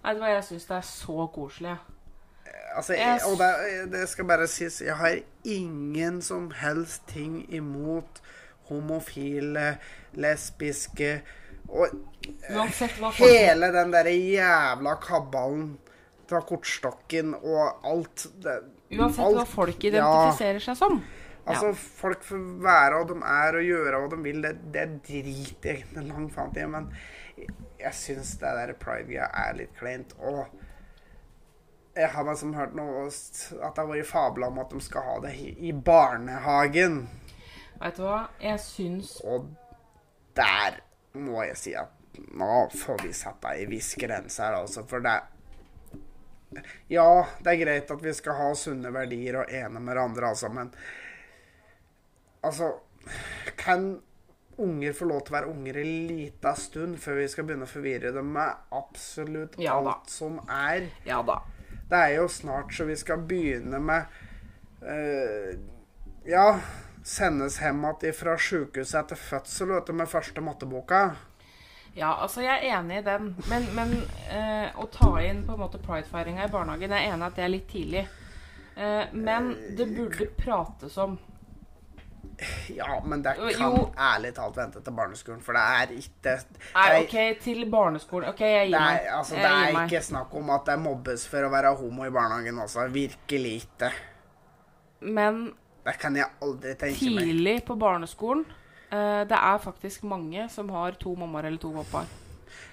Vet 0.05 0.17
du 0.17 0.23
hva, 0.23 0.33
jeg 0.35 0.45
syns 0.45 0.67
det 0.69 0.77
er 0.77 0.89
så 0.89 1.27
koselig. 1.35 1.77
Altså, 2.75 2.95
Jeg 2.95 3.21
og 3.29 3.39
det, 3.39 3.93
det 3.93 4.09
skal 4.11 4.27
bare 4.27 4.47
sies, 4.51 4.81
jeg 4.83 4.97
har 4.97 5.21
ingen 5.45 6.21
som 6.23 6.51
helst 6.51 7.07
ting 7.09 7.45
imot 7.55 8.21
homofile, 8.69 9.79
lesbiske 10.15 11.21
og 11.69 11.95
Uansett 12.51 12.99
hele 13.19 13.71
den 13.73 13.93
derre 13.93 14.13
jævla 14.13 14.95
kabalen 15.01 15.75
fra 16.29 16.41
kortstokken 16.45 17.35
og 17.35 17.85
alt 17.89 18.27
det, 18.43 18.59
Uansett 18.99 19.21
hva 19.21 19.45
folk 19.45 19.53
folk 19.55 19.87
ja. 19.87 19.93
identifiserer 19.93 20.65
seg 20.65 20.79
som. 20.79 20.99
Altså, 21.45 21.75
folk 21.77 22.23
får 22.25 22.45
være 22.65 22.99
hva 22.99 23.07
de 23.09 23.17
er 23.29 23.59
og 23.59 23.67
gjøre 23.69 23.99
hva 24.01 24.13
de 24.15 24.21
vil. 24.25 24.39
Det, 24.45 24.53
det 24.73 24.85
driter 25.05 25.69
jeg 25.71 25.83
egentlig 25.83 26.05
langt 26.09 26.33
fram 26.37 26.55
i. 26.57 26.69
Men 26.73 26.87
jeg, 27.37 27.93
syns 27.99 28.37
det 28.41 28.55
der 28.59 28.73
pride-greia 28.81 29.29
er 29.45 29.59
litt 29.59 29.75
kleint. 29.77 30.15
Og 30.25 30.47
jeg 31.95 32.09
har 32.15 32.27
liksom 32.27 32.55
hørt 32.57 32.73
noe 32.79 33.05
at 33.09 33.43
det 33.53 33.83
har 33.83 33.91
vært 33.91 34.09
fabla 34.09 34.49
om 34.49 34.63
at 34.65 34.73
de 34.73 34.81
skal 34.83 35.05
ha 35.09 35.19
det 35.27 35.35
i, 35.37 35.53
i 35.69 35.75
barnehagen. 35.77 37.05
Vet 37.83 37.99
du 37.99 38.07
hva, 38.07 38.29
jeg 38.39 38.61
syns 38.63 39.17
Og 39.27 39.49
der 40.39 40.79
må 41.19 41.43
jeg 41.43 41.57
si 41.59 41.73
at 41.77 41.93
nå 42.39 42.69
får 42.71 43.03
vi 43.03 43.11
sette 43.15 43.51
ei 43.51 43.67
viss 43.67 43.93
grense 43.99 44.43
her, 44.43 44.57
altså. 44.63 44.85
For 44.89 45.03
det 45.03 45.15
Ja, 46.93 47.27
det 47.41 47.55
er 47.55 47.61
greit 47.63 47.91
at 47.91 48.05
vi 48.05 48.15
skal 48.17 48.39
ha 48.39 48.51
sunne 48.59 48.93
verdier 48.95 49.41
og 49.43 49.53
ene 49.53 49.81
med 49.81 49.93
hverandre, 49.93 50.33
altså, 50.35 50.53
men 50.53 50.73
Altså 52.45 52.75
Kan 53.57 54.03
unger 54.61 54.93
få 54.93 55.09
lov 55.09 55.25
til 55.25 55.35
å 55.35 55.37
være 55.39 55.51
unger 55.51 55.79
en 55.81 55.93
liten 56.09 56.59
stund 56.61 56.99
før 57.03 57.19
vi 57.19 57.27
skal 57.33 57.47
begynne 57.49 57.67
å 57.67 57.71
forvirre 57.71 58.13
dem 58.15 58.31
med 58.37 58.75
absolutt 58.77 59.59
Ja 59.61 59.75
alt 59.81 60.13
som 60.13 60.39
er? 60.47 60.87
Ja 61.09 61.23
da. 61.27 61.41
Det 61.91 62.01
er 62.01 62.15
jo 62.19 62.29
snart 62.31 62.73
så 62.75 62.87
vi 62.89 62.97
skal 62.97 63.25
begynne 63.29 63.81
med 63.83 64.15
uh, 64.85 65.51
Ja, 66.29 66.47
sendes 67.05 67.59
hjem 67.61 67.83
igjen 67.91 68.17
fra 68.17 68.37
sjukehuset 68.41 69.01
etter 69.03 69.21
fødsel 69.21 69.75
vet 69.75 69.91
du, 69.91 69.97
med 69.99 70.09
første 70.09 70.41
matteboka. 70.45 71.03
Ja, 71.95 72.15
altså 72.25 72.43
jeg 72.43 72.59
er 72.59 72.79
enig 72.81 72.99
i 72.99 73.05
den. 73.07 73.29
Men, 73.49 73.67
men 73.77 73.93
eh, 74.31 74.73
å 74.83 74.87
ta 74.91 75.13
inn 75.23 75.45
på 75.47 75.55
en 75.55 75.61
måte 75.63 75.79
pridefeiringa 75.79 76.49
i 76.49 76.51
barnehagen 76.51 76.91
Jeg 76.91 77.07
er 77.07 77.13
enig 77.15 77.23
i 77.23 77.29
at 77.29 77.37
det 77.39 77.45
er 77.45 77.53
litt 77.53 77.69
tidlig. 77.71 78.03
Eh, 78.75 79.13
men 79.15 79.53
det 79.79 79.87
burde 79.95 80.27
prates 80.41 80.97
om. 80.99 81.15
Ja, 82.75 82.97
men 83.07 83.23
det 83.23 83.37
Jo. 83.39 83.51
kan 83.55 83.93
ærlig 84.17 84.33
talt 84.35 84.57
vente 84.59 84.81
til 84.83 84.93
barneskolen, 84.97 85.39
for 85.45 85.55
det 85.55 85.63
er 85.63 85.93
ikke 85.95 86.33
Nei, 86.75 86.89
OK, 87.05 87.15
til 87.45 87.61
barneskolen. 87.71 88.29
OK, 88.33 88.41
jeg 88.43 88.73
gir 88.73 88.75
meg. 88.75 89.05
er, 89.05 89.13
altså, 89.21 89.37
det 89.39 89.45
er 89.45 89.69
er 89.69 89.77
meg. 89.77 89.87
ikke 89.93 90.03
snakk 90.03 90.35
om 90.35 90.51
at 90.51 90.67
det 90.67 90.79
mobbes 90.83 91.29
for 91.31 91.47
å 91.47 91.53
være 91.53 91.71
homo 91.79 92.09
i 92.09 92.11
barnehagen 92.11 92.59
også. 92.65 92.89
Virkelig 92.91 93.55
ikke. 93.63 93.93
Men 95.15 95.53
Det 95.87 95.95
kan 96.01 96.17
jeg 96.17 96.27
aldri 96.43 96.75
tenke 96.75 97.11
meg. 97.15 97.25
tidlig 97.29 97.57
på 97.69 97.77
barneskolen 97.79 98.45
eh, 98.49 98.55
Det 98.95 99.39
er 99.39 99.63
faktisk 99.63 100.05
mange 100.07 100.45
som 100.53 100.69
har 100.71 100.95
to 101.01 101.15
mammaer 101.19 101.49
eller 101.49 101.59
to 101.63 101.73
pappaer. 101.75 102.11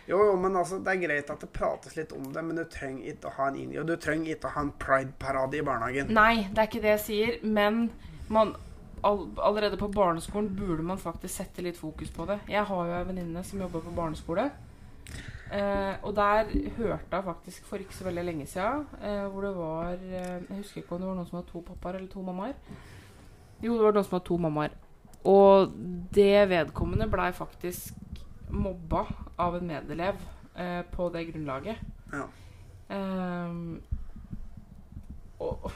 Jo, 0.10 0.18
jo, 0.26 0.36
men 0.38 0.56
altså, 0.58 0.80
det 0.84 0.92
er 0.92 1.02
greit 1.06 1.30
at 1.32 1.44
det 1.44 1.50
prates 1.54 1.96
litt 1.96 2.12
om 2.16 2.26
det, 2.34 2.42
men 2.44 2.58
du 2.58 2.64
trenger 2.70 3.14
ikke 3.14 3.30
å 3.30 3.36
ha 3.38 3.48
en 3.52 3.60
inni, 3.62 3.78
og 3.80 3.88
du 3.90 3.96
trenger 4.02 4.34
ikke 4.34 4.50
å 4.50 4.56
ha 4.56 4.66
en 4.66 4.74
pride-parade 4.82 5.60
i 5.60 5.64
barnehagen. 5.66 6.12
Nei, 6.16 6.48
det 6.50 6.64
er 6.64 6.70
ikke 6.70 6.84
det 6.84 6.94
jeg 6.96 7.04
sier, 7.06 7.38
men 7.46 7.86
man, 8.34 8.56
all, 9.08 9.24
allerede 9.40 9.80
på 9.80 9.92
barneskolen 9.94 10.50
burde 10.58 10.86
man 10.86 11.02
faktisk 11.02 11.36
sette 11.38 11.64
litt 11.66 11.80
fokus 11.80 12.12
på 12.16 12.28
det. 12.30 12.42
Jeg 12.52 12.66
har 12.68 12.90
jo 12.90 12.98
ei 12.98 13.08
venninne 13.08 13.46
som 13.48 13.62
jobber 13.64 13.86
på 13.86 13.96
barneskole. 13.96 14.50
Eh, 15.52 15.96
og 16.08 16.16
der 16.16 16.48
hørte 16.78 17.18
jeg 17.18 17.28
faktisk 17.28 17.66
for 17.68 17.84
ikke 17.84 17.96
så 17.96 18.06
veldig 18.08 18.24
lenge 18.24 18.46
siden 18.48 18.86
eh, 19.04 19.26
hvor 19.28 19.44
det 19.44 19.50
var 19.58 19.90
eh, 20.00 20.38
Jeg 20.48 20.62
husker 20.62 20.80
ikke 20.80 20.96
om 20.96 21.02
det 21.02 21.10
var 21.10 21.18
noen 21.18 21.28
som 21.28 21.42
hadde 21.42 21.52
to 21.52 21.64
pappaer 21.68 21.98
eller 22.00 22.08
to 22.08 22.24
mammaer. 22.24 22.54
Jo, 23.60 23.76
det 23.76 23.84
var 23.84 23.98
noen 23.98 24.08
som 24.08 24.16
hadde 24.16 24.30
to 24.30 24.38
mammaer. 24.40 24.78
Og 25.28 25.74
det 26.16 26.50
vedkommende 26.50 27.08
blei 27.12 27.30
faktisk 27.36 27.98
mobba 28.52 29.06
av 29.40 29.56
en 29.58 29.68
medelev 29.68 30.22
eh, 30.56 30.82
på 30.92 31.10
det 31.14 31.28
grunnlaget. 31.30 31.82
Ja. 32.12 32.28
Um, 32.92 33.82
og 35.40 35.72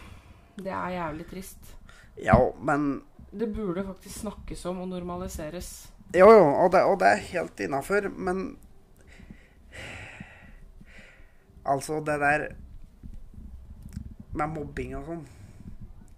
det 0.59 0.71
er 0.71 0.95
jævlig 0.97 1.27
trist. 1.29 1.75
Ja, 2.19 2.35
men 2.59 3.03
Det 3.31 3.53
burde 3.53 3.83
faktisk 3.83 4.19
snakkes 4.19 4.65
om 4.65 4.79
og 4.79 4.87
normaliseres. 4.87 5.91
Jo, 6.15 6.31
jo, 6.31 6.45
og 6.63 6.71
det, 6.71 6.83
og 6.83 6.99
det 6.99 7.07
er 7.07 7.15
helt 7.31 7.59
innafor, 7.59 8.09
men 8.09 8.57
Altså, 11.65 11.93
det 11.99 12.19
der 12.21 12.47
med 14.33 14.47
mobbing 14.47 14.95
og 14.95 15.07
sånn 15.07 15.23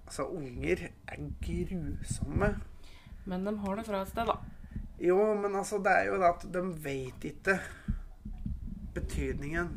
Altså, 0.07 0.25
unger 0.27 0.87
er 1.07 1.23
grusomme. 1.43 2.49
Men 3.27 3.43
de 3.47 3.53
har 3.59 3.75
det 3.79 3.85
fra 3.87 4.01
et 4.05 4.11
sted, 4.13 4.29
da. 4.29 4.37
Jo, 5.03 5.17
men 5.37 5.53
altså, 5.59 5.77
det 5.83 5.91
er 5.93 6.07
jo 6.09 6.17
det 6.21 6.29
at 6.31 6.45
de 6.53 6.61
vet 6.85 7.25
ikke 7.29 7.57
betydningen. 8.95 9.69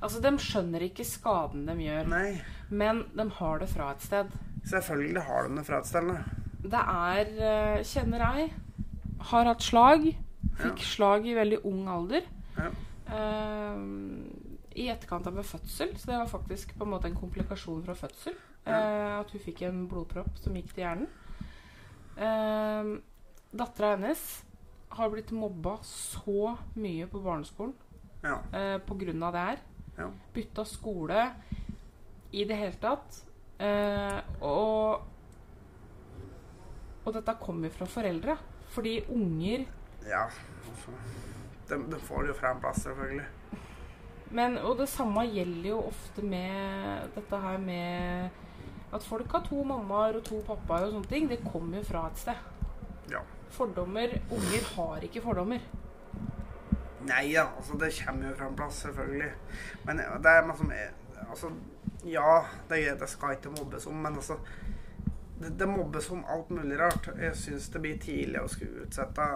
Altså, 0.00 0.20
De 0.24 0.32
skjønner 0.40 0.86
ikke 0.86 1.04
skaden 1.04 1.66
de 1.68 1.74
gjør, 1.84 2.08
Nei. 2.08 2.40
men 2.72 3.04
de 3.16 3.26
har 3.36 3.60
det 3.60 3.68
fra 3.68 3.90
et 3.94 4.02
sted. 4.06 4.32
Selvfølgelig 4.70 5.22
har 5.28 5.48
de 5.48 5.56
det 5.60 5.66
fra 5.68 5.80
et 5.82 5.86
sted. 5.90 6.08
da. 6.08 6.22
Det 6.60 6.80
er, 6.80 7.30
eh, 7.50 7.84
kjenner 7.84 8.24
jeg, 8.24 8.52
har 9.30 9.44
hatt 9.44 9.62
slag. 9.62 10.08
Fikk 10.60 10.78
Ja. 10.80 10.84
slag 10.84 11.26
i 11.26 11.34
veldig 11.34 11.60
ung 11.64 11.86
alder. 11.88 12.22
Ja. 12.56 12.70
Uh, 13.10 13.76
I 14.76 14.88
etterkant 14.88 15.26
av 15.26 15.36
en 15.36 15.44
fødsel, 15.44 15.96
så 15.98 16.06
det 16.06 16.16
var 16.18 16.26
faktisk 16.28 16.76
på 16.78 16.84
en 16.84 16.90
måte 16.90 17.06
en 17.06 17.16
komplikasjon 17.16 17.82
fra 17.84 17.94
fødsel. 17.94 18.34
Eh, 18.66 19.18
at 19.20 19.30
hun 19.30 19.40
fikk 19.40 19.62
en 19.62 19.88
blodpropp 19.88 20.36
som 20.38 20.54
gikk 20.54 20.72
til 20.74 20.84
hjernen. 20.84 21.08
Uh, 22.20 22.98
Dattera 23.50 23.94
hennes 23.96 24.44
har 24.94 25.10
blitt 25.10 25.30
mobba 25.34 25.78
så 25.86 26.56
mye 26.78 27.06
på 27.10 27.20
barneskolen 27.22 27.74
Ja. 28.22 28.36
eh, 28.52 28.76
av 29.22 29.32
det 29.32 29.40
her. 29.46 29.58
Ja. 29.96 30.10
Bytta 30.34 30.64
skole 30.64 31.30
i 32.32 32.44
det 32.44 32.54
hele 32.58 32.78
tatt. 32.80 33.22
Eh, 33.58 34.20
og 34.42 35.02
Og 37.06 37.14
dette 37.16 37.34
kommer 37.40 37.70
fra 37.72 37.86
foreldre. 37.86 38.36
Fordi 38.70 39.00
unger 39.08 39.64
ja. 40.06 40.26
Altså, 40.70 40.90
de, 41.68 41.78
de 41.90 41.98
får 42.06 42.22
det 42.22 42.28
jo 42.28 42.34
fra 42.38 42.50
en 42.54 42.60
plass, 42.60 42.82
selvfølgelig. 42.84 43.26
Men, 44.30 44.58
og 44.58 44.76
det 44.78 44.88
samme 44.88 45.24
gjelder 45.26 45.68
jo 45.72 45.80
ofte 45.88 46.22
med 46.22 47.08
dette 47.16 47.40
her 47.42 47.58
med 47.58 48.30
at 48.92 49.04
folk 49.06 49.32
har 49.32 49.44
to 49.46 49.62
mammaer 49.64 50.16
og 50.18 50.24
to 50.26 50.40
pappaer 50.46 50.88
og 50.88 50.96
sånne 50.96 51.10
ting. 51.10 51.28
Det 51.30 51.40
kommer 51.44 51.78
jo 51.80 51.84
fra 51.90 52.06
et 52.10 52.18
sted. 52.18 52.40
Ja. 53.12 53.20
Fordommer 53.54 54.16
Unger 54.30 54.66
har 54.76 55.04
ikke 55.06 55.22
fordommer. 55.24 55.60
Nei 57.08 57.22
ja, 57.32 57.46
altså 57.56 57.78
det 57.80 57.92
kommer 58.04 58.28
jo 58.28 58.34
fra 58.36 58.48
en 58.50 58.56
plass, 58.58 58.82
selvfølgelig. 58.84 59.30
Men 59.86 60.02
det 60.02 60.32
er 60.34 60.42
liksom 60.46 60.66
som 60.66 60.74
er 60.76 60.90
Altså, 61.30 61.50
ja, 62.08 62.44
det, 62.70 62.78
er- 62.88 62.96
det 62.98 63.08
skal 63.08 63.36
ikke 63.36 63.50
mobbes 63.52 63.86
om, 63.86 63.94
men 64.02 64.14
altså 64.16 64.36
Det, 65.40 65.50
det 65.58 65.68
mobbes 65.68 66.10
om 66.10 66.24
alt 66.28 66.50
mulig 66.50 66.78
rart. 66.80 67.08
Jeg 67.18 67.36
syns 67.36 67.68
det 67.72 67.80
blir 67.84 67.98
tidlig 68.02 68.40
å 68.42 68.48
skulle 68.48 68.82
utsette 68.86 69.26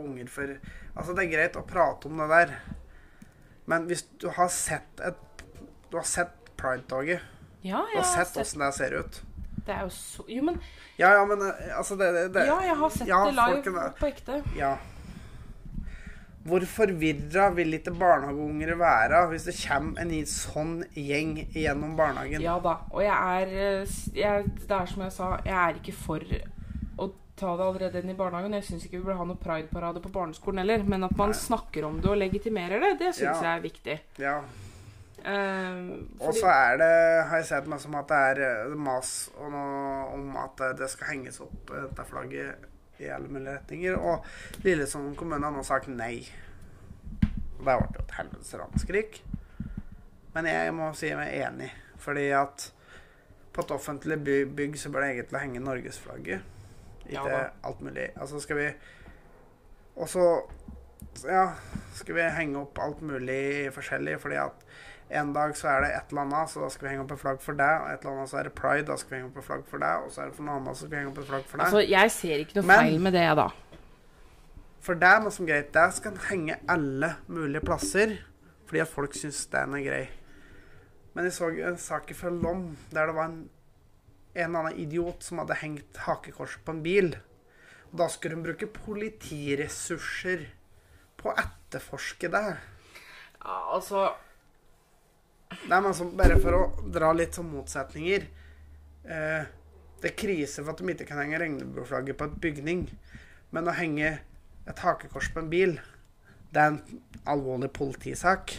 unger 0.00 0.26
for 0.30 0.54
Altså, 0.96 1.12
det 1.14 1.24
er 1.26 1.32
greit 1.36 1.56
å 1.60 1.62
prate 1.66 2.08
om 2.08 2.18
det 2.22 2.28
der, 2.30 2.54
men 3.66 3.86
hvis 3.90 4.02
du 4.22 4.28
har 4.30 4.48
sett 4.48 5.00
et 5.00 5.44
Du 5.90 5.96
har 6.00 6.04
sett 6.08 6.32
Pride-toget, 6.56 7.20
Ja, 7.64 7.80
du 7.92 7.96
har 7.98 8.04
har 8.04 8.24
sett 8.24 8.40
åssen 8.42 8.60
det 8.64 8.72
ser 8.76 8.98
ut. 9.00 9.22
Det 9.64 9.72
er 9.72 9.86
jo 9.86 9.92
så 9.96 10.24
Jo, 10.28 10.42
men 10.44 10.58
Ja, 11.00 11.14
ja, 11.16 11.22
men 11.24 11.40
eh, 11.42 11.70
altså 11.78 11.96
det, 11.96 12.10
det, 12.12 12.24
det 12.34 12.46
Ja, 12.46 12.58
jeg 12.62 12.76
har 12.76 12.90
sett 12.92 13.08
ja, 13.08 13.22
det 13.24 13.34
live 13.38 13.86
på 13.98 14.06
ekte. 14.10 14.42
Ja. 14.58 14.74
Hvor 16.44 16.60
forvirra 16.68 17.46
vil 17.56 17.72
ikke 17.78 17.94
barnehageunger 17.96 18.74
være 18.76 19.22
hvis 19.30 19.46
det 19.48 19.54
kommer 19.62 20.02
en 20.02 20.10
sånn 20.28 20.74
gjeng 20.92 21.38
gjennom 21.54 21.94
barnehagen? 21.96 22.44
Ja 22.44 22.58
da. 22.60 22.74
Og 22.92 23.00
jeg 23.00 23.14
er, 23.38 23.54
eh, 23.80 23.94
jeg, 24.18 24.50
Det 24.60 24.76
er 24.76 24.90
som 24.92 25.06
jeg 25.06 25.14
sa, 25.16 25.30
jeg 25.46 25.56
er 25.56 25.80
ikke 25.80 25.96
for 25.96 26.20
å 27.00 27.08
ta 27.40 27.54
det 27.56 27.64
allerede 27.64 28.02
inn 28.04 28.12
i 28.12 28.18
barnehagen. 28.18 28.52
Jeg 28.60 28.68
syns 28.68 28.84
ikke 28.84 28.98
vi 29.00 29.06
burde 29.06 29.16
ha 29.22 29.24
noe 29.30 29.40
prideparade 29.40 30.04
på 30.04 30.12
barneskolen 30.12 30.60
heller. 30.60 30.84
Men 30.84 31.08
at 31.08 31.16
man 31.16 31.32
Nei. 31.32 31.40
snakker 31.40 31.88
om 31.88 31.96
det 32.04 32.12
og 32.12 32.20
legitimerer 32.20 32.84
det, 32.84 32.92
det 33.00 33.14
syns 33.16 33.40
Ja. 33.40 33.40
jeg 33.40 33.56
er 33.56 33.64
viktig. 33.64 33.98
Ja. 34.20 34.36
Eh, 35.24 35.78
Og 36.20 36.34
så 36.36 36.50
er 36.52 36.78
det, 36.82 36.92
har 37.30 37.40
jeg 37.40 37.48
sett 37.48 37.68
meg 37.70 37.80
som 37.80 37.96
at 37.96 38.10
det 38.10 38.20
er 38.30 38.40
eh, 38.44 38.74
mas 38.76 39.12
om 39.40 40.34
at 40.36 40.60
eh, 40.60 40.74
det 40.76 40.90
skal 40.92 41.14
henges 41.14 41.40
opp 41.40 41.72
dette 41.72 42.04
flagget 42.08 43.00
i 43.00 43.08
alle 43.08 43.30
mulige 43.32 43.56
retninger. 43.56 43.96
Og 43.96 44.26
Lillesand 44.66 45.16
kommune 45.16 45.44
har 45.46 45.54
nå 45.54 45.64
sagt 45.66 45.88
nei. 45.88 46.18
Og 47.24 47.58
Det 47.58 47.64
ble 47.64 47.78
jo 47.78 47.86
et 48.04 48.16
helvetes 48.18 48.54
ramaskrik. 48.60 49.22
Men 50.34 50.50
jeg 50.50 50.74
må 50.74 50.90
si 50.98 51.12
meg 51.14 51.30
enig, 51.38 51.70
fordi 52.02 52.28
at 52.34 52.68
på 53.54 53.62
et 53.62 53.70
offentlig 53.70 54.18
bygg 54.56 54.76
så 54.82 54.90
bør 54.90 55.04
det 55.04 55.10
egentlig 55.14 55.40
henge 55.44 55.62
norgesflagget. 55.62 56.50
Ikke 57.06 57.30
ja, 57.30 57.44
alt 57.62 57.80
mulig. 57.84 58.08
Altså 58.16 58.40
skal 58.40 58.56
vi 58.58 58.66
Og 59.94 60.08
så 60.08 60.24
ja, 61.22 61.52
skal 61.94 62.16
vi 62.16 62.24
henge 62.34 62.58
opp 62.64 62.80
alt 62.82 63.02
mulig 63.06 63.70
forskjellig, 63.72 64.16
fordi 64.20 64.40
at 64.42 64.64
en 65.20 65.32
dag 65.34 65.52
så 65.56 65.68
er 65.70 65.84
det 65.84 65.90
et 65.94 66.12
eller 66.12 66.24
annet, 66.26 66.50
så 66.50 66.60
da 66.64 66.68
skal 66.74 66.86
vi 66.86 66.92
henge 66.94 67.04
opp 67.04 67.12
et 67.16 67.20
flagg 67.22 67.40
for 67.44 67.58
deg. 67.58 67.82
Og 67.82 67.90
et 67.92 68.04
eller 68.04 68.16
annet 68.18 68.30
så 68.32 68.38
er 68.40 68.48
det 68.48 68.54
pride, 68.58 68.86
da 68.88 68.96
skal 69.00 69.10
vi 69.14 69.18
henge 69.20 69.30
opp 69.30 69.38
et 69.42 69.46
flagg 69.48 69.64
for 69.70 69.84
deg. 69.84 70.04
Og 70.06 70.12
så 70.14 70.22
er 70.24 70.30
det 70.30 70.36
for 70.38 70.46
noe 70.48 70.56
annet, 70.60 70.74
så 70.76 70.84
skal 70.84 70.90
vi 70.94 71.00
henge 71.00 71.12
opp 71.12 71.20
et 71.22 71.28
flagg 71.30 71.44
for 71.50 71.56
deg. 71.62 71.66
Altså, 71.68 71.82
jeg 71.94 72.10
ser 72.16 72.42
ikke 72.44 72.58
noe 72.58 72.66
Men- 72.70 72.82
feil 72.84 73.00
med 73.06 73.12
det, 73.18 73.26
da. 73.40 73.48
For 74.84 74.94
det 75.00 75.08
er 75.08 75.20
noe 75.24 75.32
som 75.32 75.46
er 75.46 75.50
greit. 75.52 75.72
Det 75.72 75.86
skal 75.96 76.18
henge 76.28 76.58
alle 76.68 77.12
mulige 77.26 77.60
plasser, 77.64 78.16
fordi 78.66 78.80
at 78.84 78.88
folk 78.92 79.14
syns 79.16 79.46
den 79.54 79.74
er 79.78 79.84
grei. 79.86 80.02
Men 81.14 81.24
jeg 81.24 81.32
så 81.36 81.48
en 81.68 81.78
sak 81.78 82.10
fra 82.18 82.28
Lom 82.30 82.76
der 82.90 83.06
det 83.06 83.14
var 83.14 83.24
en, 83.30 83.48
en 84.34 84.48
eller 84.50 84.58
annen 84.64 84.78
idiot 84.82 85.22
som 85.22 85.38
hadde 85.38 85.54
hengt 85.60 85.96
hakekors 86.08 86.58
på 86.66 86.74
en 86.74 86.82
bil. 86.82 87.14
Og 87.92 87.98
da 87.98 88.08
skulle 88.10 88.34
hun 88.34 88.42
bruke 88.44 88.66
politiressurser 88.66 90.48
på 91.16 91.30
å 91.30 91.36
etterforske 91.38 92.28
det. 92.34 92.56
Ja, 93.44 93.58
altså 93.76 94.08
Er 95.70 95.80
man 95.80 95.94
som, 95.96 96.12
bare 96.16 96.38
for 96.42 96.56
å 96.58 96.62
dra 96.92 97.12
litt 97.16 97.36
sånn 97.36 97.50
motsetninger. 97.52 98.26
Eh, 99.04 99.50
det 100.02 100.10
er 100.10 100.16
krise 100.20 100.62
for 100.62 100.74
at 100.74 100.80
de 100.80 100.92
ikke 100.92 101.08
kan 101.08 101.22
henge 101.22 101.40
regnbueflagget 101.40 102.18
på 102.20 102.28
et 102.28 102.38
bygning. 102.42 102.86
Men 103.54 103.70
å 103.70 103.76
henge 103.76 104.16
et 104.64 104.84
hakekors 104.84 105.30
på 105.32 105.42
en 105.42 105.50
bil, 105.52 105.76
det 106.54 106.62
er 106.62 106.72
en 106.74 107.02
alvorlig 107.28 107.70
politisak. 107.74 108.56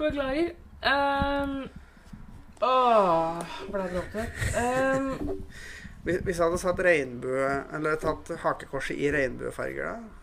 Beklager. 0.00 0.54
Um, 0.80 1.68
åh, 2.64 3.42
ble 3.68 3.82
jeg 3.84 3.92
gråtete. 3.94 4.24
Um, 4.56 5.44
Hvis 6.00 6.22
hvis 6.24 6.38
jeg 6.38 6.46
hadde 6.46 6.58
satt 6.62 6.78
regnbue, 6.80 7.48
eller 7.76 7.98
tatt 8.00 8.30
hakekorset 8.40 8.96
i 8.96 9.10
regnbuefarger, 9.12 9.98
da 10.00 10.19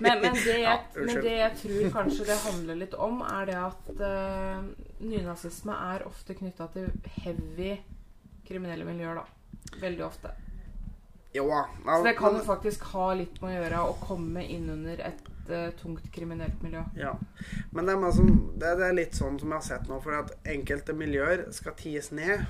men, 0.00 0.22
men, 0.22 0.34
det 0.34 0.56
jeg, 0.56 0.62
Ja, 0.64 0.78
men 0.94 1.20
det 1.24 1.34
jeg 1.36 1.52
tror 1.60 1.90
kanskje 1.98 2.26
det 2.30 2.38
handler 2.44 2.80
litt 2.80 2.96
om, 3.06 3.20
er 3.26 3.50
det 3.50 3.58
at 3.60 3.92
uh, 4.00 4.66
nynazisme 5.04 5.76
er 5.92 6.06
ofte 6.08 6.36
knytta 6.38 6.70
til 6.74 6.90
heavy 7.20 7.76
kriminelle 8.46 8.86
miljøer, 8.86 9.20
da. 9.20 9.78
Veldig 9.80 10.04
ofte. 10.06 10.32
Jo 11.36 11.48
ja. 11.48 11.64
Så 11.84 12.02
det 12.04 12.12
kan 12.12 12.38
faktisk 12.40 12.84
ha 12.94 13.08
litt 13.14 13.40
med 13.42 13.50
å 13.50 13.56
gjøre 13.58 13.80
å 13.90 13.96
komme 14.00 14.44
inn 14.48 14.70
under 14.72 15.02
et 15.04 15.50
eh, 15.52 15.72
tungt 15.80 16.06
kriminelt 16.14 16.62
miljø. 16.64 16.84
Ja. 16.96 17.12
Men 17.74 17.88
det 17.88 17.96
er, 17.96 18.12
som, 18.16 18.30
det, 18.54 18.70
det 18.80 18.86
er 18.86 18.96
litt 18.96 19.18
sånn 19.18 19.36
som 19.42 19.52
jeg 19.52 19.58
har 19.58 19.66
sett 19.66 19.90
nå, 19.90 19.98
for 20.04 20.16
at 20.22 20.32
enkelte 20.48 20.96
miljøer 20.96 21.48
skal 21.56 21.76
ties 21.76 22.12
ned. 22.16 22.46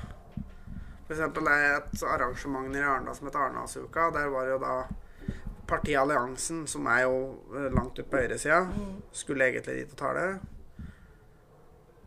For 1.07 1.17
eksempel 1.17 1.49
det 1.49 1.57
er 1.57 1.77
et 1.81 2.07
arrangement 2.07 2.71
i 2.75 2.83
Arendal 2.83 3.19
som 3.19 3.29
heter 3.29 3.43
Arendalsuka. 3.43 4.11
Der 4.15 4.31
var 4.31 4.47
det 4.47 4.55
jo 4.55 4.63
da 4.63 4.77
partiet 5.67 6.01
Alliansen, 6.01 6.67
som 6.67 6.87
er 6.91 7.05
jo 7.05 7.17
eh, 7.55 7.71
langt 7.75 7.99
ut 7.99 8.11
på 8.11 8.21
høyresida, 8.21 8.63
skulle 9.13 9.49
egentlig 9.49 9.81
dit 9.83 9.95
og 9.95 10.01
tale. 10.01 10.27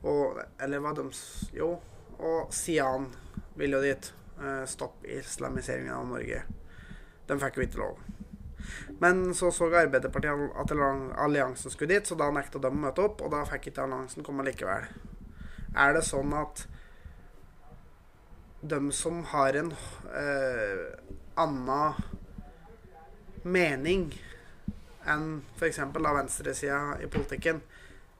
Og 0.07 0.39
Eller 0.59 0.79
hva 0.83 0.93
de 0.95 1.09
Jo. 1.55 1.73
Og 2.19 2.53
Sian 2.53 3.09
vil 3.55 3.75
jo 3.75 3.81
dit. 3.83 4.13
Eh, 4.39 4.63
Stopp 4.65 5.03
islamiseringen 5.05 5.93
av 5.93 6.07
Norge. 6.07 6.43
De 7.27 7.37
fikk 7.39 7.59
jo 7.59 7.67
ikke 7.67 7.83
lov. 7.83 7.99
Men 8.99 9.33
så 9.33 9.51
så 9.51 9.69
Arbeiderpartiet 9.71 10.51
at 10.55 10.71
alliansen 11.17 11.71
skulle 11.71 11.93
dit, 11.93 12.07
så 12.07 12.15
da 12.15 12.29
nekta 12.31 12.59
de 12.59 12.67
å 12.67 12.75
møte 12.75 13.01
opp, 13.01 13.21
og 13.21 13.31
da 13.31 13.45
fikk 13.47 13.69
ikke 13.71 13.83
alliansen 13.83 14.23
komme 14.23 14.43
likevel. 14.43 14.87
Er 15.75 15.93
det 15.93 16.03
sånn 16.07 16.33
at 16.33 16.65
de 18.61 18.79
som 18.91 19.23
har 19.31 19.55
en 19.55 19.71
eh, 20.11 20.85
annen 21.39 21.93
mening 23.49 24.09
enn 25.09 25.41
f.eks. 25.57 25.81
venstresida 25.95 26.79
i 27.01 27.09
politikken, 27.11 27.61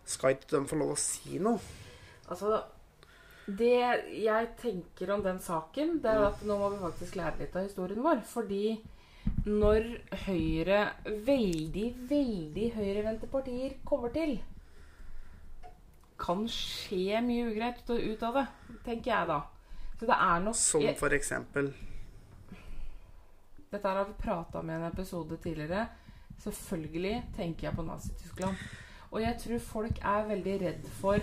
skal 0.09 0.35
ikke 0.35 0.51
de 0.55 0.65
få 0.69 0.79
lov 0.79 0.93
å 0.95 0.99
si 0.99 1.39
noe? 1.43 1.59
Altså, 2.29 2.61
det 3.45 3.73
jeg 4.21 4.47
tenker 4.61 5.11
om 5.13 5.23
den 5.25 5.41
saken, 5.41 5.97
det 6.03 6.11
er 6.11 6.29
at 6.29 6.41
nå 6.45 6.57
må 6.59 6.71
vi 6.73 6.81
faktisk 6.83 7.17
lære 7.19 7.43
litt 7.43 7.57
av 7.57 7.67
historien 7.67 8.01
vår. 8.05 8.23
Fordi 8.29 8.79
når 9.49 9.89
Høyre, 10.25 10.79
veldig, 11.25 11.87
veldig 12.09 12.71
høyrevendte 12.75 13.29
partier 13.31 13.77
kommer 13.87 14.13
til, 14.13 14.37
kan 16.19 16.43
skje 16.51 17.21
mye 17.23 17.47
ugreit 17.47 17.85
ut 17.87 18.25
av 18.27 18.41
det, 18.41 18.47
tenker 18.85 19.13
jeg 19.13 19.29
da. 19.29 19.39
Så 19.99 20.07
det 20.07 20.15
er 20.15 20.43
nok 20.43 20.55
Som 20.55 20.85
for 20.99 21.15
eksempel 21.15 21.71
Dette 23.69 23.87
har 23.87 24.05
vi 24.05 24.13
prata 24.13 24.61
med 24.61 24.75
i 24.75 24.81
en 24.81 24.91
episode 24.91 25.37
tidligere. 25.37 25.87
Selvfølgelig 26.39 27.23
tenker 27.35 27.67
jeg 27.67 27.75
på 27.75 27.83
Nazi-Tyskland. 27.85 28.55
Og 29.11 29.21
jeg 29.21 29.37
tror 29.43 29.59
folk 29.59 29.99
er 30.01 30.27
veldig 30.29 30.55
redd 30.61 30.87
for 31.01 31.21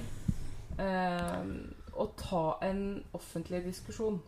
eh, 0.83 1.49
å 1.93 2.07
ta 2.19 2.45
en 2.67 2.83
offentlig 3.19 3.65
diskusjon. 3.65 4.21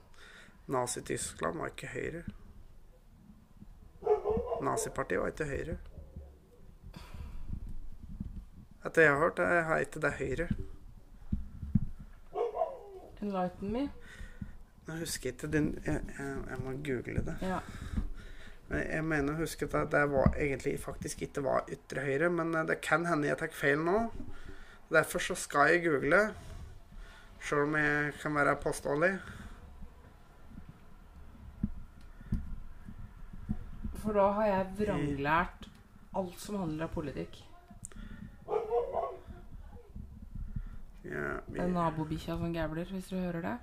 Nazi-Tyskland 0.66 1.60
var 1.60 1.70
ikke 1.70 1.92
Høyre. 1.92 2.24
Nazipartiet 4.62 5.20
var 5.22 5.30
ikke 5.32 5.46
Høyre. 5.52 5.78
Etter 8.86 9.02
jeg 9.02 9.12
har 9.12 9.22
hørt, 9.22 9.38
er 9.38 9.62
er 9.62 9.84
ikke 9.84 10.02
det 10.02 10.12
Høyre. 10.18 10.48
Enlighten 13.22 13.72
me. 13.72 13.88
Jeg 14.88 14.98
husker 14.98 15.30
ikke 15.30 15.50
din 15.52 15.78
Jeg, 15.86 16.00
jeg, 16.18 16.36
jeg 16.50 16.58
må 16.64 16.70
google 16.70 17.24
det. 17.26 17.36
Ja. 17.42 17.58
Men 18.68 18.84
jeg 18.84 19.04
mener 19.08 19.32
å 19.32 19.40
huske 19.40 19.68
at 19.72 19.92
det 19.94 20.04
var 20.12 20.34
egentlig 20.36 20.74
faktisk 20.82 21.24
ikke 21.24 21.44
var 21.46 21.70
ytre 21.72 22.04
høyre, 22.04 22.28
men 22.32 22.52
eh, 22.54 22.66
det 22.68 22.80
kan 22.84 23.06
hende 23.08 23.30
jeg 23.30 23.40
tar 23.40 23.54
feil 23.56 23.80
nå. 23.84 24.02
Derfor 24.92 25.24
så 25.24 25.36
skal 25.36 25.72
jeg 25.72 25.84
google, 25.86 26.20
sjøl 27.44 27.66
om 27.66 27.76
jeg 27.80 28.14
kan 28.20 28.36
være 28.36 28.56
påståelig. 28.60 29.12
For 33.98 34.16
da 34.16 34.30
har 34.38 34.48
jeg 34.48 34.72
vranglært 34.78 35.68
alt 36.16 36.40
som 36.40 36.60
handler 36.62 36.88
om 36.88 36.92
politikk. 36.94 37.40
Ja, 41.08 41.38
vi, 41.46 41.56
Det 41.56 41.64
er 41.64 41.72
nabobikkja 41.72 42.36
som 42.36 42.52
gævler, 42.52 42.84
hvis 42.92 43.08
du 43.08 43.16
hører 43.16 43.40
det. 43.44 43.56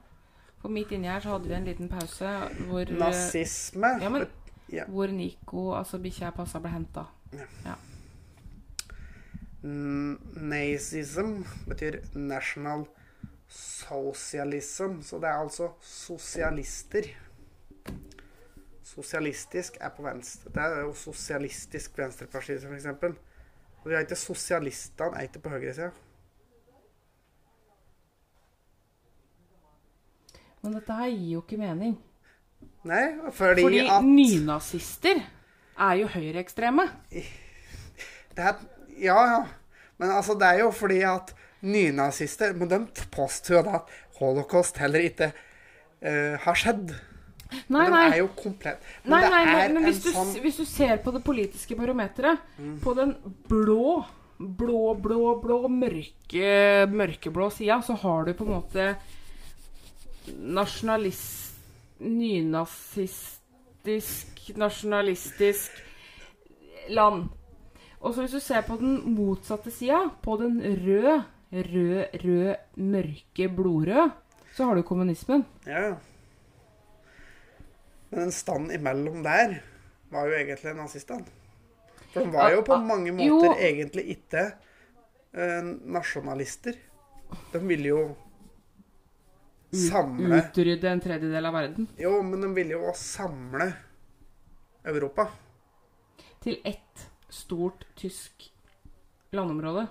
For 0.62 0.74
midt 0.74 0.92
inni 0.98 1.10
her 1.10 1.22
så 1.22 1.36
hadde 1.36 1.50
vi 1.50 1.54
en 1.54 1.68
liten 1.68 1.90
pause 1.90 2.30
hvor, 2.66 2.82
eh, 2.82 2.98
nazisme 2.98 3.92
ja, 4.02 4.10
men, 4.10 4.26
ja. 4.72 4.86
hvor 4.88 5.08
Nico, 5.08 5.74
altså 5.78 6.00
bikkja 6.02 6.30
jeg 6.30 6.38
passa, 6.38 6.60
ble 6.60 6.72
henta. 6.74 7.06
N- 9.66 10.20
Nazism 10.50 11.44
betyr 11.68 12.00
national 12.16 12.86
socialism, 13.50 15.00
så 15.02 15.20
det 15.22 15.30
er 15.30 15.42
altså 15.44 15.72
sosialister. 15.82 17.12
Sosialistisk 18.86 19.78
er 19.82 19.90
på 19.90 20.04
venstre. 20.06 20.52
Det 20.54 20.62
er 20.64 20.82
jo 20.86 20.94
sosialistisk 20.94 21.98
venstreparti, 21.98 22.58
eksempel. 22.78 23.16
Og 23.82 23.90
vi 23.90 23.94
har 23.94 24.06
ikke 24.06 24.16
sosialistene, 24.18 25.18
er 25.18 25.28
ikke 25.28 25.40
på 25.40 25.50
høyresida. 25.50 25.92
Men 30.64 30.74
dette 30.74 30.94
her 30.98 31.12
gir 31.12 31.34
jo 31.36 31.42
ikke 31.44 31.58
mening. 31.62 31.98
Nei, 32.86 33.06
fordi, 33.34 33.64
Fordi 33.66 33.82
at 33.90 34.06
nynazister 34.06 35.24
er 35.76 35.96
jo 36.02 36.10
høyreekstreme. 36.14 36.86
det 38.38 38.52
Ja, 39.02 39.18
ja. 39.28 39.42
Men 39.98 40.12
altså, 40.12 40.36
det 40.40 40.48
er 40.48 40.62
jo 40.62 40.70
fordi 40.76 41.02
at 41.08 41.34
nynazister 41.66 42.54
Men 42.54 42.70
de 42.70 42.80
påstår 43.12 43.58
jo 43.58 43.76
at 43.80 43.92
holocaust 44.20 44.78
heller 44.78 45.08
ikke 45.08 45.32
uh, 45.34 46.36
har 46.44 46.60
skjedd. 46.60 46.94
Nei, 47.72 47.86
nei. 47.90 48.04
er 48.10 48.20
jo 48.24 48.30
komplett 48.36 48.82
Men 49.06 49.14
Nei, 49.14 49.30
nei, 49.30 49.42
nei, 49.46 49.66
men, 49.74 49.86
hvis, 49.88 50.02
du, 50.04 50.10
sånn 50.12 50.32
Mm. 50.34 50.42
hvis 50.44 50.58
du 50.60 50.66
ser 50.66 50.98
på 51.04 51.12
det 51.14 51.22
politiske 51.24 51.76
barometeret, 51.78 52.42
på 52.84 52.94
den 52.98 53.16
blå, 53.48 54.04
blå, 54.38 54.94
blå, 55.00 55.36
blå, 55.42 55.60
mørke, 55.72 56.50
mørkeblå 56.92 57.50
sida, 57.54 57.82
så 57.86 57.96
har 58.02 58.26
du 58.26 58.34
på 58.34 58.48
en 58.48 58.56
måte 58.58 58.88
nasjonalist... 60.42 61.55
Nynazistisk, 62.00 63.38
nasjonalistisk 64.58 65.72
land. 66.90 67.30
Og 68.00 68.14
så 68.14 68.22
hvis 68.22 68.36
du 68.36 68.40
ser 68.44 68.62
på 68.68 68.76
den 68.78 69.16
motsatte 69.16 69.72
sida, 69.74 70.10
på 70.22 70.38
den 70.42 70.60
rød, 70.62 71.22
rød, 71.52 72.06
rød, 72.26 72.56
mørke, 72.76 73.50
blodrød, 73.50 74.10
så 74.56 74.66
har 74.70 74.76
du 74.76 74.82
kommunismen. 74.88 75.46
Ja. 75.68 75.96
Men 78.10 78.20
den 78.20 78.32
standen 78.32 78.72
imellom 78.72 79.24
der 79.24 79.56
var 80.12 80.28
jo 80.30 80.34
egentlig 80.38 80.76
nazistene. 80.78 81.26
For 82.14 82.24
de 82.24 82.32
var 82.32 82.54
jo 82.54 82.62
på 82.64 82.78
mange 82.80 83.12
måter 83.12 83.50
jo. 83.50 83.56
egentlig 83.60 84.06
ikke 84.16 84.44
eh, 85.34 85.64
nasjonalister. 85.84 86.78
De 87.52 87.60
ville 87.60 87.90
jo 87.90 88.16
samle 89.78 90.40
Utrydde 90.42 90.90
en 90.92 91.04
tredjedel 91.04 91.50
av 91.50 91.56
verden. 91.56 91.90
Jo, 92.00 92.18
men 92.26 92.42
de 92.46 92.54
ville 92.56 92.78
jo 92.78 92.94
samle 93.00 93.72
Europa. 94.86 95.30
til 96.46 96.60
ett 96.64 97.08
stort 97.30 97.86
tysk 97.98 98.52
landområde. 99.34 99.88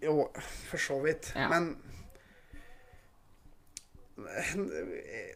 Jo, 0.00 0.30
for 0.70 0.80
så 0.80 0.96
vidt. 1.04 1.32
Ja. 1.36 1.50
Men 1.52 1.76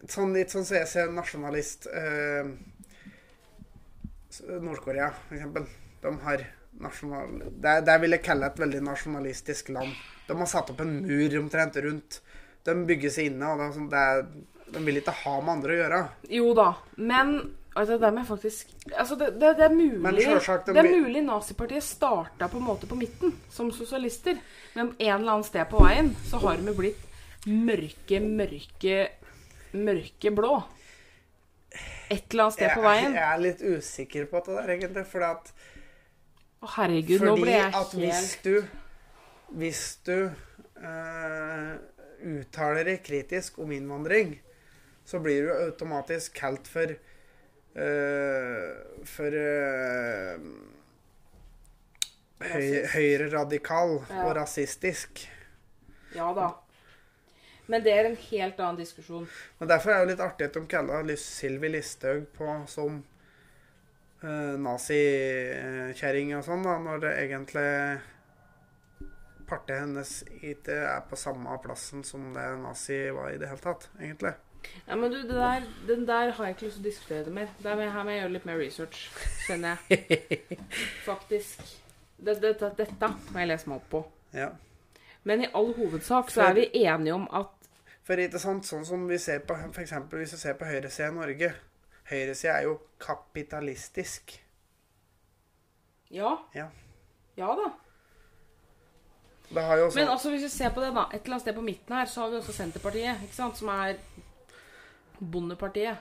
sånn 0.09 0.35
litt 0.35 0.53
sånn 0.53 0.65
som 0.67 0.79
jeg 0.79 0.89
ser 0.91 1.13
nasjonalist 1.13 1.89
eh, 1.91 2.49
Nord-Korea, 4.61 5.11
eksempel. 5.33 5.69
De 6.03 6.13
har 6.25 6.45
nasjonal... 6.83 7.39
Det, 7.51 7.79
det 7.87 7.97
vil 8.03 8.17
jeg 8.17 8.25
kalle 8.27 8.51
et 8.51 8.61
veldig 8.61 8.83
nasjonalistisk 8.85 9.71
land. 9.77 9.95
De 10.27 10.37
har 10.37 10.51
satt 10.51 10.73
opp 10.73 10.83
en 10.85 10.99
mur 11.07 11.39
omtrent 11.41 11.79
rundt. 11.85 12.21
De 12.67 12.75
bygger 12.89 13.13
seg 13.15 13.31
inne, 13.31 13.53
og 13.53 13.61
det 13.61 13.69
er 13.69 13.77
sånn, 13.77 13.91
det 13.93 14.03
er, 14.11 14.27
de 14.75 14.83
vil 14.87 15.01
ikke 15.01 15.15
ha 15.23 15.37
med 15.41 15.55
andre 15.59 15.75
å 15.75 15.79
gjøre. 15.81 16.03
Jo 16.37 16.51
da, 16.59 16.69
men 16.99 17.33
altså, 17.77 17.99
det 18.03 18.11
er 18.11 18.29
faktisk 18.29 18.73
altså, 18.93 19.19
det, 19.21 19.33
det, 19.41 19.53
det 19.59 19.67
er 19.69 19.75
mulig 19.75 20.01
Men 20.03 20.19
de, 20.19 20.27
Det 20.67 20.83
er 20.83 20.91
mulig 20.91 21.23
Nazipartiet 21.27 21.85
starta 21.85 22.49
på 22.53 22.61
en 22.61 22.67
måte 22.67 22.89
på 22.91 22.99
midten, 22.99 23.35
som 23.53 23.71
sosialister. 23.75 24.39
Men 24.75 24.95
en 24.99 25.21
eller 25.21 25.37
annen 25.37 25.47
sted 25.47 25.69
på 25.71 25.83
veien 25.85 26.15
så 26.29 26.41
har 26.45 26.59
de 26.61 26.75
blitt 26.77 27.05
mørke, 27.47 28.21
mørke, 28.21 28.97
mørke 29.77 30.33
blå. 30.35 30.57
Et 32.11 32.23
eller 32.33 32.47
annet 32.47 32.57
sted 32.57 32.73
på 32.75 32.85
veien. 32.85 33.15
jeg 33.15 33.27
er 33.27 33.43
litt 33.43 33.63
usikker 33.63 34.29
på 34.31 34.43
det 34.47 34.57
der, 34.59 34.73
egentlig. 34.77 35.07
Fordi 35.11 35.31
at 35.31 35.53
Å, 36.57 36.71
herregud, 36.79 37.25
nå 37.27 37.37
ble 37.39 37.59
jeg 37.59 37.73
at 37.83 37.95
hvis 38.01 38.31
du 38.45 38.55
Hvis 39.57 39.83
du 40.07 40.17
eh, 40.27 41.75
uttaler 42.23 42.85
deg 42.89 43.03
kritisk 43.07 43.59
om 43.63 43.73
innvandring, 43.73 44.37
så 45.07 45.21
blir 45.23 45.47
du 45.47 45.53
automatisk 45.55 46.35
kalt 46.39 46.67
for 46.69 46.97
uh, 47.77 48.71
For 49.07 49.37
uh, 49.37 50.39
høy, 52.43 52.87
høyreradikal 52.95 53.99
Ja. 54.11 54.25
og 54.27 54.37
rasistisk. 54.37 55.27
Ja 56.17 56.33
da. 56.37 56.53
Men 57.67 57.83
det 57.83 57.93
er 57.93 58.07
en 58.07 58.17
helt 58.31 58.61
annen 58.63 58.79
diskusjon. 58.79 59.27
Men 59.59 59.69
derfor 59.69 59.91
er 59.91 59.99
det 59.99 60.05
jo 60.07 60.11
litt 60.15 60.25
artig 60.27 60.47
at 60.47 60.55
de 60.55 60.67
kaller 60.71 61.17
Sylvi 61.19 61.69
Listhaug 61.75 62.29
på 62.37 62.47
som 62.71 63.01
uh, 64.23 64.55
nazikjerring 64.63 66.37
og 66.39 66.45
sånn, 66.47 66.63
da, 66.67 66.77
når 66.83 67.03
det 67.03 67.15
egentlig 67.25 67.67
partiet 69.49 69.85
hennes 69.85 70.13
ikke 70.41 70.75
er 70.87 71.05
på 71.09 71.19
samme 71.19 71.57
plassen 71.63 72.05
som 72.05 72.33
det 72.35 72.45
nazi 72.63 72.99
var 73.15 73.31
i 73.33 73.39
det 73.41 73.51
hele 73.51 73.63
tatt, 73.63 73.89
egentlig. 74.01 74.35
Ja, 74.87 74.97
men 74.97 75.11
du, 75.11 75.23
det 75.23 75.35
der, 75.35 75.63
Den 75.87 76.07
der 76.09 76.31
har 76.31 76.45
jeg 76.45 76.57
ikke 76.57 76.67
lyst 76.67 76.79
til 76.79 76.83
å 76.83 76.89
diskutere 76.89 77.25
det 77.25 77.33
mer. 77.35 77.51
Der 77.63 77.77
må 77.77 77.85
jeg, 77.85 77.93
her 77.93 78.05
må 78.05 78.15
jeg 78.15 78.21
gjøre 78.21 78.33
litt 78.35 78.47
mer 78.49 78.59
research, 78.61 79.03
skjønner 79.47 79.83
jeg. 79.91 80.59
Faktisk. 81.11 81.63
Det, 82.17 82.39
det, 82.43 82.57
det, 82.61 82.73
dette 82.79 83.11
må 83.31 83.43
jeg 83.43 83.51
lese 83.53 83.71
meg 83.71 83.79
opp 83.79 83.91
på. 83.93 84.03
Ja. 84.35 84.51
Men 85.27 85.45
i 85.45 85.51
all 85.59 85.73
hovedsak 85.77 86.31
så 86.31 86.49
er 86.49 86.59
vi 86.59 86.67
enige 86.85 87.15
om 87.15 87.29
at 87.35 87.53
For 88.07 88.21
ikke 88.23 88.39
sant, 88.39 88.67
sånn 88.67 88.85
som 88.87 89.07
vi 89.11 89.19
ser 89.19 89.43
på 89.47 89.57
eksempel 89.83 90.23
hvis 90.23 90.37
vi 90.37 90.43
ser 90.45 90.59
på 90.59 90.69
høyresida 90.69 91.11
i 91.11 91.17
Norge 91.17 91.49
Høyresida 92.07 92.53
er 92.55 92.69
jo 92.69 92.77
kapitalistisk. 93.03 94.37
Ja. 96.15 96.37
Ja. 96.55 96.69
Ja 97.37 97.49
da. 97.59 97.73
Også 99.55 99.99
Men 99.99 100.09
altså, 100.09 100.31
hvis 100.31 100.43
vi 100.43 100.49
ser 100.49 100.71
på 100.75 100.81
det, 100.83 100.91
da. 100.95 101.05
Et 101.15 101.23
eller 101.23 101.37
annet 101.37 101.43
sted 101.47 101.55
på 101.55 101.61
midten 101.63 101.95
her, 101.97 102.05
så 102.11 102.21
har 102.21 102.29
vi 102.33 102.37
også 102.41 102.53
Senterpartiet, 102.53 103.23
ikke 103.23 103.35
sant? 103.37 103.57
Som 103.59 103.69
er 103.69 103.95
Bondepartiet. 105.21 105.97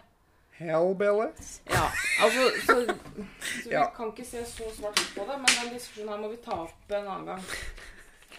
Hellbillies. 0.55 1.61
Ja, 1.69 1.83
altså 2.23 2.41
Så, 2.65 2.73
så 2.75 3.69
vi 3.69 3.71
Ja. 3.75 3.85
kan 3.95 4.07
ikke 4.07 4.25
se 4.25 4.45
så 4.45 4.63
svart 4.77 4.99
ut 4.99 5.11
på 5.17 5.25
det, 5.31 5.37
men 5.37 5.45
den 5.63 5.73
diskusjonen 5.73 6.09
her 6.13 6.17
må 6.21 6.27
vi 6.31 6.37
ta 6.45 6.51
opp 6.51 6.91
en 6.91 7.07
annen 7.07 7.25
gang. 7.25 7.43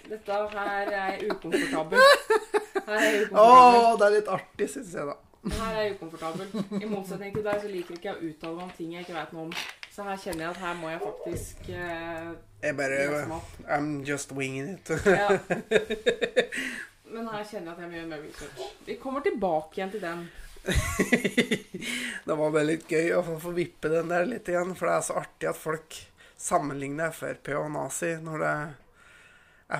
Dette 0.08 0.32
her 0.32 0.90
er 0.92 1.18
ukomfortabel. 1.30 1.98
Her 2.86 2.96
er 2.96 3.10
jeg 3.10 3.30
Å, 3.32 3.96
det 3.98 4.06
er 4.06 4.14
litt 4.16 4.28
artig, 4.28 4.68
syns 4.70 4.94
jeg, 4.94 5.06
da. 5.06 5.16
Her 5.56 5.74
er 5.76 5.82
jeg 5.82 5.96
ukomfortabel. 5.96 6.46
I 6.82 6.86
motsetning 6.90 7.34
til 7.34 7.44
deg 7.44 7.60
så 7.62 7.68
liker 7.70 7.94
ikke 7.98 8.08
jeg 8.08 8.16
å 8.16 8.30
uttale 8.30 8.54
meg 8.56 8.64
om 8.64 8.70
ting 8.78 8.92
jeg 8.96 9.04
ikke 9.06 9.18
vet 9.18 9.32
noe 9.36 9.42
om. 9.48 9.52
Så 9.96 10.02
her 10.08 10.16
kjenner 10.24 10.40
jeg 10.46 10.50
at 10.50 10.62
her 10.62 10.74
må 10.80 10.90
jeg 10.92 11.00
faktisk 11.04 11.68
eh, 11.68 12.30
Jeg 12.66 12.76
bare. 12.78 13.40
I'm 13.66 13.90
just 14.06 14.32
winging 14.36 14.74
it. 14.76 14.90
Ja. 15.06 15.28
Men 17.16 17.28
her 17.30 17.44
kjenner 17.46 17.70
jeg 17.70 17.76
at 17.76 17.80
jeg 17.80 17.88
må 17.88 17.94
gjøre 17.96 18.08
mer 18.10 18.24
research. 18.24 18.66
Vi 18.86 18.96
kommer 19.00 19.22
tilbake 19.24 19.78
igjen 19.78 19.92
til 19.94 20.02
den. 20.02 20.26
det 22.26 22.34
var 22.34 22.50
bare 22.50 22.64
litt 22.66 22.88
gøy 22.90 23.12
å 23.14 23.22
få- 23.22 23.52
vippe 23.54 23.88
den 23.92 24.10
der 24.10 24.26
litt 24.26 24.48
igjen, 24.50 24.74
for 24.76 24.90
det 24.90 24.96
er 24.98 25.04
så 25.06 25.18
artig 25.22 25.48
at 25.52 25.60
folk 25.60 25.98
sammenligner 26.36 27.14
Frp 27.16 27.52
og 27.56 27.70
nazi 27.72 28.10
når 28.20 28.42
det 28.42 28.56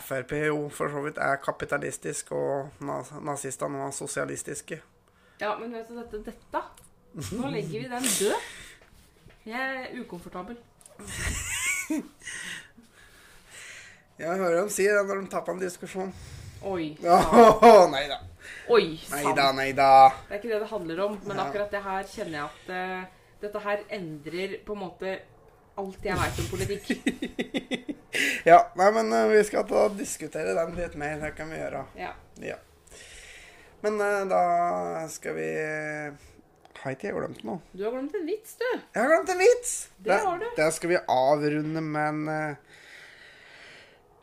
Frp 0.07 0.33
jo 0.47 0.61
for 0.75 0.91
så 0.95 1.03
vidt 1.05 1.19
er 1.23 1.37
kapitalistisk, 1.43 2.31
og 2.35 2.79
naz 2.87 3.11
nazistene 3.23 3.83
var 3.83 3.93
sosialistiske. 3.95 4.79
Ja, 5.43 5.53
men 5.61 5.75
vet 5.77 5.91
du 5.91 5.99
dette, 5.99 6.23
dette 6.31 6.63
Nå 7.37 7.51
legger 7.53 7.83
vi 7.83 7.91
den 7.91 8.07
død. 8.07 8.49
Jeg 9.47 9.77
er 9.83 10.01
ukomfortabel. 10.01 10.57
Jeg 14.17 14.39
hører 14.41 14.63
dem 14.63 14.71
si 14.73 14.87
det 14.89 15.03
når 15.05 15.19
de 15.21 15.29
tapper 15.33 15.53
en 15.53 15.61
diskusjon. 15.61 16.13
Oi. 16.65 16.95
Åh, 17.05 17.27
sann. 17.61 17.93
nei 17.97 18.07
da. 18.09 18.17
Oi, 18.73 18.85
da, 19.37 19.51
nei 19.53 19.71
da. 19.77 19.89
Det 20.29 20.37
er 20.37 20.39
ikke 20.41 20.53
det 20.55 20.61
det 20.63 20.71
handler 20.71 21.01
om, 21.05 21.17
men 21.27 21.37
Ja. 21.37 21.45
akkurat 21.45 21.71
det 21.75 21.83
her 21.85 22.07
kjenner 22.09 22.39
jeg 22.39 22.47
at 22.47 22.71
uh, 22.73 23.27
dette 23.43 23.61
her 23.67 23.83
endrer 23.99 24.55
på 24.65 24.73
en 24.75 24.81
måte 24.81 25.17
alt 25.77 26.07
jeg 26.09 26.17
veit 26.23 26.41
om 26.43 26.49
politikk. 26.55 26.87
Ja, 28.47 28.63
nei, 28.79 28.87
men 28.97 29.11
uh, 29.13 29.27
vi 29.29 29.43
skal 29.45 29.67
da 29.69 29.83
diskutere 29.93 30.55
den 30.57 30.73
litt 30.79 30.95
mer. 30.97 31.19
Det 31.21 31.35
kan 31.37 31.51
vi 31.53 31.59
gjøre. 31.59 31.83
Ja. 32.01 32.15
Ja. 32.41 32.57
Men 33.85 34.01
uh, 34.01 34.23
da 34.31 34.41
skal 35.13 35.37
vi 35.37 35.51
Har 36.81 36.95
ikke 36.95 37.11
jeg 37.11 37.19
glemt 37.19 37.43
noe? 37.45 37.61
Du 37.77 37.85
har 37.85 37.93
glemt 37.93 38.17
en 38.17 38.25
vits, 38.25 38.57
du. 38.57 38.65
Jeg 38.73 39.03
har 39.03 39.11
glemt 39.13 39.35
en 39.35 39.43
vits! 39.43 39.75
Det 40.01 40.17
har 40.25 40.41
du. 40.41 40.49
Det 40.57 40.71
skal 40.79 40.95
vi 40.95 40.99
avrunde 41.13 41.83
med 41.85 42.09
en 42.09 42.57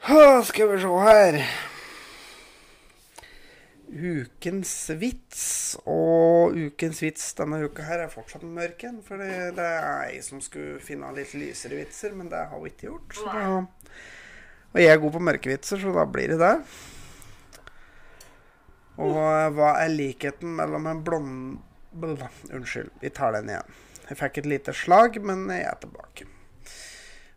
Skal 0.04 0.68
vi 0.68 0.82
se 0.82 0.88
her 1.00 1.38
Ukens 3.94 4.72
vits. 5.00 5.44
Og 5.88 6.58
ukens 6.58 7.00
vits 7.06 7.30
denne 7.38 7.62
uka 7.64 7.86
her 7.88 8.04
er 8.04 8.12
fortsatt 8.12 8.44
mørk 8.44 8.84
en. 8.90 8.98
For 9.06 9.22
det, 9.22 9.54
det 9.56 9.68
er 9.68 10.10
jeg 10.10 10.26
som 10.26 10.42
skulle 10.44 10.82
finne 10.84 11.12
litt 11.16 11.32
lysere 11.38 11.80
vitser, 11.80 12.18
men 12.18 12.28
det 12.32 12.42
har 12.50 12.58
hun 12.58 12.68
ikke 12.68 12.90
gjort. 12.90 13.16
Da, 13.24 13.62
og 14.74 14.82
jeg 14.82 14.90
er 14.90 15.02
god 15.06 15.16
på 15.16 15.24
mørke 15.24 15.54
vitser, 15.54 15.80
så 15.80 15.94
da 15.96 16.06
blir 16.10 16.34
det 16.34 16.40
det. 16.42 16.54
Og 19.04 19.16
hva 19.56 19.72
er 19.86 19.94
likheten 19.94 20.58
mellom 20.60 20.90
en 20.90 21.04
blond... 21.06 21.34
Unnskyld, 21.94 22.90
vi 23.00 23.14
tar 23.14 23.38
den 23.38 23.52
igjen. 23.54 23.76
Jeg 24.10 24.20
fikk 24.20 24.40
et 24.42 24.48
lite 24.50 24.74
slag, 24.76 25.20
men 25.22 25.46
jeg 25.54 25.68
er 25.70 25.78
tilbake. 25.80 26.26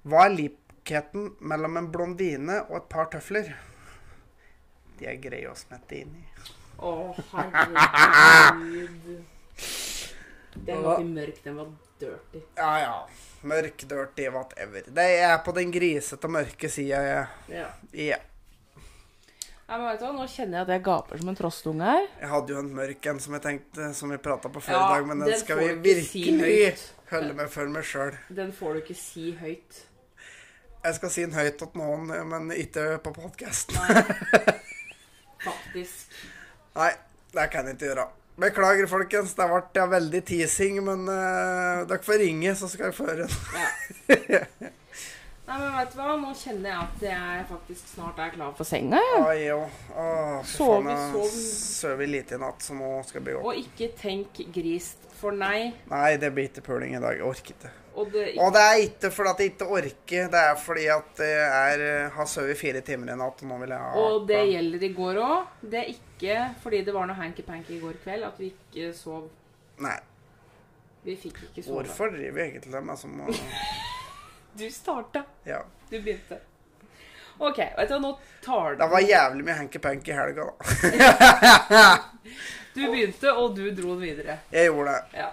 Hva 0.08 0.24
er 0.24 0.38
likheten 0.86 1.34
mellom 1.40 1.76
en 1.76 1.90
blondine 1.90 2.60
og 2.68 2.76
et 2.76 2.88
par 2.88 3.08
tøfler? 3.10 3.54
De 4.98 5.06
er 5.06 5.18
greie 5.20 5.48
å 5.50 5.54
smette 5.58 5.98
inn 5.98 6.12
i. 6.14 6.24
Å, 6.78 7.14
herregud. 7.32 9.24
Den 10.56 10.82
var 10.84 11.00
ikke 11.00 11.10
mørk, 11.10 11.42
den 11.44 11.56
var 11.58 11.66
dirty. 12.00 12.40
Ja, 12.56 12.70
ja. 12.80 12.94
Mørk, 13.42 13.82
dirty, 13.88 14.28
whatever. 14.32 14.86
Det 14.86 15.08
er 15.26 15.36
på 15.44 15.52
den 15.56 15.74
grisete, 15.74 16.28
mørke 16.32 16.70
sida, 16.72 17.02
jeg. 17.02 17.26
Ja. 17.52 17.66
Ja. 17.92 18.20
Nei, 19.66 19.78
men 19.80 19.88
vet 19.88 19.98
du 19.98 20.04
hva, 20.06 20.12
Nå 20.14 20.28
kjenner 20.30 20.60
jeg 20.60 20.68
at 20.68 20.72
jeg 20.76 20.84
gaper 20.86 21.18
som 21.20 21.32
en 21.32 21.36
trostunge 21.40 21.90
her. 21.90 22.06
Jeg 22.22 22.30
hadde 22.30 22.54
jo 22.54 22.62
en 22.62 22.70
mørk 22.78 23.10
en 23.10 23.20
som 23.24 23.34
jeg 23.36 23.42
tenkte, 23.48 23.90
som 23.98 24.14
vi 24.14 24.20
prata 24.22 24.52
på 24.54 24.62
før 24.62 24.78
Ja, 24.78 24.84
i 24.86 24.94
dag, 24.94 25.10
men 25.10 25.24
den, 25.24 25.32
den 25.34 25.42
skal 25.42 25.60
vi 25.60 25.68
virkelig 25.90 26.70
si 26.78 26.94
holde 27.10 27.34
meg 27.36 27.50
for 27.50 27.74
meg 27.74 27.84
sjøl. 27.86 28.14
Den 28.38 28.54
får 28.54 28.78
du 28.78 28.84
ikke 28.84 28.98
si 29.00 29.32
høyt. 29.42 29.85
Jeg 30.86 30.94
skal 31.00 31.10
si 31.10 31.24
den 31.24 31.34
høyt 31.34 31.56
til 31.58 31.72
noen, 31.80 32.12
men 32.30 32.52
ikke 32.54 33.00
på 33.02 33.10
podkasten. 33.16 33.74
Faktisk. 35.46 36.14
Nei, 36.76 36.92
det 37.34 37.46
kan 37.50 37.66
jeg 37.66 37.74
ikke 37.74 37.88
gjøre. 37.88 38.06
Beklager, 38.36 38.86
folkens. 38.86 39.32
Det 39.34 39.46
ble 39.50 39.60
ja, 39.74 39.86
veldig 39.90 40.20
teasing, 40.28 40.78
men 40.86 41.06
uh, 41.08 41.82
dere 41.88 42.02
får 42.04 42.20
ringe, 42.22 42.52
så 42.58 42.68
skal 42.70 42.90
jeg 42.90 42.98
føre 42.98 43.24
den. 43.24 44.26
Ja. 44.30 44.42
Nei, 45.46 45.56
men 45.62 45.74
vet 45.76 45.92
du 45.94 45.98
hva? 46.00 46.14
Nå 46.20 46.32
kjenner 46.36 46.70
jeg 46.70 46.76
at 46.84 47.02
jeg 47.06 47.46
faktisk 47.48 47.90
snart 47.94 48.18
er 48.22 48.32
klar 48.34 48.54
for 48.58 48.68
senga. 48.68 49.00
Ja. 49.14 49.24
Jo. 49.40 49.58
Åh, 49.94 50.36
fy 50.42 50.52
Sov 50.52 50.90
sov. 50.90 51.40
Sover 51.40 52.10
lite 52.10 52.38
i 52.38 52.42
natt, 52.42 52.62
så 52.66 52.76
nå 52.78 52.92
skal 53.06 53.20
jeg 53.22 53.26
bli 53.28 53.36
opp. 53.40 53.50
Og 53.50 53.60
ikke 53.62 53.90
tenk 53.98 54.42
grist, 54.54 55.02
for 55.18 55.34
nei. 55.34 55.72
Nei, 55.90 56.08
det 56.20 56.30
blir 56.34 56.50
ikke 56.50 56.66
puling 56.66 56.94
i 56.94 57.02
dag. 57.02 57.18
Jeg 57.18 57.26
orker 57.26 57.56
ikke. 57.56 57.74
Og 57.96 58.10
det 58.12 58.24
Og 58.36 58.52
det 58.52 58.62
er 58.62 58.80
ikke 58.84 59.10
fordi 59.10 59.30
at 59.30 59.38
jeg 59.40 59.52
ikke 59.54 59.68
orker, 59.78 60.26
det 60.32 60.40
er 60.40 60.58
fordi 60.60 60.86
at 60.92 61.20
jeg 61.24 61.76
er, 61.76 61.84
har 62.12 62.26
sovet 62.28 62.58
fire 62.60 62.82
timer 62.84 63.14
i 63.14 63.16
natt, 63.16 63.40
og 63.40 63.48
nå 63.48 63.60
vil 63.62 63.72
jeg 63.72 63.84
ha 63.84 64.02
Og 64.02 64.26
det 64.28 64.42
gjelder 64.50 64.84
i 64.84 64.90
går 64.98 65.20
òg. 65.24 65.54
Det 65.62 65.78
er 65.80 65.94
ikke 65.94 66.42
fordi 66.64 66.82
det 66.84 66.94
var 66.96 67.08
noe 67.08 67.16
hanky-panky 67.16 67.78
i 67.78 67.80
går 67.80 67.96
kveld 68.04 68.26
at 68.28 68.42
vi 68.42 68.50
ikke 68.52 68.90
sov. 68.96 69.30
Nei. 69.84 69.96
Vi 71.06 71.16
fikk 71.22 71.40
ikke 71.48 71.64
sove. 71.64 71.78
Hvorfor 71.86 72.12
driver 72.12 72.42
jeg 72.42 72.56
egentlig 72.56 72.84
med 72.90 73.00
som 73.00 73.16
å 73.24 73.32
Du 74.56 74.68
starta. 74.72 75.24
Ja. 75.48 75.62
Du 75.88 75.96
begynte. 75.96 76.40
OK, 77.38 77.58
vet 77.76 77.90
du 77.90 77.98
nå 78.00 78.14
tar 78.44 78.76
du 78.76 78.78
Det 78.80 78.86
var 78.90 79.02
jævlig 79.04 79.44
mye 79.44 79.56
hanky-panky 79.58 80.12
i 80.12 80.16
helga, 80.16 80.46
da. 80.52 81.88
Du 82.76 82.82
begynte, 82.92 83.32
og 83.32 83.54
du 83.56 83.70
dro 83.72 83.94
den 83.94 84.02
videre. 84.04 84.38
Jeg 84.52 84.68
gjorde 84.68 84.92
det. 84.92 85.20
Ja. 85.22 85.30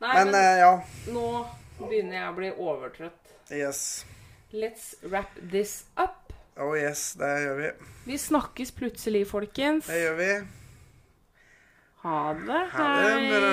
Nei, 0.00 0.14
Men 0.14 0.30
men, 0.30 0.34
eh, 0.34 0.58
ja. 0.62 0.72
nå 1.10 1.46
begynner 1.80 2.16
jeg 2.20 2.28
å 2.28 2.36
bli 2.36 2.50
overtrøtt. 2.54 3.32
Yes. 3.50 4.04
Let's 4.52 4.94
wrap 5.02 5.34
this 5.50 5.84
up. 5.96 6.32
Oh 6.58 6.74
yes, 6.78 7.12
det 7.18 7.28
gjør 7.44 7.58
vi. 7.62 7.72
Vi 8.06 8.18
snakkes 8.18 8.72
plutselig, 8.74 9.24
folkens. 9.30 9.86
Det 9.90 9.98
gjør 10.00 10.16
vi. 10.18 10.30
Ha 12.04 12.18
det. 12.46 12.62
Ha 12.72 12.88
det 13.02 13.12
Hei. 13.12 13.28
bra. 13.34 13.48